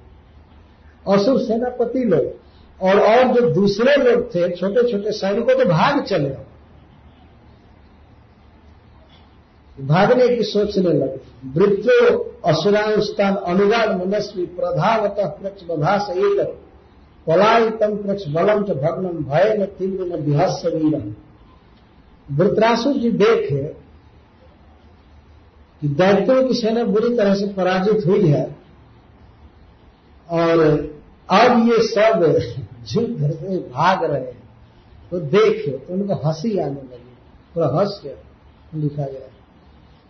असुर 1.06 1.40
सेनापति 1.42 2.04
लोग, 2.06 2.34
और 2.80 3.00
और 3.02 3.34
जो 3.34 3.50
दूसरे 3.52 3.96
लोग 3.96 4.26
थे 4.36 4.50
छोटे 4.52 4.92
छोटे 4.92 5.12
सैनिकों 5.12 5.56
तो 5.56 5.66
भाग 5.66 6.04
चले 6.04 6.30
भागने 9.78 10.28
की 10.28 10.44
सोचने 10.44 10.94
लगे। 10.94 11.20
वृत्तो 11.50 12.16
असुरानुष्ठान 12.46 13.36
अनुगान 13.36 13.96
मनस्वी 13.98 14.46
प्रधावत 14.46 15.16
प्रच 15.42 15.64
बधा 15.70 15.98
से 15.98 16.14
एक 16.14 16.40
पलायितम 17.28 17.96
प्रच 17.96 18.24
बलम 18.28 18.64
च 18.64 18.78
भग्नम 18.78 19.24
भय 19.24 19.56
न 19.60 19.66
तीव्र 19.66 20.06
न 20.06 20.22
विहस 20.22 20.62
वीरम 20.66 21.14
वृत्रासुर 22.30 22.94
जी 22.94 23.12
देखे 23.12 23.64
कि 25.82 25.88
दैत्यों 25.88 26.48
की 26.48 26.54
सेना 26.54 26.84
बुरी 26.84 27.16
तरह 27.18 27.36
से 27.36 27.48
पराजित 27.48 28.06
हुई 28.06 28.28
है 28.28 28.46
और 30.30 30.60
अब 31.30 31.68
ये 31.68 31.78
सब 31.84 32.24
युद्ध 32.92 33.32
से 33.32 33.58
भाग 33.58 34.04
रहे 34.04 34.22
हैं। 34.22 34.44
तो 35.12 35.20
देखे 35.20 35.72
तो 35.72 35.94
उनको 35.94 36.14
हँसी 36.28 36.58
आने 36.58 36.82
लगी। 36.82 37.16
थोड़ा 37.56 37.68
हंस 37.68 38.00
के 38.04 38.14
लिखा 38.80 39.04
गया। 39.04 39.28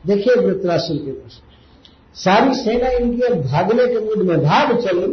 देखिए 0.08 0.36
वृत्रासुर 0.36 0.98
के 0.98 1.12
प्रश्न 1.12 1.46
सारी 2.16 2.54
सेना 2.56 2.90
इनकी 2.90 3.34
भागने 3.42 3.88
के 3.88 4.00
मूड 4.00 4.28
में 4.28 4.38
भाग 4.44 4.78
चली। 4.82 5.08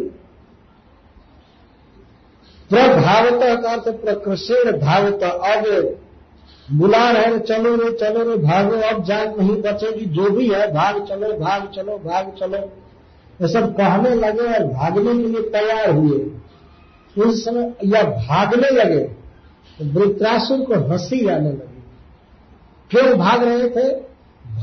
प्रभावत 2.71 3.41
का 3.63 3.71
अर्थ 3.71 3.89
प्रकृषेण 3.97 4.71
धावत। 4.79 5.23
अब 5.23 5.99
बुला 6.69 7.11
रहे 7.11 7.39
चलो 7.39 7.75
रे 7.75 7.91
चलो 7.93 8.23
रे, 8.23 8.37
भागो, 8.39 8.77
अब 8.89 9.03
जान 9.05 9.35
नहीं 9.39 9.57
बचेगी, 9.63 10.05
जो 10.07 10.31
भी 10.31 10.49
है, 10.49 10.73
भाग 10.73 11.05
चलो 11.07 11.33
भाग 11.39 11.69
चलो 11.75 11.99
भाग 11.99 12.33
चलो। 12.41 12.59
ये 13.41 13.49
सब 13.49 13.73
कहने 13.73 14.15
लगे 14.15 14.47
और 14.55 14.65
भागने 14.65 15.13
के 15.13 15.29
लिए 15.29 15.43
तैयार 15.51 15.91
हुए। 15.91 16.19
उस 17.17 17.45
समय 17.45 17.73
या 17.85 18.03
भागने 18.03 18.69
लगे 18.71 19.01
तो 19.79 19.85
वृत्रासुर 19.93 20.61
को 20.61 20.75
हँसी 20.89 21.27
आने 21.29 21.51
लगी। 21.51 21.83
क्यों 22.91 23.19
भाग 23.19 23.45
रहे 23.45 23.69
थे? 23.71 24.14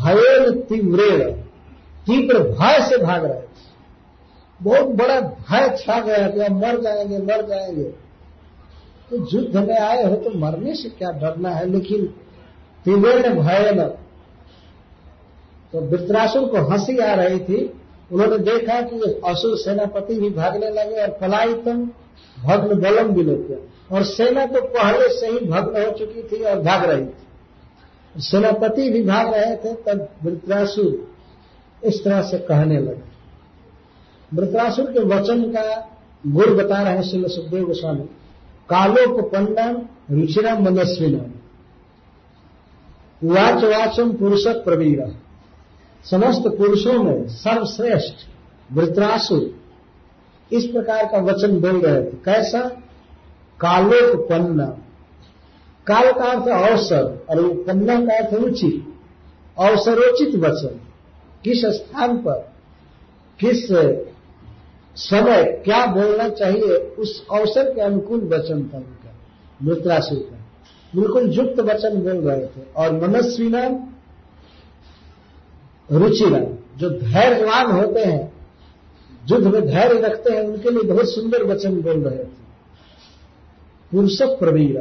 भयन 0.04 0.60
तीव्र 0.62 1.30
तीव्र 2.08 2.40
भय 2.40 2.80
से 2.90 2.98
भाग 2.98 3.26
रहे 3.26 3.42
थे 3.42 3.50
बहुत 4.62 4.88
बड़ा 4.96 5.20
भय 5.22 5.76
छा 5.80 6.00
गया 6.00 6.28
कि 6.28 6.40
अब 6.40 6.52
मर 6.58 6.82
जाएँगे 6.82 7.18
मर 7.18 7.46
जाएँगे। 7.48 7.84
तो 9.10 9.18
युद्ध 9.34 9.56
में 9.58 9.78
आए 9.80 10.04
हो 10.04 10.16
तो 10.16 10.38
मरने 10.40 10.74
से 10.76 10.90
क्या 10.90 11.12
डरना 11.12 11.50
है? 11.50 11.66
लेकिन 11.70 12.06
तीव्र 12.86 13.30
भयन। 13.34 13.82
तो 15.74 15.82
वृत्रासुर 15.82 16.48
को 16.48 16.58
हँसी 16.70 16.98
आ 16.98 17.14
रही 17.14 17.40
थी। 17.40 17.60
उन्होंने 18.12 18.38
देखा 18.40 18.82
कि 18.82 18.98
असुर 19.26 19.58
सेनापति 19.58 20.16
भी 20.16 20.30
भागने 20.30 20.70
लगे 20.70 21.02
और 21.02 21.10
पलायितम 21.22 21.84
भग्न 22.38 22.80
बलम 22.82 23.16
लोग 23.22 23.94
और 23.94 24.04
सेना 24.04 24.46
तो 24.46 24.62
पहले 24.62 25.08
से 25.20 25.28
ही 25.28 25.40
भग्न 25.46 25.84
हो 25.84 25.92
चुकी 25.92 26.24
थी 26.24 26.44
और 26.44 26.60
भाग 26.60 26.90
रही 26.90 27.06
थी। 27.06 27.28
सेनापति 28.18 28.90
भी 28.90 29.04
भाग 29.04 29.34
रहे 29.34 29.56
थे, 29.56 29.74
तब 29.74 30.10
वृत्रासुर 30.24 31.12
इस 31.84 32.04
तरह 32.04 32.22
से 32.22 32.38
कहने 32.38 32.80
लगे। 32.80 33.12
वृत्रासुर 34.34 34.86
के 34.86 35.00
वचन 35.00 35.44
का 35.44 35.98
गुण 36.28 36.58
बता 36.58 36.82
रहे 36.82 36.94
हैं 36.94 37.04
श्री 37.04 37.28
सुखदेव 37.28 37.64
गोस्वामी। 37.66 38.04
कालोपन्नम 38.70 39.82
रुचिरा 40.20 40.60
मनस्विनम। 40.60 41.32
वाच 43.30 43.64
वाचम 43.64 44.14
पुरुष 44.14 44.48
प्रवीण। 44.48 45.02
समस्त 46.04 46.58
पुरुषों 46.58 47.04
में 47.04 47.28
सर्वश्रेष्ठ 47.28 48.16
वृत्रासुर। 48.74 49.56
इस 50.52 50.66
प्रकार 50.66 51.06
का 51.06 51.18
वचन 51.18 51.60
बोल 51.60 51.82
रहे 51.82 52.02
थे। 52.02 52.12
कैसा? 52.12 52.60
कालोपन्न 53.60 54.84
काल 55.88 56.12
का 56.12 56.26
अर्थ 56.26 56.48
अवसर, 56.50 57.26
और 57.30 57.40
उपन्ना 57.40 58.00
का 58.06 58.18
अर्थ 58.18 58.34
उचित 58.36 58.88
अवसरोचित 59.58 60.36
वचन, 60.36 60.80
किस 61.44 61.66
स्थान 61.68 62.18
पर, 62.18 62.40
किस 63.40 63.68
समय 64.96 65.44
क्या 65.66 65.86
बोलना 65.86 66.28
चाहिए, 66.30 66.78
उस 67.00 67.26
अवसर 67.32 67.74
के 67.74 67.82
अनुकूल 67.82 68.28
वचन 68.28 68.64
था 68.64 68.78
उनका 68.78 69.14
मृत्रासुर 69.64 70.20
का 70.20 70.38
बिल्कुल 70.94 71.30
युक्त 71.32 71.60
वचन 71.62 72.02
बोल 72.02 72.18
रहे 72.22 72.46
थे, 72.46 72.64
और 72.78 72.92
मनस्वी 73.02 73.50
नाम 73.50 73.80
रुचिराम 75.90 76.46
जो 76.78 76.90
धैर्यवान 76.90 77.72
होते 77.72 78.00
हैं, 78.02 78.32
युद्ध 79.32 79.48
में 79.48 79.62
धैर्य 79.68 80.00
रखते 80.02 80.34
हैं, 80.34 80.42
उनके 80.42 80.70
लिए 80.70 80.84
बहुत 80.84 81.10
सुंदर 81.10 81.44
वचन 81.44 81.82
बोल 81.82 82.04
रहे 82.04 82.18
थे। 82.18 82.40
पुरुष 83.92 84.22
प्रवीर 84.40 84.78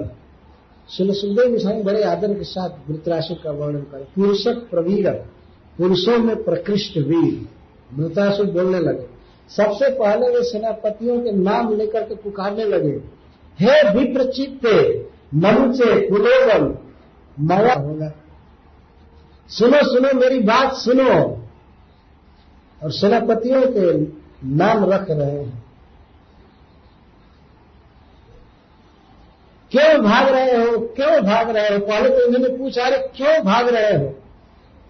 शिल 0.96 1.12
सुखदेव 1.12 1.52
गोस्वामी 1.52 1.82
बड़े 1.82 2.02
आदर 2.02 2.34
के 2.34 2.44
साथ 2.44 2.90
वृतराशि 2.90 3.34
का 3.34 3.50
वर्णन 3.50 3.80
करें। 3.80 4.04
पुरुषक 4.04 4.68
प्रवीर 4.70 5.10
पुरुषों 5.78 6.18
में 6.18 6.44
प्रकृष्ट 6.44 6.96
वीर। 6.96 7.48
मृतासुर 7.98 8.46
बोलने 8.46 8.78
लगे। 8.78 9.06
सबसे 9.48 9.90
पहले 9.90 10.28
वे 10.28 10.42
सेनापतियों 10.44 11.20
के 11.20 11.32
नाम 11.32 11.76
लेकर 11.76 12.02
के 12.02 12.14
पुकारने 12.14 12.64
लगे। 12.64 13.02
हे 13.60 13.98
विप्रचित्ते 13.98 15.06
मनुचे 15.34 16.08
कुलोबल 16.08 16.78
माया 17.40 17.74
होगा। 17.74 18.12
सुनो 19.48 19.78
सुनो, 19.82 20.20
मेरी 20.20 20.40
बात 20.40 20.74
सुनो। 20.74 21.14
और 22.82 22.92
सेनापतियों 22.92 23.62
के 23.62 24.00
नाम 24.48 24.84
रख 24.84 25.10
रहे 25.10 25.30
हैं। 25.30 25.59
क्यों 29.70 30.02
भाग 30.02 30.28
रहे 30.28 30.56
हो? 30.56 30.78
क्यों 30.78 31.22
भाग 31.22 31.50
रहे 31.50 31.68
हो? 31.68 31.78
पहले 31.78 32.08
तो 32.08 32.26
इन्होंने 32.26 32.56
पूछा, 32.56 32.84
अरे, 32.84 32.98
क्यों 33.16 33.44
भाग 33.44 33.68
रहे 33.68 33.96
हो? 33.96 34.04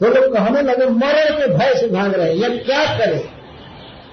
तो 0.00 0.06
लोग 0.06 0.34
कहने 0.34 0.62
लगे, 0.62 0.86
मरे 0.86 1.36
के 1.36 1.46
भय 1.46 1.80
से 1.80 1.88
भाग 1.88 2.14
रहे 2.14 2.28
हैं। 2.28 2.36
या 2.36 2.48
क्या 2.48 2.98
करें? 2.98 3.20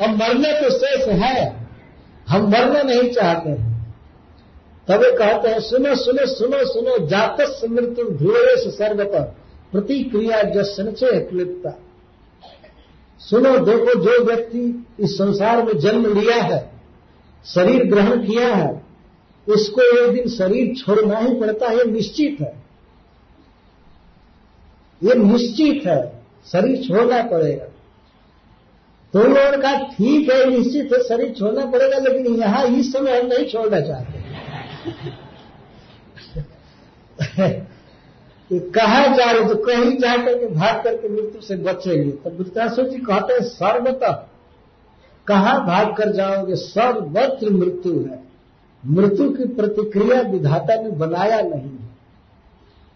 अब 0.02 0.10
मरने 0.10 0.62
तो 0.62 0.70
शेष 0.70 1.08
है। 1.08 1.68
हम 2.28 2.52
मरना 2.52 2.82
नहीं 2.82 3.12
चाहते 3.12 3.50
हैं। 3.50 3.96
तब 4.88 5.00
वे 5.00 5.18
कहते 5.18 5.50
हैं, 5.50 5.60
सुनो 5.60 5.96
सुनो 5.96 6.26
सुनो 6.26 6.66
सुनो 6.66 7.08
जात 7.08 7.38
मृत्यु 7.70 8.10
ध्रुवेश 8.10 8.74
सर्वत। 8.74 9.36
प्रतिक्रिया 9.72 10.42
जसन 10.44 10.92
से 10.92 11.20
क्लिप्ता। 11.20 11.80
सुनो, 13.20 13.58
देखो, 13.58 14.00
जो 14.00 14.24
व्यक्ति 14.24 14.88
इस 15.00 15.18
संसार 15.18 15.64
में 15.64 15.78
जन्म 15.78 16.20
लिया 16.20 16.36
है, 16.36 16.72
शरीर 17.46 17.84
ग्रहण 17.84 18.18
किया 18.18 18.56
है 18.56 18.87
उसको 19.50 19.82
एक 19.82 20.14
दिन 20.14 20.28
शरीर 20.28 20.76
छोड़ना 20.76 21.20
ही 21.20 21.40
पड़ता 21.40 21.68
है 21.68 21.92
निश्चित 21.92 22.38
है। 22.42 22.68
ये 25.04 25.16
निश्चित 25.16 25.88
है, 25.88 26.24
शरीर 26.52 26.84
छोड़ना 26.88 27.24
पड़ेगा। 27.24 27.66
तो 29.14 29.20
उन्होंने 29.20 29.58
कहा 29.58 29.78
ठीक 29.78 30.32
है, 30.32 30.50
निश्चित 30.50 30.90
है, 30.94 31.04
शरीर 31.04 31.34
छोड़ना 31.34 31.66
पड़ेगा, 31.66 31.98
लेकिन 31.98 32.36
यहाँ 32.36 32.68
इस 32.68 32.94
समय 32.94 33.22
हम 33.22 33.28
नहीं 33.28 33.46
छोड़ना 33.46 33.80
चाहते। 33.80 34.28
कि 38.50 38.60
कहा 38.60 39.18
जा 39.18 39.32
रहे 39.32 39.50
तो 39.50 39.56
कहीं 39.56 39.98
जा 39.98 40.18
करके 40.18 40.48
भाग 40.48 40.84
करके 40.84 41.10
मृत्यु 41.10 41.42
से 41.42 41.56
बचेंगे। 41.56 42.12
तो 42.12 42.30
वृत्तासुर 42.30 42.86
जी 42.86 42.98
कहते 42.98 43.34
हैं, 43.34 43.42
सर्वतः 43.42 44.12
कहा 45.28 45.60
भाग 45.60 45.96
कर 45.98 46.12
जाओगे, 46.12 46.56
सर्वत्र 46.56 47.50
मृत्यु 47.50 48.00
है। 48.00 48.27
मृत्यु 48.88 49.30
की 49.30 49.46
प्रतिक्रिया 49.46 50.22
विधाता 50.22 50.82
ने 50.82 50.90
बनाया 50.90 51.42
नहीं 51.42 51.62
है। 51.62 51.88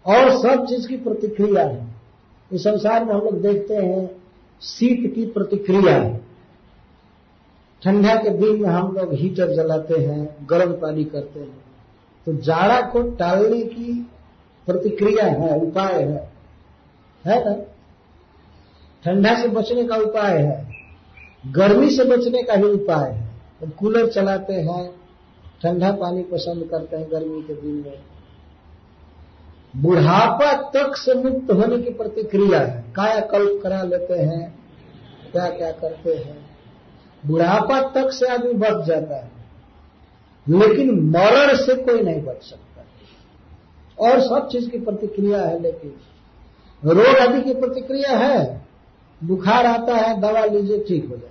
और 0.06 0.30
सब 0.30 0.66
चीज़ 0.66 0.88
की 0.88 0.96
प्रतिक्रिया 0.96 1.64
है। 1.64 1.86
इस 2.52 2.64
संसार 2.64 3.04
में 3.04 3.14
हम 3.14 3.20
लोग 3.20 3.42
देखते 3.42 3.74
हैं 3.74 4.22
शीत 4.62 5.14
की 5.14 5.26
प्रतिक्रिया 5.26 5.96
है। 5.96 6.20
ठंडा 7.84 8.14
के 8.14 8.30
दिन 8.30 8.62
में 8.62 8.68
हम 8.68 8.96
लोग 8.96 9.14
हीटर 9.14 9.52
जलाते 9.52 9.94
हैं, 9.94 10.46
गर्म 10.50 10.72
पानी 10.72 11.04
करते 11.04 11.40
हैं। 11.40 11.64
तो 12.26 12.32
जाड़ा 12.32 12.80
को 12.80 13.02
टालने 13.02 13.62
की 13.62 14.10
प्रतिक्रिया 14.66 15.24
है, 15.24 15.60
उपाय 15.60 16.02
है। 16.02 16.32
है 17.26 17.44
ना? 17.44 17.54
ठंडा 19.04 19.42
से 19.42 19.48
बचने 19.48 19.84
का 19.84 19.96
उपाय 19.96 20.38
है। 20.38 20.72
गर्मी 21.46 21.90
से 21.90 22.04
बचने 22.04 22.42
का 22.42 22.56
भी 22.56 22.70
उपाय 22.70 23.12
है। 23.12 23.26
तो 23.60 23.66
कूलर 23.78 24.06
चलाते 24.08 24.52
हैं 24.52 25.01
ठंडा 25.62 25.92
पानी 25.92 26.22
पसंद 26.22 26.70
करते 26.70 26.96
हैं 26.96 27.10
गर्मी 27.10 27.42
के 27.42 27.54
दिन 27.54 27.70
में। 27.70 28.02
बुढ़ापा 29.76 30.52
तक 30.52 30.96
से 30.96 31.14
मुक्त 31.14 31.52
होने 31.52 31.78
की 31.78 31.90
प्रतिक्रिया 31.90 32.60
है। 32.60 32.92
काया 32.96 33.20
कल्प 33.20 33.62
करा 33.62 33.82
लेते 33.82 34.14
हैं 34.14 34.58
क्या 35.32 35.50
क्या 35.50 35.72
करते 35.72 36.14
हैं। 36.14 36.50
बुढ़ापा 37.26 37.90
तक 37.90 38.10
से 38.10 38.26
आदमी 38.26 38.52
बच 38.52 38.84
जाता 38.86 39.16
है। 39.16 39.30
लेकिन 40.48 40.90
मरण 40.90 41.56
से 41.56 41.82
कोई 41.82 42.00
नहीं 42.00 42.22
बच 42.22 42.42
सकता। 42.42 42.84
और 43.98 44.20
सब 44.20 44.48
चीज़ 44.48 44.70
की 44.70 44.78
प्रतिक्रिया 44.78 45.42
है, 45.42 45.62
लेकिन 45.62 45.94
रोग 46.84 47.16
आदि 47.16 47.42
की 47.42 47.54
प्रतिक्रिया 47.54 48.16
है। 48.16 48.66
बुखार 49.24 49.66
आता 49.66 49.94
है, 49.94 50.20
दवा 50.20 50.44
लीजिए, 50.44 50.84
ठीक 50.84 51.08
हो 51.10 51.16
जाए। 51.16 51.30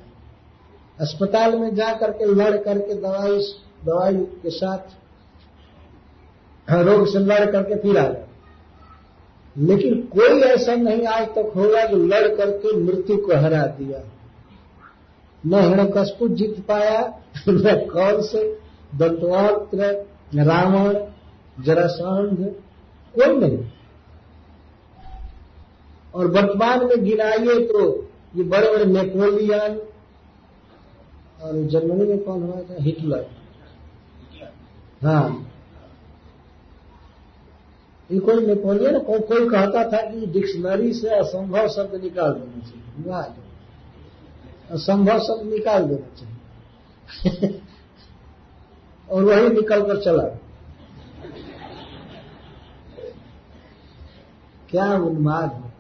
अस्पताल 0.99 1.59
में 1.59 1.75
जा 1.75 1.93
करके 1.93 2.25
लड़ 2.25 2.57
करके 2.57 2.93
दवाई 2.93 3.55
दवाई 3.85 4.15
के 4.15 4.49
साथ 4.49 4.97
रोग 6.71 7.07
से 7.07 7.19
लड़ 7.19 7.51
करके 7.51 7.75
फिर 7.75 7.97
आ 7.97 8.13
लेकिन 9.57 10.01
कोई 10.01 10.41
ऐसा 10.41 10.75
नहीं 10.75 11.07
आज 11.07 11.27
तक 11.27 11.51
होगा 11.55 11.85
जो 11.85 11.97
लड़ 11.97 12.35
करके 12.35 12.75
मृत्यु 12.77 13.17
को 13.17 13.35
हरा 13.35 13.65
दिया। 13.65 13.99
न 15.45 15.53
हिरण्यकशपु 15.53 16.27
जीत 16.27 16.65
पाया, 16.67 17.21
न 17.49 17.87
कौन 17.93 18.21
से 18.21 18.59
दंतवक्त्र 18.95 19.83
रावण, 20.35 20.99
जरासंध, 21.63 22.55
कोई 23.15 23.37
नहीं। 23.37 23.65
और 26.15 26.27
वर्तमान 26.27 26.85
में 26.85 27.03
गिनाइए 27.03 27.65
तो 27.65 28.09
ये 28.35 28.43
बड़े 28.43 28.71
बड़े 28.71 28.85
नेपोलियन 28.85 29.81
और 31.41 31.67
जर्मनी 31.67 32.05
में 32.05 32.23
कौन 32.23 32.43
हुआ 32.43 32.61
था? 32.61 32.75
हिटलर। 32.79 33.40
हाँ। 35.03 35.47
ये 38.11 38.19
कोई 38.19 38.45
नेपोलियन 38.47 38.99
को, 38.99 39.19
कोई 39.19 39.49
कहता 39.49 39.91
था 39.91 40.11
कि 40.11 40.25
डिक्शनरी 40.25 40.93
से 40.93 41.09
असंभव 41.09 41.67
शब्द 41.67 42.01
निकाल 42.03 42.33
देना 42.33 42.67
चाहिए। 42.67 43.43
असंभव 44.71 45.19
शब्द 45.19 45.49
निकाल 45.53 45.83
देना 45.83 46.15
चाहिए। 46.15 47.61
और 49.09 49.23
वही 49.23 49.49
निकल 49.49 49.81
कर 49.81 50.01
चला। 50.01 50.23
क्या 54.69 54.93
उन्माद 54.93 55.53
है? 55.53 55.71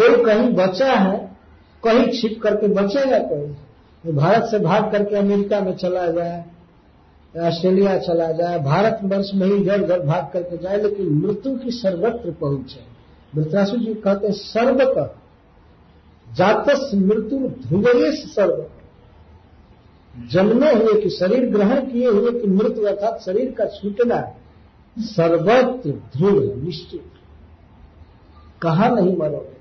कोई 0.00 0.24
कहीं 0.24 0.52
बचा 0.52 0.92
है 0.92 1.36
कहीं 1.84 2.20
छिप 2.20 2.40
करके 2.42 2.68
बचेगा 2.68 3.18
कोई? 3.18 3.65
भारत 4.12 4.44
से 4.50 4.58
भाग 4.58 4.92
करके 4.92 5.16
अमेरिका 5.16 5.60
में 5.60 5.76
चला 5.76 6.06
जाए, 6.06 6.44
ऑस्ट्रेलिया 7.40 7.98
चला 7.98 8.32
जाए, 8.32 8.58
भारत 8.58 8.98
वर्ष 9.02 9.30
में 9.34 9.46
ही 9.46 9.54
इधर 9.54 9.82
उधर 9.82 10.00
भाग 10.00 10.30
करके 10.32 10.56
जाए, 10.56 10.82
लेकिन 10.82 11.06
मृत्यु 11.12 11.58
की 11.58 11.70
सर्वत्र 11.70 12.30
पहुँच। 12.30 12.36
पहुँचे 12.40 12.96
वृत्रासु 13.34 13.76
जी 13.76 13.94
कहते 13.94 14.26
हैं, 14.26 14.34
सर्वत 14.34 15.16
जातस 16.34 16.90
मृत्यु 16.94 17.38
ध्रुवये 17.38 18.12
सर्व। 18.12 18.66
जन्मे 20.30 20.74
हुए 20.74 21.00
कि 21.00 21.10
शरीर 21.10 21.50
ग्रहण 21.50 21.80
किए 21.80 22.06
हुए 22.06 22.40
कि 22.40 22.46
मृत्यु 22.46 22.84
अर्थात 22.84 23.20
शरीर 23.20 23.50
का 23.50 23.64
छूटना 23.64 24.34
सर्वत्र 24.98 25.90
ध्रुव 25.90 26.64
निश्चित। 26.64 27.04
कहा 28.62 28.88
नहीं 28.88 29.16
मरोगे? 29.16 29.55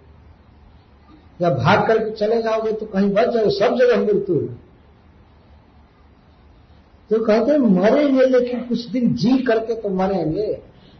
या 1.39 1.49
भाग 1.49 1.87
करके 1.87 2.11
चले 2.11 2.41
जाओगे 2.41 2.71
तो 2.71 2.85
कहीं 2.85 3.09
बच 3.09 3.33
जाओ 3.33 3.49
सब 3.51 3.75
जगह 3.77 4.01
मृत्यु 4.01 4.35
है 4.35 4.63
तो 7.09 7.23
कहते 7.25 7.51
हैं 7.51 7.59
मरेंगे 7.59 8.25
लेकिन 8.25 8.59
कुछ 8.59 8.85
दिन 8.87 9.13
जी 9.15 9.37
करके 9.39 9.75
तो 9.75 9.89
मरेंगे। 9.89 10.53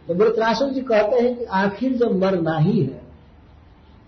तो 0.08 0.14
वृत्रासुर 0.14 0.68
जी 0.70 0.80
कहते 0.80 1.20
हैं 1.22 1.34
कि 1.38 1.44
आखिर 1.44 1.92
जब 1.92 2.18
मरना 2.20 2.58
ही 2.58 2.80
है, 2.80 3.00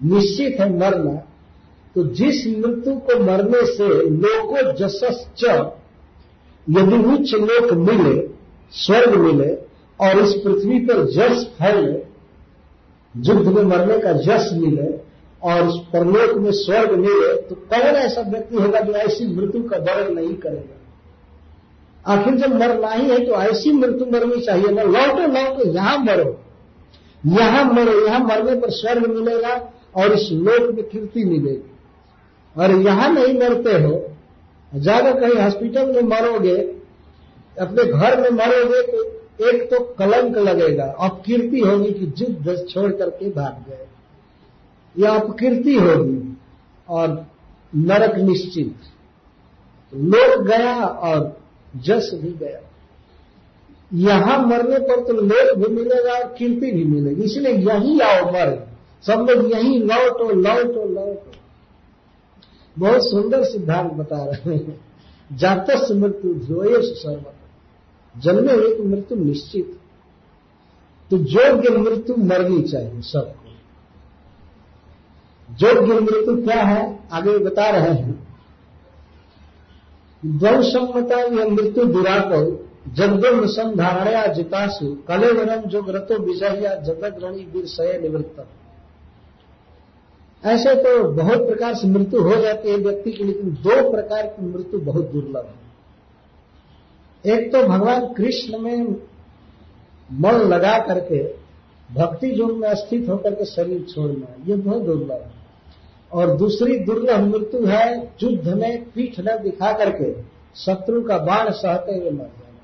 निश्चित 0.01 0.61
है 0.61 0.69
मरना 0.73 1.15
तो 1.97 2.05
जिस 2.15 2.47
मृत्यु 2.49 2.95
को 3.01 3.19
मरने 3.25 3.65
से 3.67 3.89
लोको 4.11 4.73
जसश्च, 4.73 5.45
यदि 6.67 6.97
उच्च 7.13 7.35
लोक 7.35 7.73
मिले, 7.81 8.21
स्वर्ग 8.77 9.15
मिले, 9.15 9.53
और 9.99 10.19
इस 10.19 10.35
पृथ्वी 10.35 10.79
पर 10.81 11.05
जस 11.11 11.45
फैले, 11.59 11.99
युद्ध 13.15 13.47
में 13.49 13.63
मरने 13.65 13.99
का 13.99 14.13
जस 14.21 14.51
मिले 14.55 14.91
और 15.43 15.69
परलोक 15.93 16.37
में 16.39 16.51
स्वर्ग 16.53 16.93
मिले 16.93 17.33
तो 17.43 17.55
कौन 17.55 17.97
ऐसा 17.97 18.21
व्यक्ति 18.31 18.57
होगा 18.57 18.81
जो 18.81 18.93
ऐसी 18.95 19.27
मृत्यु 19.27 19.63
का 19.63 19.77
वर्ण 19.79 20.15
नहीं 20.15 20.35
करेगा? 20.37 20.75
आखिर 22.05 22.35
जब 22.37 22.55
मरना 22.55 22.91
ही 22.91 23.09
है 23.11 23.19
तो 23.27 23.33
ऐसी 23.43 23.73
मृत्यु 23.73 24.07
मरनी 24.13 24.41
चाहिए। 24.41 24.69
ना 24.69 24.83
लौटो 24.85 25.27
लौटो, 25.29 25.71
यहाँ 25.71 25.99
मरो। 25.99 26.37
यहाँ 27.33 27.65
मरो, 27.65 27.93
यहाँ 28.07 28.21
मरने 28.21 28.55
पर 28.61 28.71
स्वर्ग 28.71 29.07
मिलेगा 29.09 29.55
और 29.97 30.13
इस 30.13 30.29
लोक 30.33 30.75
में 30.75 30.85
कीर्ति 30.85 31.25
मिलेगी। 31.25 31.71
और 32.57 32.73
यहाँ 32.83 33.09
नहीं 33.13 33.35
मरते 33.41 33.73
हो 33.79 33.93
जाकर 34.73 35.21
कहीं 35.21 35.41
हॉस्पिटल 35.43 35.93
में 35.93 36.03
मरोगे, 36.11 36.57
अपने 37.57 37.85
घर 37.85 38.21
में 38.21 38.31
मरोगे 38.31 38.83
तो 38.83 39.05
एक 39.49 39.63
तो 39.71 39.79
कलंक 39.99 40.37
लगेगा 40.39 40.85
और 40.85 41.09
कीर्ति 41.27 41.61
होगी 41.61 41.91
कि 41.93 42.13
युद्ध 42.19 42.57
छोड़ 42.71 42.91
करके 42.93 43.31
भाग 43.31 43.65
गए। 43.69 43.87
या 44.99 45.11
अपकीर्ति 45.11 45.75
होगी 45.75 46.37
और 46.89 47.27
नरक 47.77 48.17
निश्चित। 48.17 48.77
लोक 49.95 50.43
गया 50.43 50.85
और 50.87 51.41
जस 51.77 52.11
भी 52.15 52.31
गया। 52.31 52.61
यहाँ 53.95 54.47
मरने 54.47 54.79
पर 54.79 55.05
तो 55.05 55.13
लोक 55.13 55.57
भी 55.59 55.75
मिलेगा 55.75 56.13
और 56.13 56.35
कीर्ति 56.39 56.73
भी 56.73 56.85
मिलेगी। 56.85 57.23
इसलिए 57.23 57.53
यही 57.53 58.01
आओ 58.01 58.31
मर। 58.31 58.69
सब 59.03 59.27
लोग 59.31 59.53
यहीं 59.53 59.81
लौटो 59.81 60.31
लौटो 60.31 60.89
लौटो। 60.89 61.33
बहुत 62.79 63.03
सुंदर 63.03 63.45
सिद्धांत 63.45 63.93
बता 63.93 64.25
रहे 64.25 64.57
हैं। 64.57 64.81
जातस 65.33 65.89
मृत्यु 65.93 66.35
ध्योयश 66.35 66.85
सर्व 66.85 67.25
जन्मे 68.21 68.53
एक 68.53 68.81
मृत्यु 68.81 69.19
निश्चित। 69.19 69.79
तो 71.11 71.17
योग्य 71.17 71.71
मृत्यु 71.71 72.17
मरनी 72.17 72.63
चाहिए 72.63 73.01
सबको 75.61 75.87
योग्य 75.87 76.01
मृत्यु 76.01 76.43
क्या 76.45 76.63
है? 76.63 76.99
आगे 77.13 77.39
बता 77.39 77.69
रहे 77.71 77.91
हैं। 77.91 78.29
द्वौ 80.23 80.53
यह 81.21 81.49
मृत्यु 81.49 81.85
दुराको 81.85 82.41
जगदम 82.95 83.47
संधारणया 83.47 84.27
जितासु 84.27 84.87
कले 85.09 85.31
वरम 85.33 85.63
जो 85.63 85.83
ग्रतो 85.83 86.19
विजय 86.19 86.83
जगत 86.87 87.19
रणी 87.25 87.45
वीर 87.45 87.67
सय 87.67 87.99
निवृत्त 88.03 88.47
ऐसे 90.45 90.75
तो 90.75 91.05
बहुत 91.13 91.39
प्रकार 91.39 91.75
से 91.75 91.89
मृत्यु 91.89 92.21
हो 92.21 92.37
जाती 92.37 92.71
है 92.71 92.77
व्यक्ति 92.77 93.13
की, 93.13 93.25
लेकिन 93.25 93.51
दो 93.51 93.91
प्रकार 93.91 94.27
की 94.27 94.47
मृत्यु 94.47 94.81
बहुत 94.81 95.11
दुर्लभ 95.11 95.47
है। 95.47 97.35
एक 97.35 97.53
तो 97.53 97.63
भगवान 97.63 98.07
कृष्ण 98.15 98.59
में 98.59 98.97
मन 100.11 100.39
लगा 100.49 100.79
करके, 100.79 101.23
भक्ति 101.95 102.31
जो 102.31 102.47
में 102.47 102.75
स्थित 102.75 103.09
होकर 103.09 103.35
के 103.35 103.45
शरीर 103.45 103.83
छोड़ना, 103.95 104.27
ये 104.47 104.57
बहुत 104.57 104.83
दुर्लभ 104.83 105.13
है। 105.13 105.38
और 106.13 106.37
दूसरी 106.37 106.79
दुर्लभ 106.79 107.21
मृत्यु 107.21 107.67
है 107.67 108.13
युद्ध 108.23 108.49
में 108.49 108.91
पीठ 108.91 109.21
न 109.21 109.39
दिखा 109.43 109.73
करके 109.73 110.13
शत्रु 110.57 111.03
का 111.03 111.19
बाण 111.19 111.51
सहते 111.51 111.93
हुए 111.93 112.11
मर 112.11 112.25
जाना। 112.25 112.61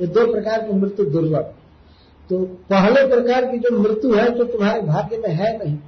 ये 0.00 0.06
दो 0.06 0.32
प्रकार 0.32 0.60
की 0.60 0.72
मृत्यु 0.72 1.06
दुर्लभ। 1.06 1.52
तो 2.30 2.38
पहले 2.44 3.06
प्रकार 3.06 3.44
की 3.44 3.58
जो 3.58 3.78
मृत्यु 3.78 4.14
है 4.14 4.30
तो 4.38 4.44
तुम्हारे 4.44 4.80
भाग्य 4.82 5.18
में 5.18 5.30
है 5.30 5.58
नहीं। 5.58 5.78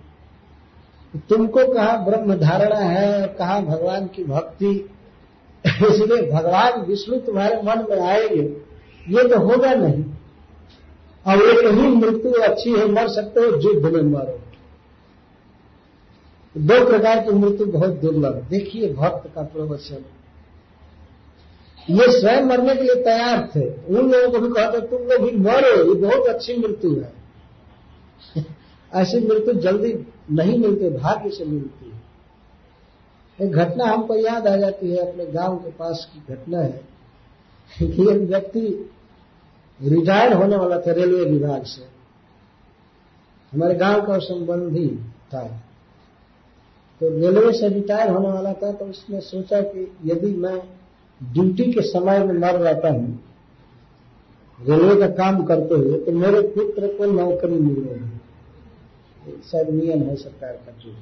तुमको 1.28 1.66
कहा 1.74 1.96
ब्रह्म 1.96 2.34
धारणा 2.34 2.78
है, 2.78 3.26
कहा 3.28 3.60
भगवान 3.60 4.06
की 4.06 4.24
भक्ति? 4.24 4.90
इसलिए 5.66 6.30
भगवान 6.32 6.80
विष्णु 6.80 7.16
तुम्हारे 7.16 7.56
मन 7.56 7.86
में 7.90 8.00
आएँगे, 8.00 8.42
ये 9.08 9.28
तो 9.28 9.40
होगा 9.40 9.74
नहीं। 9.74 10.04
और 11.26 11.42
एक 11.42 11.74
ही 11.74 11.88
मृत्यु 11.88 12.32
अच्छी 12.32 12.72
है, 12.72 12.88
मर 12.88 13.08
सकते 13.08 13.40
हो, 13.40 13.46
युद्ध 13.46 13.86
में 13.86 14.02
मरो 14.02 14.40
दो 16.58 16.88
प्रकार 16.88 17.24
की 17.24 17.30
मृत्यु 17.30 17.66
बहुत 17.66 17.90
दुर्लभ। 17.90 18.46
देखिए, 18.50 18.94
भक्त 18.94 19.34
का 19.34 19.42
प्रवचन। 19.42 20.04
ये 21.90 22.20
स्वयं 22.20 22.42
मरने 22.42 22.76
के 22.76 22.82
लिए 22.82 22.94
तैयार 22.94 23.48
थे। 23.56 23.68
उन 23.70 24.12
लोगों 24.12 24.32
को 24.32 24.38
भी 24.38 24.54
कहा 24.54 24.66
था, 24.66 24.78
तुम 24.78 24.98
लोग 24.98 25.30
भी 25.30 25.36
मरो, 25.36 25.94
ये 25.94 26.00
बहुत 26.00 26.26
अच्छी 26.26 26.56
मृत्यु 26.56 27.00
है। 27.00 27.12
ऐसी 28.94 29.28
मृत्यु 29.28 29.54
जल्दी 29.54 30.12
नहीं 30.32 30.58
मिलती, 30.58 30.88
भाग्य 30.88 31.30
से 31.30 31.44
मिलती 31.44 31.90
है। 31.90 32.02
एक 33.46 33.52
घटना 33.52 33.84
हमको 33.84 34.16
याद 34.16 34.48
आ 34.48 34.56
जाती 34.56 34.90
है, 34.90 35.12
अपने 35.12 35.26
गाँव 35.26 35.56
के 35.56 35.70
पास 35.70 36.10
की 36.14 36.34
घटना 36.34 36.58
है। 36.58 36.80
कि 37.82 38.02
एक 38.02 38.28
व्यक्ति 38.30 38.90
रिटायर 39.82 40.32
होने 40.32 40.56
वाला 40.56 40.76
था 40.76 40.92
रेलवे 40.92 41.24
विभाग 41.24 41.62
से। 41.62 41.82
हमारे 43.52 43.74
गाँव 43.74 44.06
का 44.06 44.18
संबंधी 44.18 44.88
था। 45.34 45.64
तो 47.00 47.08
रेलवे 47.08 47.52
से 47.52 47.68
रिटायर 47.68 48.10
होने 48.10 48.28
वाला 48.28 48.52
था 48.52 48.72
तो 48.72 48.84
उसने 48.84 49.20
सोचा 49.20 49.60
कि 49.60 49.92
यदि 50.04 50.32
मैं 50.34 50.58
ड्यूटी 51.32 51.72
के 51.72 51.82
समय 51.82 52.18
में 52.18 52.34
मर 52.34 52.62
जाता 52.64 52.88
हूँ 52.88 53.20
रेलवे 54.66 55.00
का 55.00 55.06
काम 55.14 55.44
करते 55.44 55.74
हुए 55.74 55.98
तो 55.98 56.12
मेरे 56.12 56.40
पुत्र 56.40 56.86
को 56.86 57.04
नौकरी 57.04 57.58
मिलेगी 57.58 59.40
शायद 59.50 59.68
नियम 59.70 60.02
है 60.02 60.16
सरकार 60.16 60.52
का 60.52 60.72
जो 60.72 60.94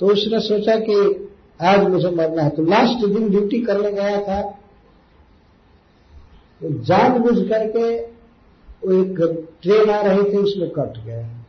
तो 0.00 0.06
उसने 0.06 0.40
सोचा 0.40 0.76
कि 0.76 1.28
आज 1.60 1.88
मुझे 1.88 2.10
मरना 2.10 2.42
है 2.42 2.50
तो 2.50 2.62
लास्ट 2.62 3.06
दिन 3.06 3.28
ड्यूटी 3.30 3.60
करने 3.62 3.92
गया 3.92 4.20
था। 4.20 4.40
तो 6.60 6.70
जानबूझ 6.70 7.36
करके 7.48 7.84
वो 8.86 8.92
एक 8.92 9.20
ट्रेन 9.62 9.90
आ 9.90 10.00
रही 10.00 10.22
थी, 10.22 10.36
उसमें 10.36 10.70
कट 10.70 11.04
गया। 11.04 11.41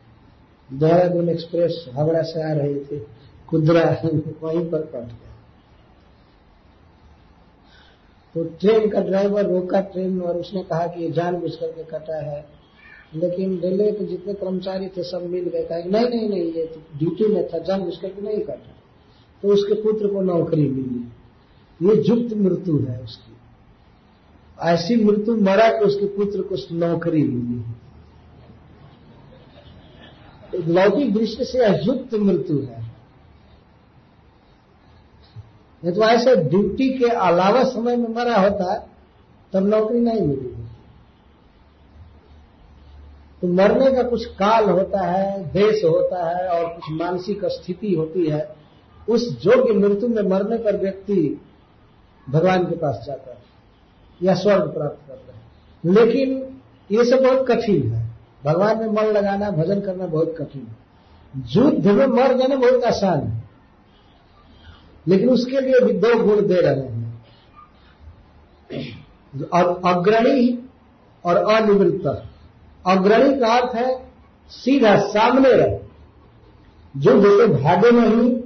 देहरादून 0.78 1.28
एक्सप्रेस 1.28 1.86
हावड़ा 1.94 2.22
से 2.22 2.42
आ 2.42 2.52
रही 2.52 2.80
थी, 2.80 3.06
कुदरा 3.48 3.96
वहीं 4.42 4.70
पर 4.70 4.78
कट 4.78 5.00
गया। 5.00 5.30
तो 8.34 8.44
ट्रेन 8.44 8.90
का 8.90 9.00
ड्राइवर 9.00 9.46
रोका 9.46 9.80
ट्रेन 9.80 10.20
और 10.20 10.36
उसने 10.36 10.62
कहा 10.62 10.86
कि 10.86 11.02
ये 11.04 11.10
जानबूझ 11.10 11.54
करके 11.54 11.84
कटा 11.84 12.20
है। 12.20 12.46
लेकिन 13.14 13.58
रेलवे 13.58 13.92
के 13.92 14.04
जितने 14.04 14.34
कर्मचारी 14.34 14.88
थे, 14.88 15.02
सब 15.02 15.26
मिल 15.30 15.44
गए। 15.44 15.62
कहा, 15.62 15.78
नहीं 15.78 16.08
नहीं 16.08 16.28
नहीं, 16.28 16.52
ये 16.52 16.66
तो 16.66 16.98
ड्यूटी 16.98 17.26
में 17.26 17.48
था 17.48 17.58
जानबूझ 17.58 17.96
करके 17.96 18.22
नहीं 18.22 18.40
कटा। 18.40 18.74
तो 19.42 19.48
उसके 19.48 19.74
पुत्र 19.74 20.06
को 20.06 20.20
नौकरी 20.20 20.68
मिली। 20.68 21.08
ये 21.88 22.02
जुप्त 22.02 22.36
मृत्यु 22.36 22.78
है 22.78 23.00
उसकी। 23.02 23.34
ऐसी 24.62 25.04
मृत्यु 25.04 25.36
मरा 25.36 25.68
कि 25.68 25.84
उसके 25.84 26.06
पुत्र 26.06 26.42
को 26.42 26.74
नौकरी 26.74 27.22
मिली। 27.22 27.62
लौकिक 30.58 31.14
दृष्टि 31.14 31.44
से 31.44 31.58
अयुक्त 31.58 32.14
मृत्यु 32.14 32.58
है। 32.58 32.84
नहीं 35.84 35.94
तो 35.94 36.02
ऐसे 36.02 36.36
ड्यूटी 36.36 36.98
के 36.98 37.04
अलावा 37.04 37.64
समय 37.64 37.96
में 37.96 38.08
मरा 38.08 38.36
होता, 38.36 38.88
तब 39.52 39.66
नौकरी 39.66 40.00
नहीं 40.00 40.20
मिली। 40.20 40.64
तो 43.42 43.48
मरने 43.48 43.92
का 43.92 44.02
कुछ 44.02 44.24
काल 44.24 44.70
होता 44.70 45.00
है, 45.00 45.52
देश 45.52 45.84
होता 45.84 46.36
है, 46.36 46.48
और 46.48 46.72
कुछ 46.72 46.84
मानसिक 46.90 47.44
स्थिति 47.44 47.94
होती 47.94 48.26
है, 48.26 48.56
उस 49.08 49.42
योग्य 49.46 49.72
मृत्यु 49.72 50.08
में 50.08 50.22
मरने 50.22 50.56
पर 50.56 50.76
व्यक्ति 50.76 51.40
भगवान 52.30 52.64
के 52.64 52.76
पास 52.76 53.04
जाता 53.06 53.30
है, 53.30 53.38
या 54.22 54.34
स्वर्ग 54.34 54.72
प्राप्त 54.74 55.08
करता 55.08 55.36
है। 55.36 55.42
लेकिन 55.94 56.56
ये 56.90 57.04
सब 57.04 57.16
बहुत 57.16 57.48
कठिन 57.48 57.92
है। 57.92 58.03
भगवान 58.44 58.78
में 58.78 58.86
मन 58.86 59.02
लगाना, 59.02 59.50
भजन 59.50 59.80
करना 59.80 60.06
बहुत 60.06 60.34
कठिन 60.38 60.62
है। 60.62 60.76
युद्ध 61.50 61.86
में 61.86 62.06
मर 62.06 62.36
जाना 62.36 62.56
बहुत 62.56 62.84
आसान 62.84 63.20
है। 63.20 63.44
लेकिन 65.08 65.28
उसके 65.28 65.60
लिए 65.60 65.80
भी 65.80 65.92
दो 65.92 66.24
गुण 66.24 66.46
दे 66.46 66.60
रहे 66.60 66.74
हैं। 66.74 67.24
अग्रणी 69.84 70.68
और 71.24 71.36
अनिवृत्त। 71.36 72.22
अग्रणी 72.86 73.40
का 73.40 73.46
अर्थ 73.46 73.74
है 73.74 74.06
सीधा 74.50 74.96
सामने 74.96 75.52
रहे। 75.52 75.78
जो 76.96 77.12
तो 77.12 77.48
भागे 77.54 77.90
नहीं 77.90 78.40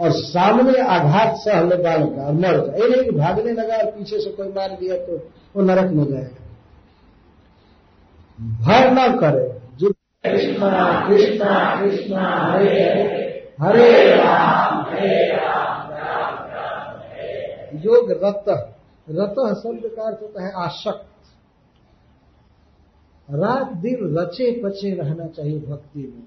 और 0.00 0.10
सामने 0.10 0.78
आघात 0.78 1.36
सह 1.36 1.60
लगा 1.60 1.94
लगा 1.96 2.22
और 2.22 2.32
मर 2.32 2.66
जाए 2.66 2.80
ये 2.80 2.88
नहीं 2.88 3.04
कि 3.04 3.10
भागने 3.10 3.52
लगा 3.52 3.76
और 3.76 3.84
पीछे 3.84 4.20
से 4.20 4.30
कोई 4.30 4.48
मार 4.48 4.76
दिया 4.80 4.96
तो 4.96 5.16
वो 5.56 5.62
नरक 5.62 5.90
में 5.90 6.04
जाएगा। 6.04 6.43
भय 8.38 8.90
न 8.90 9.16
करे। 9.20 9.44
जो 9.76 9.88
कृष्ण 10.24 10.70
कृष्ण 11.08 11.44
कृष्ण 11.80 12.14
हरे 12.14 12.80
हरे 13.60 13.90
राम 14.16 14.80
हरे 14.82 15.36
राम 15.36 15.62
योग 17.84 18.10
रत 18.24 18.44
रत 19.08 19.36
शब्द 19.54 19.84
का 19.96 20.02
अर्थ 20.02 20.20
होता 20.22 20.44
है 20.44 20.52
आसक्त 20.56 21.10
रात 23.28 23.72
दिन 23.76 23.98
रचे 24.18 24.50
पचे 24.62 24.94
रहना 24.94 25.26
चाहिए 25.26 25.58
भक्ति 25.60 26.00
में। 26.00 26.26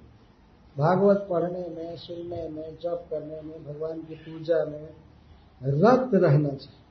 भागवत 0.77 1.27
पढ़ने 1.29 1.65
में 1.75 1.95
सुनने 1.97 2.47
में 2.49 2.69
जप 2.75 3.05
करने 3.11 3.41
में 3.41 3.57
भगवान 3.65 4.01
की 4.01 4.15
पूजा 4.15 4.65
में 4.65 4.87
रक्त 5.83 6.11
रहना 6.13 6.49
चाहिए। 6.49 6.85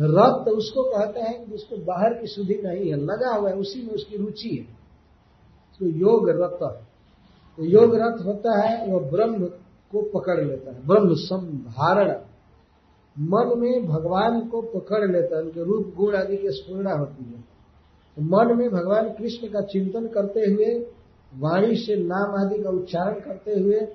रक्त 0.00 0.48
उसको 0.48 0.82
कहते 0.82 1.20
हैं 1.20 1.46
कि 1.46 1.54
उसको 1.54 1.76
बाहर 1.76 2.14
की 2.14 2.26
शुद्धि 2.26 2.54
नहीं 2.64 2.90
है, 2.90 2.96
लगा 2.96 3.34
हुआ 3.34 3.50
है, 3.50 3.56
उसी 3.56 3.82
में 3.82 3.94
उसकी 3.94 4.16
रुचि 4.16 4.48
है। 4.48 4.82
तो 5.80 5.86
योग 5.86 6.28
रत 6.28 6.58
तो 7.58 7.64
योग 7.64 7.94
रथ 7.94 8.24
होता 8.26 8.60
है, 8.60 8.92
वह 8.92 9.10
ब्रह्म 9.10 9.46
को 9.92 10.02
पकड़ 10.02 10.44
लेता 10.44 10.70
है, 10.70 10.86
ब्रह्म 10.86 11.14
संभारण 11.14 12.14
मन 13.18 13.58
में 13.58 13.86
भगवान 13.86 14.40
को 14.40 14.62
पकड़ 14.62 15.10
लेता 15.10 15.36
है, 15.36 15.42
उनके 15.42 15.64
रूप, 15.64 15.94
गुण 15.96 16.16
आदि 16.16 16.36
की 16.36 16.48
स्पूर्णा 16.48 16.92
होती 16.92 17.24
है। 17.24 17.40
तो 18.16 18.22
मन 18.22 18.56
में 18.56 18.70
भगवान 18.70 19.08
कृष्ण 19.08 19.48
का 19.48 19.60
चिंतन 19.60 20.06
करते 20.06 20.40
हुए, 20.40 20.86
वाणी 21.34 21.76
से 21.76 21.96
नाम 21.96 22.46
आदि 22.46 22.62
का 22.62 22.70
उच्चारण 22.70 23.20
करते 23.20 23.60
हुए, 23.60 23.86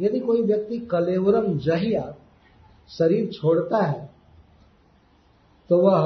यदि 0.00 0.20
कोई 0.20 0.42
व्यक्ति 0.42 0.78
कलेवरम 0.78 1.58
जहिया 1.58 2.14
शरीर 2.88 3.30
छोड़ता 3.32 3.84
है 3.84 4.05
तो 5.68 5.78
वह 5.78 6.00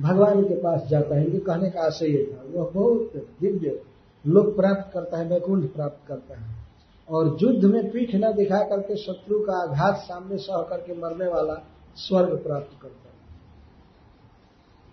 भगवान 0.00 0.42
के 0.42 0.54
पास 0.54 0.82
जाता 0.88 1.16
है 1.16 1.24
कहने 1.24 1.70
का 1.70 1.80
आशय 1.80 2.24
था। 2.24 2.44
वह 2.50 2.70
बहुत 2.70 3.12
दिव्य 3.40 3.82
लोक 4.26 4.56
प्राप्त 4.56 4.92
करता 4.94 5.18
है, 5.18 5.28
वैकुंठ 5.28 5.72
प्राप्त 5.72 6.08
करता 6.08 6.40
है। 6.40 6.66
और 7.08 7.38
युद्ध 7.42 7.64
में 7.64 7.90
पीठ 7.90 8.14
न 8.14 8.32
दिखा 8.32 8.58
करके 8.58 8.96
शत्रु 8.96 9.38
का 9.38 9.62
आघात 9.62 9.96
सामने 9.96 10.36
सह 10.38 10.62
करके 10.62 10.92
मरने 10.94 11.28
वाला 11.28 11.54
स्वर्ग 11.96 12.42
प्राप्त 12.42 12.82
करता 12.82 13.08
है। 13.08 13.16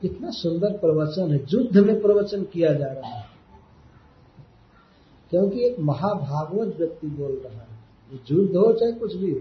कितना 0.02 0.30
सुंदर 0.30 0.78
प्रवचन 0.78 1.32
है। 1.32 1.46
युद्ध 1.50 1.78
में 1.78 2.02
प्रवचन 2.02 2.44
किया 2.44 2.74
जा 2.74 2.86
रहा 2.86 3.10
है। 3.10 3.26
क्योंकि 5.30 5.66
एक 5.66 5.80
महाभागवत 5.80 6.76
व्यक्ति 6.78 7.08
बोल 7.08 7.42
रहा 7.46 7.62
है 7.62 7.74
युद्ध 8.32 8.56
हो 8.56 8.74
चाहे 8.74 8.92
कुछ 8.92 9.16
भी 9.16 9.32
हो, 9.32 9.40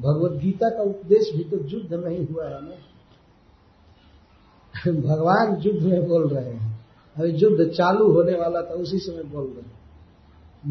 भगवत 0.00 0.32
गीता 0.32 0.68
का 0.68 0.82
उपदेश 0.82 1.32
भी 1.36 1.44
तो 1.44 1.56
युद्ध 1.56 1.94
में 1.94 2.10
ही 2.10 2.24
हुआ 2.24 2.44
है 2.44 2.62
ना? 2.62 2.74
भगवान 4.92 5.60
युद्ध 5.60 5.82
में 5.82 6.08
बोल 6.08 6.28
रहे 6.28 6.50
हैं। 6.50 6.86
अभी 7.16 7.30
युद्ध 7.30 7.70
चालू 7.72 8.12
होने 8.12 8.32
वाला 8.32 8.60
था, 8.62 8.74
उसी 8.74 8.98
समय 8.98 9.22
बोल 9.22 9.44
रहे 9.44 9.60
हैं। 9.60 9.84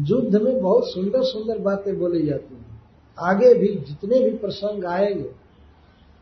युद्ध 0.06 0.36
में 0.36 0.62
बहुत 0.62 0.82
सुंदर 0.86 1.22
सुंदर 1.22 1.58
बातें 1.58 1.98
बोली 1.98 2.26
जाती 2.26 2.54
हैं। 2.54 2.82
आगे 3.18 3.54
भी 3.54 3.68
जितने 3.68 4.30
भी 4.30 4.36
प्रसंग 4.36 4.84
आएँगे, 4.84 5.30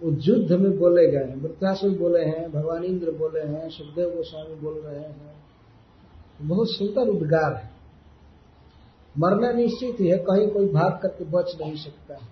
वो 0.02 0.10
युद्ध 0.10 0.52
में 0.52 0.78
बोले 0.78 1.10
गए 1.10 1.18
हैं। 1.18 1.36
वृत्रासुर 1.36 1.90
बोले 1.90 2.20
हैं, 2.20 2.52
भगवान 2.52 2.84
इंद्र 2.84 3.10
बोले 3.10 3.40
हैं, 3.40 3.70
सुखदेव 3.70 4.08
गोस्वामी 4.08 4.54
बोल 4.54 4.74
रहे 4.74 5.00
हैं। 5.00 5.34
बहुत 6.42 6.70
सुंदर 6.70 7.08
उद्गार 7.08 7.54
है। 7.54 7.70
मरना 9.18 9.52
निश्चित 9.52 10.00
ही 10.00 10.08
है, 10.08 10.18
कहीं 10.18 10.48
कोई 10.48 10.68
भाग 10.68 10.98
करके 11.02 11.24
बच 11.24 11.56
नहीं 11.60 11.76
सकता 11.76 12.14
है। 12.14 12.28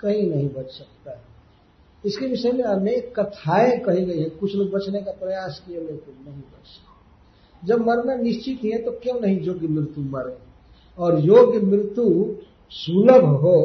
कहीं 0.00 0.30
नहीं 0.30 0.48
बच 0.48 0.70
सकता 0.70 1.10
है। 1.10 1.33
इसके 2.04 2.26
विषय 2.26 2.52
में 2.52 2.64
अनेक 2.64 3.12
कथाएँ 3.18 3.78
कही 3.80 4.04
गई 4.04 4.18
है। 4.18 4.28
कुछ 4.30 4.54
लोग 4.54 4.70
बचने 4.70 5.00
का 5.02 5.12
प्रयास 5.14 5.62
किए, 5.66 5.76
लेकिन 5.76 6.14
नहीं 6.26 6.40
बच 6.40 6.80
जब 7.62 7.80
मरना 7.80 8.14
निश्चित 8.16 8.64
ही 8.64 8.78
तो 8.78 8.90
क्यों 9.02 9.20
नहीं 9.20 9.40
योग्य 9.42 9.68
मृत्यु 9.68 10.04
मरे? 10.06 10.36
और 10.98 11.18
योग्य 11.20 11.60
मृत्यु 11.60 12.04
सुलभ 12.72 13.24
हो 13.42 13.56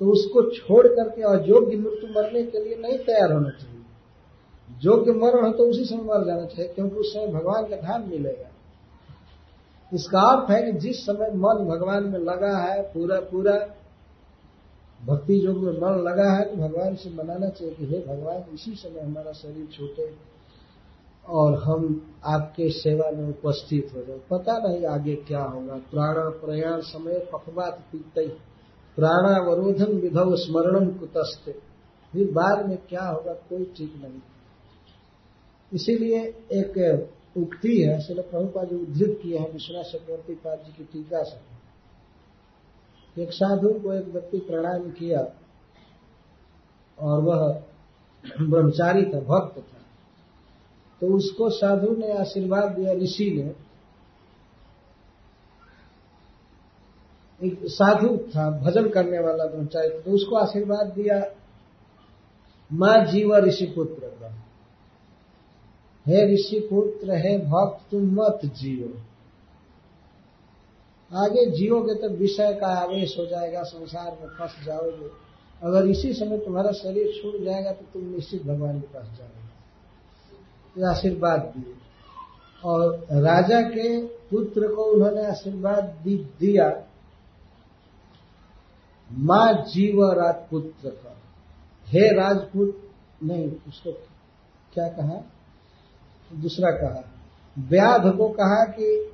तो 0.00 0.10
उसको 0.12 0.42
छोड़ 0.50 0.86
करके 0.88 1.22
अयोग्य 1.24 1.76
मृत्यु 1.76 2.08
मरने 2.10 2.42
के 2.44 2.64
लिए 2.64 2.76
नहीं 2.78 2.98
तैयार 3.00 3.32
होना 3.32 3.50
चाहिए। 3.50 3.76
योग्य 4.82 5.12
मरण 5.14 5.46
हो 5.46 5.52
तो 5.52 5.68
उसी 5.70 5.84
समय 5.84 6.02
मर 6.04 6.24
जाना 6.26 6.44
चाहिए, 6.44 6.68
क्योंकि 6.68 6.96
उस 6.96 7.12
समय 7.12 7.26
भगवान 7.28 7.64
का 7.64 7.76
ध्यान 7.76 8.08
मिलेगा। 8.10 8.50
इसका 9.92 10.20
अर्थ 10.22 10.50
है 10.50 10.60
कि 10.62 10.78
जिस 10.78 11.00
समय 11.00 11.30
मन 11.36 11.64
भगवान 11.68 12.04
में 12.04 12.18
लगा 12.20 12.56
है 12.58 12.80
पूरा 12.84 13.18
पूरा 13.30 13.54
भक्ति 15.06 15.46
योग 15.46 15.56
में 15.56 15.72
मन 15.72 16.00
लगा 16.02 16.30
है 16.32 16.44
तो 16.44 16.56
भगवान 16.56 16.94
से 16.94 17.10
मनाना 17.10 17.48
चाहिए 17.48 17.74
कि 17.74 17.84
हे 17.86 17.98
भगवान, 18.00 18.54
इसी 18.54 18.74
समय 18.74 19.00
हमारा 19.00 19.32
शरीर 19.32 19.66
छूटे 19.66 20.10
और 21.28 21.54
हम 21.62 22.12
आपके 22.24 22.68
सेवा 22.70 23.10
में 23.10 23.28
उपस्थित 23.28 23.90
हो 23.94 24.02
जाए। 24.02 24.18
पता 24.18 24.58
नहीं 24.58 24.86
आगे 24.86 25.14
क्या 25.14 25.42
होगा। 25.42 25.74
प्राण 25.74 26.14
प्रयाण 26.14 26.80
समय 26.80 27.18
पखवात 27.32 27.84
पीते। 27.92 28.28
प्राणावरोधन 28.96 29.92
विधव 29.92 30.34
स्मरणम 30.36 30.90
कुतस्ते। 30.98 31.52
फिर 32.12 32.30
बाद 32.32 32.66
में 32.68 32.78
क्या 32.88 33.04
होगा 33.04 33.32
कोई 33.32 33.64
ठीक 33.76 33.94
नहीं। 34.02 34.20
इसीलिए 35.72 36.20
एक 36.52 37.08
उक्ति 37.36 37.76
है 37.82 38.00
शिल 38.00 38.20
प्रभुपा 38.22 38.64
जो 38.64 38.78
उद्धृत 38.78 39.18
किए 39.22 39.38
हैं, 39.38 39.52
विश्वनाथ 39.52 39.82
चक्रवर्ती 39.82 40.34
पाद 40.34 40.58
जी 40.58 40.72
की 40.72 40.84
टीका 40.84 41.22
से। 41.22 41.57
एक 43.18 43.32
साधु 43.32 43.68
को 43.80 43.92
एक 43.92 44.06
व्यक्ति 44.06 44.38
प्रणाम 44.38 44.90
किया 44.90 45.20
और 46.98 47.22
वह 47.22 47.62
ब्रह्मचारी 48.40 49.04
था, 49.04 49.20
भक्त 49.20 49.58
था 49.58 49.80
तो 51.00 51.06
उसको 51.16 51.48
साधु 51.50 51.94
ने 51.96 52.12
आशीर्वाद 52.12 52.70
दिया 52.72 52.92
ऋषि 52.92 53.30
ने। 53.36 53.54
एक 57.40 57.58
साधु 57.68 58.16
था, 58.28 58.50
भजन 58.60 58.88
करने 58.88 59.18
वाला 59.18 59.44
ब्रह्मचारी 59.46 60.00
तो 60.02 60.10
उसको 60.10 60.36
आशीर्वाद 60.36 60.92
दिया, 60.92 61.20
माँ 62.70 62.96
जीव 63.04 63.36
ऋषि 63.36 63.66
पुत्र 63.66 64.08
हे 66.06 66.24
ऋषि 66.26 66.58
पुत्र, 66.70 67.16
हे 67.16 67.36
भक्त, 67.38 67.90
तुम 67.90 68.04
मत 68.12 68.44
जियो। 68.54 68.88
आगे 71.14 71.50
जियोगे 71.50 71.94
तो 71.94 72.08
विषय 72.08 72.58
का 72.60 72.66
आवेश 72.66 73.18
हो 73.18 73.26
जाएगा, 73.26 73.62
संसार 73.62 74.18
में 74.20 74.28
फंस 74.28 74.64
जाओगे। 74.64 75.28
अगर 75.62 75.86
इसी 75.86 76.12
समय 76.12 76.38
तुम्हारा 76.38 76.70
शरीर 76.70 77.22
छूट 77.22 77.42
जाएगा 77.42 77.72
तो 77.72 77.84
तुम 77.94 78.04
निश्चित 78.04 78.42
भगवान 78.42 78.80
के 78.80 78.86
पास 78.86 79.18
जाओगे। 79.18 80.90
आशीर्वाद 80.90 81.40
दिए। 81.40 81.74
और 82.64 83.06
राजा 83.10 83.60
के 83.60 84.06
पुत्र 84.06 84.74
को 84.74 84.82
उन्होंने 84.84 85.26
आशीर्वाद 85.26 85.84
दिया। 86.40 86.84
माँ 89.12 89.52
जीव 89.52 90.12
राजपुत्र 90.12 90.88
का। 90.88 91.16
हे 91.86 92.08
राजपुत, 92.08 92.90
नहीं, 93.24 93.52
उसको 93.68 93.92
क्या 94.72 94.88
कहा? 94.88 95.24
दूसरा 96.34 96.70
कहा। 96.70 97.10
व्याध 97.58 98.16
को 98.16 98.28
कहा 98.28 98.64
कि 98.64 99.12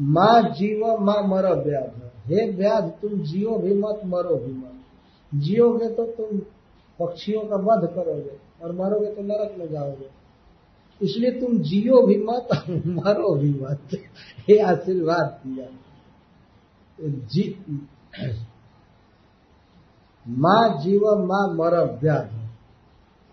माँ 0.00 0.42
जीव, 0.42 0.86
माँ 0.86 1.22
मर 1.22 1.64
व्याध। 1.64 2.10
हे 2.26 2.50
व्याध, 2.50 2.84
तुम 3.02 3.10
जियो 3.10 3.58
भी 3.58 3.74
मत, 3.74 4.00
मरो 4.04 4.36
भी 4.36 4.52
मत। 4.52 4.72
जियोगे 5.34 5.88
तो 5.88 6.04
तुम 6.04 6.38
पक्षियों 7.00 7.40
का 7.40 7.56
वध 7.56 7.88
करोगे 7.88 8.38
और 8.62 8.72
मरोगे 8.72 9.14
तो 9.14 9.22
नरक 9.22 9.56
में 9.58 9.68
जाओगे। 9.68 10.10
इसलिए 11.02 11.30
तुम 11.30 11.58
जियो 11.58 12.02
भी 12.02 12.16
मत, 12.16 12.48
मरो 12.86 13.34
भी 13.34 13.60
मत। 13.60 13.88
हे 14.48 14.58
आशीर्वाद 14.58 15.40
दिया। 15.46 15.66
जी 17.08 17.64
माँ 20.28 20.82
जीव, 20.82 21.00
माँ 21.00 21.54
मर 21.54 21.98
व्याध। 22.02 22.30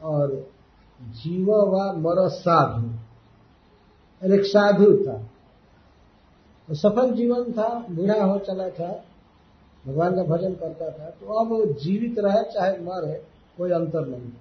और 0.03 0.51
जीव, 1.01 1.51
व 1.51 1.93
मर 1.97 2.29
साधु। 2.29 2.87
एक 4.33 4.45
साधु 4.45 4.97
था। 4.97 5.13
तो 5.13 5.36
सफल 6.75 7.11
जीवन 7.11 7.51
था, 7.51 7.67
बूढ़ा 7.89 8.23
हो 8.23 8.37
चला 8.39 8.69
था, 8.69 8.91
भगवान 9.85 10.15
का 10.15 10.23
भजन 10.23 10.53
करता 10.53 10.89
था 10.89 11.09
तो 11.09 11.33
अब 11.33 11.47
वो 11.47 11.65
जीवित 11.73 12.19
रहे, 12.19 12.43
चाहे 12.43 12.77
मरे 12.79 13.13
कोई 13.57 13.71
अंतर 13.71 14.07
नहीं। 14.07 14.31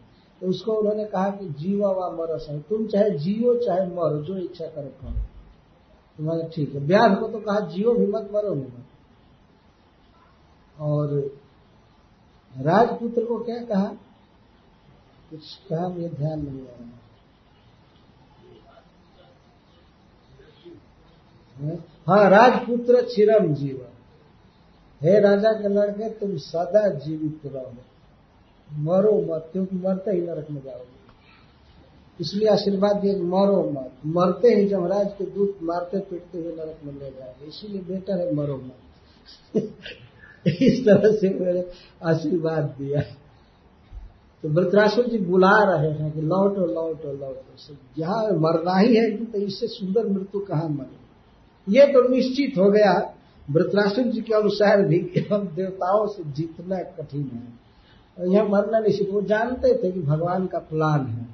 तो 0.40 0.47
उसको 0.47 0.73
उन्होंने 0.73 1.05
कहा 1.05 1.31
कि 1.31 1.48
जीवा 1.48 1.90
व 1.90 2.11
मर 2.12 2.39
सही 2.39 2.59
तुम 2.61 2.86
चाहे 2.86 3.11
जियो, 3.11 3.55
चाहे 3.59 3.86
मरो, 3.86 4.23
जो 4.23 4.36
इच्छा 4.36 4.66
करो 4.66 4.89
करो। 5.01 5.12
तुम्हारे 6.19 6.48
ठीक 6.55 6.74
है, 6.74 6.86
ब्याह 6.86 7.15
को 7.15 7.28
तो 7.28 7.40
कहा, 7.40 7.61
जियो 7.61 7.94
भी 7.94 8.07
मत, 8.07 8.31
मरो 8.35 8.55
भी 8.55 8.61
मत। 8.61 8.85
और 10.81 11.15
राजपुत्र 12.53 13.24
को 13.24 13.39
क्या 13.44 13.62
कहा? 13.65 13.86
कुछ 15.31 15.55
कहा, 15.70 15.89
मुझे 15.89 16.09
ध्यान 16.09 16.43
नहीं 16.47 16.61
आ 16.61 16.77
रहा। 16.81 16.90
हाँ? 21.59 21.77
राजपुत्र 22.10 23.02
चिरम 23.02 23.54
जीवन 23.54 23.92
हे 25.02 25.20
राजा 25.20 25.52
के 25.52 25.68
लड़के, 25.68 26.10
तुम 26.10 26.36
सदा 26.36 26.88
जीवित 26.88 27.40
रहो। 27.46 27.72
मरो 28.72 29.34
मत 29.34 29.48
क्योंकि 29.52 29.76
मरते 29.76 30.10
ही 30.10 30.20
नरक 30.20 30.50
में 30.50 30.62
जाओगे। 30.62 30.96
इसलिए 32.20 32.48
आशीर्वाद 32.48 32.96
दिए 32.96 33.16
मरो 33.16 33.70
मत। 33.70 33.92
मरते 34.06 34.48
ही 34.48 34.68
जमराज 34.68 35.12
के 35.18 35.24
दूत 35.24 35.58
मारते 35.62 35.98
पीटते 35.98 36.38
हुए 36.38 36.52
नरक 36.52 36.76
में 36.84 36.92
ले 36.92 37.10
जाएँगे 37.10 37.46
इसीलिए 37.46 37.80
बेटर 37.80 38.18
है 38.18 38.34
मरो 38.34 38.56
मत। 38.56 38.74
इस 40.46 40.84
तरह 40.88 41.12
से 41.12 41.28
मेरे 41.28 41.70
आशीर्वाद 42.04 42.64
दिया। 42.64 43.00
तो 44.42 44.48
वृत्रासुर 44.48 45.06
जी 45.06 45.18
बुला 45.18 45.76
रहे 45.76 45.90
हैं 45.90 46.12
कि 46.12 46.20
लौटो 46.20 46.66
लौटो 46.66 47.12
लौटो। 47.12 47.74
जहाँ 47.98 48.24
मरना 48.24 48.78
ही 48.78 48.96
है 48.96 49.24
तो 49.24 49.38
इससे 49.38 49.66
सुंदर 49.66 50.06
मृत्यु 50.06 50.40
कहाँ 50.40 50.68
मरे 50.68 51.05
ये 51.68 51.86
तो 51.86 52.09
निश्चित 52.09 52.59
हो 52.59 52.70
गया। 52.70 53.14
वृत्रासुर 53.51 54.05
जी 54.05 54.20
के 54.20 54.34
अनुसार 54.34 54.82
भी 54.82 55.26
हम 55.32 55.48
देवताओं 55.48 56.06
से 56.06 56.32
जीतना 56.32 56.78
कठिन 56.78 57.30
है। 57.34 57.66
यह 58.32 58.44
मरना 58.44 58.78
निश्चित 58.78 59.10
वो 59.10 59.22
जानते 59.22 59.82
थे 59.82 59.93
कि 59.93 60.01
भगवान 60.01 60.47
का 60.47 60.59
प्लान 60.59 61.06
है। 61.06 61.26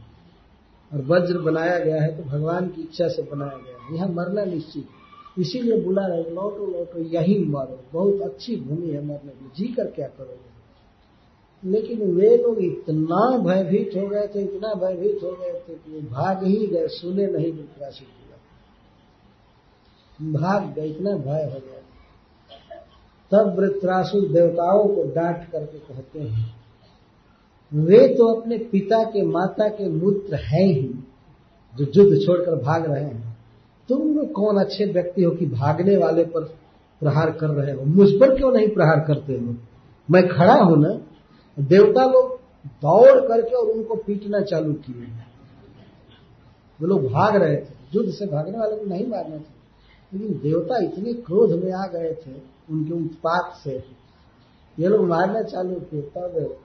और 0.93 1.05
वज्र 1.07 1.39
बनाया 1.39 1.79
गया 1.79 2.03
है 2.03 2.17
तो 2.17 2.25
भगवान 2.25 2.67
की 2.67 2.81
इच्छा 2.81 3.09
से 3.09 3.23
बनाया 3.23 3.57
गया 3.57 3.85
है। 3.85 3.97
यह 3.97 4.15
मरना 4.15 4.45
निश्चित 4.45 4.85
इसीलिए 5.39 5.81
बुला 5.81 6.07
रहे 6.07 6.23
लौटो 6.23 6.67
लौटो, 6.67 6.99
यही 6.99 7.45
मरो। 7.45 7.81
बहुत 7.93 8.21
अच्छी 8.21 8.57
भूमि 8.57 8.91
है 8.91 9.05
मरने 9.05 9.31
की। 9.31 9.51
जी 9.57 9.73
कर 9.73 9.85
क्या 9.85 10.07
करोगे? 10.07 10.53
लेकिन 11.71 12.13
वे 12.13 12.37
लोग 12.37 12.59
इतना 12.59 13.39
भयभीत 13.39 13.91
हो 13.97 14.09
गए 14.09 14.29
थे, 14.35 14.41
इतना 14.41 14.75
भयभीत 14.75 15.21
हो 15.23 15.31
गए 15.31 15.63
थे 15.69 15.75
कि 15.75 16.01
भाग 16.01 16.45
ही 16.45 16.67
गए, 16.67 16.87
सुने 16.87 17.27
नहीं 17.27 17.53
वृत्रासुर 17.53 18.22
भाग 20.23 20.73
गए, 20.75 20.87
इतना 20.87 21.11
भय 21.11 21.45
हो 21.45 21.61
गया। 21.61 21.81
तब 23.33 23.59
वृत्रासुर 23.59 24.29
देवताओं 24.29 24.89
को 24.89 25.03
डांट 25.15 25.51
करके 25.51 25.79
कहते 25.79 26.21
हैं, 26.21 26.55
वे 27.73 28.07
तो 28.09 28.27
अपने 28.33 28.59
पिता 28.59 29.03
के 29.05 29.23
माता 29.23 29.69
के 29.69 29.89
मूत्र 29.89 30.35
हैं 30.35 30.67
ही, 30.67 30.89
जो 31.75 31.85
युद्ध 31.97 32.25
छोड़कर 32.27 32.55
भाग 32.55 32.91
रहे 32.91 33.05
हैं। 33.05 33.37
तुम 33.89 34.15
लोग 34.17 34.33
कौन 34.33 34.57
अच्छे 34.57 34.85
व्यक्ति 34.85 35.23
हो 35.23 35.31
कि 35.31 35.47
भागने 35.47 35.97
वाले 35.97 36.25
पर 36.25 36.45
प्रहार 37.03 37.31
कर 37.31 37.49
रहे 37.49 37.73
हो? 37.73 37.85
मुझ 37.85 38.09
पर 38.11 38.37
क्यों 38.37 38.53
नहीं 38.53 38.69
प्रहार 38.69 39.01
करते 39.01 39.33
हो? 39.33 39.55
मैं 40.09 40.29
खड़ा 40.29 40.55
हूँ 40.55 40.77
ना। 40.79 40.93
देवता 41.59 42.05
लोग 42.05 42.37
दौड़ 42.83 43.21
करके 43.21 43.55
और 43.55 43.67
उनको 43.67 43.95
पीटना 43.97 44.41
चालू 44.41 44.73
किए। 44.73 45.07
वो 46.81 46.87
लोग 46.87 47.05
भाग 47.05 47.37
रहे 47.37 47.57
थे। 47.57 47.75
युद्ध 47.95 48.11
से 48.11 48.27
भागने 48.27 48.59
वाले 48.59 48.77
को 48.77 48.85
नहीं 48.85 49.07
मारना 49.07 49.37
था 49.37 49.55
लेकिन 50.13 50.39
देवता 50.43 50.79
इतने 50.85 51.13
क्रोध 51.23 51.53
में 51.65 51.73
आ 51.73 51.87
गए 51.87 52.13
थे 52.17 52.35
उनके 52.71 52.95
उत्पात 52.95 53.55
से। 53.65 53.77
ये 54.79 54.89
लोग 54.89 55.07
मारना 55.07 55.43
चालू 55.43 55.75
किए, 55.83 56.03
तब 56.03 56.57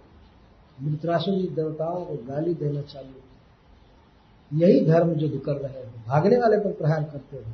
मृतरासु 0.80 1.32
जी 1.32 1.48
देवताओं 1.56 2.06
को 2.06 2.15
गाली 2.26 2.53
देना 2.53 2.82
चालू 2.84 4.60
यही 4.61 4.86
धर्म 4.86 5.10
युद्ध 5.19 5.40
कर 5.40 5.56
रहे 5.57 5.84
हो। 5.84 5.90
भागने 6.07 6.38
वाले 6.38 6.57
पर 6.57 6.72
प्रहार 6.74 7.03
करते 7.03 7.38
हो। 7.38 7.52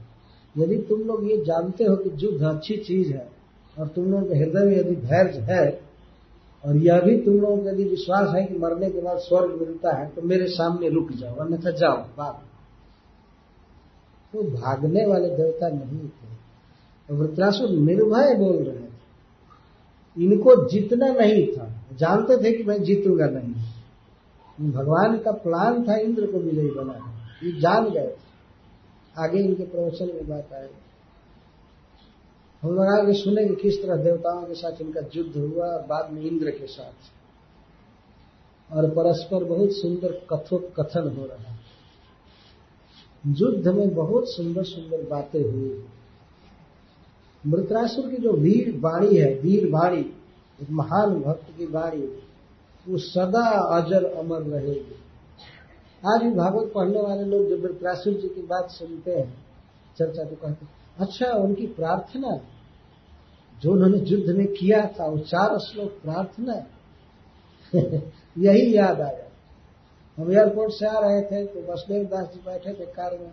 यदि 0.55 0.77
तुम 0.89 1.01
लोग 1.01 1.29
ये 1.31 1.37
जानते 1.45 1.83
हो 1.83 1.95
कि 1.95 2.09
युद्ध 2.17 2.43
अच्छी 2.45 2.75
चीज़ 2.77 3.13
है, 3.13 3.27
और 3.77 3.87
तुम 3.87 4.11
लोगों 4.11 4.25
के 4.25 4.35
हृदय 4.35 4.65
में 4.65 4.75
यदि 4.77 4.95
धैर्य 4.97 5.39
है, 5.43 5.65
और 6.63 6.75
यह 6.77 6.99
भी 6.99 7.17
तुम 7.17 7.39
लोगों 7.39 7.57
को 7.57 7.69
यदि 7.69 7.83
विश्वास 7.83 8.35
है 8.35 8.45
कि 8.45 8.57
मरने 8.59 8.89
के 8.89 9.01
बाद 9.01 9.17
स्वर्ग 9.19 9.59
मिलता 9.61 9.95
है 9.97 10.07
तो 10.09 10.21
मेरे 10.21 10.47
सामने 10.49 10.89
रुक 10.89 11.11
जाओ, 11.11 11.35
अन्यथा 11.35 11.71
जाओ 11.71 11.97
भाग 12.17 12.33
तो 14.33 14.43
भागने 14.43 15.05
वाले 15.05 15.29
देवता 15.29 15.69
नहीं 15.69 16.09
थे। 16.09 16.33
वृत्रासुर 17.13 17.69
निर्भय 17.69 18.35
बोल 18.35 18.63
रहे 18.63 18.79
थे। 18.79 18.93
इनको 20.25 20.69
जीतना 20.69 21.07
नहीं 21.07 21.47
था। 21.47 21.81
जानते 21.93 22.43
थे 22.43 22.57
कि 22.57 22.63
मैं 22.63 22.83
जीतूँगा 22.83 23.25
नहीं। 23.25 24.71
भगवान 24.71 25.17
का 25.17 25.31
प्लान 25.31 25.87
था, 25.87 25.95
इंद्र 25.95 26.31
को 26.31 26.37
विजयी 26.37 26.69
बनाना। 26.69 27.13
ये 27.43 27.51
जान 27.51 27.89
गए 27.89 28.07
थे। 28.07 28.33
आगे 29.19 29.39
इनके 29.39 29.63
प्रवचन 29.63 30.05
में 30.05 30.29
बात 30.29 30.53
आएगी 30.53 30.79
हम 32.61 32.69
लोग 32.69 32.99
आगे 32.99 33.13
सुनेंगे 33.13 33.55
किस 33.55 33.83
तरह 33.83 33.95
देवताओं 33.95 34.43
के 34.43 34.53
साथ 34.53 34.81
इनका 34.81 35.01
युद्ध 35.15 35.37
हुआ 35.37 35.65
और 35.65 35.81
बाद 35.81 36.11
में 36.11 36.21
इंद्र 36.21 36.51
के 36.51 36.67
साथ। 36.67 37.23
और 38.73 38.89
परस्पर 38.89 39.43
बहुत 39.43 39.69
सुंदर 39.71 40.27
कथोपकथन 40.33 41.15
हो 41.17 41.25
रहा 41.25 41.51
है। 41.51 41.52
युद्ध 43.27 43.67
में 43.67 43.95
बहुत 43.95 44.23
सुंदर 44.27 44.63
सुंदर 44.63 45.09
बातें 45.09 45.41
हुई। 45.41 45.83
मृतरासुर 47.47 48.09
की 48.11 48.17
जो 48.17 48.31
वीर 48.31 48.79
वाणी 48.79 49.15
है, 49.17 49.39
वीर 49.39 49.71
वाणी 49.71 50.01
एक 50.61 50.69
महान 50.71 51.21
भक्त 51.21 51.57
की 51.57 51.65
वाणी 51.65 52.01
वो 52.87 52.97
सदा 52.97 53.49
अजर 53.49 54.05
अमर 54.05 54.41
रहेगी। 54.41 54.95
आज 56.03 56.23
भी 56.23 56.31
भागवत 56.31 56.71
पढ़ने 56.75 57.01
वाले 57.01 57.23
लोग 57.23 57.49
जब 57.49 57.63
मृतरासुर 57.63 58.13
जी 58.13 58.27
की 58.27 58.41
बात 58.41 58.69
सुनते 58.69 59.11
हैं, 59.11 59.33
चर्चा 59.97 60.23
तो 60.23 60.35
कहते 60.35 60.65
अच्छा 60.99 61.31
उनकी 61.31 61.67
प्रार्थना, 61.67 62.39
जो 63.61 63.71
उन्होंने 63.71 63.97
युद्ध 63.97 64.35
में 64.35 64.47
किया 64.47 64.87
था, 64.87 65.07
वो 65.07 65.17
चार 65.17 65.59
श्लोक 65.59 65.91
प्रार्थना 65.91 66.65
यही 68.37 68.77
याद 68.77 69.01
आया 69.01 69.29
हम 70.17 70.31
एयरपोर्ट 70.31 70.71
से 70.71 70.87
आ 70.87 70.99
रहे 70.99 71.21
थे 71.21 71.45
तो 71.45 71.73
वसुदेव 71.73 72.03
दास 72.03 72.33
जी 72.33 72.39
बैठे 72.39 72.73
थे 72.73 72.85
कार 72.85 73.19
में। 73.19 73.31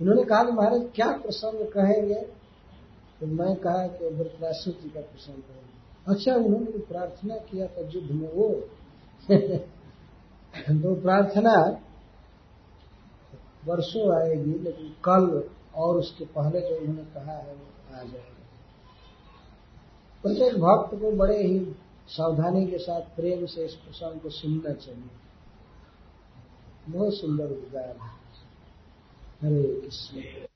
उन्होंने 0.00 0.24
कहा 0.24 0.44
कि 0.44 0.52
महाराज, 0.52 0.90
क्या 0.94 1.06
प्रसंग 1.06 1.66
कहेंगे? 1.66 2.20
तो 3.20 3.26
मैं 3.26 3.56
कहा 3.56 3.86
कि 3.86 4.08
वृत्रासुर 4.08 4.74
जी 4.82 4.90
का 4.90 5.00
प्रसंग 5.00 5.34
कहेंगे। 5.34 5.70
अच्छा 6.08 6.34
उन्होंने 6.34 6.78
प्रार्थना 6.78 7.36
किया 7.36 7.66
था, 7.66 7.80
युद्ध 7.80 8.10
में 8.10 8.32
वो। 8.32 8.48
तो 10.82 11.00
प्रार्थना 11.00 11.80
वर्षों 13.66 14.22
आएगी, 14.22 14.58
लेकिन 14.58 14.88
कल 15.04 15.50
और 15.74 15.96
उसके 15.96 16.24
पहले 16.24 16.60
जो 16.60 16.78
उन्होंने 16.78 17.02
कहा 17.02 17.32
है, 17.32 17.54
वो 17.54 17.96
आ 17.96 18.02
जाएगा। 18.02 18.36
प्रत्येक 20.22 20.54
भक्त 20.54 20.94
को 20.94 21.12
बड़े 21.12 21.42
ही 21.42 21.72
सावधानी 22.08 22.66
के 22.66 22.78
साथ, 22.78 23.00
प्रेम 23.00 23.46
से 23.46 23.64
इस 23.64 23.74
प्रसंग 23.74 24.20
को 24.20 24.30
सुनना 24.30 24.72
चाहिए। 24.72 25.19
बहुत 26.88 27.14
सुंदर 27.14 27.44
उद्गार 27.44 27.96
है। 28.02 28.20
हरे 29.42 29.80
कृष्ण 29.80 30.49